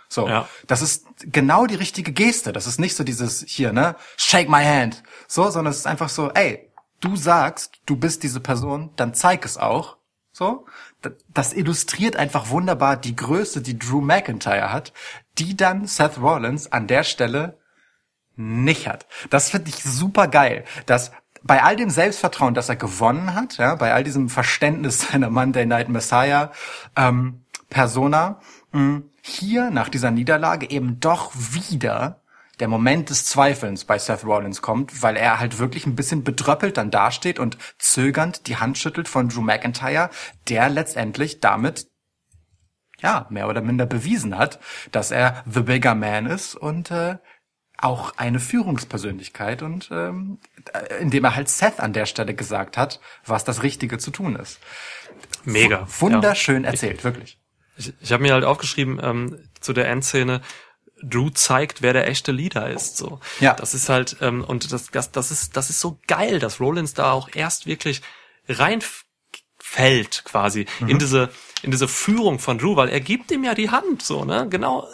So, 0.09 0.29
ja. 0.29 0.49
das 0.67 0.81
ist 0.81 1.07
genau 1.21 1.67
die 1.67 1.75
richtige 1.75 2.13
Geste. 2.13 2.53
Das 2.53 2.67
ist 2.67 2.79
nicht 2.79 2.95
so 2.95 3.05
dieses 3.05 3.45
hier, 3.47 3.73
ne, 3.73 3.97
shake 4.17 4.49
my 4.49 4.65
hand, 4.65 5.03
so, 5.27 5.51
sondern 5.51 5.73
es 5.73 5.79
ist 5.79 5.87
einfach 5.87 6.09
so, 6.09 6.31
ey, 6.31 6.71
du 7.01 7.17
sagst, 7.17 7.81
du 7.85 7.97
bist 7.97 8.23
diese 8.23 8.41
Person, 8.41 8.91
dann 8.97 9.15
zeig 9.15 9.45
es 9.45 9.59
auch. 9.59 9.99
So, 10.33 10.67
das 11.33 11.53
illustriert 11.53 12.17
einfach 12.17 12.49
wunderbar 12.49 12.97
die 12.97 13.15
Größe, 13.15 13.63
die 13.63 13.79
Drew 13.79 14.01
McIntyre 14.01 14.73
hat, 14.73 14.93
die 15.39 15.57
dann 15.57 15.87
Seth 15.87 16.19
Rollins 16.19 16.73
an 16.73 16.89
der 16.89 17.05
Stelle 17.05 17.61
nicht 18.35 18.89
hat. 18.89 19.07
Das 19.31 19.51
finde 19.51 19.69
ich 19.69 19.85
super 19.85 20.27
geil, 20.27 20.65
dass 20.87 21.13
bei 21.45 21.63
all 21.63 21.77
dem 21.77 21.91
Selbstvertrauen, 21.91 22.55
das 22.55 22.69
er 22.69 22.77
gewonnen 22.77 23.35
hat, 23.35 23.59
ja, 23.59 23.75
bei 23.75 23.93
all 23.93 24.03
diesem 24.03 24.29
Verständnis 24.29 25.01
seiner 25.11 25.31
Monday 25.31 25.67
Night 25.67 25.89
Messiah 25.89 26.51
ähm, 26.97 27.45
Persona, 27.71 28.41
mh, 28.73 29.03
hier 29.23 29.71
nach 29.71 29.89
dieser 29.89 30.11
Niederlage 30.11 30.69
eben 30.71 31.01
doch 31.01 31.33
wieder 31.35 32.21
der 32.61 32.69
Moment 32.69 33.11
des 33.11 33.27
Zweifelns 33.27 33.85
bei 33.85 33.99
Seth 33.99 34.25
Rollins 34.25 34.63
kommt, 34.63 35.03
weil 35.03 35.17
er 35.17 35.41
halt 35.41 35.59
wirklich 35.59 35.87
ein 35.87 35.97
bisschen 35.97 36.25
bedröppelt 36.25 36.77
dann 36.77 36.91
dasteht 36.91 37.39
und 37.39 37.59
zögernd 37.79 38.47
die 38.47 38.57
Hand 38.57 38.79
schüttelt 38.79 39.09
von 39.09 39.29
Drew 39.29 39.41
McIntyre, 39.41 40.11
der 40.49 40.69
letztendlich 40.69 41.41
damit 41.41 41.89
ja 43.01 43.27
mehr 43.29 43.49
oder 43.49 43.61
minder 43.61 43.87
bewiesen 43.87 44.39
hat, 44.39 44.61
dass 44.93 45.11
er 45.11 45.43
the 45.51 45.63
bigger 45.63 45.95
man 45.95 46.27
ist 46.27 46.55
und 46.55 46.91
äh, 46.91 47.17
auch 47.77 48.17
eine 48.17 48.39
Führungspersönlichkeit 48.41 49.63
und 49.63 49.91
ähm, 49.91 50.39
indem 51.01 51.25
er 51.25 51.37
halt 51.37 51.49
Seth 51.49 51.81
an 51.81 51.93
der 51.93 52.07
Stelle 52.07 52.35
gesagt 52.35 52.77
hat, 52.77 53.01
was 53.25 53.45
das 53.45 53.63
Richtige 53.63 53.99
zu 53.99 54.11
tun 54.11 54.37
ist. 54.37 54.59
Mega. 55.45 55.87
W 55.87 56.01
wunderschön 56.01 56.65
ja. 56.65 56.71
erzählt, 56.71 56.99
ich, 56.99 57.05
wirklich. 57.05 57.39
Ich, 57.77 57.93
ich 58.01 58.13
habe 58.13 58.23
mir 58.23 58.33
halt 58.33 58.45
aufgeschrieben 58.45 59.01
ähm, 59.03 59.49
zu 59.61 59.73
der 59.73 59.89
Endszene, 59.89 60.41
Drew 61.03 61.31
zeigt, 61.31 61.83
wer 61.83 61.93
der 61.93 62.09
echte 62.09 62.33
Leader 62.33 62.71
ist. 62.71 62.97
So, 62.97 63.21
ja. 63.41 63.55
Das 63.55 63.75
ist 63.75 63.89
halt 63.89 64.17
ähm, 64.21 64.43
und 64.43 64.73
das, 64.73 64.91
das, 64.91 65.13
das 65.13 65.31
ist 65.31 65.57
das 65.57 65.71
ist 65.71 65.81
so 65.81 66.01
geil, 66.07 66.39
dass 66.39 66.61
Rollins 66.61 66.95
da 66.95 67.13
auch 67.13 67.29
erst 67.35 67.67
wirklich 67.67 68.01
reinfällt 68.49 70.23
quasi 70.25 70.67
mhm. 70.81 70.89
in 70.89 70.99
diese 70.99 71.31
in 71.63 71.71
diese 71.71 71.89
Führung 71.89 72.39
von 72.39 72.59
Drew, 72.59 72.77
weil 72.77 72.91
er 72.91 73.01
gibt 73.01 73.31
ihm 73.31 73.45
ja 73.45 73.55
die 73.55 73.71
Hand, 73.71 74.03
so 74.03 74.25
ne, 74.25 74.47
genau, 74.49 74.87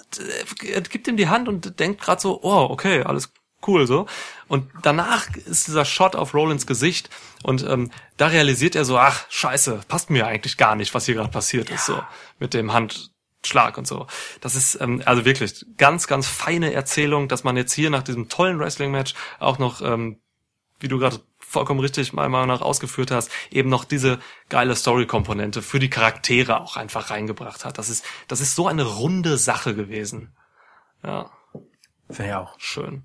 er 0.65 0.81
gibt 0.83 1.09
ihm 1.09 1.17
die 1.17 1.29
Hand 1.29 1.49
und 1.49 1.81
denkt 1.81 2.01
gerade 2.01 2.21
so, 2.21 2.41
oh 2.43 2.69
okay, 2.71 3.03
alles 3.03 3.33
cool 3.67 3.87
so. 3.87 4.07
Und 4.49 4.71
danach 4.83 5.29
ist 5.37 5.69
dieser 5.69 5.85
Shot 5.85 6.17
auf 6.17 6.35
Rollins 6.35 6.67
Gesicht 6.67 7.11
und 7.43 7.63
ähm, 7.63 7.91
da 8.17 8.29
realisiert 8.29 8.75
er 8.75 8.85
so, 8.85 8.99
ach 8.99 9.27
scheiße, 9.29 9.81
passt 9.89 10.11
mir 10.11 10.27
eigentlich 10.27 10.57
gar 10.57 10.77
nicht, 10.77 10.95
was 10.95 11.07
hier 11.07 11.15
gerade 11.15 11.31
passiert 11.31 11.69
ja. 11.69 11.77
ist 11.77 11.87
so 11.87 12.01
mit 12.39 12.55
dem 12.55 12.73
Hand 12.73 13.11
Schlag 13.45 13.79
und 13.79 13.87
so. 13.87 14.07
Das 14.41 14.55
ist 14.55 14.81
ähm, 14.81 15.03
also 15.07 15.25
wirklich 15.25 15.65
ganz, 15.79 16.07
ganz 16.07 16.29
feine 16.29 16.73
Erzählung, 16.73 17.29
dass 17.29 17.45
man 17.45 17.57
jetzt 17.57 17.73
hier 17.73 17.91
nach 17.91 18.03
diesem 18.03 18.29
tollen 18.29 18.59
Wrestling-Match 18.59 19.15
auch 19.39 19.59
noch, 19.59 19.81
ähm, 19.81 20.21
wie 20.79 20.89
du 20.89 20.99
gerade 20.99 21.21
vollkommen 21.39 21.81
richtig 21.81 22.13
meiner 22.13 22.29
Meinung 22.29 22.49
nach 22.49 22.61
ausgeführt 22.61 23.11
hast, 23.11 23.31
eben 23.51 23.71
noch 23.71 23.85
diese 23.85 24.21
geile 24.51 24.77
Story-Komponente 24.77 25.63
für 25.63 25.79
die 25.79 25.91
Charaktere 25.91 26.61
auch 26.61 26.77
einfach 26.77 27.11
reingebracht 27.11 27.65
hat. 27.65 27.79
Das 27.79 27.89
ist, 27.89 28.05
das 28.29 28.41
ist 28.41 28.55
so 28.55 28.69
eine 28.69 28.85
runde 28.85 29.37
Sache 29.37 29.75
gewesen. 29.75 30.37
Ja. 31.03 31.31
Wäre 32.09 32.29
ja 32.29 32.41
auch 32.41 32.55
schön. 32.59 33.05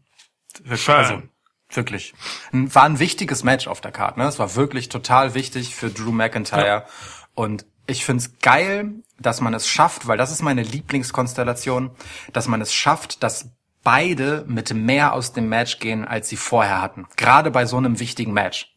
Schön. 0.76 0.96
Also, 0.96 1.22
wirklich. 1.70 2.14
War 2.52 2.84
ein 2.84 3.00
wichtiges 3.00 3.44
Match 3.44 3.68
auf 3.68 3.82
der 3.82 3.92
Karte, 3.92 4.20
ne? 4.20 4.28
Es 4.28 4.40
war 4.40 4.56
wirklich 4.56 4.90
total 4.90 5.34
wichtig 5.34 5.76
für 5.76 5.90
Drew 5.90 6.12
McIntyre. 6.12 6.68
Ja. 6.68 6.86
Und 7.34 7.66
ich 7.88 8.06
find's 8.06 8.40
geil, 8.40 8.94
dass 9.20 9.42
man 9.42 9.54
es 9.54 9.68
schafft, 9.68 10.08
weil 10.08 10.18
das 10.18 10.32
ist 10.32 10.42
meine 10.42 10.64
Lieblingskonstellation, 10.64 11.92
dass 12.34 12.48
man 12.48 12.62
es 12.62 12.74
schafft, 12.74 13.24
dass 13.24 13.50
beide 13.84 14.44
mit 14.48 14.74
mehr 14.74 15.14
aus 15.14 15.34
dem 15.34 15.48
Match 15.48 15.80
gehen, 15.80 16.06
als 16.06 16.30
sie 16.30 16.38
vorher 16.38 16.82
hatten. 16.82 17.08
Gerade 17.16 17.52
bei 17.52 17.66
so 17.66 17.78
einem 17.78 18.00
wichtigen 18.00 18.34
Match. 18.34 18.76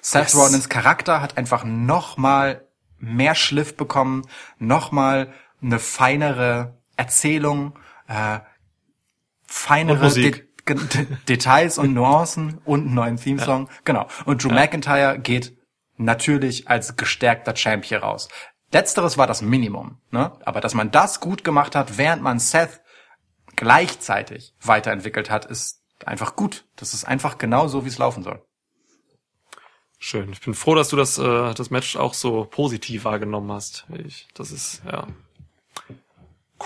Seth 0.00 0.24
yes. 0.24 0.36
Rollins 0.36 0.68
Charakter 0.68 1.20
hat 1.20 1.38
einfach 1.38 1.64
noch 1.64 2.16
mal 2.16 2.66
mehr 2.98 3.34
Schliff 3.34 3.76
bekommen, 3.76 4.22
noch 4.58 4.90
mal 4.90 5.32
eine 5.62 5.78
feinere 5.78 6.76
Erzählung, 6.96 7.78
äh, 8.08 8.40
feinere 9.46 10.12
De 10.12 10.47
Details 11.28 11.78
und 11.78 11.92
Nuancen 11.94 12.60
und 12.64 12.86
einen 12.86 12.94
neuen 12.94 13.16
Theme-Song. 13.16 13.66
Ja. 13.66 13.72
Genau. 13.84 14.06
Und 14.24 14.42
Drew 14.42 14.48
ja. 14.48 14.54
McIntyre 14.54 15.18
geht 15.18 15.56
natürlich 15.96 16.68
als 16.68 16.96
gestärkter 16.96 17.54
Champion 17.56 18.02
raus. 18.02 18.28
Letzteres 18.72 19.16
war 19.16 19.26
das 19.26 19.42
Minimum, 19.42 19.98
ne? 20.10 20.32
Aber 20.44 20.60
dass 20.60 20.74
man 20.74 20.90
das 20.90 21.20
gut 21.20 21.42
gemacht 21.42 21.74
hat, 21.74 21.96
während 21.96 22.22
man 22.22 22.38
Seth 22.38 22.80
gleichzeitig 23.56 24.54
weiterentwickelt 24.60 25.30
hat, 25.30 25.46
ist 25.46 25.82
einfach 26.04 26.36
gut. 26.36 26.66
Das 26.76 26.94
ist 26.94 27.04
einfach 27.04 27.38
genau 27.38 27.66
so, 27.66 27.84
wie 27.84 27.88
es 27.88 27.98
laufen 27.98 28.22
soll. 28.22 28.42
Schön. 29.98 30.30
Ich 30.30 30.40
bin 30.40 30.54
froh, 30.54 30.74
dass 30.74 30.90
du 30.90 30.96
das, 30.96 31.18
äh, 31.18 31.54
das 31.54 31.70
Match 31.70 31.96
auch 31.96 32.14
so 32.14 32.44
positiv 32.44 33.04
wahrgenommen 33.04 33.50
hast. 33.50 33.86
Ich, 34.06 34.28
das 34.34 34.52
ist, 34.52 34.82
ja. 34.86 35.08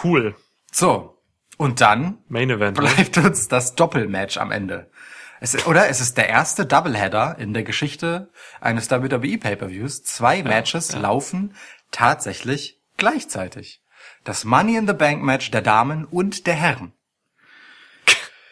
Cool. 0.05 0.35
So. 0.71 1.17
Und 1.63 1.81
dann 1.81 2.19
Main 2.29 2.51
Event, 2.51 2.77
ne? 2.77 2.89
bleibt 2.89 3.17
ne? 3.19 3.29
uns 3.29 3.47
das 3.47 3.77
Doppelmatch 3.77 4.37
am 4.37 4.51
Ende. 4.51 4.91
Es, 5.39 5.65
oder 5.65 5.89
es 5.89 6.01
ist 6.01 6.17
der 6.17 6.29
erste 6.29 6.67
Doubleheader 6.67 7.37
in 7.39 7.55
der 7.55 7.63
Geschichte 7.63 8.33
eines 8.61 8.91
WWE 8.91 9.39
Pay-per-Views. 9.39 10.03
Zwei 10.03 10.39
ja, 10.39 10.43
Matches 10.43 10.91
ja. 10.91 10.99
laufen 10.99 11.55
tatsächlich 11.93 12.81
gleichzeitig. 12.97 13.81
Das 14.25 14.45
Money 14.45 14.75
in 14.77 14.89
the 14.89 14.93
Bank 14.93 15.23
Match 15.23 15.53
der 15.53 15.63
Damen 15.63 16.05
und 16.05 16.49
der 16.49 16.55
Herren. 16.55 16.95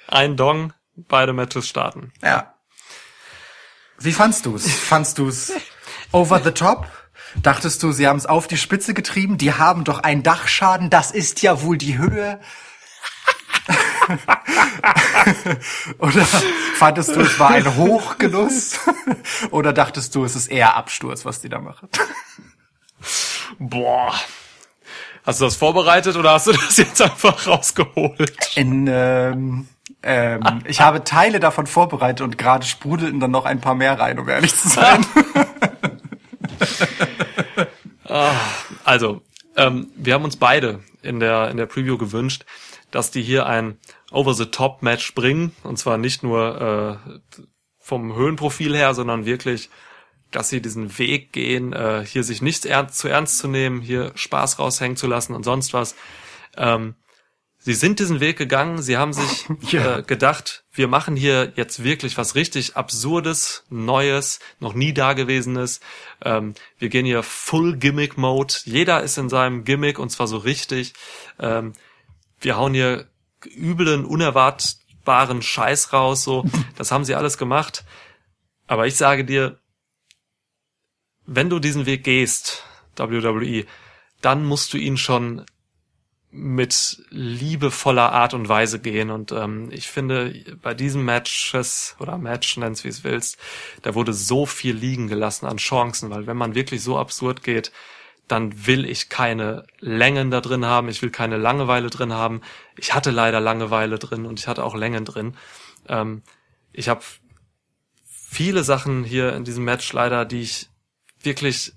Ein 0.07 0.37
Dong, 0.37 0.73
beide 0.95 1.33
Matches 1.33 1.67
starten. 1.67 2.13
Ja. 2.23 2.55
Wie 3.99 4.13
fandst 4.13 4.47
du's? 4.47 4.73
Fandst 4.73 5.19
du's 5.19 5.51
over 6.13 6.39
the 6.39 6.53
top? 6.53 6.87
Dachtest 7.43 7.83
du, 7.83 7.91
sie 7.91 8.07
haben 8.07 8.19
es 8.19 8.27
auf 8.27 8.47
die 8.47 8.57
Spitze 8.57 8.95
getrieben? 8.95 9.37
Die 9.37 9.55
haben 9.55 9.83
doch 9.83 9.99
einen 9.99 10.23
Dachschaden, 10.23 10.91
das 10.91 11.11
ist 11.11 11.43
ja 11.43 11.63
wohl 11.63 11.77
die 11.77 11.99
Höhe. 11.99 12.39
Oder 15.99 16.25
fandest 16.75 17.15
du, 17.15 17.21
es 17.21 17.39
war 17.39 17.51
ein 17.51 17.77
Hochgenuss? 17.77 18.81
Oder 19.51 19.73
dachtest 19.73 20.15
du, 20.15 20.25
es 20.25 20.37
ist 20.37 20.49
eher 20.49 20.77
Absturz, 20.77 21.25
was 21.25 21.41
die 21.41 21.49
da 21.49 21.59
machen? 21.59 21.89
Boah. 23.59 24.15
Hast 25.25 25.41
du 25.41 25.45
das 25.45 25.57
vorbereitet 25.57 26.17
oder 26.17 26.33
hast 26.33 26.47
du 26.47 26.53
das 26.53 26.79
jetzt 26.79 27.03
einfach 27.03 27.47
rausgeholt? 27.47 28.57
In, 28.57 28.89
ähm, 28.91 29.69
ähm, 30.03 30.63
ich 30.65 30.81
habe 30.81 31.05
Teile 31.05 31.41
davon 31.41 31.67
vorbereitet 31.67 32.23
und 32.23 32.39
gerade 32.39 32.65
sprudelten 32.65 33.21
dann 33.21 33.31
noch 33.31 33.45
ein 33.45 33.61
paar 33.61 33.75
mehr 33.75 34.01
rein, 34.01 34.19
um 34.19 34.29
ehrlich 34.29 34.57
zu 34.57 34.69
sein. 34.69 35.05
Ah, 38.11 38.35
also, 38.83 39.23
ähm, 39.57 39.87
wir 39.95 40.15
haben 40.15 40.25
uns 40.25 40.37
beide 40.37 40.81
in 41.01 41.21
der, 41.21 41.49
in 41.51 41.57
der 41.57 41.67
Preview 41.67 41.97
gewünscht, 41.97 42.45
dass 42.91 43.11
die 43.11 43.23
hier 43.23 43.47
ein 43.47 43.79
Over-the-Top-Match 44.11 45.15
bringen. 45.15 45.55
Und 45.63 45.79
zwar 45.79 45.99
nicht 45.99 46.23
nur 46.23 47.01
äh, 47.07 47.43
vom 47.79 48.15
Höhenprofil 48.15 48.77
her, 48.77 48.95
sondern 48.95 49.27
wirklich 49.27 49.71
dass 50.31 50.49
sie 50.49 50.63
diesen 50.63 50.99
Weg 50.99 51.33
gehen, 51.33 51.73
äh, 51.73 52.05
hier 52.07 52.25
sich 52.25 52.43
nicht 52.43 52.67
ernst, 52.67 52.99
zu 52.99 53.09
ernst 53.09 53.39
zu 53.39 53.49
nehmen, 53.49 53.81
hier 53.81 54.13
Spaß 54.15 54.59
raushängen 54.59 54.97
zu 54.97 55.07
lassen 55.07 55.35
und 55.35 55.45
sonst 55.45 55.73
was. 55.73 55.95
Ähm, 56.57 56.95
sie 57.59 57.75
sind 57.75 57.99
diesen 57.99 58.21
Weg 58.21 58.39
gegangen, 58.39 58.81
sie 58.81 58.97
haben 58.97 59.13
sich 59.13 59.47
ja. 59.73 59.99
äh, 59.99 60.03
gedacht, 60.03 60.65
wir 60.73 60.89
machen 60.89 61.17
hier 61.17 61.53
jetzt 61.57 61.83
wirklich 61.83 62.17
was 62.17 62.35
richtig 62.35 62.77
Absurdes, 62.77 63.65
Neues, 63.71 64.39
noch 64.61 64.75
nie 64.75 64.93
Dagewesenes. 64.93 65.81
Ähm, 66.23 66.55
wir 66.79 66.89
gehen 66.89 67.07
hier 67.07 67.23
Full 67.23 67.77
Gimmick 67.77 68.17
Mode. 68.17 68.55
Jeder 68.65 69.03
ist 69.03 69.19
in 69.19 69.29
seinem 69.29 69.65
Gimmick 69.65 69.99
und 69.99 70.11
zwar 70.11 70.29
so 70.29 70.39
richtig. 70.39 70.95
Ähm, 71.41 71.73
wir 72.41 72.57
hauen 72.57 72.75
hier 72.75 73.09
üblen, 73.45 74.05
unerwartbaren 74.05 75.43
Scheiß 75.43 75.93
raus, 75.93 76.25
so. 76.25 76.45
Das 76.77 76.93
haben 76.93 77.05
sie 77.05 77.15
alles 77.15 77.37
gemacht. 77.39 77.85
Aber 78.67 78.87
ich 78.87 78.97
sage 78.97 79.25
dir, 79.25 79.59
wenn 81.27 81.51
du 81.51 81.59
diesen 81.59 81.87
Weg 81.87 82.05
gehst, 82.05 82.65
WWE, 82.97 83.65
dann 84.21 84.45
musst 84.45 84.73
du 84.73 84.79
ihn 84.79 84.97
schon 84.97 85.45
mit 86.33 87.03
liebevoller 87.11 88.13
Art 88.13 88.35
und 88.35 88.49
Weise 88.49 88.79
gehen. 88.79 89.11
Und 89.11 89.33
ähm, 89.33 89.69
ich 89.73 89.89
finde, 89.89 90.33
bei 90.63 90.75
diesen 90.75 91.05
Matches 91.05 91.97
oder 91.99 92.19
Match, 92.19 92.57
nenn's 92.57 92.85
wie 92.85 92.89
es 92.89 93.03
willst, 93.03 93.39
da 93.83 93.95
wurde 93.95 94.13
so 94.13 94.47
viel 94.47 94.77
liegen 94.77 95.09
gelassen 95.09 95.47
an 95.47 95.57
Chancen, 95.57 96.11
weil 96.11 96.27
wenn 96.27 96.37
man 96.37 96.55
wirklich 96.55 96.83
so 96.83 96.99
absurd 96.99 97.43
geht, 97.43 97.73
dann 98.31 98.67
will 98.67 98.85
ich 98.85 99.09
keine 99.09 99.65
Längen 99.81 100.31
da 100.31 100.41
drin 100.41 100.65
haben, 100.65 100.89
ich 100.89 101.03
will 101.03 101.11
keine 101.11 101.37
Langeweile 101.37 101.91
drin 101.91 102.13
haben. 102.13 102.43
Ich 102.77 102.95
hatte 102.95 103.11
leider 103.11 103.41
Langeweile 103.41 103.99
drin 103.99 104.27
und 104.27 104.39
ich 104.39 104.47
hatte 104.47 104.65
auch 104.65 104.75
Längen 104.75 105.05
drin. 105.05 105.37
Ähm, 105.89 106.23
ich 106.73 106.89
habe 106.89 107.01
viele 108.05 108.63
Sachen 108.63 109.05
hier 109.05 109.35
in 109.35 109.45
diesem 109.45 109.65
Match 109.65 109.93
leider, 109.93 110.25
die 110.25 110.43
ich 110.43 110.69
wirklich 111.23 111.73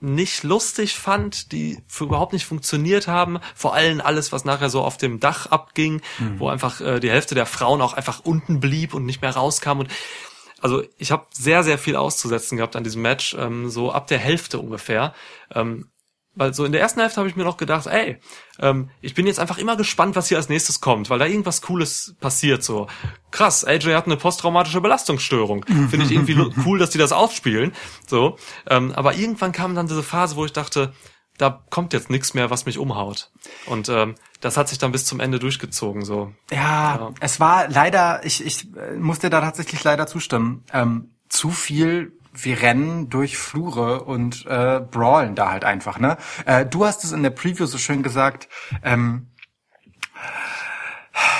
nicht 0.00 0.44
lustig 0.44 0.96
fand, 0.96 1.50
die 1.50 1.82
für 1.88 2.04
überhaupt 2.04 2.32
nicht 2.32 2.46
funktioniert 2.46 3.08
haben. 3.08 3.40
Vor 3.56 3.74
allem 3.74 4.00
alles, 4.00 4.30
was 4.30 4.44
nachher 4.44 4.70
so 4.70 4.82
auf 4.82 4.96
dem 4.96 5.18
Dach 5.18 5.46
abging, 5.46 6.00
mhm. 6.18 6.38
wo 6.38 6.48
einfach 6.48 6.80
äh, 6.80 7.00
die 7.00 7.10
Hälfte 7.10 7.34
der 7.34 7.46
Frauen 7.46 7.80
auch 7.80 7.94
einfach 7.94 8.20
unten 8.20 8.60
blieb 8.60 8.94
und 8.94 9.04
nicht 9.04 9.22
mehr 9.22 9.32
rauskam. 9.32 9.80
Und 9.80 9.90
also 10.60 10.82
ich 10.98 11.10
habe 11.10 11.26
sehr, 11.32 11.62
sehr 11.64 11.78
viel 11.78 11.96
auszusetzen 11.96 12.56
gehabt 12.56 12.76
an 12.76 12.84
diesem 12.84 13.02
Match, 13.02 13.34
ähm, 13.38 13.68
so 13.70 13.92
ab 13.92 14.06
der 14.06 14.18
Hälfte 14.18 14.58
ungefähr. 14.58 15.14
Ähm, 15.54 15.90
weil 16.38 16.54
so 16.54 16.64
in 16.64 16.70
der 16.70 16.80
ersten 16.80 17.00
Hälfte 17.00 17.16
habe 17.18 17.28
ich 17.28 17.34
mir 17.34 17.42
noch 17.42 17.56
gedacht, 17.56 17.88
ey, 17.88 18.20
ähm, 18.60 18.90
ich 19.00 19.14
bin 19.14 19.26
jetzt 19.26 19.40
einfach 19.40 19.58
immer 19.58 19.76
gespannt, 19.76 20.14
was 20.14 20.28
hier 20.28 20.36
als 20.36 20.48
nächstes 20.48 20.80
kommt, 20.80 21.10
weil 21.10 21.18
da 21.18 21.26
irgendwas 21.26 21.62
Cooles 21.62 22.14
passiert. 22.20 22.62
So 22.62 22.86
krass, 23.32 23.64
AJ 23.64 23.94
hat 23.94 24.06
eine 24.06 24.16
posttraumatische 24.16 24.80
Belastungsstörung. 24.80 25.64
Finde 25.64 26.06
ich 26.06 26.12
irgendwie 26.12 26.38
cool, 26.64 26.78
dass 26.78 26.90
die 26.90 26.98
das 26.98 27.10
aufspielen. 27.10 27.72
So, 28.06 28.36
ähm, 28.68 28.92
aber 28.92 29.16
irgendwann 29.16 29.50
kam 29.50 29.74
dann 29.74 29.88
diese 29.88 30.04
Phase, 30.04 30.36
wo 30.36 30.44
ich 30.44 30.52
dachte, 30.52 30.92
da 31.38 31.62
kommt 31.70 31.92
jetzt 31.92 32.10
nichts 32.10 32.34
mehr, 32.34 32.50
was 32.50 32.66
mich 32.66 32.78
umhaut. 32.78 33.30
Und 33.66 33.88
ähm, 33.88 34.16
das 34.40 34.56
hat 34.56 34.68
sich 34.68 34.78
dann 34.78 34.92
bis 34.92 35.06
zum 35.06 35.20
Ende 35.20 35.38
durchgezogen. 35.38 36.04
So. 36.04 36.32
Ja, 36.50 36.96
ja. 36.96 37.10
es 37.20 37.40
war 37.40 37.68
leider, 37.68 38.24
ich, 38.24 38.44
ich 38.44 38.74
äh, 38.76 38.96
musste 38.96 39.30
da 39.30 39.40
tatsächlich 39.40 39.82
leider 39.84 40.06
zustimmen. 40.06 40.64
Ähm, 40.72 41.12
zu 41.28 41.50
viel 41.50 42.12
wir 42.32 42.62
rennen 42.62 43.08
durch 43.08 43.36
Flure 43.36 44.04
und 44.04 44.46
äh, 44.46 44.80
brawlen 44.80 45.34
da 45.34 45.50
halt 45.50 45.64
einfach. 45.64 45.98
Ne? 45.98 46.16
Äh, 46.44 46.66
du 46.66 46.84
hast 46.84 47.02
es 47.02 47.12
in 47.12 47.22
der 47.22 47.30
Preview 47.30 47.66
so 47.66 47.78
schön 47.78 48.02
gesagt. 48.02 48.48
Ähm, 48.82 49.28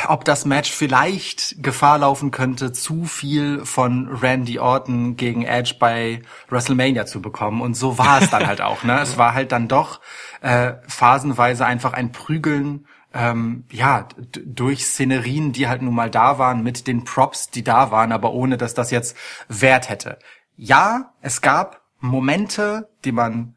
ob 0.09 0.24
das 0.24 0.44
Match 0.44 0.70
vielleicht 0.70 1.62
Gefahr 1.62 1.98
laufen 1.98 2.30
könnte, 2.30 2.72
zu 2.72 3.05
viel 3.05 3.64
von 3.64 4.09
Randy 4.09 4.59
Orton 4.59 5.16
gegen 5.16 5.43
Edge 5.43 5.76
bei 5.78 6.22
WrestleMania 6.48 7.06
zu 7.06 7.20
bekommen. 7.22 7.60
Und 7.60 7.74
so 7.74 7.98
war 7.98 8.22
es 8.22 8.30
dann 8.30 8.47
halt 8.47 8.60
auch. 8.60 8.85
Ne? 8.85 8.98
Es 9.01 9.18
war 9.18 9.35
halt 9.35 9.52
dann 9.52 9.68
doch 9.68 10.01
äh, 10.40 10.74
phasenweise 10.86 11.66
einfach 11.66 11.93
ein 11.93 12.12
Prügeln 12.12 12.86
ähm, 13.14 13.64
ja, 13.70 14.06
durch 14.44 14.85
Szenerien, 14.85 15.52
die 15.52 15.66
halt 15.66 15.82
nun 15.82 15.94
mal 15.94 16.10
da 16.10 16.39
waren, 16.39 16.62
mit 16.62 16.86
den 16.86 17.05
Props, 17.05 17.51
die 17.51 17.64
da 17.64 17.90
waren, 17.90 18.12
aber 18.12 18.32
ohne, 18.32 18.59
dass 18.59 18.74
das 18.74 18.90
jetzt 18.90 19.16
Wert 19.48 19.89
hätte 19.89 20.18
ja, 20.59 21.14
es 21.22 21.40
gab 21.40 21.82
Momente, 22.01 22.90
die 23.05 23.12
man 23.12 23.56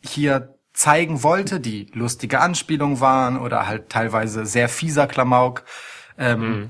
hier 0.00 0.51
zeigen 0.82 1.22
wollte, 1.22 1.60
die 1.60 1.86
lustige 1.94 2.40
Anspielungen 2.40 2.98
waren 2.98 3.38
oder 3.38 3.66
halt 3.68 3.88
teilweise 3.88 4.44
sehr 4.46 4.68
fieser 4.68 5.06
Klamauk. 5.06 5.64
Ähm, 6.18 6.68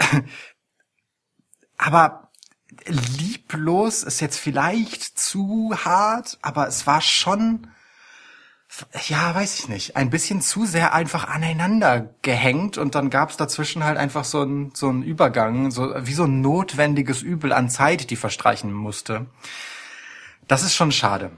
mhm. 0.00 0.24
aber 1.78 2.32
lieblos 2.86 4.02
ist 4.02 4.20
jetzt 4.20 4.38
vielleicht 4.38 5.16
zu 5.16 5.72
hart, 5.84 6.38
aber 6.42 6.66
es 6.66 6.86
war 6.88 7.00
schon 7.00 7.68
ja, 9.06 9.32
weiß 9.32 9.60
ich 9.60 9.68
nicht, 9.68 9.96
ein 9.96 10.10
bisschen 10.10 10.40
zu 10.40 10.66
sehr 10.66 10.92
einfach 10.92 11.28
aneinander 11.28 12.12
gehängt 12.22 12.76
und 12.76 12.96
dann 12.96 13.08
gab's 13.08 13.36
dazwischen 13.36 13.84
halt 13.84 13.98
einfach 13.98 14.24
so 14.24 14.42
ein 14.42 14.72
so 14.74 14.90
ein 14.90 15.04
Übergang, 15.04 15.70
so 15.70 15.94
wie 15.96 16.12
so 16.12 16.24
ein 16.24 16.40
notwendiges 16.40 17.22
Übel 17.22 17.52
an 17.52 17.70
Zeit, 17.70 18.10
die 18.10 18.16
verstreichen 18.16 18.72
musste. 18.72 19.26
Das 20.48 20.64
ist 20.64 20.74
schon 20.74 20.90
schade. 20.90 21.30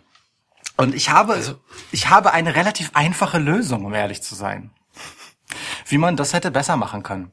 Und 0.77 0.95
ich 0.95 1.11
habe 1.11 1.35
also, 1.35 1.59
ich 1.91 2.11
habe 2.11 2.33
eine 2.33 2.55
relativ 2.55 2.91
einfache 2.95 3.39
Lösung, 3.39 3.85
um 3.85 3.95
ehrlich 3.95 4.23
zu 4.23 4.35
sein. 4.35 4.71
Wie 5.87 5.99
man 5.99 6.17
das 6.17 6.33
hätte 6.33 6.51
besser 6.51 6.77
machen 6.77 7.03
können. 7.03 7.33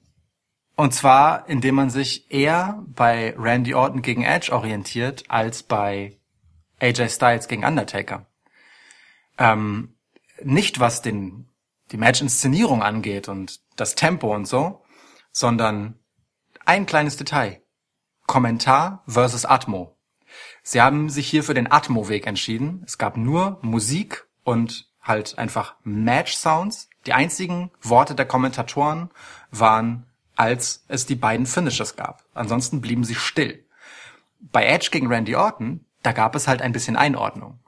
Und 0.75 0.93
zwar, 0.93 1.47
indem 1.49 1.75
man 1.75 1.89
sich 1.89 2.31
eher 2.31 2.83
bei 2.87 3.35
Randy 3.37 3.75
Orton 3.75 4.01
gegen 4.01 4.23
Edge 4.23 4.51
orientiert 4.51 5.25
als 5.29 5.63
bei 5.63 6.17
AJ 6.79 7.09
Styles 7.09 7.47
gegen 7.47 7.63
Undertaker. 7.63 8.25
Ähm, 9.37 9.95
nicht 10.41 10.79
was 10.79 11.01
den, 11.01 11.49
die 11.91 11.97
Match-Inszenierung 11.97 12.81
angeht 12.81 13.27
und 13.27 13.61
das 13.75 13.95
Tempo 13.95 14.33
und 14.33 14.45
so, 14.45 14.83
sondern 15.31 15.99
ein 16.65 16.85
kleines 16.85 17.17
Detail. 17.17 17.61
Kommentar 18.25 19.03
versus 19.05 19.45
Atmo. 19.45 19.92
Sie 20.63 20.81
haben 20.81 21.09
sich 21.09 21.29
hier 21.29 21.43
für 21.43 21.53
den 21.53 21.71
Atmo-Weg 21.71 22.25
entschieden. 22.25 22.83
Es 22.85 22.97
gab 22.97 23.17
nur 23.17 23.59
Musik 23.61 24.25
und 24.43 24.89
halt 25.01 25.37
einfach 25.37 25.75
Match-Sounds. 25.83 26.89
Die 27.05 27.13
einzigen 27.13 27.69
Worte 27.81 28.15
der 28.15 28.25
Kommentatoren 28.25 29.11
waren, 29.51 30.05
als 30.37 30.85
es 30.87 31.05
die 31.05 31.15
beiden 31.15 31.45
Finishes 31.45 31.97
gab. 31.97 32.23
Ansonsten 32.33 32.79
blieben 32.79 33.03
sie 33.03 33.15
still. 33.15 33.65
Bei 34.39 34.65
Edge 34.65 34.87
gegen 34.89 35.07
Randy 35.07 35.35
Orton, 35.35 35.85
da 36.01 36.13
gab 36.13 36.33
es 36.35 36.47
halt 36.47 36.61
ein 36.61 36.71
bisschen 36.71 36.95
Einordnung. 36.95 37.59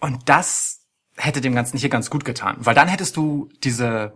Und 0.00 0.28
das 0.28 0.80
hätte 1.16 1.40
dem 1.40 1.54
Ganzen 1.54 1.78
hier 1.78 1.88
ganz 1.88 2.10
gut 2.10 2.24
getan, 2.24 2.56
weil 2.60 2.74
dann 2.74 2.88
hättest 2.88 3.16
du 3.16 3.48
diese 3.62 4.12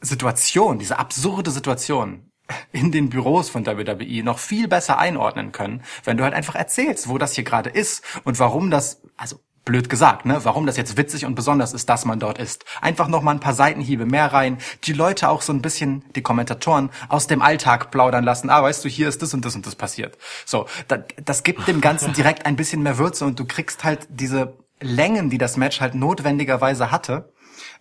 Situation, 0.00 0.78
diese 0.78 0.98
absurde 0.98 1.50
Situation 1.50 2.30
in 2.72 2.92
den 2.92 3.08
Büros 3.08 3.48
von 3.48 3.66
WWE 3.66 4.22
noch 4.22 4.38
viel 4.38 4.68
besser 4.68 4.98
einordnen 4.98 5.52
können, 5.52 5.82
wenn 6.04 6.16
du 6.16 6.24
halt 6.24 6.34
einfach 6.34 6.54
erzählst, 6.54 7.08
wo 7.08 7.18
das 7.18 7.34
hier 7.34 7.44
gerade 7.44 7.70
ist 7.70 8.04
und 8.24 8.38
warum 8.38 8.70
das, 8.70 9.00
also 9.16 9.40
blöd 9.64 9.88
gesagt, 9.88 10.26
ne, 10.26 10.44
warum 10.44 10.66
das 10.66 10.76
jetzt 10.76 10.96
witzig 10.96 11.24
und 11.24 11.34
besonders 11.34 11.72
ist, 11.72 11.88
dass 11.88 12.04
man 12.04 12.20
dort 12.20 12.38
ist. 12.38 12.64
Einfach 12.82 13.08
noch 13.08 13.22
mal 13.22 13.30
ein 13.30 13.40
paar 13.40 13.54
Seitenhiebe 13.54 14.04
mehr 14.04 14.32
rein, 14.32 14.58
die 14.84 14.92
Leute 14.92 15.30
auch 15.30 15.40
so 15.40 15.52
ein 15.52 15.62
bisschen, 15.62 16.04
die 16.14 16.22
Kommentatoren 16.22 16.90
aus 17.08 17.26
dem 17.26 17.40
Alltag 17.40 17.90
plaudern 17.90 18.24
lassen. 18.24 18.50
Ah, 18.50 18.62
weißt 18.62 18.84
du, 18.84 18.88
hier 18.88 19.08
ist 19.08 19.22
das 19.22 19.32
und 19.32 19.44
das 19.44 19.54
und 19.54 19.66
das 19.66 19.74
passiert. 19.74 20.18
So, 20.44 20.66
das, 20.88 21.00
das 21.24 21.42
gibt 21.42 21.66
dem 21.66 21.80
Ganzen 21.80 22.12
direkt 22.16 22.44
ein 22.46 22.56
bisschen 22.56 22.82
mehr 22.82 22.98
Würze 22.98 23.24
und 23.24 23.40
du 23.40 23.46
kriegst 23.46 23.84
halt 23.84 24.06
diese 24.10 24.58
Längen, 24.80 25.30
die 25.30 25.38
das 25.38 25.56
Match 25.56 25.80
halt 25.80 25.94
notwendigerweise 25.94 26.90
hatte, 26.90 27.32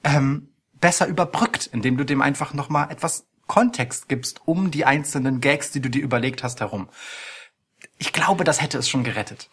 ähm, 0.06 0.53
besser 0.80 1.07
überbrückt, 1.07 1.68
indem 1.68 1.98
du 1.98 2.06
dem 2.06 2.22
einfach 2.22 2.53
nochmal 2.53 2.91
etwas 2.91 3.26
Kontext 3.48 4.10
gibst 4.10 4.41
um 4.45 4.72
die 4.72 4.86
einzelnen 4.86 5.41
Gags, 5.41 5.72
die 5.72 5.82
du 5.82 5.90
dir 5.90 6.02
überlegt 6.02 6.44
hast, 6.44 6.60
herum. 6.60 6.90
Ich 7.98 8.14
glaube, 8.14 8.44
das 8.44 8.61
hätte 8.61 8.78
es 8.78 8.90
schon 8.90 9.03
gerettet. 9.03 9.49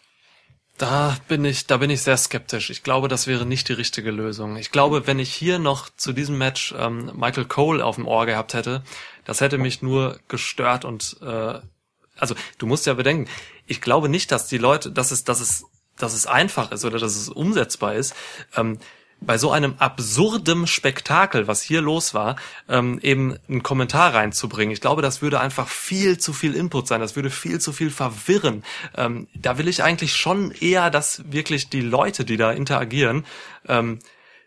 Da 0.77 1.15
bin 1.27 1.45
ich, 1.45 1.67
da 1.67 1.77
bin 1.77 1.89
ich 1.89 2.01
sehr 2.01 2.17
skeptisch. 2.17 2.71
Ich 2.71 2.81
glaube, 2.81 3.07
das 3.07 3.27
wäre 3.27 3.45
nicht 3.45 3.69
die 3.69 3.73
richtige 3.73 4.09
Lösung. 4.09 4.57
Ich 4.57 4.71
glaube, 4.71 5.05
wenn 5.05 5.19
ich 5.19 5.31
hier 5.31 5.59
noch 5.59 5.89
zu 5.95 6.11
diesem 6.11 6.37
Match 6.37 6.73
ähm, 6.77 7.11
Michael 7.15 7.45
Cole 7.45 7.85
auf 7.85 7.95
dem 7.95 8.07
Ohr 8.07 8.25
gehabt 8.25 8.53
hätte, 8.53 8.83
das 9.25 9.41
hätte 9.41 9.57
mich 9.57 9.81
nur 9.81 10.19
gestört 10.27 10.85
und 10.85 11.17
äh, 11.21 11.59
also 12.17 12.35
du 12.57 12.65
musst 12.65 12.85
ja 12.85 12.93
bedenken, 12.93 13.29
ich 13.67 13.81
glaube 13.81 14.09
nicht, 14.09 14.31
dass 14.31 14.47
die 14.47 14.57
Leute, 14.57 14.91
dass 14.91 15.11
es, 15.11 15.23
dass 15.23 15.39
es 15.39 15.65
dass 15.97 16.13
es 16.13 16.25
einfach 16.25 16.71
ist 16.71 16.85
oder 16.85 16.99
dass 16.99 17.15
es 17.15 17.29
umsetzbar 17.29 17.95
ist, 17.95 18.15
ähm, 18.55 18.79
bei 19.21 19.37
so 19.37 19.51
einem 19.51 19.75
absurdem 19.77 20.65
Spektakel, 20.65 21.47
was 21.47 21.61
hier 21.61 21.81
los 21.81 22.13
war, 22.15 22.35
ähm, 22.67 22.99
eben 23.03 23.37
einen 23.47 23.61
Kommentar 23.61 24.15
reinzubringen. 24.15 24.73
Ich 24.73 24.81
glaube, 24.81 25.03
das 25.03 25.21
würde 25.21 25.39
einfach 25.39 25.67
viel 25.67 26.17
zu 26.17 26.33
viel 26.33 26.55
Input 26.55 26.87
sein. 26.87 27.01
Das 27.01 27.15
würde 27.15 27.29
viel 27.29 27.59
zu 27.59 27.71
viel 27.71 27.91
verwirren. 27.91 28.63
Ähm, 28.97 29.27
da 29.35 29.59
will 29.59 29.67
ich 29.67 29.83
eigentlich 29.83 30.15
schon 30.15 30.51
eher, 30.51 30.89
dass 30.89 31.31
wirklich 31.31 31.69
die 31.69 31.81
Leute, 31.81 32.25
die 32.25 32.37
da 32.37 32.51
interagieren, 32.51 33.25
ähm, 33.67 33.99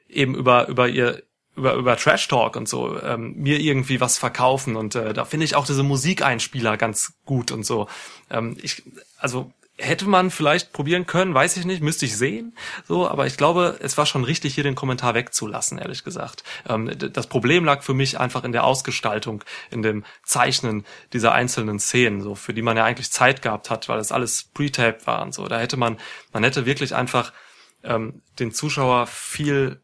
eben 0.09 0.35
über 0.35 0.67
über 0.69 0.89
ihr 0.89 1.23
über 1.57 1.75
über 1.75 1.97
Trash 1.97 2.27
Talk 2.27 2.57
und 2.57 2.69
so 2.69 3.01
ähm, 3.01 3.35
mir 3.37 3.61
irgendwie 3.61 4.01
was 4.01 4.19
verkaufen 4.19 4.75
und 4.75 4.97
äh, 4.97 5.15
da 5.15 5.25
finde 5.25 5.45
ich 5.45 5.55
auch 5.55 5.67
diese 5.67 5.85
Musikeinspieler 5.85 6.77
ganz 6.77 7.15
gut 7.25 7.53
und 7.53 7.65
so. 7.65 7.89
Ähm, 8.29 8.57
ich 8.61 8.83
also 9.19 9.53
hätte 9.77 10.07
man 10.07 10.31
vielleicht 10.31 10.73
probieren 10.73 11.07
können, 11.07 11.35
weiß 11.35 11.57
ich 11.57 11.65
nicht, 11.65 11.83
müsste 11.83 12.07
ich 12.07 12.17
sehen. 12.17 12.57
So, 12.87 13.09
aber 13.09 13.27
ich 13.27 13.37
glaube, 13.37 13.77
es 13.81 13.99
war 13.99 14.07
schon 14.07 14.23
richtig, 14.23 14.55
hier 14.55 14.63
den 14.63 14.77
Kommentar 14.77 15.15
wegzulassen, 15.15 15.79
ehrlich 15.79 16.05
gesagt. 16.05 16.45
Ähm, 16.69 16.91
das 16.97 17.27
Problem 17.27 17.65
lag 17.65 17.83
für 17.83 17.95
mich 17.95 18.21
einfach 18.21 18.45
in 18.45 18.53
der 18.53 18.65
Ausgestaltung, 18.65 19.43
in 19.71 19.83
dem 19.83 20.05
Zeichnen 20.23 20.85
dieser 21.13 21.33
einzelnen 21.33 21.81
Szenen, 21.81 22.21
so 22.21 22.37
für 22.37 22.55
die 22.55 22.63
man 22.63 22.77
ja 22.77 22.85
eigentlich 22.85 23.11
Zeit 23.11 23.43
gehabt 23.43 23.69
hat, 23.69 23.89
weil 23.89 23.99
das 23.99 24.13
alles 24.13 24.45
pre-taped 24.55 25.07
war 25.07 25.23
und 25.23 25.35
so. 25.35 25.49
Da 25.49 25.59
hätte 25.59 25.77
man, 25.77 25.99
man 26.33 26.45
hätte 26.45 26.67
wirklich 26.67 26.95
einfach 26.95 27.33
ähm, 27.83 28.23
den 28.39 28.53
Zuschauer 28.53 29.09
viel 29.09 29.81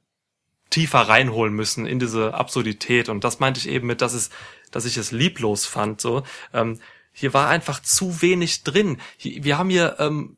tiefer 0.70 1.00
reinholen 1.00 1.52
müssen 1.52 1.84
in 1.84 1.98
diese 1.98 2.34
Absurdität. 2.34 3.08
Und 3.08 3.24
das 3.24 3.40
meinte 3.40 3.58
ich 3.58 3.68
eben 3.68 3.88
mit, 3.88 4.00
dass 4.02 4.14
es, 4.14 4.30
dass 4.70 4.84
ich 4.84 4.96
es 4.96 5.10
lieblos 5.10 5.66
fand. 5.66 6.00
So. 6.00 6.22
Ähm, 6.54 6.78
hier 7.12 7.34
war 7.34 7.48
einfach 7.48 7.80
zu 7.82 8.22
wenig 8.22 8.64
drin. 8.64 8.98
Wir 9.18 9.58
haben 9.58 9.70
hier 9.70 9.96
ähm, 9.98 10.36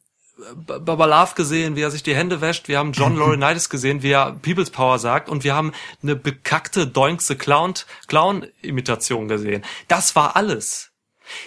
Baba 0.56 1.04
Love 1.04 1.34
gesehen, 1.34 1.76
wie 1.76 1.82
er 1.82 1.90
sich 1.90 2.02
die 2.02 2.14
Hände 2.14 2.40
wäscht. 2.40 2.68
Wir 2.68 2.78
haben 2.78 2.92
John 2.92 3.16
Laurinaitis 3.18 3.68
gesehen, 3.68 4.02
wie 4.02 4.10
er 4.10 4.32
People's 4.32 4.70
Power 4.70 4.98
sagt. 4.98 5.28
Und 5.28 5.44
wir 5.44 5.54
haben 5.54 5.72
eine 6.02 6.16
bekackte 6.16 6.86
Doink 6.86 7.22
the 7.22 7.34
Clown, 7.34 7.74
Clown-Imitation 8.08 9.28
gesehen. 9.28 9.64
Das 9.88 10.16
war 10.16 10.36
alles. 10.36 10.90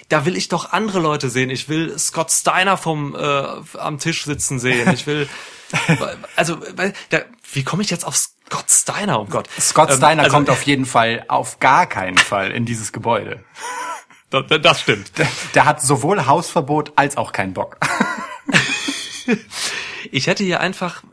Da 0.09 0.25
will 0.25 0.35
ich 0.35 0.47
doch 0.47 0.71
andere 0.71 0.99
Leute 0.99 1.29
sehen. 1.29 1.49
Ich 1.49 1.69
will 1.69 1.97
Scott 1.99 2.31
Steiner 2.31 2.77
vom 2.77 3.15
äh, 3.15 3.43
am 3.77 3.99
Tisch 3.99 4.25
sitzen 4.25 4.59
sehen. 4.59 4.91
Ich 4.93 5.05
will 5.05 5.27
also 6.35 6.55
da, 7.09 7.21
wie 7.51 7.63
komme 7.63 7.83
ich 7.83 7.89
jetzt 7.89 8.05
auf 8.05 8.15
Scott 8.15 8.69
Steiner? 8.69 9.19
Oh 9.19 9.25
Gott. 9.25 9.49
Scott 9.59 9.89
ähm, 9.91 9.97
Steiner 9.97 10.21
ähm, 10.21 10.25
also, 10.25 10.37
kommt 10.37 10.49
auf 10.49 10.63
jeden 10.63 10.85
Fall 10.85 11.25
auf 11.27 11.59
gar 11.59 11.87
keinen 11.87 12.17
Fall 12.17 12.51
in 12.51 12.65
dieses 12.65 12.91
Gebäude. 12.91 13.43
Das, 14.43 14.61
das 14.61 14.81
stimmt. 14.81 15.17
Der, 15.17 15.27
der, 15.53 15.65
hat 15.65 15.81
sowohl 15.81 16.25
Hausverbot 16.25 16.93
als 16.95 17.17
auch 17.17 17.31
keinen 17.31 17.53
Bock. 17.53 17.77
ich 20.11 20.27
hätte 20.27 20.43
hier 20.43 20.59
einfach 20.59 21.03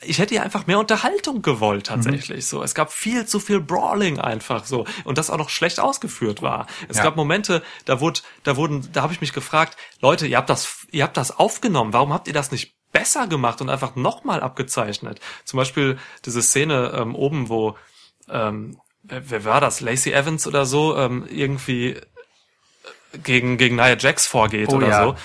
ich 0.00 0.18
hätte 0.20 0.34
ja 0.34 0.42
einfach 0.42 0.66
mehr 0.66 0.78
Unterhaltung 0.78 1.42
gewollt 1.42 1.86
tatsächlich. 1.86 2.36
Mhm. 2.44 2.48
So, 2.48 2.62
es 2.62 2.74
gab 2.74 2.92
viel 2.92 3.26
zu 3.26 3.40
viel 3.40 3.60
Brawling 3.60 4.20
einfach 4.20 4.64
so 4.64 4.86
und 5.04 5.18
das 5.18 5.28
auch 5.30 5.38
noch 5.38 5.50
schlecht 5.50 5.80
ausgeführt 5.80 6.40
war. 6.40 6.66
Es 6.88 6.98
ja. 6.98 7.02
gab 7.02 7.16
Momente, 7.16 7.62
da 7.84 8.00
wurde, 8.00 8.20
da 8.44 8.56
wurden, 8.56 8.88
da 8.92 9.02
habe 9.02 9.12
ich 9.12 9.20
mich 9.20 9.32
gefragt, 9.32 9.76
Leute, 10.00 10.26
ihr 10.26 10.36
habt 10.36 10.50
das, 10.50 10.86
ihr 10.92 11.02
habt 11.02 11.16
das 11.16 11.36
aufgenommen. 11.36 11.92
Warum 11.92 12.12
habt 12.12 12.28
ihr 12.28 12.34
das 12.34 12.52
nicht 12.52 12.76
besser 12.92 13.26
gemacht 13.26 13.60
und 13.60 13.70
einfach 13.70 13.96
nochmal 13.96 14.40
abgezeichnet? 14.40 15.20
Zum 15.44 15.56
Beispiel 15.56 15.98
diese 16.24 16.42
Szene 16.42 16.92
ähm, 16.94 17.16
oben, 17.16 17.48
wo 17.48 17.76
ähm, 18.30 18.80
wer, 19.02 19.30
wer 19.30 19.44
war 19.44 19.60
das? 19.60 19.80
Lacey 19.80 20.12
Evans 20.12 20.46
oder 20.46 20.64
so 20.64 20.96
ähm, 20.96 21.26
irgendwie 21.28 22.00
gegen 23.22 23.56
gegen 23.58 23.76
Nia 23.76 23.96
Jax 23.96 24.26
vorgeht 24.26 24.68
oh, 24.70 24.76
oder 24.76 24.88
ja. 24.88 25.04
so 25.04 25.16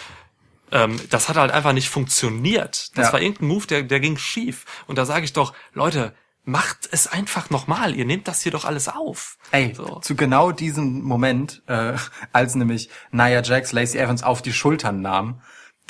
ähm, 0.74 1.00
das 1.12 1.30
hat 1.30 1.38
halt 1.38 1.52
einfach 1.52 1.72
nicht 1.72 1.90
funktioniert. 1.90 2.98
Das 2.98 3.08
ja. 3.08 3.14
war 3.14 3.22
irgendein 3.22 3.48
Move, 3.48 3.68
der, 3.68 3.84
der 3.84 4.00
ging 4.00 4.18
schief. 4.18 4.66
Und 4.88 4.98
da 4.98 5.06
sage 5.06 5.24
ich 5.24 5.32
doch, 5.32 5.54
Leute, 5.74 6.14
macht 6.46 6.90
es 6.92 7.08
einfach 7.08 7.50
nochmal. 7.50 7.96
Ihr 7.96 8.06
nehmt 8.06 8.28
das 8.28 8.42
hier 8.42 8.52
doch 8.52 8.66
alles 8.66 8.90
auf. 8.90 9.38
Ey, 9.52 9.74
so. 9.76 10.00
zu 10.00 10.16
genau 10.16 10.52
diesem 10.52 11.02
Moment, 11.04 11.62
äh, 11.68 11.94
als 12.34 12.56
nämlich 12.56 12.90
Nia 13.12 13.42
Jax 13.42 13.72
Lacey 13.72 14.00
Evans 14.00 14.24
auf 14.24 14.42
die 14.42 14.52
Schultern 14.52 15.02
nahm, 15.02 15.42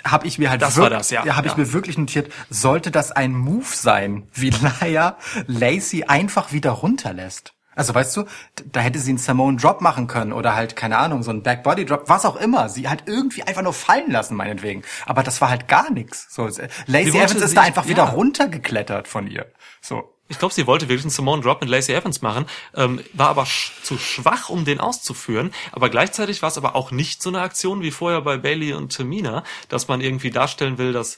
habe 0.03 0.27
ich 0.27 0.37
mir 0.37 0.49
halt 0.49 0.61
das 0.61 0.77
war 0.77 0.89
das, 0.89 1.11
ja. 1.11 1.21
habe 1.35 1.47
ja. 1.47 1.53
ich 1.53 1.57
mir 1.57 1.71
wirklich 1.71 1.97
notiert, 1.97 2.31
sollte 2.49 2.91
das 2.91 3.11
ein 3.11 3.31
Move 3.31 3.65
sein, 3.71 4.27
wie 4.33 4.51
Nia 4.81 5.17
Lacey 5.47 6.03
einfach 6.03 6.51
wieder 6.51 6.71
runterlässt. 6.71 7.52
Also 7.75 7.93
weißt 7.95 8.17
du, 8.17 8.25
da 8.71 8.79
hätte 8.79 8.99
sie 8.99 9.11
einen 9.11 9.17
Simone 9.17 9.57
Drop 9.57 9.81
machen 9.81 10.07
können 10.07 10.33
oder 10.33 10.55
halt, 10.55 10.75
keine 10.75 10.97
Ahnung, 10.97 11.23
so 11.23 11.31
einen 11.31 11.43
Backbody 11.43 11.85
Drop, 11.85 12.03
was 12.07 12.25
auch 12.25 12.35
immer. 12.35 12.69
Sie 12.69 12.89
halt 12.89 13.03
irgendwie 13.07 13.43
einfach 13.43 13.61
nur 13.61 13.73
fallen 13.73 14.11
lassen, 14.11 14.35
meinetwegen. 14.35 14.83
Aber 15.05 15.23
das 15.23 15.41
war 15.41 15.49
halt 15.49 15.67
gar 15.67 15.91
nichts. 15.91 16.27
So, 16.33 16.43
Lacey 16.87 17.17
Evans 17.17 17.35
ist 17.35 17.57
da 17.57 17.61
einfach 17.61 17.83
ja. 17.85 17.89
wieder 17.89 18.03
runtergeklettert 18.03 19.07
von 19.07 19.27
ihr. 19.27 19.51
So. 19.81 20.09
Ich 20.29 20.39
glaube, 20.39 20.53
sie 20.53 20.65
wollte 20.65 20.87
wirklich 20.87 21.03
einen 21.03 21.11
Simone 21.11 21.43
Drop 21.43 21.61
mit 21.61 21.69
Lacey 21.69 21.93
Evans 21.93 22.21
machen, 22.21 22.45
ähm, 22.75 23.01
war 23.11 23.27
aber 23.27 23.45
sch 23.45 23.73
zu 23.83 23.97
schwach, 23.97 24.49
um 24.49 24.63
den 24.63 24.79
auszuführen. 24.79 25.53
Aber 25.73 25.89
gleichzeitig 25.89 26.41
war 26.41 26.49
es 26.49 26.57
aber 26.57 26.75
auch 26.75 26.91
nicht 26.91 27.21
so 27.21 27.29
eine 27.29 27.41
Aktion 27.41 27.81
wie 27.81 27.91
vorher 27.91 28.21
bei 28.21 28.37
Bailey 28.37 28.73
und 28.73 28.95
Tamina, 28.95 29.43
dass 29.67 29.89
man 29.89 29.99
irgendwie 29.99 30.31
darstellen 30.31 30.77
will, 30.77 30.93
dass 30.93 31.17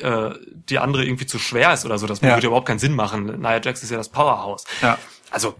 äh, 0.00 0.30
die 0.44 0.78
andere 0.78 1.04
irgendwie 1.04 1.26
zu 1.26 1.38
schwer 1.38 1.72
ist 1.72 1.84
oder 1.84 1.98
so. 1.98 2.06
Das 2.06 2.20
ja. 2.20 2.34
würde 2.34 2.46
überhaupt 2.46 2.68
keinen 2.68 2.78
Sinn 2.78 2.94
machen. 2.94 3.40
Nia 3.40 3.60
Jax 3.60 3.82
ist 3.82 3.90
ja 3.90 3.96
das 3.96 4.10
Powerhouse. 4.10 4.64
Ja. 4.80 4.98
Also 5.30 5.56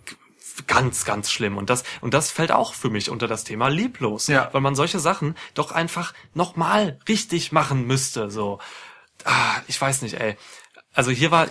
ganz, 0.67 1.05
ganz 1.05 1.31
schlimm. 1.31 1.57
Und 1.57 1.71
das, 1.71 1.85
und 2.01 2.15
das 2.15 2.31
fällt 2.31 2.53
auch 2.53 2.75
für 2.75 2.91
mich 2.91 3.11
unter 3.11 3.29
das 3.29 3.45
Thema 3.45 3.69
lieblos. 3.69 4.27
Ja. 4.27 4.49
Weil 4.53 4.61
man 4.61 4.75
solche 4.75 4.99
Sachen 4.99 5.35
doch 5.55 5.73
einfach 5.73 6.15
nochmal 6.35 6.99
richtig 7.09 7.53
machen 7.53 7.87
müsste, 7.87 8.31
so. 8.31 8.59
Ah, 9.25 9.61
ich 9.69 9.81
weiß 9.81 10.03
nicht, 10.03 10.21
ey. 10.21 10.37
Also 10.93 11.11
hier 11.11 11.31
war, 11.31 11.49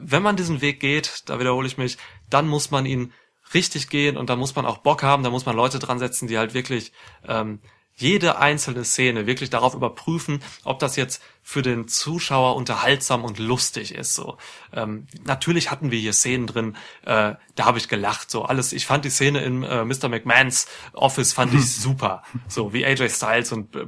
wenn 0.00 0.22
man 0.22 0.36
diesen 0.36 0.60
Weg 0.60 0.80
geht, 0.80 1.22
da 1.26 1.40
wiederhole 1.40 1.66
ich 1.66 1.78
mich, 1.78 1.98
dann 2.30 2.46
muss 2.46 2.70
man 2.70 2.86
ihn 2.86 3.12
richtig 3.54 3.88
gehen 3.88 4.16
und 4.16 4.30
da 4.30 4.36
muss 4.36 4.54
man 4.54 4.66
auch 4.66 4.78
Bock 4.78 5.02
haben, 5.02 5.22
da 5.22 5.30
muss 5.30 5.46
man 5.46 5.56
Leute 5.56 5.78
dran 5.78 5.98
setzen, 5.98 6.26
die 6.28 6.38
halt 6.38 6.54
wirklich 6.54 6.92
ähm, 7.26 7.60
jede 7.96 8.38
einzelne 8.38 8.84
Szene 8.84 9.26
wirklich 9.26 9.50
darauf 9.50 9.74
überprüfen, 9.74 10.42
ob 10.64 10.78
das 10.78 10.96
jetzt 10.96 11.22
für 11.42 11.62
den 11.62 11.88
Zuschauer 11.88 12.56
unterhaltsam 12.56 13.24
und 13.24 13.38
lustig 13.38 13.94
ist. 13.94 14.14
So 14.14 14.36
ähm, 14.72 15.06
natürlich 15.24 15.70
hatten 15.70 15.90
wir 15.90 15.98
hier 15.98 16.12
Szenen 16.12 16.46
drin, 16.46 16.76
äh, 17.02 17.34
da 17.54 17.64
habe 17.64 17.78
ich 17.78 17.88
gelacht. 17.88 18.30
So 18.30 18.44
alles. 18.44 18.72
Ich 18.72 18.86
fand 18.86 19.04
die 19.04 19.10
Szene 19.10 19.40
in 19.42 19.62
äh, 19.62 19.84
Mr. 19.84 20.08
McMahons 20.08 20.66
Office 20.92 21.32
fand 21.32 21.54
ich 21.54 21.72
super. 21.80 22.22
So 22.48 22.72
wie 22.72 22.84
AJ 22.84 23.08
Styles 23.08 23.52
und 23.52 23.74
äh, 23.74 23.86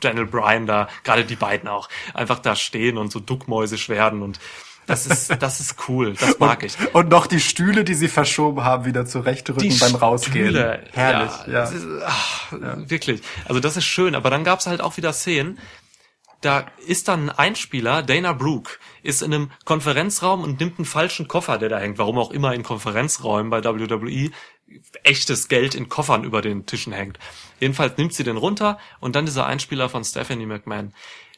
Daniel 0.00 0.26
Bryan 0.26 0.66
da, 0.66 0.88
gerade 1.04 1.24
die 1.24 1.36
beiden 1.36 1.68
auch, 1.68 1.90
einfach 2.14 2.38
da 2.38 2.56
stehen 2.56 2.96
und 2.96 3.12
so 3.12 3.20
duckmäusisch 3.20 3.90
werden 3.90 4.22
und 4.22 4.40
das 4.90 5.06
ist, 5.06 5.42
das 5.42 5.60
ist 5.60 5.76
cool. 5.88 6.14
Das 6.14 6.38
mag 6.38 6.62
ich. 6.62 6.76
Und 6.92 7.08
noch 7.08 7.26
die 7.26 7.40
Stühle, 7.40 7.84
die 7.84 7.94
sie 7.94 8.08
verschoben 8.08 8.64
haben, 8.64 8.84
wieder 8.84 9.06
zurechtrücken 9.06 9.68
die 9.68 9.76
beim 9.78 9.94
Rausgehen. 9.94 10.48
Stühle, 10.48 10.84
Herrlich, 10.92 11.32
ja. 11.46 11.52
ja. 11.52 11.64
Ist, 11.64 11.86
ach, 12.04 12.52
ja. 12.52 12.90
Wirklich. 12.90 13.22
Also 13.46 13.60
das 13.60 13.76
ist 13.76 13.84
schön. 13.84 14.14
Aber 14.14 14.30
dann 14.30 14.44
gab's 14.44 14.66
halt 14.66 14.80
auch 14.80 14.96
wieder 14.96 15.12
Szenen, 15.12 15.58
da 16.40 16.66
ist 16.86 17.08
dann 17.08 17.28
ein 17.28 17.38
Einspieler, 17.38 18.02
Dana 18.02 18.32
Brooke, 18.32 18.78
ist 19.02 19.22
in 19.22 19.34
einem 19.34 19.50
Konferenzraum 19.64 20.42
und 20.42 20.58
nimmt 20.58 20.78
einen 20.78 20.86
falschen 20.86 21.28
Koffer, 21.28 21.58
der 21.58 21.68
da 21.68 21.78
hängt. 21.78 21.98
Warum 21.98 22.18
auch 22.18 22.30
immer 22.30 22.54
in 22.54 22.62
Konferenzräumen 22.62 23.50
bei 23.50 23.62
WWE 23.62 24.30
echtes 25.02 25.48
Geld 25.48 25.74
in 25.74 25.88
Koffern 25.88 26.24
über 26.24 26.42
den 26.42 26.64
Tischen 26.66 26.92
hängt. 26.92 27.18
Jedenfalls 27.58 27.96
nimmt 27.96 28.14
sie 28.14 28.24
den 28.24 28.36
runter 28.36 28.78
und 29.00 29.16
dann 29.16 29.26
dieser 29.26 29.46
Einspieler 29.46 29.88
von 29.88 30.04
Stephanie 30.04 30.46
McMahon. 30.46 30.94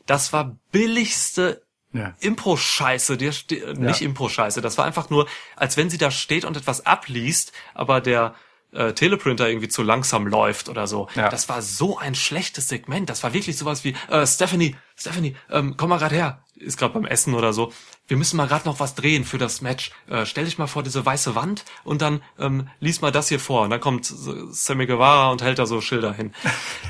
Das 0.06 0.32
war 0.32 0.56
billigste 0.70 1.61
ja. 1.92 2.14
Impro-Scheiße, 2.20 3.16
die, 3.16 3.30
die, 3.48 3.62
nicht 3.74 4.00
ja. 4.00 4.06
Impro-Scheiße, 4.06 4.60
das 4.60 4.78
war 4.78 4.84
einfach 4.84 5.10
nur, 5.10 5.26
als 5.56 5.76
wenn 5.76 5.90
sie 5.90 5.98
da 5.98 6.10
steht 6.10 6.44
und 6.44 6.56
etwas 6.56 6.86
abliest, 6.86 7.52
aber 7.74 8.00
der 8.00 8.34
äh, 8.72 8.92
Teleprinter 8.92 9.48
irgendwie 9.48 9.68
zu 9.68 9.82
langsam 9.82 10.26
läuft 10.26 10.68
oder 10.68 10.86
so. 10.86 11.08
Ja. 11.14 11.28
Das 11.28 11.48
war 11.48 11.62
so 11.62 11.98
ein 11.98 12.14
schlechtes 12.14 12.68
Segment. 12.68 13.10
Das 13.10 13.22
war 13.22 13.34
wirklich 13.34 13.56
sowas 13.58 13.84
wie, 13.84 13.94
äh, 14.08 14.26
Stephanie, 14.26 14.76
Stephanie, 14.96 15.36
ähm, 15.50 15.74
komm 15.76 15.90
mal 15.90 15.98
grad 15.98 16.12
her. 16.12 16.42
Ist 16.56 16.78
gerade 16.78 16.94
beim 16.94 17.04
Essen 17.04 17.34
oder 17.34 17.52
so. 17.52 17.72
Wir 18.06 18.16
müssen 18.16 18.36
mal 18.36 18.46
gerade 18.46 18.66
noch 18.66 18.80
was 18.80 18.94
drehen 18.94 19.24
für 19.24 19.38
das 19.38 19.60
Match. 19.60 19.90
Äh, 20.08 20.26
stell 20.26 20.44
dich 20.44 20.58
mal 20.58 20.66
vor 20.66 20.82
diese 20.82 21.04
weiße 21.04 21.34
Wand 21.34 21.64
und 21.84 22.02
dann 22.02 22.22
ähm, 22.38 22.68
lies 22.80 23.00
mal 23.00 23.12
das 23.12 23.28
hier 23.28 23.40
vor. 23.40 23.62
Und 23.62 23.70
dann 23.70 23.80
kommt 23.80 24.06
Sammy 24.06 24.86
Guevara 24.86 25.30
und 25.30 25.42
hält 25.42 25.58
da 25.58 25.66
so 25.66 25.80
Schilder 25.80 26.12
hin. 26.12 26.32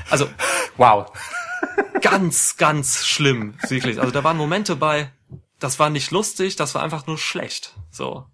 Also, 0.09 0.29
wow 0.77 1.11
ganz, 2.01 2.57
ganz 2.57 3.05
schlimm, 3.05 3.55
wirklich. 3.67 3.99
Also 3.99 4.11
da 4.11 4.23
waren 4.23 4.37
Momente 4.37 4.75
bei, 4.75 5.11
das 5.59 5.79
war 5.79 5.89
nicht 5.89 6.11
lustig, 6.11 6.55
das 6.55 6.75
war 6.75 6.83
einfach 6.83 7.07
nur 7.07 7.17
schlecht. 7.17 7.75
So. 7.89 8.25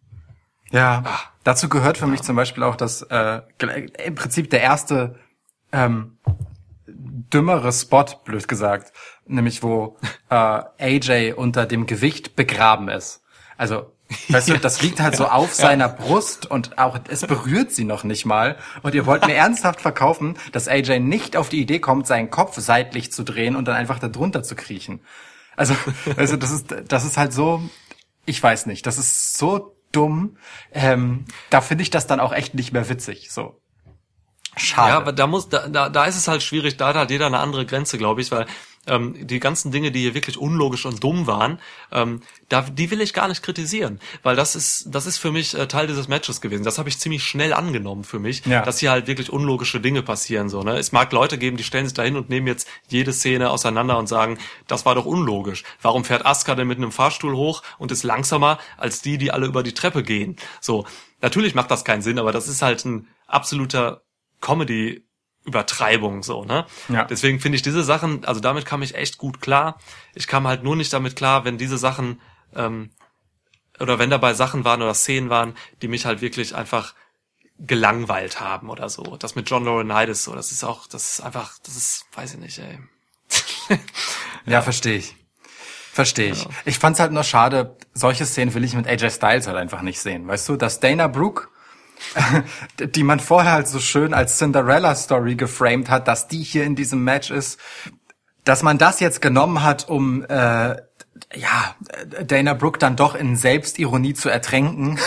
Ja. 0.71 1.03
Ah. 1.05 1.19
Dazu 1.43 1.69
gehört 1.69 1.97
für 1.97 2.05
ja. 2.05 2.11
mich 2.11 2.21
zum 2.21 2.35
Beispiel 2.35 2.63
auch, 2.63 2.75
dass 2.75 3.01
äh, 3.03 3.41
im 4.05 4.15
Prinzip 4.15 4.49
der 4.49 4.61
erste 4.61 5.19
ähm, 5.71 6.17
dümmere 6.87 7.71
Spot, 7.71 8.05
blöd 8.25 8.47
gesagt, 8.47 8.93
nämlich 9.25 9.63
wo 9.63 9.97
äh, 10.29 10.35
AJ 10.35 11.33
unter 11.33 11.65
dem 11.65 11.85
Gewicht 11.85 12.35
begraben 12.35 12.89
ist. 12.89 13.23
Also 13.57 13.91
Weißt 14.27 14.49
du, 14.49 14.57
das 14.57 14.81
liegt 14.81 14.99
halt 14.99 15.15
so 15.15 15.27
auf 15.29 15.53
seiner 15.53 15.87
Brust 15.87 16.49
und 16.49 16.79
auch 16.79 16.99
es 17.07 17.21
berührt 17.21 17.71
sie 17.71 17.83
noch 17.83 18.03
nicht 18.03 18.25
mal. 18.25 18.57
Und 18.81 18.95
ihr 18.95 19.05
wollt 19.05 19.25
mir 19.27 19.35
ernsthaft 19.35 19.81
verkaufen, 19.81 20.37
dass 20.51 20.67
AJ 20.67 20.99
nicht 20.99 21.37
auf 21.37 21.49
die 21.49 21.61
Idee 21.61 21.79
kommt, 21.79 22.07
seinen 22.07 22.31
Kopf 22.31 22.57
seitlich 22.57 23.11
zu 23.11 23.23
drehen 23.23 23.55
und 23.55 23.67
dann 23.67 23.75
einfach 23.75 23.99
da 23.99 24.07
drunter 24.07 24.41
zu 24.41 24.55
kriechen. 24.55 25.01
Also, 25.55 25.75
also 26.17 26.37
das 26.37 26.51
ist, 26.51 26.73
das 26.87 27.05
ist 27.05 27.17
halt 27.17 27.33
so, 27.33 27.61
ich 28.25 28.41
weiß 28.41 28.65
nicht, 28.65 28.85
das 28.85 28.97
ist 28.97 29.37
so 29.37 29.75
dumm. 29.91 30.37
Ähm, 30.71 31.25
da 31.49 31.61
finde 31.61 31.83
ich 31.83 31.89
das 31.89 32.07
dann 32.07 32.19
auch 32.19 32.33
echt 32.33 32.53
nicht 32.55 32.71
mehr 32.71 32.89
witzig. 32.89 33.31
So. 33.31 33.59
Schade. 34.57 34.89
Ja, 34.89 34.97
aber 34.97 35.13
da 35.13 35.27
muss, 35.27 35.49
da, 35.49 35.67
da, 35.67 35.89
da 35.89 36.05
ist 36.05 36.17
es 36.17 36.27
halt 36.27 36.43
schwierig, 36.43 36.77
da 36.77 36.87
hat 36.87 36.95
halt 36.95 37.11
jeder 37.11 37.27
eine 37.27 37.39
andere 37.39 37.65
Grenze, 37.65 37.97
glaube 37.97 38.21
ich, 38.21 38.31
weil 38.31 38.45
ähm, 38.89 39.15
die 39.27 39.39
ganzen 39.39 39.71
Dinge, 39.71 39.91
die 39.91 40.01
hier 40.01 40.13
wirklich 40.13 40.37
unlogisch 40.37 40.85
und 40.85 41.03
dumm 41.03 41.27
waren, 41.27 41.59
ähm, 41.91 42.21
da, 42.49 42.61
die 42.61 42.91
will 42.91 43.01
ich 43.01 43.13
gar 43.13 43.27
nicht 43.27 43.43
kritisieren, 43.43 43.99
weil 44.23 44.35
das 44.35 44.55
ist, 44.55 44.87
das 44.87 45.05
ist 45.05 45.17
für 45.17 45.31
mich 45.31 45.53
äh, 45.53 45.67
Teil 45.67 45.87
dieses 45.87 46.07
Matches 46.07 46.41
gewesen. 46.41 46.63
Das 46.63 46.77
habe 46.77 46.89
ich 46.89 46.99
ziemlich 46.99 47.23
schnell 47.23 47.53
angenommen 47.53 48.03
für 48.03 48.19
mich, 48.19 48.45
ja. 48.45 48.61
dass 48.63 48.79
hier 48.79 48.91
halt 48.91 49.07
wirklich 49.07 49.31
unlogische 49.31 49.79
Dinge 49.79 50.01
passieren. 50.01 50.49
So, 50.49 50.63
ne? 50.63 50.77
Es 50.77 50.91
mag 50.91 51.11
Leute 51.11 51.37
geben, 51.37 51.57
die 51.57 51.63
stellen 51.63 51.85
sich 51.85 51.93
dahin 51.93 52.15
und 52.15 52.29
nehmen 52.29 52.47
jetzt 52.47 52.67
jede 52.87 53.13
Szene 53.13 53.49
auseinander 53.49 53.97
und 53.97 54.07
sagen, 54.07 54.37
das 54.67 54.85
war 54.85 54.95
doch 54.95 55.05
unlogisch. 55.05 55.63
Warum 55.81 56.03
fährt 56.03 56.25
Asuka 56.25 56.55
denn 56.55 56.67
mit 56.67 56.77
einem 56.77 56.91
Fahrstuhl 56.91 57.35
hoch 57.35 57.63
und 57.77 57.91
ist 57.91 58.03
langsamer 58.03 58.59
als 58.77 59.01
die, 59.01 59.17
die 59.17 59.31
alle 59.31 59.45
über 59.45 59.63
die 59.63 59.73
Treppe 59.73 60.03
gehen? 60.03 60.35
So, 60.61 60.85
natürlich 61.21 61.55
macht 61.55 61.71
das 61.71 61.85
keinen 61.85 62.01
Sinn, 62.01 62.19
aber 62.19 62.31
das 62.31 62.47
ist 62.47 62.61
halt 62.61 62.83
ein 62.85 63.07
absoluter 63.27 64.01
Comedy 64.41 65.03
Übertreibung 65.49 66.23
so, 66.23 66.45
ne? 66.45 66.65
Ja. 66.87 67.03
Deswegen 67.05 67.39
finde 67.39 67.55
ich 67.55 67.61
diese 67.61 67.83
Sachen, 67.83 68.23
also 68.25 68.39
damit 68.39 68.65
kam 68.65 68.81
ich 68.81 68.95
echt 68.95 69.17
gut 69.17 69.41
klar. 69.41 69.79
Ich 70.13 70.27
kam 70.27 70.47
halt 70.47 70.63
nur 70.63 70.75
nicht 70.75 70.93
damit 70.93 71.15
klar, 71.15 71.43
wenn 71.43 71.57
diese 71.57 71.77
Sachen 71.77 72.21
ähm, 72.55 72.91
oder 73.79 73.99
wenn 73.99 74.09
dabei 74.09 74.33
Sachen 74.33 74.63
waren 74.65 74.81
oder 74.81 74.93
Szenen 74.93 75.29
waren, 75.29 75.55
die 75.81 75.87
mich 75.87 76.05
halt 76.05 76.21
wirklich 76.21 76.55
einfach 76.55 76.93
gelangweilt 77.57 78.39
haben 78.39 78.69
oder 78.69 78.89
so. 78.89 79.17
Das 79.17 79.35
mit 79.35 79.49
John 79.49 79.65
Laurinaitis 79.65 80.23
so, 80.23 80.35
das 80.35 80.51
ist 80.51 80.63
auch, 80.63 80.87
das 80.87 81.13
ist 81.13 81.21
einfach, 81.21 81.57
das 81.63 81.75
ist, 81.75 82.05
weiß 82.13 82.35
ich 82.35 82.39
nicht, 82.39 82.59
ey. 82.59 82.79
ja, 83.69 83.77
ja 84.45 84.61
verstehe 84.61 84.97
ich. 84.97 85.15
Verstehe 85.91 86.31
ich. 86.31 86.43
Ja. 86.43 86.49
Ich 86.65 86.79
fand's 86.79 86.99
halt 86.99 87.11
nur 87.11 87.23
schade, 87.23 87.75
solche 87.93 88.25
Szenen 88.25 88.53
will 88.53 88.63
ich 88.63 88.75
mit 88.75 88.87
AJ 88.87 89.11
Styles 89.11 89.47
halt 89.47 89.57
einfach 89.57 89.81
nicht 89.81 89.99
sehen. 89.99 90.27
Weißt 90.27 90.47
du, 90.47 90.55
dass 90.55 90.79
Dana 90.79 91.07
Brooke 91.07 91.49
die 92.79 93.03
man 93.03 93.19
vorher 93.19 93.53
halt 93.53 93.67
so 93.67 93.79
schön 93.79 94.13
als 94.13 94.37
Cinderella-Story 94.37 95.35
geframed 95.35 95.89
hat, 95.89 96.07
dass 96.07 96.27
die 96.27 96.43
hier 96.43 96.63
in 96.63 96.75
diesem 96.75 97.03
Match 97.03 97.31
ist, 97.31 97.59
dass 98.43 98.63
man 98.63 98.77
das 98.77 98.99
jetzt 98.99 99.21
genommen 99.21 99.63
hat, 99.63 99.89
um 99.89 100.23
äh, 100.23 100.75
ja 101.35 101.75
Dana 102.25 102.53
Brooke 102.53 102.79
dann 102.79 102.95
doch 102.95 103.15
in 103.15 103.35
Selbstironie 103.35 104.13
zu 104.13 104.29
ertränken. 104.29 104.99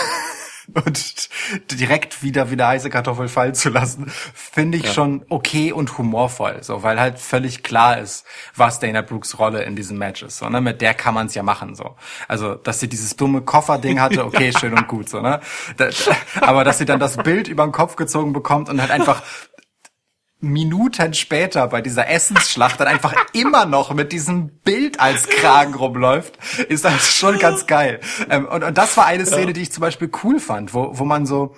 und 0.85 1.29
direkt 1.71 2.23
wieder 2.23 2.51
wieder 2.51 2.67
heiße 2.67 2.89
Kartoffel 2.89 3.27
fallen 3.27 3.53
zu 3.53 3.69
lassen, 3.69 4.11
finde 4.33 4.77
ich 4.77 4.85
ja. 4.85 4.93
schon 4.93 5.25
okay 5.29 5.71
und 5.71 5.97
humorvoll, 5.97 6.61
so 6.61 6.83
weil 6.83 6.99
halt 6.99 7.19
völlig 7.19 7.63
klar 7.63 7.97
ist, 7.97 8.25
was 8.55 8.79
Dana 8.79 9.01
Brooks 9.01 9.39
Rolle 9.39 9.63
in 9.63 9.75
diesem 9.75 9.97
Match 9.97 10.23
ist, 10.23 10.37
so 10.37 10.49
ne, 10.49 10.61
mit 10.61 10.81
der 10.81 10.93
kann 10.93 11.13
man 11.13 11.27
es 11.27 11.35
ja 11.35 11.43
machen, 11.43 11.75
so. 11.75 11.95
Also, 12.27 12.55
dass 12.55 12.79
sie 12.79 12.87
dieses 12.87 13.15
dumme 13.15 13.41
Kofferding 13.41 13.99
hatte, 13.99 14.25
okay, 14.25 14.53
schön 14.57 14.73
und 14.73 14.87
gut, 14.87 15.09
so 15.09 15.21
ne. 15.21 15.39
aber 16.41 16.63
dass 16.63 16.77
sie 16.77 16.85
dann 16.85 16.99
das 16.99 17.17
Bild 17.17 17.47
über 17.47 17.63
den 17.63 17.71
Kopf 17.71 17.95
gezogen 17.95 18.33
bekommt 18.33 18.69
und 18.69 18.79
halt 18.79 18.91
einfach 18.91 19.21
Minuten 20.43 21.13
später 21.13 21.67
bei 21.67 21.81
dieser 21.81 22.07
Essensschlacht 22.09 22.79
dann 22.79 22.87
einfach 22.87 23.15
immer 23.33 23.65
noch 23.65 23.93
mit 23.93 24.11
diesem 24.11 24.49
Bild 24.59 24.99
als 24.99 25.27
Kragen 25.27 25.73
rumläuft, 25.73 26.37
ist 26.67 26.85
das 26.85 27.15
schon 27.15 27.39
ganz 27.39 27.65
geil. 27.65 27.99
Ähm, 28.29 28.45
und, 28.45 28.63
und 28.63 28.77
das 28.77 28.95
war 28.97 29.05
eine 29.05 29.25
Szene, 29.25 29.47
ja. 29.47 29.53
die 29.53 29.61
ich 29.61 29.71
zum 29.71 29.81
Beispiel 29.81 30.11
cool 30.23 30.39
fand, 30.39 30.73
wo, 30.73 30.97
wo 30.97 31.05
man 31.05 31.25
so, 31.25 31.55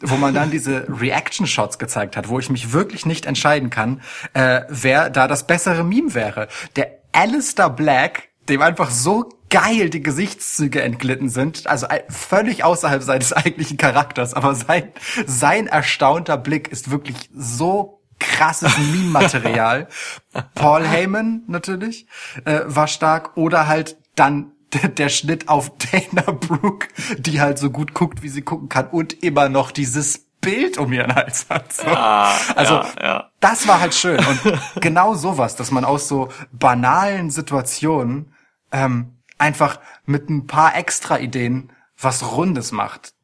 wo 0.00 0.16
man 0.16 0.34
dann 0.34 0.50
diese 0.50 0.86
Reaction-Shots 0.88 1.78
gezeigt 1.78 2.16
hat, 2.16 2.28
wo 2.28 2.38
ich 2.38 2.50
mich 2.50 2.72
wirklich 2.72 3.06
nicht 3.06 3.26
entscheiden 3.26 3.70
kann, 3.70 4.02
äh, 4.34 4.62
wer 4.68 5.10
da 5.10 5.26
das 5.26 5.46
bessere 5.46 5.82
Meme 5.82 6.14
wäre. 6.14 6.48
Der 6.76 6.98
Alistair 7.12 7.70
Black, 7.70 8.28
dem 8.48 8.60
einfach 8.60 8.90
so 8.90 9.30
geil 9.48 9.90
die 9.90 10.02
Gesichtszüge 10.02 10.82
entglitten 10.82 11.28
sind, 11.28 11.66
also 11.66 11.86
völlig 12.08 12.64
außerhalb 12.64 13.02
seines 13.02 13.32
eigentlichen 13.32 13.78
Charakters, 13.78 14.34
aber 14.34 14.54
sein, 14.54 14.92
sein 15.26 15.66
erstaunter 15.66 16.36
Blick 16.36 16.68
ist 16.68 16.90
wirklich 16.90 17.30
so 17.34 18.02
krasses 18.18 18.76
Meme-Material. 18.78 19.88
Paul 20.54 20.86
Heyman 20.86 21.42
natürlich 21.46 22.06
äh, 22.44 22.60
war 22.66 22.88
stark 22.88 23.36
oder 23.36 23.66
halt 23.66 23.96
dann 24.14 24.52
der 24.72 25.08
Schnitt 25.08 25.48
auf 25.48 25.72
Dana 25.92 26.32
Brooke, 26.32 26.88
die 27.18 27.40
halt 27.40 27.58
so 27.58 27.70
gut 27.70 27.94
guckt, 27.94 28.22
wie 28.22 28.28
sie 28.28 28.42
gucken 28.42 28.68
kann 28.68 28.88
und 28.88 29.22
immer 29.22 29.48
noch 29.48 29.70
dieses 29.70 30.26
Bild 30.40 30.78
um 30.78 30.92
ihren 30.92 31.14
Hals 31.14 31.46
hat. 31.48 31.72
So. 31.72 31.86
Ah, 31.86 32.32
also 32.54 32.74
ja, 32.74 32.92
ja. 33.02 33.30
das 33.40 33.66
war 33.66 33.80
halt 33.80 33.94
schön 33.94 34.18
und 34.18 34.40
genau 34.80 35.14
sowas, 35.14 35.56
dass 35.56 35.70
man 35.70 35.84
aus 35.84 36.08
so 36.08 36.28
banalen 36.52 37.30
Situationen 37.30 38.32
ähm, 38.70 39.16
einfach 39.38 39.80
mit 40.04 40.28
ein 40.30 40.46
paar 40.46 40.76
extra 40.76 41.18
Ideen 41.18 41.72
was 41.98 42.36
Rundes 42.36 42.72
macht 42.72 43.15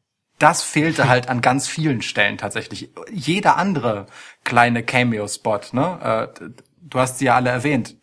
das 0.43 0.61
fehlte 0.61 1.07
halt 1.07 1.29
an 1.29 1.39
ganz 1.39 1.69
vielen 1.69 2.01
Stellen 2.01 2.37
tatsächlich. 2.37 2.89
Jeder 3.09 3.55
andere 3.55 4.07
kleine 4.43 4.83
Cameo-Spot, 4.83 5.61
ne? 5.71 6.33
Äh, 6.37 6.49
du 6.81 6.99
hast 6.99 7.19
sie 7.19 7.25
ja 7.25 7.35
alle 7.35 7.49
erwähnt, 7.49 7.95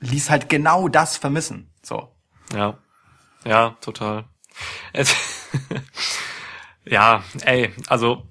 ließ 0.00 0.30
halt 0.30 0.48
genau 0.48 0.88
das 0.88 1.18
vermissen. 1.18 1.70
So. 1.82 2.08
Ja. 2.54 2.78
Ja, 3.44 3.76
total. 3.82 4.24
ja, 6.86 7.22
ey, 7.44 7.74
also 7.88 8.26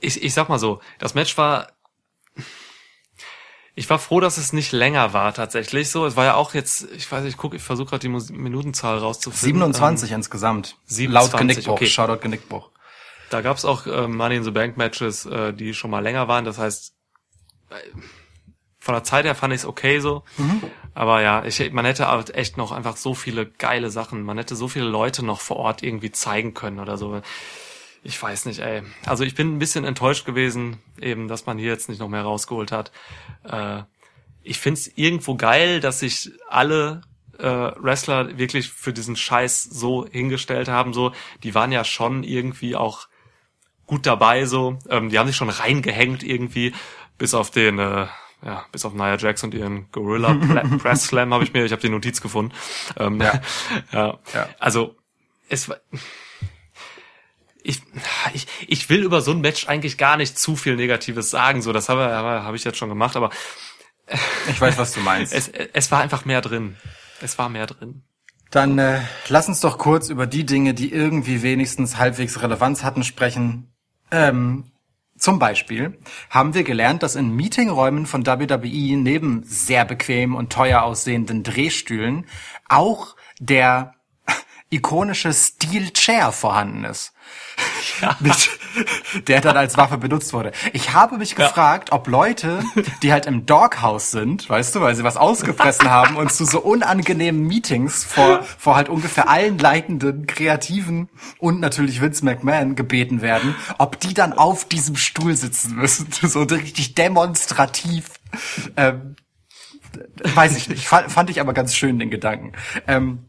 ich, 0.00 0.22
ich 0.22 0.34
sag 0.34 0.50
mal 0.50 0.58
so, 0.58 0.80
das 0.98 1.14
Match 1.14 1.38
war 1.38 1.68
ich 3.78 3.90
war 3.90 3.98
froh, 3.98 4.20
dass 4.20 4.38
es 4.38 4.54
nicht 4.54 4.72
länger 4.72 5.12
war 5.12 5.34
tatsächlich 5.34 5.90
so. 5.90 6.06
Es 6.06 6.16
war 6.16 6.24
ja 6.24 6.34
auch 6.34 6.54
jetzt, 6.54 6.88
ich 6.96 7.12
weiß, 7.12 7.26
ich 7.26 7.36
gucke, 7.36 7.56
ich 7.56 7.62
versuche 7.62 7.90
gerade 7.90 8.00
die 8.00 8.32
Minutenzahl 8.32 8.96
rauszufinden. 8.96 9.60
27 9.60 10.10
ähm, 10.10 10.16
insgesamt. 10.16 10.76
27, 10.86 11.12
laut 11.12 11.38
Genickbruch, 11.38 11.74
okay. 11.74 11.86
Shoutout 11.86 12.22
Genickbruch. 12.22 12.70
Da 13.28 13.42
gab 13.42 13.58
es 13.58 13.66
auch 13.66 13.86
äh, 13.86 14.08
Money 14.08 14.36
in 14.36 14.44
the 14.44 14.50
Bank 14.50 14.78
Matches, 14.78 15.26
äh, 15.26 15.52
die 15.52 15.74
schon 15.74 15.90
mal 15.90 16.00
länger 16.02 16.26
waren. 16.26 16.46
Das 16.46 16.56
heißt, 16.56 16.94
äh, 17.68 17.74
von 18.78 18.94
der 18.94 19.04
Zeit 19.04 19.26
her 19.26 19.34
fand 19.34 19.52
ich 19.52 19.60
es 19.60 19.66
okay 19.66 19.98
so. 20.00 20.24
Mhm. 20.38 20.62
Aber 20.94 21.20
ja, 21.20 21.44
ich, 21.44 21.70
man 21.70 21.84
hätte 21.84 22.08
halt 22.08 22.34
echt 22.34 22.56
noch 22.56 22.72
einfach 22.72 22.96
so 22.96 23.12
viele 23.12 23.44
geile 23.44 23.90
Sachen. 23.90 24.22
Man 24.22 24.38
hätte 24.38 24.56
so 24.56 24.68
viele 24.68 24.86
Leute 24.86 25.22
noch 25.22 25.42
vor 25.42 25.58
Ort 25.58 25.82
irgendwie 25.82 26.12
zeigen 26.12 26.54
können 26.54 26.78
oder 26.78 26.96
so 26.96 27.20
ich 28.06 28.22
weiß 28.22 28.46
nicht, 28.46 28.60
ey. 28.60 28.82
Also 29.04 29.24
ich 29.24 29.34
bin 29.34 29.56
ein 29.56 29.58
bisschen 29.58 29.84
enttäuscht 29.84 30.24
gewesen, 30.24 30.78
eben, 31.00 31.26
dass 31.26 31.46
man 31.46 31.58
hier 31.58 31.70
jetzt 31.70 31.88
nicht 31.88 31.98
noch 31.98 32.08
mehr 32.08 32.22
rausgeholt 32.22 32.70
hat. 32.70 32.92
Äh, 33.42 33.82
ich 34.42 34.60
find's 34.60 34.88
irgendwo 34.94 35.34
geil, 35.34 35.80
dass 35.80 36.00
sich 36.00 36.30
alle 36.48 37.02
äh, 37.38 37.44
Wrestler 37.44 38.38
wirklich 38.38 38.70
für 38.70 38.92
diesen 38.92 39.16
Scheiß 39.16 39.64
so 39.64 40.06
hingestellt 40.06 40.68
haben. 40.68 40.94
So, 40.94 41.12
die 41.42 41.54
waren 41.56 41.72
ja 41.72 41.82
schon 41.82 42.22
irgendwie 42.22 42.76
auch 42.76 43.08
gut 43.86 44.06
dabei. 44.06 44.46
So, 44.46 44.78
ähm, 44.88 45.08
die 45.10 45.18
haben 45.18 45.26
sich 45.26 45.36
schon 45.36 45.50
reingehängt 45.50 46.22
irgendwie, 46.22 46.74
bis 47.18 47.34
auf 47.34 47.50
den. 47.50 47.78
Äh, 47.78 48.06
ja, 48.44 48.66
bis 48.70 48.84
auf 48.84 48.92
Nia 48.92 49.16
Jax 49.16 49.42
und 49.42 49.54
ihren 49.54 49.90
Gorilla 49.90 50.34
Press 50.78 51.06
Slam 51.06 51.32
habe 51.32 51.42
ich 51.42 51.54
mir, 51.54 51.64
ich 51.64 51.72
habe 51.72 51.82
die 51.82 51.88
Notiz 51.88 52.20
gefunden. 52.20 52.52
Ähm, 52.96 53.20
ja. 53.20 53.40
ja. 53.92 54.18
ja. 54.32 54.48
Also 54.60 54.94
es 55.48 55.68
war 55.68 55.78
ich, 57.66 57.82
ich, 58.32 58.46
ich 58.68 58.88
will 58.88 59.02
über 59.02 59.20
so 59.20 59.32
ein 59.32 59.40
Match 59.40 59.68
eigentlich 59.68 59.98
gar 59.98 60.16
nicht 60.16 60.38
zu 60.38 60.56
viel 60.56 60.76
Negatives 60.76 61.30
sagen. 61.30 61.62
So, 61.62 61.72
das 61.72 61.88
habe, 61.88 62.04
habe 62.04 62.56
ich 62.56 62.64
jetzt 62.64 62.78
schon 62.78 62.88
gemacht, 62.88 63.16
aber 63.16 63.30
ich 64.48 64.60
weiß, 64.60 64.78
was 64.78 64.92
du 64.92 65.00
meinst. 65.00 65.32
Es, 65.34 65.48
es 65.48 65.90
war 65.90 66.00
einfach 66.00 66.24
mehr 66.24 66.40
drin. 66.40 66.76
Es 67.20 67.38
war 67.38 67.48
mehr 67.48 67.66
drin. 67.66 68.02
Dann 68.50 68.78
äh, 68.78 69.00
lass 69.28 69.48
uns 69.48 69.60
doch 69.60 69.78
kurz 69.78 70.08
über 70.08 70.26
die 70.26 70.46
Dinge, 70.46 70.74
die 70.74 70.92
irgendwie 70.92 71.42
wenigstens 71.42 71.96
halbwegs 71.96 72.40
Relevanz 72.40 72.84
hatten, 72.84 73.02
sprechen. 73.02 73.72
Ähm, 74.12 74.70
zum 75.18 75.38
Beispiel 75.38 75.98
haben 76.30 76.54
wir 76.54 76.62
gelernt, 76.62 77.02
dass 77.02 77.16
in 77.16 77.30
Meetingräumen 77.30 78.06
von 78.06 78.26
WWE 78.26 78.96
neben 78.96 79.42
sehr 79.42 79.84
bequem 79.84 80.34
und 80.36 80.52
teuer 80.52 80.82
aussehenden 80.82 81.42
Drehstühlen 81.42 82.26
auch 82.68 83.16
der 83.40 83.94
ikonische 84.70 85.32
Steel 85.32 85.90
Chair 85.92 86.30
vorhanden 86.30 86.84
ist. 86.84 87.12
Ja. 88.00 88.16
Mit, 88.20 88.50
der 89.28 89.40
dann 89.40 89.56
als 89.56 89.76
Waffe 89.76 89.96
benutzt 89.96 90.32
wurde. 90.32 90.52
Ich 90.72 90.92
habe 90.92 91.16
mich 91.16 91.30
ja. 91.30 91.46
gefragt, 91.46 91.92
ob 91.92 92.08
Leute, 92.08 92.62
die 93.02 93.12
halt 93.12 93.26
im 93.26 93.46
Doghouse 93.46 94.10
sind, 94.10 94.48
weißt 94.48 94.74
du, 94.74 94.80
weil 94.80 94.94
sie 94.94 95.04
was 95.04 95.16
ausgefressen 95.16 95.90
haben 95.90 96.16
und 96.16 96.32
zu 96.32 96.44
so 96.44 96.60
unangenehmen 96.60 97.46
Meetings 97.46 98.04
vor, 98.04 98.42
vor 98.58 98.76
halt 98.76 98.88
ungefähr 98.88 99.28
allen 99.30 99.58
leitenden, 99.58 100.26
kreativen 100.26 101.08
und 101.38 101.60
natürlich 101.60 102.00
Vince 102.00 102.24
McMahon 102.24 102.74
gebeten 102.74 103.22
werden, 103.22 103.54
ob 103.78 103.98
die 103.98 104.14
dann 104.14 104.32
auf 104.32 104.66
diesem 104.66 104.96
Stuhl 104.96 105.34
sitzen 105.34 105.76
müssen. 105.76 106.08
So 106.26 106.42
richtig 106.42 106.94
demonstrativ. 106.94 108.10
Ähm, 108.76 109.16
weiß 110.34 110.56
ich 110.56 110.68
nicht. 110.68 110.86
Fand, 110.86 111.30
ich 111.30 111.40
aber 111.40 111.52
ganz 111.52 111.74
schön 111.74 111.98
den 111.98 112.10
Gedanken. 112.10 112.52
Ähm, 112.86 113.25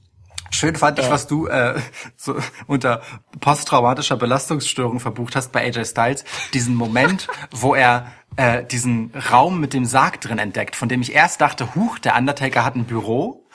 Schön 0.49 0.75
fand 0.75 0.99
ich, 0.99 1.09
was 1.09 1.27
du 1.27 1.47
äh, 1.47 1.79
so 2.15 2.35
unter 2.67 3.01
posttraumatischer 3.39 4.17
Belastungsstörung 4.17 4.99
verbucht 4.99 5.35
hast 5.35 5.51
bei 5.51 5.65
AJ 5.65 5.85
Styles. 5.85 6.23
Diesen 6.53 6.75
Moment, 6.75 7.27
wo 7.51 7.75
er 7.75 8.11
äh, 8.35 8.63
diesen 8.63 9.11
Raum 9.31 9.59
mit 9.59 9.73
dem 9.73 9.85
Sarg 9.85 10.21
drin 10.21 10.39
entdeckt, 10.39 10.75
von 10.75 10.89
dem 10.89 11.01
ich 11.01 11.13
erst 11.13 11.41
dachte, 11.41 11.75
huch, 11.75 11.99
der 11.99 12.15
Undertaker 12.15 12.63
hat 12.63 12.75
ein 12.75 12.85
Büro. 12.85 13.47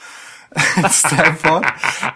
Stanford. 0.91 1.65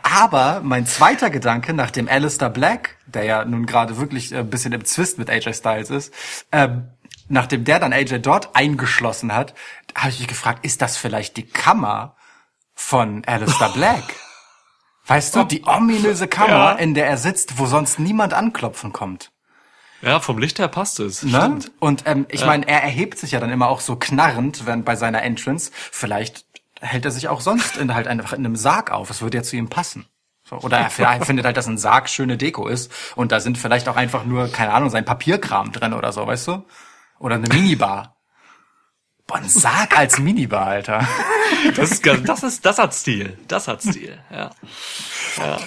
Aber 0.02 0.60
mein 0.62 0.86
zweiter 0.86 1.30
Gedanke, 1.30 1.72
nach 1.72 1.90
dem 1.90 2.06
Alistair 2.06 2.50
Black, 2.50 2.98
der 3.06 3.24
ja 3.24 3.44
nun 3.44 3.64
gerade 3.64 3.96
wirklich 3.96 4.34
ein 4.34 4.50
bisschen 4.50 4.72
im 4.72 4.84
Zwist 4.84 5.18
mit 5.18 5.30
AJ 5.30 5.54
Styles 5.54 5.90
ist, 5.90 6.12
ähm, 6.52 6.88
nachdem 7.28 7.64
der 7.64 7.78
dann 7.78 7.92
AJ 7.92 8.18
dort 8.20 8.54
eingeschlossen 8.54 9.34
hat, 9.34 9.54
habe 9.96 10.10
ich 10.10 10.18
mich 10.18 10.28
gefragt, 10.28 10.64
ist 10.64 10.82
das 10.82 10.96
vielleicht 10.96 11.36
die 11.36 11.46
Kammer 11.46 12.16
von 12.74 13.24
Alistair 13.24 13.70
Black? 13.70 14.04
Weißt 15.06 15.36
du, 15.36 15.44
die 15.44 15.64
ominöse 15.64 16.26
Kamera, 16.26 16.72
ja. 16.72 16.78
in 16.78 16.94
der 16.94 17.06
er 17.06 17.16
sitzt, 17.16 17.58
wo 17.58 17.66
sonst 17.66 17.98
niemand 17.98 18.34
anklopfen 18.34 18.92
kommt. 18.92 19.30
Ja, 20.02 20.20
vom 20.20 20.38
Licht 20.38 20.58
her 20.58 20.68
passt 20.68 21.00
es. 21.00 21.22
Ne? 21.22 21.58
Und 21.78 22.02
ähm, 22.06 22.26
ich 22.28 22.40
ja. 22.40 22.46
meine, 22.46 22.68
er 22.68 22.82
erhebt 22.82 23.18
sich 23.18 23.32
ja 23.32 23.40
dann 23.40 23.50
immer 23.50 23.68
auch 23.68 23.80
so 23.80 23.96
knarrend, 23.96 24.66
wenn 24.66 24.84
bei 24.84 24.96
seiner 24.96 25.22
Entrance. 25.22 25.70
Vielleicht 25.74 26.44
hält 26.80 27.04
er 27.04 27.10
sich 27.10 27.28
auch 27.28 27.40
sonst 27.40 27.76
in, 27.76 27.94
halt 27.94 28.06
einfach 28.06 28.32
in 28.32 28.44
einem 28.44 28.56
Sarg 28.56 28.90
auf. 28.90 29.10
Es 29.10 29.22
würde 29.22 29.38
ja 29.38 29.42
zu 29.42 29.56
ihm 29.56 29.68
passen. 29.68 30.06
So, 30.48 30.56
oder 30.58 30.78
er 30.78 30.90
findet 30.90 31.44
halt, 31.44 31.56
dass 31.56 31.66
ein 31.66 31.78
Sarg 31.78 32.08
schöne 32.08 32.36
Deko 32.36 32.68
ist 32.68 32.92
und 33.16 33.32
da 33.32 33.40
sind 33.40 33.58
vielleicht 33.58 33.88
auch 33.88 33.96
einfach 33.96 34.24
nur, 34.24 34.46
keine 34.46 34.72
Ahnung, 34.74 34.90
sein 34.90 35.04
Papierkram 35.04 35.72
drin 35.72 35.92
oder 35.92 36.12
so, 36.12 36.24
weißt 36.24 36.46
du? 36.46 36.64
Oder 37.18 37.34
eine 37.34 37.48
Minibar. 37.48 38.15
Boah, 39.26 39.38
ein 39.38 39.48
Sarg 39.48 39.98
als 39.98 40.18
Minibar, 40.18 40.66
Alter. 40.66 41.06
Das 41.74 41.90
ist, 41.90 42.06
das 42.06 42.42
ist, 42.42 42.64
das 42.64 42.78
hat 42.78 42.94
Stil. 42.94 43.36
Das 43.48 43.66
hat 43.66 43.82
Stil, 43.82 44.18
ja. 44.30 44.50
Ja. 45.38 45.58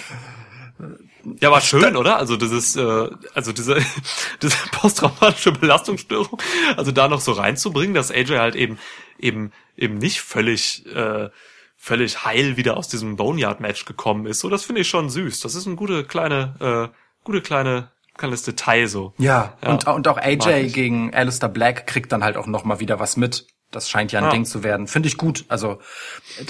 Ja, 1.40 1.48
aber 1.48 1.60
schön, 1.60 1.96
oder? 1.96 2.16
Also 2.16 2.36
ist, 2.36 2.76
äh, 2.76 3.08
also 3.34 3.52
diese, 3.52 3.76
diese 4.42 4.56
posttraumatische 4.72 5.52
Belastungsstörung, 5.52 6.40
also 6.76 6.92
da 6.92 7.08
noch 7.08 7.20
so 7.20 7.32
reinzubringen, 7.32 7.94
dass 7.94 8.10
AJ 8.10 8.38
halt 8.38 8.56
eben, 8.56 8.78
eben, 9.18 9.52
eben 9.76 9.98
nicht 9.98 10.22
völlig, 10.22 10.86
äh, 10.86 11.28
völlig 11.76 12.24
heil 12.24 12.56
wieder 12.56 12.76
aus 12.76 12.88
diesem 12.88 13.16
Boneyard-Match 13.16 13.84
gekommen 13.84 14.26
ist. 14.26 14.40
So, 14.40 14.48
das 14.48 14.64
finde 14.64 14.80
ich 14.82 14.88
schon 14.88 15.10
süß. 15.10 15.40
Das 15.40 15.54
ist 15.54 15.66
eine 15.66 15.76
gute 15.76 16.04
kleine, 16.04 16.54
äh, 16.92 16.96
gute 17.24 17.42
kleine 17.42 17.90
kleines 18.20 18.42
Detail 18.42 18.86
so. 18.86 19.12
Ja, 19.18 19.54
ja. 19.62 19.70
Und, 19.70 19.86
und 19.86 20.08
auch 20.08 20.18
AJ 20.18 20.68
gegen 20.70 21.12
Alistair 21.14 21.48
Black 21.48 21.86
kriegt 21.86 22.12
dann 22.12 22.22
halt 22.22 22.36
auch 22.36 22.46
noch 22.46 22.64
mal 22.64 22.80
wieder 22.80 23.00
was 23.00 23.16
mit. 23.16 23.46
Das 23.70 23.88
scheint 23.88 24.12
ja 24.12 24.20
ein 24.20 24.26
ja. 24.26 24.30
Ding 24.30 24.44
zu 24.44 24.62
werden. 24.62 24.86
Finde 24.86 25.08
ich 25.08 25.16
gut. 25.16 25.44
Also 25.48 25.78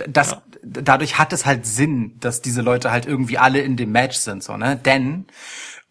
das 0.08 0.32
ja. 0.32 0.42
dadurch 0.62 1.18
hat 1.18 1.32
es 1.32 1.46
halt 1.46 1.66
Sinn, 1.66 2.16
dass 2.20 2.40
diese 2.42 2.62
Leute 2.62 2.90
halt 2.90 3.06
irgendwie 3.06 3.38
alle 3.38 3.60
in 3.60 3.76
dem 3.76 3.92
Match 3.92 4.16
sind, 4.16 4.42
so, 4.42 4.56
ne? 4.56 4.76
Denn 4.76 5.26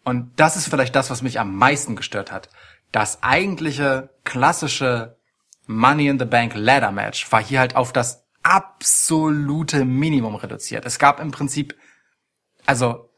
Und 0.04 0.32
das 0.36 0.56
ist 0.56 0.68
vielleicht 0.68 0.96
das, 0.96 1.10
was 1.10 1.22
mich 1.22 1.38
am 1.38 1.54
meisten 1.56 1.96
gestört 1.96 2.32
hat. 2.32 2.48
Das 2.92 3.22
eigentliche 3.22 4.10
klassische 4.24 5.16
Money 5.66 6.08
in 6.08 6.18
the 6.18 6.24
Bank 6.24 6.54
Ladder 6.56 6.90
Match 6.90 7.30
war 7.30 7.42
hier 7.42 7.60
halt 7.60 7.76
auf 7.76 7.92
das 7.92 8.24
absolute 8.42 9.84
Minimum 9.84 10.34
reduziert. 10.34 10.84
Es 10.84 10.98
gab 10.98 11.20
im 11.20 11.30
Prinzip, 11.30 11.76
also 12.66 13.10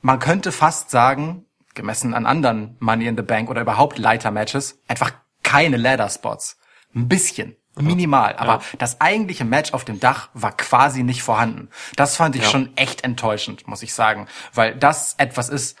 man 0.00 0.18
könnte 0.18 0.52
fast 0.52 0.90
sagen, 0.90 1.46
gemessen 1.74 2.14
an 2.14 2.26
anderen 2.26 2.76
Money 2.80 3.06
in 3.06 3.16
the 3.16 3.22
Bank 3.22 3.50
oder 3.50 3.62
überhaupt 3.62 3.98
Leiter 3.98 4.30
Matches, 4.30 4.80
einfach 4.88 5.12
keine 5.42 5.76
Ladder 5.76 6.08
Spots. 6.08 6.58
Ein 6.94 7.08
bisschen. 7.08 7.56
Minimal, 7.74 8.36
aber 8.36 8.54
ja. 8.54 8.60
das 8.78 9.00
eigentliche 9.00 9.46
Match 9.46 9.72
auf 9.72 9.86
dem 9.86 9.98
Dach 9.98 10.28
war 10.34 10.54
quasi 10.54 11.02
nicht 11.02 11.22
vorhanden. 11.22 11.70
Das 11.96 12.16
fand 12.16 12.36
ich 12.36 12.42
ja. 12.42 12.48
schon 12.50 12.76
echt 12.76 13.02
enttäuschend, 13.02 13.66
muss 13.66 13.82
ich 13.82 13.94
sagen, 13.94 14.28
weil 14.52 14.76
das 14.76 15.14
etwas 15.16 15.48
ist, 15.48 15.78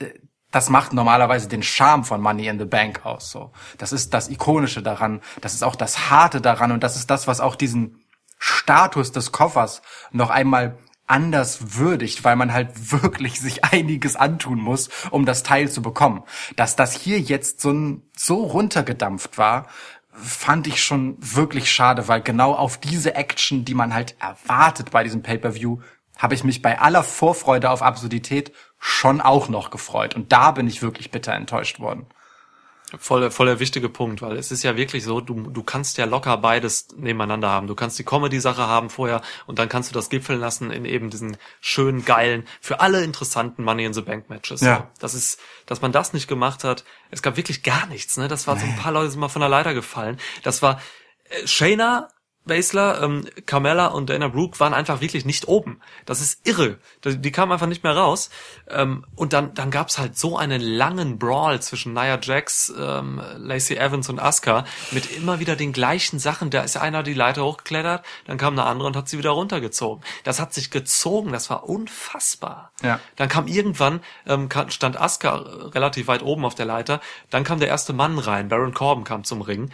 äh, 0.00 0.10
das 0.50 0.68
macht 0.68 0.92
normalerweise 0.92 1.48
den 1.48 1.62
Charme 1.62 2.04
von 2.04 2.20
Money 2.20 2.46
in 2.46 2.58
the 2.58 2.66
Bank 2.66 3.06
aus. 3.06 3.30
So, 3.30 3.52
das 3.78 3.92
ist 3.92 4.12
das 4.12 4.28
ikonische 4.28 4.82
daran, 4.82 5.22
das 5.40 5.54
ist 5.54 5.64
auch 5.64 5.76
das 5.76 6.10
harte 6.10 6.42
daran 6.42 6.72
und 6.72 6.82
das 6.82 6.96
ist 6.96 7.10
das, 7.10 7.26
was 7.26 7.40
auch 7.40 7.56
diesen 7.56 8.04
Status 8.38 9.12
des 9.12 9.32
Koffers 9.32 9.80
noch 10.12 10.28
einmal 10.28 10.76
anders 11.10 11.76
würdigt, 11.76 12.24
weil 12.24 12.36
man 12.36 12.52
halt 12.52 12.92
wirklich 12.92 13.40
sich 13.40 13.64
einiges 13.64 14.16
antun 14.16 14.60
muss, 14.60 14.88
um 15.10 15.26
das 15.26 15.42
Teil 15.42 15.70
zu 15.70 15.82
bekommen. 15.82 16.22
Dass 16.56 16.76
das 16.76 16.94
hier 16.94 17.20
jetzt 17.20 17.60
so, 17.60 18.00
so 18.16 18.44
runtergedampft 18.44 19.38
war, 19.38 19.66
fand 20.12 20.66
ich 20.66 20.82
schon 20.82 21.16
wirklich 21.18 21.70
schade, 21.70 22.08
weil 22.08 22.20
genau 22.20 22.54
auf 22.54 22.78
diese 22.78 23.14
Action, 23.14 23.64
die 23.64 23.74
man 23.74 23.94
halt 23.94 24.16
erwartet 24.20 24.90
bei 24.90 25.02
diesem 25.04 25.22
Pay-per-View, 25.22 25.78
habe 26.18 26.34
ich 26.34 26.44
mich 26.44 26.62
bei 26.62 26.78
aller 26.78 27.02
Vorfreude 27.02 27.70
auf 27.70 27.82
Absurdität 27.82 28.52
schon 28.78 29.20
auch 29.20 29.48
noch 29.48 29.70
gefreut. 29.70 30.14
Und 30.14 30.32
da 30.32 30.50
bin 30.50 30.66
ich 30.66 30.82
wirklich 30.82 31.10
bitter 31.10 31.32
enttäuscht 31.32 31.80
worden. 31.80 32.06
Voll, 32.98 33.30
voll 33.30 33.46
der 33.46 33.60
wichtige 33.60 33.88
Punkt, 33.88 34.20
weil 34.22 34.36
es 34.36 34.50
ist 34.50 34.62
ja 34.62 34.76
wirklich 34.76 35.04
so, 35.04 35.20
du, 35.20 35.34
du 35.50 35.62
kannst 35.62 35.98
ja 35.98 36.06
locker 36.06 36.36
beides 36.38 36.88
nebeneinander 36.96 37.48
haben. 37.48 37.66
Du 37.66 37.74
kannst 37.74 37.98
die 37.98 38.04
Comedy-Sache 38.04 38.66
haben 38.66 38.90
vorher 38.90 39.22
und 39.46 39.58
dann 39.58 39.68
kannst 39.68 39.90
du 39.90 39.94
das 39.94 40.10
gipfeln 40.10 40.40
lassen 40.40 40.70
in 40.70 40.84
eben 40.84 41.10
diesen 41.10 41.36
schönen, 41.60 42.04
geilen, 42.04 42.46
für 42.60 42.80
alle 42.80 43.02
interessanten 43.02 43.62
Money 43.62 43.84
in 43.84 43.94
the 43.94 44.02
Bank 44.02 44.28
Matches. 44.28 44.60
Ja. 44.60 44.90
Das 44.98 45.14
ist, 45.14 45.38
dass 45.66 45.82
man 45.82 45.92
das 45.92 46.12
nicht 46.12 46.28
gemacht 46.28 46.64
hat. 46.64 46.84
Es 47.10 47.22
gab 47.22 47.36
wirklich 47.36 47.62
gar 47.62 47.86
nichts, 47.86 48.16
ne? 48.16 48.28
Das 48.28 48.46
war 48.46 48.58
so 48.58 48.66
ein 48.66 48.76
paar 48.76 48.92
Leute 48.92 49.10
sind 49.10 49.20
mal 49.20 49.28
von 49.28 49.40
der 49.40 49.48
Leiter 49.48 49.74
gefallen. 49.74 50.18
Das 50.42 50.62
war, 50.62 50.80
äh, 51.28 51.46
Shayna 51.46 52.08
Basler, 52.46 53.02
ähm, 53.02 53.26
Carmella 53.44 53.88
und 53.88 54.08
Dana 54.08 54.28
Brooke 54.28 54.58
waren 54.60 54.72
einfach 54.72 55.00
wirklich 55.00 55.24
nicht 55.24 55.46
oben. 55.46 55.80
Das 56.06 56.20
ist 56.20 56.46
irre. 56.46 56.78
Die 57.04 57.32
kamen 57.32 57.52
einfach 57.52 57.66
nicht 57.66 57.84
mehr 57.84 57.96
raus. 57.96 58.30
Ähm, 58.68 59.04
und 59.14 59.34
dann, 59.34 59.52
dann 59.54 59.70
gab's 59.70 59.98
halt 59.98 60.16
so 60.18 60.38
einen 60.38 60.60
langen 60.60 61.18
Brawl 61.18 61.60
zwischen 61.60 61.92
Nia 61.92 62.18
Jax, 62.20 62.72
ähm, 62.78 63.20
Lacey 63.36 63.76
Evans 63.76 64.08
und 64.08 64.18
Asuka 64.18 64.64
mit 64.90 65.14
immer 65.16 65.38
wieder 65.38 65.54
den 65.54 65.72
gleichen 65.72 66.18
Sachen. 66.18 66.50
Da 66.50 66.62
ist 66.62 66.76
einer 66.78 67.02
die 67.02 67.14
Leiter 67.14 67.44
hochgeklettert, 67.44 68.04
dann 68.26 68.38
kam 68.38 68.54
eine 68.54 68.64
andere 68.64 68.88
und 68.88 68.96
hat 68.96 69.08
sie 69.08 69.18
wieder 69.18 69.30
runtergezogen. 69.30 70.02
Das 70.24 70.40
hat 70.40 70.54
sich 70.54 70.70
gezogen, 70.70 71.32
das 71.32 71.50
war 71.50 71.68
unfassbar. 71.68 72.72
Ja. 72.82 73.00
Dann 73.16 73.28
kam 73.28 73.48
irgendwann, 73.48 74.00
ähm, 74.26 74.48
stand 74.68 74.98
Asuka 74.98 75.36
relativ 75.74 76.08
weit 76.08 76.22
oben 76.22 76.44
auf 76.46 76.54
der 76.54 76.66
Leiter, 76.66 77.00
dann 77.28 77.44
kam 77.44 77.60
der 77.60 77.68
erste 77.68 77.92
Mann 77.92 78.18
rein, 78.18 78.48
Baron 78.48 78.72
Corbin 78.72 79.04
kam 79.04 79.24
zum 79.24 79.42
Ring 79.42 79.70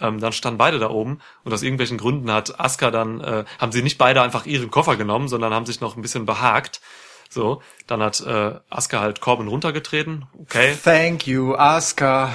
ähm, 0.00 0.20
dann 0.20 0.32
standen 0.32 0.58
beide 0.58 0.78
da 0.78 0.90
oben 0.90 1.20
und 1.44 1.52
aus 1.52 1.62
irgendwelchen 1.62 1.98
Gründen 1.98 2.32
hat 2.32 2.58
Aska 2.60 2.90
dann, 2.90 3.20
äh, 3.20 3.44
haben 3.58 3.72
sie 3.72 3.82
nicht 3.82 3.98
beide 3.98 4.22
einfach 4.22 4.46
ihren 4.46 4.70
Koffer 4.70 4.96
genommen, 4.96 5.28
sondern 5.28 5.52
haben 5.52 5.66
sich 5.66 5.80
noch 5.80 5.96
ein 5.96 6.02
bisschen 6.02 6.26
behagt. 6.26 6.80
So, 7.28 7.62
dann 7.86 8.02
hat 8.02 8.20
äh, 8.20 8.54
Aska 8.70 9.00
halt 9.00 9.20
Corbin 9.20 9.46
runtergetreten. 9.46 10.26
Okay. 10.36 10.76
Thank 10.82 11.28
you, 11.28 11.54
Aska. 11.54 12.34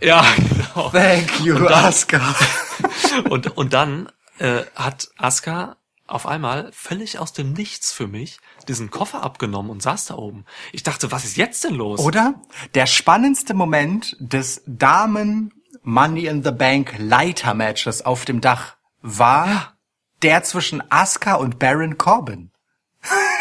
Ja, 0.00 0.24
genau. 0.36 0.88
Thank 0.90 1.40
you, 1.40 1.56
und 1.56 1.64
dann, 1.64 1.84
Aska. 1.84 2.34
und, 3.28 3.56
und 3.56 3.72
dann 3.74 4.10
äh, 4.38 4.62
hat 4.74 5.10
Aska 5.18 5.76
auf 6.06 6.26
einmal 6.26 6.70
völlig 6.72 7.18
aus 7.18 7.32
dem 7.32 7.52
Nichts 7.52 7.92
für 7.92 8.06
mich 8.06 8.38
diesen 8.66 8.90
Koffer 8.90 9.22
abgenommen 9.22 9.70
und 9.70 9.82
saß 9.82 10.06
da 10.06 10.16
oben. 10.16 10.44
Ich 10.72 10.82
dachte, 10.82 11.12
was 11.12 11.24
ist 11.24 11.36
jetzt 11.36 11.62
denn 11.64 11.74
los? 11.74 12.00
Oder? 12.00 12.34
Der 12.74 12.86
spannendste 12.86 13.54
Moment 13.54 14.16
des 14.18 14.62
Damen 14.66 15.52
Money 15.90 16.26
in 16.26 16.44
the 16.44 16.52
Bank 16.52 16.94
Leiter 16.98 17.52
Matches 17.52 18.06
auf 18.06 18.24
dem 18.24 18.40
Dach 18.40 18.76
war 19.02 19.74
der 20.22 20.44
zwischen 20.44 20.84
Asuka 20.88 21.34
und 21.34 21.58
Baron 21.58 21.98
Corbin. 21.98 22.52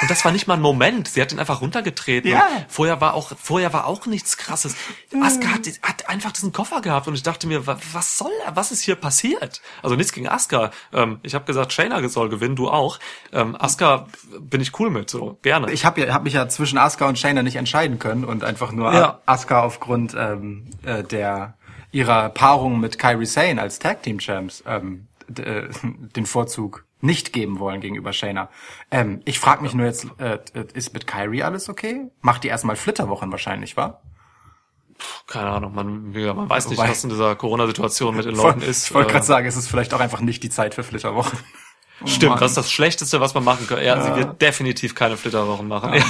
Und 0.02 0.10
das 0.10 0.26
war 0.26 0.32
nicht 0.32 0.48
mal 0.48 0.56
ein 0.56 0.62
Moment. 0.62 1.10
Sie 1.10 1.22
hat 1.22 1.32
ihn 1.32 1.38
einfach 1.38 1.62
runtergetreten. 1.62 2.32
Ja. 2.32 2.48
Vorher 2.68 3.02
war 3.02 3.14
auch, 3.14 3.34
vorher 3.38 3.72
war 3.72 3.86
auch 3.86 4.08
nichts 4.08 4.36
krasses. 4.38 4.76
Asuka 5.22 5.50
hat, 5.50 5.68
hat 5.84 6.10
einfach 6.10 6.32
diesen 6.32 6.52
Koffer 6.52 6.82
gehabt 6.82 7.08
und 7.08 7.14
ich 7.14 7.22
dachte 7.22 7.46
mir, 7.46 7.68
was 7.68 8.18
soll, 8.18 8.32
was 8.52 8.72
ist 8.72 8.82
hier 8.82 8.96
passiert? 8.96 9.62
Also 9.84 9.96
nichts 9.96 10.12
gegen 10.12 10.28
Asuka. 10.28 10.72
Ähm, 10.92 11.20
ich 11.22 11.36
habe 11.36 11.46
gesagt, 11.46 11.72
Shayna 11.72 12.08
soll 12.10 12.30
gewinnen, 12.30 12.56
du 12.56 12.68
auch. 12.68 12.98
Ähm, 13.32 13.56
Asuka 13.60 14.08
bin 14.40 14.62
ich 14.62 14.80
cool 14.80 14.90
mit, 14.90 15.12
so 15.12 15.38
gerne. 15.44 15.72
Ich 15.72 15.86
habe 15.86 16.02
ja, 16.02 16.14
hab 16.16 16.24
mich 16.24 16.34
ja 16.34 16.50
zwischen 16.50 16.80
Asuka 16.80 17.08
und 17.08 17.20
Shayna 17.20 17.44
nicht 17.44 17.58
entscheiden 17.58 18.00
können 18.00 18.26
und 18.26 18.44
einfach 18.44 18.72
nur 18.72 18.92
ja. 18.92 19.20
Asuka 19.28 19.62
aufgrund 19.62 20.16
ähm, 20.18 20.72
äh, 20.84 21.04
der 21.04 21.59
ihrer 21.92 22.30
Paarung 22.30 22.80
mit 22.80 23.00
Kyrie 23.00 23.26
Sane 23.26 23.62
als 23.62 23.80
Tag 23.80 24.04
Team 24.04 24.20
Champs 24.20 24.64
ähm, 24.68 25.08
äh, 25.38 25.64
den 26.16 26.26
Vorzug 26.26 26.86
nicht 27.02 27.32
geben 27.32 27.60
wollen 27.60 27.80
gegenüber 27.80 28.12
Shayna. 28.12 28.50
Ähm, 28.92 29.22
ich 29.26 29.40
frage 29.40 29.62
mich 29.64 29.74
nur 29.74 29.86
jetzt, 29.86 30.08
äh, 30.18 30.40
ist 30.74 30.94
mit 30.94 31.08
Kyrie 31.08 31.44
alles 31.44 31.70
okay? 31.70 32.08
Macht 32.22 32.44
die 32.44 32.50
erstmal 32.50 32.76
Flitterwochen 32.76 33.32
wahrscheinlich, 33.32 33.78
wa? 33.78 34.02
Keine 35.28 35.50
Ahnung, 35.50 35.74
man, 35.74 36.14
ja, 36.14 36.34
man 36.34 36.50
weiß 36.50 36.70
nicht, 36.70 36.78
was 36.78 37.04
in 37.04 37.10
dieser 37.10 37.36
Corona-Situation 37.36 38.16
mit 38.16 38.26
den 38.26 38.36
Leuten 38.36 38.62
ist. 38.62 38.88
Ich 38.88 38.94
wollte 38.94 39.12
gerade 39.12 39.24
äh, 39.24 39.28
sagen, 39.28 39.48
es 39.48 39.56
ist 39.56 39.70
vielleicht 39.70 39.94
auch 39.94 40.02
einfach 40.02 40.20
nicht 40.20 40.44
die 40.44 40.50
Zeit 40.50 40.76
für 40.76 40.84
Flitterwochen. 40.84 41.40
Oh 42.02 42.08
Stimmt, 42.08 42.32
Mann. 42.32 42.40
das 42.40 42.52
ist 42.52 42.58
das 42.58 42.72
Schlechteste, 42.72 43.20
was 43.20 43.34
man 43.34 43.44
machen 43.44 43.68
kann. 43.68 43.80
Ja, 43.80 43.98
ja. 43.98 44.02
sie 44.02 44.16
wird 44.16 44.42
definitiv 44.42 44.96
keine 44.96 45.18
Flitterwochen 45.18 45.68
machen. 45.68 45.94
Ja, 45.94 46.06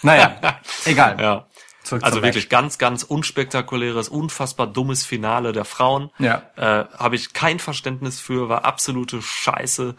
naja, 0.00 0.36
egal. 0.86 1.20
Ja. 1.20 1.46
Zurück 1.84 2.02
also 2.02 2.22
wirklich 2.22 2.48
ganz, 2.48 2.78
ganz 2.78 3.02
unspektakuläres, 3.02 4.08
unfassbar 4.08 4.66
dummes 4.66 5.04
Finale 5.04 5.52
der 5.52 5.66
Frauen. 5.66 6.10
Ja. 6.18 6.42
Äh, 6.56 6.86
Habe 6.96 7.14
ich 7.14 7.34
kein 7.34 7.58
Verständnis 7.58 8.20
für, 8.20 8.48
war 8.48 8.64
absolute 8.64 9.20
Scheiße. 9.20 9.94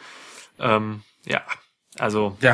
Ähm, 0.60 1.04
ja, 1.26 1.42
also. 1.98 2.38
Ja. 2.42 2.54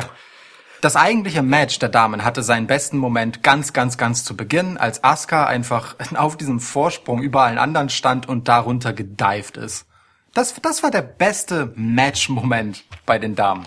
Das 0.82 0.96
eigentliche 0.96 1.42
Match 1.42 1.78
der 1.78 1.88
Damen 1.88 2.24
hatte 2.24 2.42
seinen 2.42 2.66
besten 2.66 2.98
Moment 2.98 3.42
ganz, 3.42 3.72
ganz, 3.72 3.96
ganz 3.96 4.24
zu 4.24 4.36
Beginn, 4.36 4.76
als 4.76 5.02
Asuka 5.02 5.46
einfach 5.46 5.96
auf 6.14 6.36
diesem 6.36 6.60
Vorsprung 6.60 7.22
über 7.22 7.42
allen 7.42 7.58
anderen 7.58 7.88
stand 7.88 8.28
und 8.28 8.48
darunter 8.48 8.92
gedived 8.92 9.56
ist. 9.56 9.86
Das, 10.34 10.54
das 10.60 10.82
war 10.82 10.90
der 10.90 11.02
beste 11.02 11.72
Match-Moment 11.74 12.84
bei 13.06 13.18
den 13.18 13.34
Damen. 13.34 13.66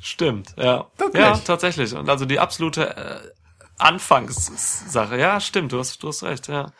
Stimmt, 0.00 0.54
ja. 0.58 0.86
Wirklich? 0.98 1.22
Ja, 1.22 1.36
tatsächlich. 1.38 1.94
Und 1.94 2.10
also 2.10 2.26
die 2.26 2.38
absolute 2.38 2.96
äh, 2.96 3.33
Anfangssache. 3.78 5.18
Ja, 5.18 5.40
stimmt, 5.40 5.72
du 5.72 5.78
hast, 5.78 6.02
du 6.02 6.08
hast 6.08 6.22
recht, 6.22 6.48
ja. 6.48 6.72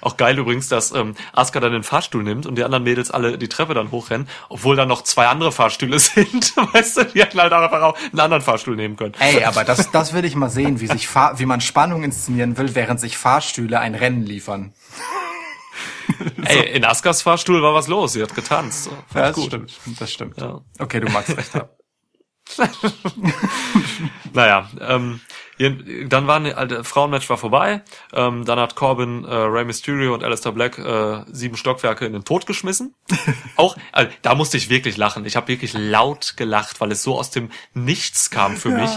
Auch 0.00 0.16
geil 0.16 0.38
übrigens, 0.38 0.68
dass 0.68 0.92
ähm, 0.92 1.14
Asuka 1.32 1.60
dann 1.60 1.72
den 1.72 1.82
Fahrstuhl 1.82 2.22
nimmt 2.22 2.46
und 2.46 2.56
die 2.56 2.64
anderen 2.64 2.84
Mädels 2.84 3.10
alle 3.10 3.36
die 3.36 3.48
Treppe 3.48 3.74
dann 3.74 3.90
hochrennen, 3.90 4.28
obwohl 4.48 4.76
da 4.76 4.86
noch 4.86 5.02
zwei 5.02 5.26
andere 5.26 5.52
Fahrstühle 5.52 5.98
sind. 5.98 6.56
weißt 6.56 6.96
du, 6.96 7.04
die 7.04 7.20
hätten 7.20 7.38
halt 7.40 7.52
einfach 7.52 7.82
auch 7.82 7.98
einen 7.98 8.20
anderen 8.20 8.42
Fahrstuhl 8.42 8.76
nehmen 8.76 8.96
können. 8.96 9.14
Ey, 9.18 9.44
aber 9.44 9.64
das, 9.64 9.90
das 9.90 10.12
will 10.14 10.24
ich 10.24 10.34
mal 10.36 10.48
sehen, 10.50 10.80
wie 10.80 10.86
sich 10.86 11.06
Fahr 11.06 11.38
wie 11.38 11.46
man 11.46 11.60
Spannung 11.60 12.02
inszenieren 12.02 12.56
will, 12.56 12.74
während 12.74 12.98
sich 12.98 13.18
Fahrstühle 13.18 13.78
ein 13.78 13.94
Rennen 13.94 14.22
liefern. 14.24 14.72
Ey, 16.44 16.76
in 16.76 16.84
Askas 16.84 17.22
Fahrstuhl 17.22 17.62
war 17.62 17.74
was 17.74 17.86
los, 17.86 18.14
sie 18.14 18.22
hat 18.22 18.34
getanzt. 18.34 18.84
So, 18.84 18.90
ja, 18.90 19.28
das 19.28 19.34
gut. 19.34 19.46
stimmt, 19.46 19.78
das 19.98 20.12
stimmt. 20.12 20.38
Ja. 20.38 20.60
Okay, 20.78 21.00
du 21.00 21.10
magst 21.10 21.36
recht 21.36 21.54
haben. 21.54 21.68
naja, 24.32 24.68
ähm, 24.80 25.20
dann 25.60 26.26
war 26.26 26.42
also, 26.56 26.82
Frauenmatch 26.82 27.28
war 27.28 27.36
vorbei. 27.36 27.82
Ähm, 28.14 28.44
dann 28.46 28.58
hat 28.58 28.76
Corbin, 28.76 29.24
äh, 29.24 29.34
Rey 29.34 29.64
Mysterio 29.64 30.14
und 30.14 30.24
Alistair 30.24 30.52
Black 30.52 30.78
äh, 30.78 31.24
sieben 31.30 31.56
Stockwerke 31.56 32.06
in 32.06 32.14
den 32.14 32.24
Tod 32.24 32.46
geschmissen. 32.46 32.94
Auch, 33.56 33.76
also, 33.92 34.10
da 34.22 34.34
musste 34.34 34.56
ich 34.56 34.70
wirklich 34.70 34.96
lachen. 34.96 35.26
Ich 35.26 35.36
habe 35.36 35.48
wirklich 35.48 35.74
laut 35.74 36.34
gelacht, 36.36 36.80
weil 36.80 36.92
es 36.92 37.02
so 37.02 37.18
aus 37.18 37.30
dem 37.30 37.50
Nichts 37.74 38.30
kam 38.30 38.56
für 38.56 38.70
ja. 38.70 38.76
mich. 38.76 38.90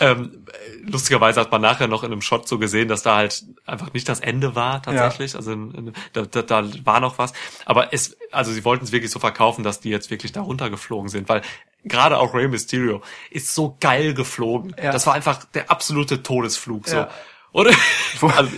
Ähm, 0.00 0.46
lustigerweise 0.82 1.40
hat 1.40 1.50
man 1.52 1.60
nachher 1.60 1.88
noch 1.88 2.02
in 2.02 2.12
einem 2.12 2.22
Shot 2.22 2.48
so 2.48 2.58
gesehen, 2.58 2.88
dass 2.88 3.02
da 3.02 3.16
halt 3.16 3.44
einfach 3.66 3.92
nicht 3.92 4.08
das 4.08 4.20
Ende 4.20 4.54
war 4.54 4.82
tatsächlich. 4.82 5.32
Ja. 5.32 5.38
Also 5.38 5.52
in, 5.52 5.70
in, 5.72 5.92
da, 6.12 6.22
da, 6.22 6.42
da 6.42 6.64
war 6.84 7.00
noch 7.00 7.18
was. 7.18 7.32
Aber 7.64 7.92
es, 7.92 8.16
also 8.32 8.52
sie 8.52 8.64
wollten 8.64 8.84
es 8.84 8.92
wirklich 8.92 9.10
so 9.10 9.18
verkaufen, 9.18 9.62
dass 9.62 9.80
die 9.80 9.90
jetzt 9.90 10.10
wirklich 10.10 10.32
da 10.32 10.40
runtergeflogen 10.42 11.08
sind, 11.08 11.28
weil 11.28 11.42
gerade 11.84 12.18
auch 12.18 12.34
Rey 12.34 12.48
Mysterio 12.48 13.02
ist 13.30 13.54
so 13.54 13.76
geil 13.80 14.14
geflogen. 14.14 14.74
Ja. 14.82 14.92
Das 14.92 15.06
war 15.06 15.14
einfach 15.14 15.44
der 15.44 15.70
absolute 15.70 16.22
Todesflug. 16.22 16.88
So. 16.88 16.96
Ja. 16.96 17.10
Oder? 17.52 17.72
also, 18.36 18.50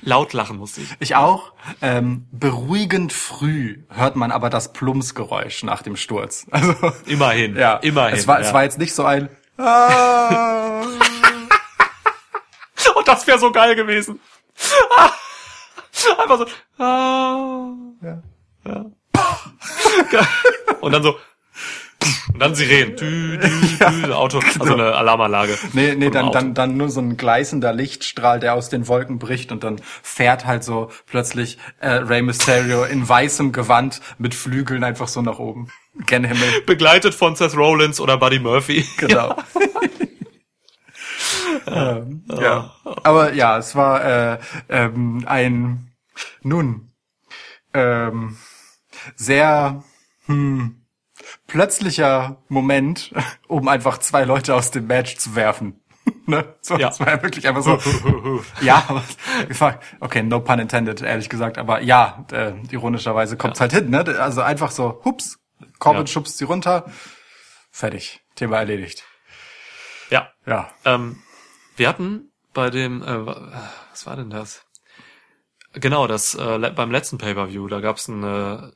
laut 0.00 0.32
lachen 0.32 0.56
musste 0.56 0.80
ich. 0.80 0.88
Ich 1.00 1.14
auch. 1.16 1.52
Ähm, 1.82 2.26
beruhigend 2.32 3.12
früh 3.12 3.82
hört 3.88 4.16
man 4.16 4.32
aber 4.32 4.50
das 4.50 4.72
Plumpsgeräusch 4.72 5.62
nach 5.62 5.82
dem 5.82 5.96
Sturz. 5.96 6.46
Also 6.56 6.74
immerhin. 7.06 7.56
Ja, 7.56 7.76
immerhin. 7.76 8.16
Es 8.16 8.26
war, 8.26 8.40
ja. 8.40 8.46
es 8.46 8.54
war 8.54 8.64
jetzt 8.64 8.78
nicht 8.78 8.94
so 8.94 9.04
ein. 9.04 9.28
Ah. 9.58 10.84
das 13.06 13.26
wäre 13.26 13.38
so 13.38 13.50
geil 13.50 13.74
gewesen. 13.74 14.20
Einfach 16.18 16.38
so. 16.38 16.46
Ah, 16.82 17.72
ja. 18.02 18.22
ja. 18.66 18.84
Und 20.80 20.92
dann 20.92 21.02
so. 21.02 21.18
Und 22.32 22.40
dann 22.40 22.54
Sirenen. 22.54 22.96
Dü, 22.96 23.38
dü, 23.38 23.48
dü, 23.78 24.12
Auto, 24.12 24.38
also 24.38 24.58
genau. 24.60 24.74
eine 24.74 24.94
Alarmanlage. 24.94 25.56
Nee, 25.72 25.94
nee, 25.96 26.10
dann, 26.10 26.30
dann, 26.32 26.54
dann 26.54 26.76
nur 26.76 26.88
so 26.90 27.00
ein 27.00 27.16
gleißender 27.16 27.72
Lichtstrahl, 27.72 28.40
der 28.40 28.54
aus 28.54 28.68
den 28.68 28.88
Wolken 28.88 29.18
bricht 29.18 29.52
und 29.52 29.64
dann 29.64 29.80
fährt 30.02 30.44
halt 30.46 30.62
so 30.62 30.90
plötzlich 31.06 31.58
äh, 31.80 31.88
Rey 31.88 32.22
Mysterio 32.22 32.84
in 32.84 33.08
weißem 33.08 33.52
Gewand 33.52 34.00
mit 34.18 34.34
Flügeln 34.34 34.84
einfach 34.84 35.08
so 35.08 35.22
nach 35.22 35.38
oben. 35.38 35.68
Gen 36.06 36.24
Himmel. 36.24 36.60
Begleitet 36.66 37.14
von 37.14 37.36
Seth 37.36 37.56
Rollins 37.56 38.00
oder 38.00 38.18
Buddy 38.18 38.38
Murphy. 38.38 38.84
Genau. 38.98 39.36
Ja. 41.66 41.96
ähm, 41.96 42.24
ja. 42.28 42.74
Aber 43.02 43.32
ja, 43.32 43.58
es 43.58 43.74
war 43.74 44.04
äh, 44.04 44.38
ähm, 44.68 45.24
ein 45.26 45.92
nun 46.42 46.92
ähm, 47.74 48.36
sehr 49.14 49.82
hm, 50.26 50.85
plötzlicher 51.56 52.36
Moment, 52.48 53.14
um 53.48 53.66
einfach 53.68 53.96
zwei 53.96 54.24
Leute 54.24 54.54
aus 54.54 54.70
dem 54.72 54.86
Match 54.88 55.16
zu 55.16 55.34
werfen. 55.34 55.80
ne? 56.26 56.54
so, 56.60 56.76
ja. 56.76 56.88
Das 56.88 57.00
war 57.00 57.08
ja 57.08 57.22
wirklich 57.22 57.48
einfach 57.48 57.62
so. 57.62 58.42
ja, 58.60 58.84
aber, 58.86 59.80
okay, 60.00 60.22
no 60.22 60.40
pun 60.40 60.58
intended, 60.58 61.00
ehrlich 61.00 61.30
gesagt, 61.30 61.56
aber 61.56 61.80
ja, 61.80 62.26
äh, 62.30 62.52
ironischerweise 62.70 63.38
kommt's 63.38 63.58
ja. 63.58 63.62
halt 63.62 63.72
hin, 63.72 63.88
ne? 63.88 64.04
Also 64.20 64.42
einfach 64.42 64.70
so, 64.70 65.00
hups, 65.06 65.38
Corbin 65.78 66.02
ja. 66.02 66.06
schubst 66.06 66.36
sie 66.36 66.44
runter, 66.44 66.92
fertig, 67.70 68.20
Thema 68.34 68.58
erledigt. 68.58 69.04
Ja. 70.10 70.30
Ja. 70.44 70.70
Ähm, 70.84 71.22
wir 71.76 71.88
hatten 71.88 72.32
bei 72.52 72.68
dem, 72.68 73.02
äh, 73.02 73.26
was 73.26 74.04
war 74.04 74.16
denn 74.16 74.28
das? 74.28 74.66
Genau, 75.72 76.06
das 76.06 76.34
äh, 76.34 76.70
beim 76.76 76.90
letzten 76.90 77.16
Pay-per-View, 77.16 77.66
da 77.68 77.80
gab's 77.80 78.08
ein 78.08 78.22
äh, 78.22 78.72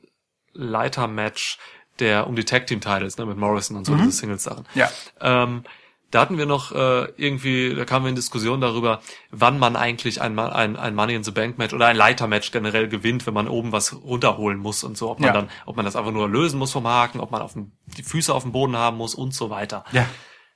Leiter-Match 0.53 1.59
der 2.01 2.27
um 2.27 2.35
die 2.35 2.43
Tag 2.43 2.67
Team 2.67 2.81
Titles 2.81 3.17
ne, 3.17 3.25
mit 3.25 3.37
Morrison 3.37 3.77
und 3.77 3.85
so 3.85 3.93
mhm. 3.93 3.99
diese 3.99 4.11
Singles 4.11 4.43
Sachen. 4.43 4.65
Ja. 4.75 4.89
Ähm, 5.21 5.63
da 6.11 6.19
hatten 6.19 6.37
wir 6.37 6.45
noch 6.45 6.73
äh, 6.73 7.07
irgendwie, 7.15 7.73
da 7.73 7.85
kamen 7.85 8.05
wir 8.05 8.09
in 8.09 8.15
Diskussion 8.15 8.59
darüber, 8.59 9.01
wann 9.31 9.57
man 9.57 9.77
eigentlich 9.77 10.21
ein, 10.21 10.37
ein, 10.37 10.75
ein 10.75 10.93
Money 10.93 11.15
in 11.15 11.23
the 11.23 11.31
Bank 11.31 11.57
Match 11.57 11.73
oder 11.73 11.87
ein 11.87 11.95
Leiter-Match 11.95 12.51
generell 12.51 12.89
gewinnt, 12.89 13.25
wenn 13.25 13.33
man 13.33 13.47
oben 13.47 13.71
was 13.71 13.93
runterholen 13.93 14.59
muss 14.59 14.83
und 14.83 14.97
so, 14.97 15.09
ob 15.09 15.19
man 15.21 15.27
ja. 15.27 15.33
dann, 15.33 15.49
ob 15.65 15.77
man 15.77 15.85
das 15.85 15.95
einfach 15.95 16.11
nur 16.11 16.27
lösen 16.27 16.59
muss 16.59 16.73
vom 16.73 16.85
Haken, 16.85 17.21
ob 17.21 17.31
man 17.31 17.41
auf 17.41 17.53
dem, 17.53 17.71
die 17.97 18.03
Füße 18.03 18.33
auf 18.33 18.43
dem 18.43 18.51
Boden 18.51 18.75
haben 18.75 18.97
muss 18.97 19.15
und 19.15 19.33
so 19.33 19.49
weiter. 19.49 19.85
Ja. 19.93 20.05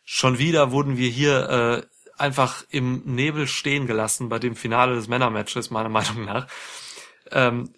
Schon 0.04 0.40
wieder 0.40 0.72
wurden 0.72 0.98
wir 0.98 1.10
hier 1.10 1.50
äh, 1.50 2.22
einfach 2.22 2.66
im 2.70 3.04
Nebel 3.06 3.48
stehen 3.48 3.88
gelassen 3.88 4.28
bei 4.28 4.40
dem 4.40 4.58
Finale 4.58 4.96
des 4.96 5.08
Männermatches, 5.08 5.72
meiner 5.72 5.90
Meinung 5.90 6.26
nach. 6.26 6.48
Ähm, 7.32 7.74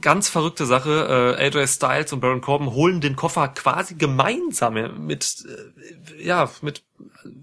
ganz 0.00 0.28
verrückte 0.28 0.66
Sache. 0.66 1.36
Äh, 1.38 1.46
AJ 1.46 1.66
Styles 1.68 2.12
und 2.12 2.20
Baron 2.20 2.40
Corbin 2.40 2.70
holen 2.70 3.00
den 3.00 3.16
Koffer 3.16 3.48
quasi 3.48 3.94
gemeinsam 3.94 4.74
mit, 5.06 5.44
äh, 5.46 6.24
ja, 6.24 6.50
mit 6.62 6.84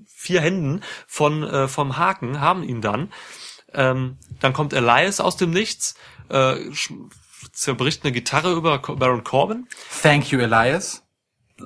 vier 0.08 0.42
Händen 0.42 0.82
von 1.08 1.44
äh, 1.44 1.68
vom 1.68 1.98
Haken, 1.98 2.40
haben 2.40 2.64
ihn 2.64 2.82
dann. 2.82 3.12
Ähm, 3.74 4.18
dann 4.40 4.54
kommt 4.54 4.74
Elias 4.74 5.20
aus 5.20 5.36
dem 5.36 5.52
Nichts, 5.52 5.96
äh, 6.30 6.56
zerbricht 7.52 8.04
eine 8.04 8.12
Gitarre 8.12 8.54
über 8.54 8.80
Baron 8.80 9.24
Corbin. 9.24 9.68
Thank 10.02 10.32
you, 10.32 10.40
Elias. 10.40 11.04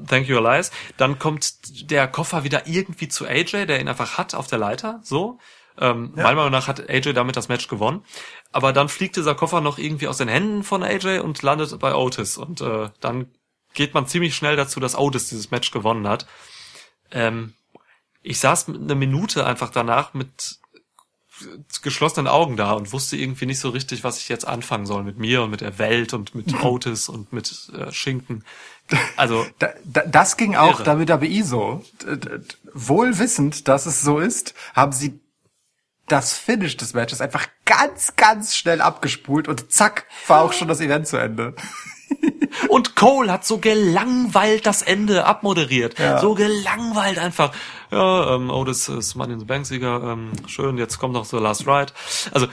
Thank 0.08 0.28
you, 0.28 0.38
Elias. 0.38 0.72
Dann 0.98 1.18
kommt 1.20 1.90
der 1.90 2.08
Koffer 2.08 2.44
wieder 2.44 2.68
irgendwie 2.68 3.08
zu 3.08 3.26
AJ, 3.26 3.66
der 3.66 3.80
ihn 3.80 3.88
einfach 3.88 4.18
hat 4.18 4.36
auf 4.36 4.48
der 4.48 4.60
Leiter, 4.60 5.00
so. 5.04 5.40
Ähm, 5.80 6.14
ja. 6.16 6.24
Meiner 6.24 6.36
Meinung 6.36 6.52
nach 6.52 6.68
hat 6.68 6.90
AJ 6.90 7.14
damit 7.14 7.36
das 7.36 7.50
Match 7.50 7.68
gewonnen. 7.68 8.04
Aber 8.52 8.74
dann 8.74 8.90
fliegt 8.90 9.16
dieser 9.16 9.36
Koffer 9.36 9.62
noch 9.62 9.78
irgendwie 9.78 10.08
aus 10.08 10.18
den 10.18 10.28
Händen 10.28 10.64
von 10.64 10.84
AJ 10.84 11.20
und 11.20 11.42
landet 11.42 11.78
bei 11.80 11.94
Otis. 11.94 12.38
Und 12.38 12.62
äh, 12.62 12.90
dann 13.00 13.32
geht 13.74 13.94
man 13.94 14.08
ziemlich 14.08 14.36
schnell 14.36 14.56
dazu, 14.56 14.80
dass 14.80 14.98
Otis 14.98 15.30
dieses 15.30 15.52
Match 15.52 15.72
gewonnen 15.72 16.08
hat. 16.08 16.26
Ähm, 17.12 17.54
ich 18.22 18.40
saß 18.40 18.70
eine 18.70 18.96
Minute 18.96 19.46
einfach 19.46 19.70
danach 19.70 20.14
mit 20.14 20.60
geschlossenen 21.82 22.28
Augen 22.28 22.58
da 22.58 22.72
und 22.74 22.92
wusste 22.92 23.16
irgendwie 23.16 23.46
nicht 23.46 23.60
so 23.60 23.70
richtig, 23.70 24.04
was 24.04 24.18
ich 24.18 24.30
jetzt 24.30 24.48
anfangen 24.48 24.86
soll 24.86 25.04
mit 25.04 25.18
mir 25.18 25.44
und 25.44 25.52
mit 25.52 25.62
der 25.62 25.78
Welt 25.78 26.14
und 26.14 26.36
mit 26.36 26.64
Otis 26.64 27.10
und 27.10 27.32
mit 27.34 27.70
äh, 27.78 27.92
Schinken. 27.92 28.44
Also 29.16 29.46
da, 29.60 29.70
da, 29.84 30.02
das 30.02 30.38
ging 30.38 30.56
auch 30.56 30.80
irre. 30.80 31.10
WWE 31.10 31.44
so. 31.44 31.86
Wohl 32.74 33.20
wissend, 33.20 33.68
dass 33.68 33.86
es 33.86 34.02
so 34.02 34.20
ist, 34.20 34.54
haben 34.74 34.92
sie 34.92 35.20
das 36.08 36.38
Finish 36.38 36.78
des 36.78 36.94
Matches 36.94 37.22
einfach 37.22 37.48
ganz, 37.66 38.16
ganz 38.16 38.56
schnell 38.56 38.82
abgespult 38.82 39.48
und 39.48 39.72
zack, 39.72 40.06
war 40.28 40.42
auch 40.42 40.54
schon 40.54 40.68
das 40.68 40.82
Event 40.82 41.08
zu 41.08 41.18
Ende. 41.18 41.56
Und 42.70 42.96
Cole 42.96 43.32
hat 43.32 43.46
so 43.46 43.58
gelangweilt 43.60 44.66
das 44.66 44.82
Ende 44.82 45.26
abmoderiert. 45.26 46.00
Ja. 46.00 46.20
So 46.20 46.34
gelangweilt 46.34 47.20
einfach. 47.20 47.54
Ja, 47.92 48.36
ähm, 48.36 48.50
oh, 48.50 48.64
das 48.64 48.90
ist 48.90 49.16
Money 49.16 49.34
in 49.34 49.40
the 49.40 49.46
Bank 49.46 49.66
Sieger. 49.66 50.02
Ähm, 50.04 50.32
schön, 50.48 50.78
jetzt 50.78 50.98
kommt 50.98 51.14
noch 51.14 51.26
so 51.26 51.38
Last 51.40 51.68
Ride. 51.68 51.92
Also 52.32 52.48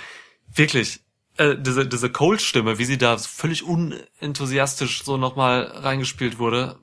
wirklich, 0.53 1.01
äh, 1.37 1.57
diese, 1.57 1.87
diese 1.87 2.11
Cole-Stimme, 2.11 2.79
wie 2.79 2.85
sie 2.85 2.99
da 2.99 3.17
völlig 3.19 3.63
unenthusiastisch 3.65 5.05
so 5.05 5.17
nochmal 5.17 5.63
reingespielt 5.63 6.39
wurde. 6.39 6.77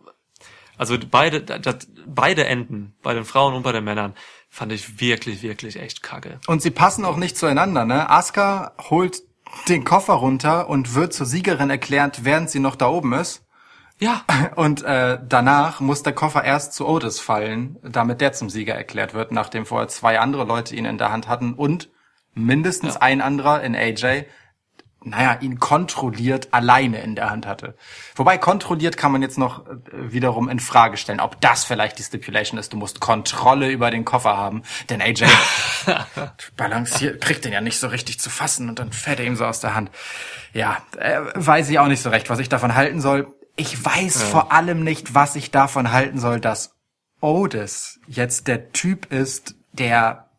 Also 0.78 0.98
beide, 1.10 1.42
das, 1.42 1.88
beide 2.08 2.46
Enden, 2.46 2.96
bei 3.04 3.14
den 3.14 3.26
Frauen 3.26 3.54
und 3.54 3.64
bei 3.64 3.72
den 3.72 3.84
Männern, 3.84 4.16
fand 4.52 4.74
ich 4.74 5.00
wirklich, 5.00 5.42
wirklich 5.42 5.80
echt 5.80 6.04
kacke. 6.04 6.40
Und 6.46 6.62
sie 6.62 6.72
passen 6.72 7.06
auch 7.06 7.16
nicht 7.16 7.38
zueinander, 7.38 7.86
ne? 7.86 8.10
Asuka 8.10 8.74
holt 8.90 9.24
den 9.70 9.86
Koffer 9.86 10.14
runter 10.14 10.70
und 10.70 10.94
wird 10.94 11.14
zur 11.14 11.26
Siegerin 11.26 11.70
erklärt, 11.70 12.26
während 12.26 12.50
sie 12.50 12.60
noch 12.60 12.76
da 12.76 12.88
oben 12.88 13.14
ist. 13.14 13.44
Ja. 14.00 14.24
Und 14.56 14.84
äh, 14.84 15.20
danach 15.28 15.80
muss 15.80 16.04
der 16.04 16.14
Koffer 16.14 16.44
erst 16.44 16.74
zu 16.74 16.88
Otis 16.88 17.20
fallen, 17.20 17.78
damit 17.84 18.20
der 18.20 18.34
zum 18.34 18.50
Sieger 18.50 18.74
erklärt 18.74 19.14
wird, 19.14 19.32
nachdem 19.32 19.66
vorher 19.66 19.88
zwei 19.90 20.20
andere 20.20 20.44
Leute 20.44 20.76
ihn 20.76 20.86
in 20.86 20.98
der 20.98 21.12
Hand 21.12 21.28
hatten 21.28 21.54
und 21.54 21.90
mindestens 22.34 22.96
ja. 22.96 23.02
ein 23.02 23.22
anderer 23.22 23.62
in 23.62 23.76
AJ 23.76 24.26
naja, 25.04 25.38
ihn 25.42 25.60
kontrolliert 25.60 26.50
alleine 26.54 27.02
in 27.02 27.16
der 27.16 27.30
Hand 27.30 27.48
hatte. 27.48 27.76
Wobei 28.16 28.38
kontrolliert 28.38 28.98
kann 28.98 29.12
man 29.12 29.22
jetzt 29.22 29.38
noch 29.38 29.66
äh, 29.68 29.74
wiederum 29.94 30.48
in 30.48 30.60
Frage 30.60 30.98
stellen, 30.98 31.20
ob 31.20 31.42
das 31.42 31.64
vielleicht 31.64 31.98
die 31.98 32.04
Stipulation 32.04 32.60
ist. 32.60 32.72
Du 32.74 32.78
musst 32.78 33.00
Kontrolle 33.00 33.70
über 33.70 33.90
den 33.90 34.06
Koffer 34.06 34.38
haben, 34.38 34.62
denn 34.90 35.02
AJ 35.02 35.26
balanciert, 36.58 37.20
kriegt 37.22 37.46
den 37.46 37.54
ja 37.54 37.62
nicht 37.62 37.80
so 37.80 37.88
richtig 37.88 38.20
zu 38.20 38.30
fassen 38.30 38.70
und 38.70 38.78
dann 38.78 38.92
fährt 38.92 39.20
er 39.20 39.26
ihm 39.26 39.36
so 39.36 39.46
aus 39.46 39.60
der 39.60 39.74
Hand. 39.74 39.90
Ja, 40.54 40.78
äh, 40.98 41.20
weiß 41.34 41.70
ich 41.70 41.80
auch 41.80 41.88
nicht 41.88 42.02
so 42.02 42.10
recht, 42.10 42.30
was 42.30 42.40
ich 42.40 42.50
davon 42.50 42.76
halten 42.76 43.02
soll. 43.02 43.34
Ich 43.56 43.84
weiß 43.84 44.22
ja. 44.22 44.28
vor 44.28 44.52
allem 44.52 44.84
nicht, 44.84 45.16
was 45.16 45.36
ich 45.36 45.50
davon 45.50 45.92
halten 45.92 46.20
soll, 46.20 46.40
dass 46.40 46.76
Otis 47.22 48.00
jetzt 48.08 48.48
der 48.48 48.72
Typ 48.72 49.12
ist, 49.12 49.56
der 49.74 50.31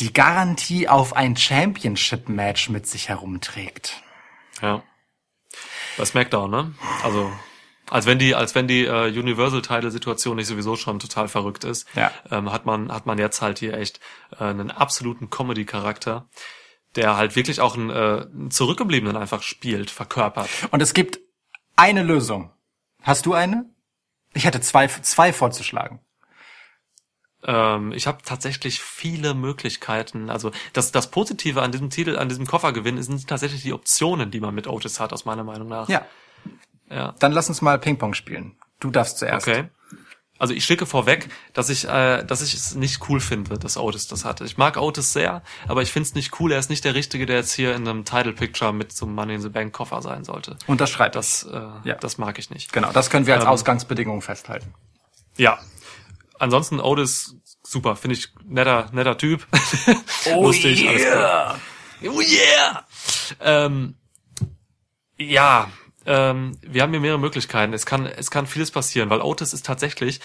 die 0.00 0.12
Garantie 0.12 0.88
auf 0.88 1.14
ein 1.14 1.36
Championship-Match 1.36 2.68
mit 2.70 2.86
sich 2.86 3.08
herumträgt. 3.08 4.02
Ja. 4.60 4.82
Bei 5.96 6.04
SmackDown, 6.04 6.50
ne? 6.50 6.74
Also, 7.02 7.32
als 7.90 8.06
wenn 8.06 8.18
die, 8.18 8.34
als 8.34 8.54
wenn 8.54 8.66
die 8.66 8.84
äh, 8.84 9.06
Universal-Title-Situation 9.16 10.36
nicht 10.36 10.48
sowieso 10.48 10.76
schon 10.76 10.98
total 10.98 11.28
verrückt 11.28 11.64
ist, 11.64 11.86
ja. 11.94 12.10
ähm, 12.30 12.50
hat 12.50 12.66
man, 12.66 12.90
hat 12.90 13.06
man 13.06 13.18
jetzt 13.18 13.40
halt 13.42 13.58
hier 13.58 13.74
echt 13.74 14.00
äh, 14.38 14.44
einen 14.44 14.70
absoluten 14.70 15.30
Comedy-Charakter, 15.30 16.28
der 16.96 17.16
halt 17.16 17.36
wirklich 17.36 17.60
auch 17.60 17.76
einen, 17.76 17.90
äh, 17.90 18.26
einen 18.32 18.50
Zurückgebliebenen 18.50 19.16
einfach 19.16 19.42
spielt, 19.42 19.90
verkörpert. 19.90 20.48
Und 20.70 20.80
es 20.82 20.94
gibt 20.94 21.20
eine 21.76 22.02
Lösung. 22.02 22.52
Hast 23.02 23.26
du 23.26 23.34
eine? 23.34 23.66
Ich 24.32 24.44
hätte 24.46 24.60
zwei, 24.60 24.88
zwei 24.88 25.32
vorzuschlagen. 25.32 26.00
Ähm, 27.46 27.92
ich 27.92 28.06
habe 28.06 28.18
tatsächlich 28.24 28.80
viele 28.80 29.34
Möglichkeiten. 29.34 30.30
Also 30.30 30.50
das, 30.72 30.92
das 30.92 31.10
Positive 31.10 31.62
an 31.62 31.72
diesem 31.72 31.90
Titel, 31.90 32.16
an 32.16 32.28
diesem 32.28 32.46
Koffergewinn 32.46 33.02
sind 33.02 33.26
tatsächlich 33.26 33.62
die 33.62 33.72
Optionen, 33.72 34.30
die 34.30 34.40
man 34.40 34.54
mit 34.54 34.66
Otis 34.66 35.00
hat, 35.00 35.12
aus 35.12 35.24
meiner 35.24 35.44
Meinung 35.44 35.68
nach. 35.68 35.88
Ja. 35.88 36.04
Ja. 36.90 37.14
Dann 37.18 37.32
lass 37.32 37.48
uns 37.48 37.62
mal 37.62 37.78
Ping-Pong 37.78 38.14
spielen. 38.14 38.56
Du 38.80 38.90
darfst 38.90 39.18
zuerst. 39.18 39.46
Okay. 39.48 39.68
Also 40.38 40.52
ich 40.52 40.64
schicke 40.64 40.84
vorweg, 40.84 41.28
dass 41.52 41.68
ich, 41.68 41.88
äh, 41.88 42.24
dass 42.24 42.42
ich 42.42 42.54
es 42.54 42.74
nicht 42.74 43.08
cool 43.08 43.20
finde, 43.20 43.56
dass 43.56 43.76
Otis 43.76 44.08
das 44.08 44.24
hatte. 44.24 44.44
Ich 44.44 44.56
mag 44.58 44.76
Otis 44.76 45.12
sehr, 45.12 45.42
aber 45.68 45.82
ich 45.82 45.92
finde 45.92 46.08
es 46.08 46.14
nicht 46.14 46.40
cool. 46.40 46.50
Er 46.50 46.58
ist 46.58 46.70
nicht 46.70 46.84
der 46.84 46.94
Richtige, 46.94 47.24
der 47.24 47.36
jetzt 47.36 47.52
hier 47.52 47.74
in 47.74 47.86
einem 47.86 48.04
Title 48.04 48.32
Picture 48.32 48.72
mit 48.72 48.92
so 48.92 49.06
einem 49.06 49.14
Money 49.14 49.34
in 49.36 49.40
the 49.40 49.48
Bank 49.48 49.72
Koffer 49.72 50.02
sein 50.02 50.24
sollte. 50.24 50.56
Und 50.66 50.80
das 50.80 50.90
schreibt 50.90 51.14
das. 51.14 51.44
Äh, 51.44 51.60
ja. 51.84 51.94
Das 51.94 52.18
mag 52.18 52.38
ich 52.38 52.50
nicht. 52.50 52.72
Genau, 52.72 52.90
das 52.92 53.10
können 53.10 53.26
wir 53.26 53.34
als 53.34 53.44
ähm, 53.44 53.50
Ausgangsbedingung 53.50 54.22
festhalten. 54.22 54.74
Ja, 55.36 55.58
ansonsten 56.38 56.80
Otis 56.80 57.36
super, 57.62 57.96
finde 57.96 58.16
ich 58.16 58.28
netter, 58.44 58.90
netter 58.92 59.18
Typ. 59.18 59.46
Oh 60.26 60.44
Lustig, 60.44 60.82
yeah. 60.82 61.60
Oh 62.02 62.20
yeah! 62.20 62.86
Ähm, 63.40 63.94
ja, 65.18 65.70
ähm, 66.06 66.56
wir 66.62 66.82
haben 66.82 66.92
hier 66.92 67.00
mehrere 67.00 67.18
Möglichkeiten. 67.18 67.74
Es 67.74 67.84
kann, 67.84 68.06
es 68.06 68.30
kann 68.30 68.46
vieles 68.46 68.70
passieren, 68.70 69.10
weil 69.10 69.20
Otis 69.20 69.52
ist 69.52 69.66
tatsächlich 69.66 70.20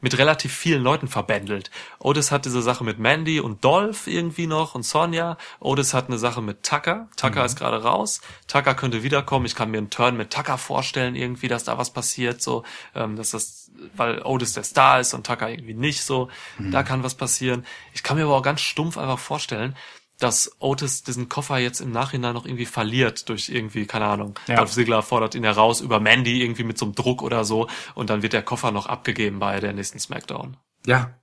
mit 0.00 0.18
relativ 0.18 0.52
vielen 0.52 0.82
Leuten 0.82 1.08
verbändelt. 1.08 1.70
Otis 1.98 2.30
hat 2.30 2.44
diese 2.44 2.60
Sache 2.60 2.84
mit 2.84 2.98
Mandy 2.98 3.40
und 3.40 3.64
Dolph 3.64 4.06
irgendwie 4.06 4.46
noch 4.46 4.74
und 4.74 4.84
Sonja. 4.84 5.38
Otis 5.60 5.94
hat 5.94 6.08
eine 6.08 6.18
Sache 6.18 6.42
mit 6.42 6.62
Tucker. 6.62 7.08
Tucker 7.16 7.40
mhm. 7.40 7.46
ist 7.46 7.56
gerade 7.58 7.82
raus. 7.82 8.20
Tucker 8.46 8.74
könnte 8.74 9.02
wiederkommen. 9.02 9.46
Ich 9.46 9.54
kann 9.54 9.70
mir 9.70 9.78
einen 9.78 9.90
Turn 9.90 10.16
mit 10.16 10.30
Tucker 10.30 10.58
vorstellen, 10.58 11.16
irgendwie, 11.16 11.48
dass 11.48 11.64
da 11.64 11.78
was 11.78 11.90
passiert, 11.90 12.42
so, 12.42 12.64
ähm, 12.94 13.16
dass 13.16 13.30
das, 13.30 13.70
weil 13.96 14.20
Otis 14.22 14.52
der 14.52 14.64
Star 14.64 15.00
ist 15.00 15.14
und 15.14 15.26
Tucker 15.26 15.48
irgendwie 15.48 15.74
nicht 15.74 16.02
so. 16.02 16.28
Mhm. 16.58 16.70
Da 16.70 16.82
kann 16.82 17.02
was 17.02 17.14
passieren. 17.14 17.64
Ich 17.94 18.02
kann 18.02 18.18
mir 18.18 18.24
aber 18.24 18.36
auch 18.36 18.42
ganz 18.42 18.60
stumpf 18.60 18.98
einfach 18.98 19.18
vorstellen, 19.18 19.74
dass 20.18 20.56
Otis 20.60 21.02
diesen 21.02 21.28
Koffer 21.28 21.58
jetzt 21.58 21.80
im 21.80 21.90
Nachhinein 21.90 22.34
noch 22.34 22.46
irgendwie 22.46 22.66
verliert 22.66 23.28
durch 23.28 23.48
irgendwie, 23.48 23.86
keine 23.86 24.06
Ahnung, 24.06 24.38
ja. 24.46 24.56
Dolph 24.56 24.72
Ziggler 24.72 25.02
fordert 25.02 25.34
ihn 25.34 25.44
heraus 25.44 25.80
über 25.80 26.00
Mandy 26.00 26.42
irgendwie 26.42 26.64
mit 26.64 26.78
so 26.78 26.86
einem 26.86 26.94
Druck 26.94 27.22
oder 27.22 27.44
so 27.44 27.68
und 27.94 28.10
dann 28.10 28.22
wird 28.22 28.32
der 28.32 28.42
Koffer 28.42 28.70
noch 28.70 28.86
abgegeben 28.86 29.38
bei 29.38 29.58
der 29.60 29.72
nächsten 29.72 29.98
Smackdown. 29.98 30.56
Ja. 30.86 31.14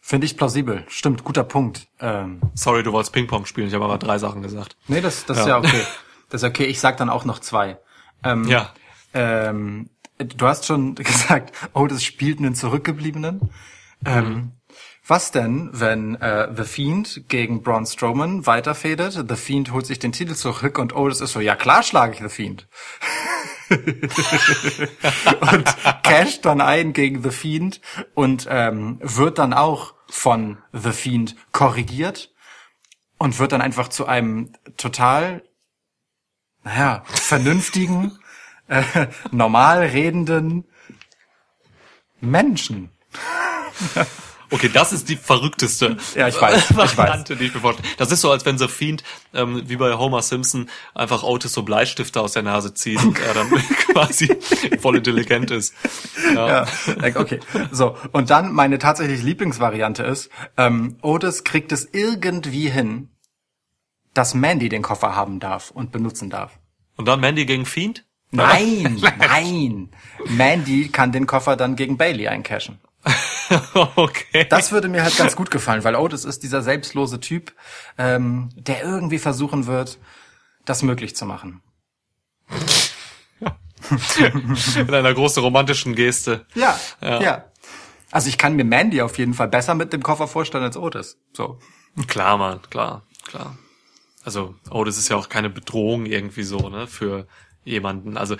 Finde 0.00 0.24
ich 0.26 0.36
plausibel. 0.36 0.84
Stimmt, 0.88 1.24
guter 1.24 1.44
Punkt. 1.44 1.88
Ähm, 2.00 2.40
Sorry, 2.54 2.82
du 2.82 2.92
wolltest 2.92 3.12
Ping-Pong 3.12 3.46
spielen, 3.46 3.68
ich 3.68 3.74
habe 3.74 3.84
aber 3.84 3.98
drei 3.98 4.18
Sachen 4.18 4.42
gesagt. 4.42 4.76
Nee, 4.88 5.00
das, 5.00 5.26
das 5.26 5.38
ja. 5.38 5.42
ist 5.42 5.48
ja 5.48 5.58
okay. 5.58 5.82
Das 6.28 6.42
ist 6.42 6.48
okay, 6.48 6.64
ich 6.64 6.80
sag 6.80 6.96
dann 6.96 7.10
auch 7.10 7.26
noch 7.26 7.40
zwei. 7.40 7.78
Ähm, 8.24 8.48
ja. 8.48 8.72
Ähm, 9.12 9.90
du 10.16 10.46
hast 10.46 10.64
schon 10.64 10.94
gesagt, 10.96 11.54
Otis 11.74 12.02
spielt 12.02 12.38
einen 12.38 12.54
Zurückgebliebenen. 12.54 13.50
Ähm, 14.06 14.24
mhm. 14.24 14.52
Was 15.12 15.30
denn, 15.30 15.68
wenn 15.74 16.14
äh, 16.22 16.48
The 16.56 16.64
Fiend 16.64 17.28
gegen 17.28 17.62
Braun 17.62 17.84
Strowman 17.84 18.46
weiterfädet? 18.46 19.26
The 19.28 19.36
Fiend 19.36 19.70
holt 19.70 19.84
sich 19.84 19.98
den 19.98 20.12
Titel 20.12 20.34
zurück 20.34 20.78
und 20.78 20.96
Otis 20.96 21.20
ist 21.20 21.32
so, 21.32 21.40
ja 21.40 21.54
klar 21.54 21.82
schlage 21.82 22.14
ich 22.14 22.20
The 22.20 22.30
Fiend. 22.30 22.66
und 23.68 25.76
casht 26.02 26.46
dann 26.46 26.62
ein 26.62 26.94
gegen 26.94 27.22
The 27.22 27.28
Fiend 27.28 27.82
und 28.14 28.46
ähm, 28.48 29.00
wird 29.02 29.38
dann 29.38 29.52
auch 29.52 29.92
von 30.08 30.56
The 30.72 30.92
Fiend 30.92 31.36
korrigiert 31.52 32.32
und 33.18 33.38
wird 33.38 33.52
dann 33.52 33.60
einfach 33.60 33.88
zu 33.88 34.06
einem 34.06 34.54
total, 34.78 35.42
naja, 36.64 37.02
vernünftigen, 37.04 38.18
äh, 38.66 39.08
normal 39.30 39.80
redenden 39.80 40.64
Menschen. 42.22 42.88
Okay, 44.52 44.68
das 44.72 44.92
ist 44.92 45.08
die 45.08 45.16
verrückteste 45.16 45.96
ja, 46.14 46.28
ich 46.28 46.40
weiß, 46.40 46.76
Variante, 46.96 47.32
ich 47.32 47.38
weiß. 47.38 47.38
die 47.38 47.44
ich 47.46 47.54
mir 47.54 47.60
vorstelle. 47.60 47.88
Das 47.96 48.12
ist 48.12 48.20
so, 48.20 48.30
als 48.30 48.44
wenn 48.44 48.58
The 48.58 48.68
Fiend, 48.68 49.02
ähm, 49.32 49.62
wie 49.66 49.76
bei 49.76 49.94
Homer 49.94 50.20
Simpson, 50.20 50.68
einfach 50.94 51.22
Otis 51.22 51.54
so 51.54 51.62
Bleistifte 51.62 52.20
aus 52.20 52.32
der 52.32 52.42
Nase 52.42 52.74
zieht 52.74 53.02
und 53.02 53.18
er 53.26 53.32
dann 53.32 53.48
quasi 53.92 54.36
voll 54.78 54.96
intelligent 54.96 55.50
ist. 55.50 55.74
Ja. 56.34 56.66
ja. 56.66 57.16
okay. 57.16 57.40
So, 57.70 57.96
und 58.12 58.28
dann 58.28 58.52
meine 58.52 58.78
tatsächlich 58.78 59.22
Lieblingsvariante 59.22 60.02
ist, 60.02 60.28
ähm, 60.58 60.98
Otis 61.00 61.44
kriegt 61.44 61.72
es 61.72 61.88
irgendwie 61.90 62.68
hin, 62.68 63.08
dass 64.12 64.34
Mandy 64.34 64.68
den 64.68 64.82
Koffer 64.82 65.16
haben 65.16 65.40
darf 65.40 65.70
und 65.70 65.92
benutzen 65.92 66.28
darf. 66.28 66.58
Und 66.96 67.08
dann 67.08 67.20
Mandy 67.20 67.46
gegen 67.46 67.64
Fiend? 67.64 68.04
Nein, 68.32 68.98
nein. 69.18 69.90
Mandy 70.26 70.88
kann 70.88 71.12
den 71.12 71.26
Koffer 71.26 71.56
dann 71.56 71.76
gegen 71.76 71.96
Bailey 71.96 72.28
eincashen. 72.28 72.78
okay. 73.96 74.46
Das 74.48 74.72
würde 74.72 74.88
mir 74.88 75.02
halt 75.02 75.16
ganz 75.16 75.36
gut 75.36 75.50
gefallen, 75.50 75.84
weil 75.84 75.96
Otis 75.96 76.24
ist 76.24 76.42
dieser 76.42 76.62
selbstlose 76.62 77.20
Typ, 77.20 77.52
ähm, 77.98 78.50
der 78.54 78.82
irgendwie 78.82 79.18
versuchen 79.18 79.66
wird, 79.66 79.98
das 80.64 80.82
möglich 80.82 81.16
zu 81.16 81.26
machen. 81.26 81.62
In 84.76 84.94
einer 84.94 85.12
großen 85.12 85.42
romantischen 85.42 85.94
Geste. 85.94 86.46
Ja, 86.54 86.78
ja, 87.00 87.20
ja. 87.20 87.44
Also 88.10 88.28
ich 88.28 88.38
kann 88.38 88.54
mir 88.54 88.64
Mandy 88.64 89.02
auf 89.02 89.18
jeden 89.18 89.34
Fall 89.34 89.48
besser 89.48 89.74
mit 89.74 89.92
dem 89.92 90.02
Koffer 90.02 90.28
vorstellen 90.28 90.64
als 90.64 90.76
Otis. 90.76 91.18
So. 91.32 91.58
Klar, 92.06 92.36
Mann, 92.38 92.60
klar, 92.70 93.02
klar. 93.26 93.58
Also 94.24 94.54
Otis 94.70 94.98
ist 94.98 95.08
ja 95.08 95.16
auch 95.16 95.28
keine 95.28 95.50
Bedrohung 95.50 96.06
irgendwie 96.06 96.44
so, 96.44 96.68
ne, 96.68 96.86
für 96.86 97.26
jemanden. 97.64 98.16
Also 98.16 98.36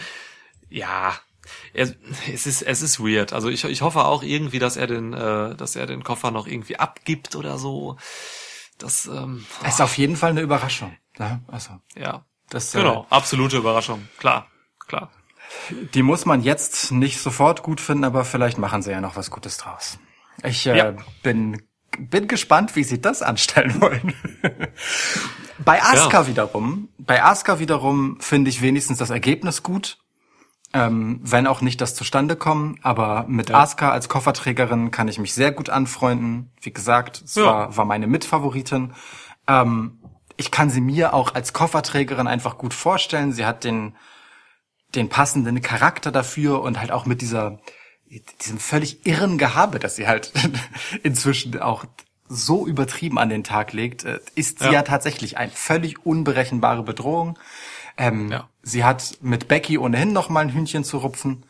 ja, 0.69 1.15
er, 1.75 1.93
es 2.33 2.47
ist 2.47 2.63
es 2.63 2.83
ist 2.83 3.01
weird. 3.01 3.33
Also 3.33 3.49
ich, 3.49 3.65
ich 3.65 3.83
hoffe 3.83 4.05
auch 4.05 4.23
irgendwie, 4.23 4.59
dass 4.59 4.77
er 4.77 4.87
den 4.87 5.13
äh, 5.13 5.55
dass 5.55 5.77
er 5.77 5.87
den 5.87 6.05
Koffer 6.05 6.31
noch 6.31 6.47
irgendwie 6.47 6.79
abgibt 6.79 7.37
oder 7.37 7.59
so. 7.59 7.97
Das 8.79 9.07
ähm, 9.07 9.47
ist 9.67 9.81
auf 9.81 9.97
jeden 9.99 10.17
Fall 10.17 10.31
eine 10.31 10.41
Überraschung. 10.41 10.97
Ja, 11.19 11.41
also 11.47 11.71
ja, 11.95 12.25
das 12.51 12.73
genau 12.73 13.03
äh, 13.03 13.15
absolute 13.15 13.59
Überraschung. 13.59 14.09
Klar, 14.19 14.49
klar. 14.87 15.11
Die 15.95 16.03
muss 16.03 16.25
man 16.25 16.43
jetzt 16.43 16.93
nicht 16.93 17.21
sofort 17.21 17.63
gut 17.63 17.81
finden, 17.81 18.05
aber 18.05 18.25
vielleicht 18.25 18.59
machen 18.59 18.83
sie 18.83 18.91
ja 18.91 19.01
noch 19.01 19.17
was 19.17 19.31
Gutes 19.31 19.59
draus. 19.59 19.99
Ich 20.43 20.67
äh, 20.67 20.77
ja. 20.77 20.95
bin 21.23 21.63
bin 21.99 22.29
gespannt, 22.29 22.75
wie 22.77 22.85
sie 22.85 23.01
das 23.01 23.23
anstellen 23.23 23.81
wollen. 23.81 24.15
bei 25.59 25.83
Asuka 25.83 26.23
ja. 26.23 26.27
wiederum, 26.27 26.89
bei 26.99 27.23
Asuka 27.23 27.59
wiederum 27.59 28.19
finde 28.21 28.51
ich 28.51 28.63
wenigstens 28.63 28.99
das 28.99 29.11
Ergebnis 29.11 29.63
gut. 29.63 29.99
Ähm, 30.75 31.21
wenn 31.23 31.47
auch 31.47 31.61
nicht 31.61 31.83
das 31.83 31.95
zustande 31.95 32.35
kommen, 32.35 32.79
aber 32.83 33.27
mit 33.29 33.51
ja. 33.51 33.61
Asuka 33.61 33.91
als 33.91 34.09
Kofferträgerin 34.09 34.91
kann 34.91 35.07
ich 35.07 35.19
mich 35.19 35.35
sehr 35.35 35.53
gut 35.53 35.69
anfreunden. 35.69 36.51
Wie 36.63 36.73
gesagt, 36.73 37.23
es 37.25 37.35
ja. 37.35 37.45
war, 37.45 37.77
war 37.77 37.85
meine 37.85 38.07
Mitfavoritin. 38.07 38.95
Ähm, 39.47 39.99
ich 40.39 40.51
kann 40.51 40.71
sie 40.71 40.81
mir 40.81 41.13
auch 41.13 41.35
als 41.35 41.53
Kofferträgerin 41.53 42.27
einfach 42.27 42.57
gut 42.57 42.73
vorstellen. 42.73 43.33
Sie 43.33 43.45
hat 43.45 43.65
den, 43.65 43.95
den 44.95 45.11
passenden 45.11 45.61
Charakter 45.61 46.11
dafür 46.11 46.63
und 46.63 46.81
halt 46.81 46.91
auch 46.91 47.05
mit 47.05 47.21
dieser, 47.21 47.61
diesem 48.41 48.59
völlig 48.59 49.07
irren 49.07 49.37
Gehabe, 49.37 49.79
dass 49.79 49.97
sie 49.97 50.09
halt 50.09 50.33
inzwischen 51.03 51.61
auch 51.61 51.85
so 52.29 52.67
übertrieben 52.67 53.19
an 53.19 53.29
den 53.29 53.45
Tag 53.45 53.73
legt, 53.73 54.05
äh, 54.05 54.21
ist 54.35 54.61
sie 54.61 54.67
ja, 54.67 54.73
ja 54.73 54.83
tatsächlich 54.83 55.37
eine 55.37 55.53
völlig 55.53 56.07
unberechenbare 56.07 56.83
Bedrohung. 56.83 57.39
Ähm, 57.97 58.31
ja. 58.31 58.49
Sie 58.63 58.85
hat 58.85 59.19
mit 59.21 59.49
Becky 59.49 59.79
ohnehin 59.79 60.13
noch 60.13 60.29
mal 60.29 60.41
ein 60.41 60.53
Hühnchen 60.53 60.85
zu 60.85 60.99
rupfen. 60.99 61.45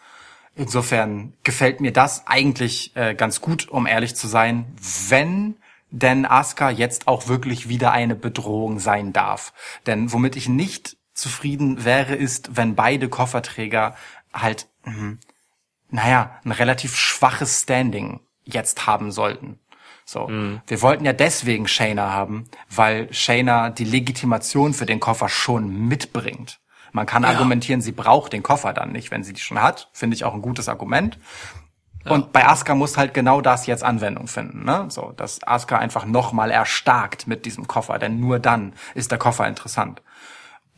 Insofern 0.55 1.33
gefällt 1.45 1.81
mir 1.81 1.93
das 1.93 2.27
eigentlich 2.27 2.95
äh, 2.95 3.15
ganz 3.15 3.41
gut, 3.41 3.69
um 3.69 3.87
ehrlich 3.87 4.15
zu 4.15 4.29
sein, 4.29 4.67
wenn 5.09 5.57
denn 5.91 6.25
Asuka 6.27 6.71
jetzt 6.71 7.07
auch 7.07 7.29
wirklich 7.29 7.69
wieder 7.69 7.93
eine 7.93 8.15
Bedrohung 8.15 8.79
sein 8.79 9.13
darf. 9.13 9.53
Denn 9.87 10.13
womit 10.13 10.37
ich 10.37 10.49
nicht 10.49 10.97
zufrieden 11.15 11.85
wäre, 11.85 12.15
ist, 12.15 12.57
wenn 12.57 12.75
beide 12.75 13.09
Kofferträger 13.09 13.95
halt, 14.33 14.69
mh, 14.85 15.19
naja, 15.91 16.41
ein 16.45 16.53
relativ 16.53 16.97
schwaches 16.97 17.63
Standing 17.63 18.21
jetzt 18.45 18.87
haben 18.87 19.13
sollten. 19.13 19.59
So. 20.13 20.29
Mhm. 20.29 20.61
Wir 20.67 20.83
wollten 20.83 21.05
ja 21.05 21.13
deswegen 21.13 21.67
Shayna 21.67 22.13
haben, 22.13 22.45
weil 22.71 23.13
Shayna 23.13 23.71
die 23.71 23.85
Legitimation 23.85 24.75
für 24.75 24.87
den 24.87 25.01
Koffer 25.01 25.29
schon 25.29 25.89
mitbringt. 25.89 26.61
Man 26.93 27.07
kann 27.07 27.23
ja. 27.23 27.31
argumentieren, 27.31 27.81
sie 27.81 27.93
braucht 27.93 28.35
den 28.35 28.43
Koffer 28.43 28.75
dann 28.75 28.93
nicht, 28.93 29.11
wenn 29.11 29.25
sie 29.25 29.33
die 29.33 29.41
schon 29.41 29.63
hat. 29.63 29.89
Finde 29.93 30.15
ich 30.15 30.25
auch 30.25 30.35
ein 30.35 30.43
gutes 30.43 30.69
Argument. 30.69 31.19
Ja. 32.05 32.13
Und 32.13 32.33
bei 32.33 32.47
Asuka 32.47 32.75
muss 32.75 32.99
halt 32.99 33.15
genau 33.15 33.41
das 33.41 33.67
jetzt 33.67 33.85
Anwendung 33.85 34.27
finden, 34.27 34.65
ne? 34.65 34.87
So, 34.89 35.13
dass 35.17 35.43
Asuka 35.47 35.79
einfach 35.79 36.05
nochmal 36.05 36.51
erstarkt 36.51 37.27
mit 37.27 37.47
diesem 37.47 37.67
Koffer, 37.67 37.99
denn 37.99 38.21
nur 38.21 38.39
dann 38.41 38.75
ist 38.95 39.11
der 39.11 39.19
Koffer 39.19 39.47
interessant. 39.47 40.03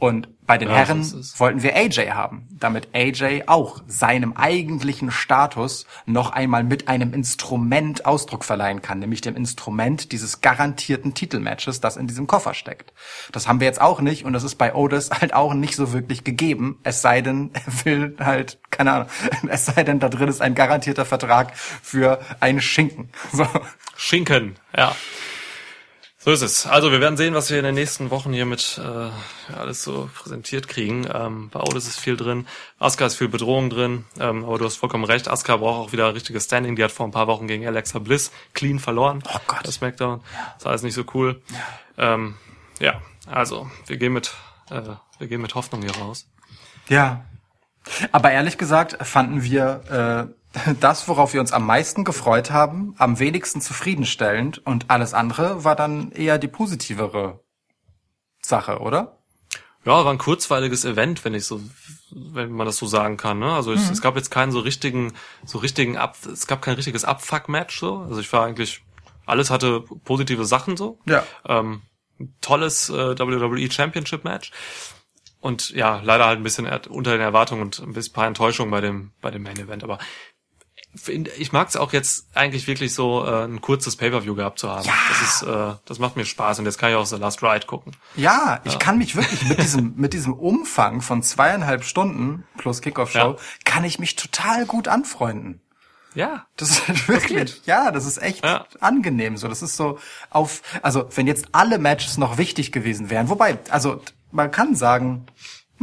Und 0.05 0.29
bei 0.47 0.59
den 0.59 0.69
ja, 0.69 0.75
Herren 0.75 1.03
wollten 1.39 1.63
wir 1.63 1.75
AJ 1.75 2.11
haben, 2.11 2.47
damit 2.51 2.89
AJ 2.93 3.45
auch 3.47 3.81
seinem 3.87 4.35
eigentlichen 4.35 5.11
Status 5.11 5.87
noch 6.05 6.31
einmal 6.31 6.63
mit 6.63 6.89
einem 6.89 7.15
Instrument 7.15 8.05
Ausdruck 8.05 8.45
verleihen 8.45 8.83
kann, 8.83 8.99
nämlich 8.99 9.23
dem 9.23 9.35
Instrument 9.35 10.13
dieses 10.13 10.43
garantierten 10.43 11.15
Titelmatches, 11.15 11.81
das 11.81 11.97
in 11.97 12.07
diesem 12.07 12.27
Koffer 12.27 12.53
steckt. 12.53 12.93
Das 13.33 13.49
haben 13.49 13.61
wir 13.61 13.67
jetzt 13.67 13.81
auch 13.81 14.03
nicht 14.03 14.27
und 14.27 14.35
das 14.35 14.45
ist 14.45 14.57
bei 14.57 14.75
Otis 14.75 15.09
halt 15.09 15.33
auch 15.33 15.55
nicht 15.55 15.75
so 15.75 15.95
wirklich 15.95 16.23
gegeben, 16.23 16.79
es 16.83 17.01
sei 17.01 17.23
denn, 17.23 17.51
er 17.55 17.85
will 17.87 18.17
halt, 18.21 18.59
keine 18.71 18.93
Ahnung, 18.93 19.09
es 19.49 19.65
sei 19.65 19.85
denn, 19.85 20.01
da 20.01 20.11
drin 20.11 20.29
ist 20.29 20.43
ein 20.43 20.55
garantierter 20.55 21.07
Vertrag 21.07 21.57
für 21.57 22.21
einen 22.41 22.61
Schinken. 22.61 23.09
So. 23.33 23.47
Schinken, 23.97 24.57
ja. 24.77 24.95
So 26.25 26.31
ist 26.31 26.41
es. 26.41 26.67
Also 26.67 26.91
wir 26.91 27.03
werden 27.03 27.19
sehen, 27.19 27.35
was 27.35 27.51
wir 27.51 27.59
in 27.59 27.67
den 27.67 27.75
nächsten 27.75 28.09
Wochen 28.09 28.33
hier 28.33 28.47
mit 28.47 28.81
äh, 28.83 29.55
alles 29.55 29.85
so 29.85 30.09
präsentiert 30.15 30.69
kriegen. 30.69 31.07
Ähm, 31.13 31.51
bei 31.51 31.61
Otis 31.61 31.87
ist 31.87 32.01
viel 32.01 32.17
drin, 32.17 32.47
Asuka 32.79 33.05
ist 33.05 33.17
viel 33.17 33.29
Bedrohung 33.29 33.69
drin, 33.69 34.07
ähm, 34.19 34.43
aber 34.47 34.57
du 34.57 34.65
hast 34.65 34.77
vollkommen 34.77 35.05
recht. 35.05 35.29
Asuka 35.29 35.59
braucht 35.59 35.89
auch 35.89 35.93
wieder 35.93 36.15
richtiges 36.15 36.45
Standing. 36.45 36.77
Die 36.77 36.85
hat 36.85 36.93
vor 36.93 37.07
ein 37.07 37.11
paar 37.11 37.27
Wochen 37.27 37.47
gegen 37.47 37.67
Alexa 37.67 37.99
Bliss 37.99 38.33
clean 38.55 38.79
verloren. 38.79 39.23
Oh 39.29 39.39
Gott. 39.47 39.61
Das 39.65 39.75
SmackDown. 39.75 40.23
Das 40.55 40.63
ist 40.63 40.67
alles 40.67 40.83
nicht 40.83 40.95
so 40.95 41.05
cool. 41.13 41.43
Ja, 41.99 42.15
ähm, 42.15 42.37
ja 42.81 43.03
also 43.27 43.71
wir 43.87 43.99
gehen 43.99 44.15
mit 44.15 44.33
äh, 44.71 44.81
wir 45.19 45.27
gehen 45.27 45.43
mit 45.43 45.55
Hoffnung 45.55 45.83
hier 45.83 45.95
raus. 45.95 46.27
Ja. 46.89 47.27
Aber 48.13 48.31
ehrlich 48.31 48.57
gesagt 48.57 48.97
fanden 49.07 49.43
wir 49.43 50.31
äh, 50.31 50.44
das, 50.81 51.09
worauf 51.09 51.33
wir 51.33 51.41
uns 51.41 51.53
am 51.53 51.67
meisten 51.67 52.05
gefreut 52.05 52.51
haben, 52.51 52.95
am 52.99 53.19
wenigsten 53.19 53.61
zufriedenstellend 53.61 54.65
und 54.67 54.91
alles 54.91 55.15
andere 55.15 55.65
war 55.65 55.77
dann 55.77 56.13
eher 56.13 56.39
die 56.39 56.49
positivere 56.49 57.41
Sache, 58.43 58.79
oder? 58.81 59.19
Ja, 59.85 60.05
war 60.05 60.13
ein 60.13 60.19
kurzweiliges 60.19 60.85
Event, 60.85 61.25
wenn 61.25 61.35
ich 61.35 61.45
so, 61.45 61.61
wenn 62.11 62.53
man 62.53 62.67
das 62.67 62.79
so 62.79 62.87
sagen 62.87 63.17
kann. 63.19 63.39
Ne? 63.39 63.53
Also 63.53 63.73
es, 63.73 63.87
mhm. 63.87 63.93
es 63.93 64.01
gab 64.01 64.17
jetzt 64.17 64.31
keinen 64.31 64.51
so 64.51 64.61
richtigen, 64.61 65.13
so 65.45 65.59
richtigen 65.59 65.99
Ab, 65.99 66.17
es 66.31 66.47
gab 66.47 66.63
kein 66.63 66.75
richtiges 66.75 67.05
Abfuck-Match 67.05 67.79
so. 67.79 67.99
Also 67.99 68.21
ich 68.21 68.33
war 68.33 68.47
eigentlich, 68.47 68.83
alles 69.27 69.51
hatte 69.51 69.83
positive 70.05 70.47
Sachen 70.47 70.79
so. 70.79 70.99
Ja. 71.07 71.25
Ähm, 71.47 71.83
tolles 72.41 72.89
äh, 72.89 73.19
WWE 73.19 73.71
Championship 73.71 74.25
Match. 74.25 74.53
Und 75.41 75.71
ja, 75.71 76.01
leider 76.03 76.25
halt 76.25 76.39
ein 76.39 76.43
bisschen 76.43 76.67
unter 76.89 77.13
den 77.13 77.21
Erwartungen 77.21 77.61
und 77.61 77.79
ein 77.81 77.93
bisschen 77.93 78.15
paar 78.15 78.27
Enttäuschungen 78.27 78.71
bei 78.71 78.81
dem, 78.81 79.13
bei 79.21 79.31
dem 79.31 79.43
Main 79.43 79.59
Event. 79.59 79.85
Aber 79.85 79.99
ich 81.39 81.53
mag 81.53 81.69
es 81.69 81.77
auch 81.77 81.93
jetzt 81.93 82.27
eigentlich 82.35 82.67
wirklich 82.67 82.95
so 82.95 83.25
äh, 83.25 83.45
ein 83.45 83.61
kurzes 83.61 83.97
Pay-per-View 83.97 84.35
gehabt 84.35 84.59
zu 84.59 84.71
haben. 84.71 84.87
Ja. 84.87 84.95
Das 85.09 85.23
ist, 85.23 85.43
äh, 85.43 85.75
das 85.85 85.99
macht 85.99 86.17
mir 86.17 86.25
Spaß 86.25 86.61
und 86.61 86.67
jetzt 86.67 86.79
kann 86.79 86.91
ich 86.91 86.97
auch 86.97 87.07
The 87.07 87.17
Last 87.17 87.43
Ride 87.43 87.67
gucken. 87.67 87.97
Ja, 88.17 88.61
ich 88.65 88.73
ja. 88.73 88.79
kann 88.79 88.99
mich 88.99 89.17
wirklich 89.17 89.43
mit 89.49 89.59
diesem 89.63 89.95
mit 89.97 90.13
diesem 90.13 90.35
Umfang 90.35 91.01
von 91.01 91.23
zweieinhalb 91.23 91.85
Stunden 91.85 92.45
plus 92.59 92.81
Kickoff-Show 92.81 93.19
ja. 93.19 93.37
kann 93.65 93.85
ich 93.85 93.99
mich 93.99 94.17
total 94.17 94.67
gut 94.67 94.89
anfreunden. 94.89 95.61
Ja. 96.15 96.47
Das 96.57 96.71
ist 96.71 97.09
wirklich, 97.09 97.57
das 97.57 97.67
ja, 97.67 97.91
das 97.91 98.07
ist 98.07 98.23
echt 98.23 98.45
ja. 98.45 98.67
angenehm 98.81 99.37
so. 99.37 99.49
Das 99.49 99.63
ist 99.63 99.77
so 99.77 99.99
auf, 100.31 100.63
also 100.83 101.09
wenn 101.15 101.27
jetzt 101.27 101.49
alle 101.53 101.79
Matches 101.79 102.19
noch 102.19 102.39
wichtig 102.39 102.73
gewesen 102.73 103.11
wären, 103.11 103.29
wobei, 103.29 103.59
also 103.71 104.01
man 104.31 104.51
kann 104.51 104.75
sagen, 104.75 105.27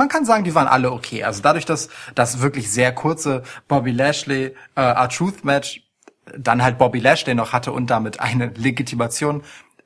man 0.02 0.10
kann 0.10 0.26
sagen, 0.26 0.44
die 0.44 0.56
waren 0.56 0.68
alle 0.68 0.92
okay. 0.92 1.24
Also 1.24 1.44
dadurch, 1.44 1.66
dass 1.66 1.90
das 2.16 2.42
wirklich 2.42 2.72
sehr 2.72 2.92
kurze 2.92 3.44
Bobby 3.68 3.92
Lashley 3.92 4.56
äh, 4.76 4.82
R-Truth 4.82 5.46
Match 5.46 5.84
dann 6.36 6.64
halt 6.64 6.80
Bobby 6.80 6.98
Lashley 6.98 7.36
noch 7.36 7.54
hatte 7.54 7.72
und 7.72 7.92
damit 7.92 8.20
eine 8.20 8.48
Legitimation, 8.48 9.44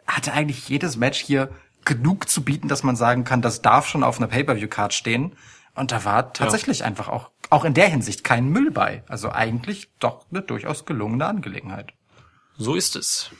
hatte 0.07 0.31
eigentlich 0.31 0.69
jedes 0.69 0.95
Match 0.95 1.19
hier 1.19 1.49
genug 1.83 2.29
zu 2.29 2.45
bieten, 2.45 2.69
dass 2.69 2.81
man 2.81 2.95
sagen 2.95 3.25
kann, 3.25 3.41
das 3.41 3.61
darf 3.61 3.87
schon 3.87 4.05
auf 4.05 4.17
einer 4.17 4.27
Pay-per-view-Card 4.27 4.93
stehen. 4.93 5.35
Und 5.73 5.91
da 5.91 6.05
war 6.05 6.31
tatsächlich 6.31 6.79
ja. 6.79 6.85
einfach 6.85 7.09
auch, 7.09 7.29
auch 7.49 7.65
in 7.65 7.73
der 7.73 7.89
Hinsicht 7.89 8.23
kein 8.23 8.47
Müll 8.47 8.71
bei. 8.71 9.03
Also 9.09 9.31
eigentlich 9.31 9.89
doch 9.99 10.25
eine 10.31 10.41
durchaus 10.41 10.85
gelungene 10.85 11.25
Angelegenheit. 11.25 11.91
So 12.57 12.75
ist 12.75 12.95
es 12.95 13.31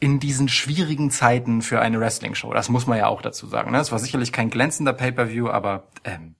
in 0.00 0.20
diesen 0.20 0.48
schwierigen 0.48 1.10
Zeiten 1.10 1.62
für 1.62 1.80
eine 1.80 2.00
Wrestling-Show. 2.00 2.52
Das 2.52 2.68
muss 2.68 2.86
man 2.86 2.98
ja 2.98 3.06
auch 3.06 3.22
dazu 3.22 3.46
sagen. 3.46 3.70
Ne? 3.70 3.78
Es 3.78 3.92
war 3.92 3.98
sicherlich 3.98 4.32
kein 4.32 4.50
glänzender 4.50 4.92
Pay-per-View, 4.92 5.48
aber 5.48 5.88
ähm, 6.04 6.36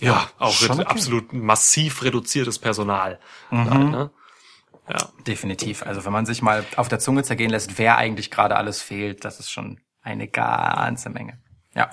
ja, 0.00 0.28
auch 0.38 0.60
okay. 0.62 0.84
absolut 0.84 1.32
massiv 1.32 2.02
reduziertes 2.02 2.58
Personal. 2.58 3.20
Mhm. 3.50 3.64
Da, 3.64 3.78
ne? 3.78 4.10
Ja, 4.88 5.08
definitiv. 5.26 5.84
Also 5.84 6.04
wenn 6.04 6.12
man 6.12 6.26
sich 6.26 6.42
mal 6.42 6.64
auf 6.76 6.88
der 6.88 6.98
Zunge 6.98 7.22
zergehen 7.22 7.50
lässt, 7.50 7.78
wer 7.78 7.96
eigentlich 7.96 8.30
gerade 8.30 8.56
alles 8.56 8.82
fehlt, 8.82 9.24
das 9.24 9.38
ist 9.38 9.50
schon 9.50 9.78
eine 10.02 10.26
ganze 10.26 11.10
Menge. 11.10 11.38
Ja. 11.74 11.90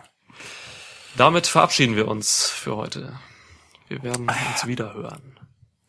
Damit 1.15 1.47
verabschieden 1.47 1.95
wir 1.95 2.07
uns 2.07 2.47
für 2.47 2.75
heute. 2.75 3.19
Wir 3.87 4.01
werden 4.03 4.27
uns 4.27 4.65
wiederhören. 4.65 5.39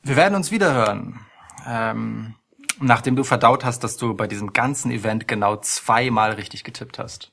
Wir 0.02 0.16
werden 0.16 0.35
uns 0.35 0.51
wiederhören. 0.51 1.20
Ähm, 1.66 2.35
nachdem 2.80 3.16
du 3.16 3.24
verdaut 3.24 3.64
hast, 3.64 3.84
dass 3.84 3.96
du 3.96 4.14
bei 4.14 4.26
diesem 4.26 4.52
ganzen 4.52 4.90
Event 4.90 5.28
genau 5.28 5.56
zweimal 5.56 6.32
richtig 6.32 6.64
getippt 6.64 6.98
hast. 6.98 7.30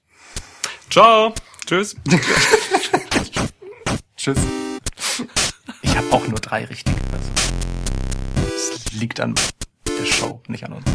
Ciao. 0.90 1.34
Tschüss. 1.66 1.96
Tschüss. 4.18 4.38
Ich 5.82 5.98
habe 5.98 6.12
auch 6.12 6.28
nur 6.28 6.40
drei 6.40 6.66
richtige. 6.66 6.96
Das 8.36 8.94
liegt 8.94 9.20
an 9.20 9.36
der 9.88 10.06
Show, 10.06 10.42
nicht 10.48 10.64
an 10.64 10.74
uns. 10.74 10.86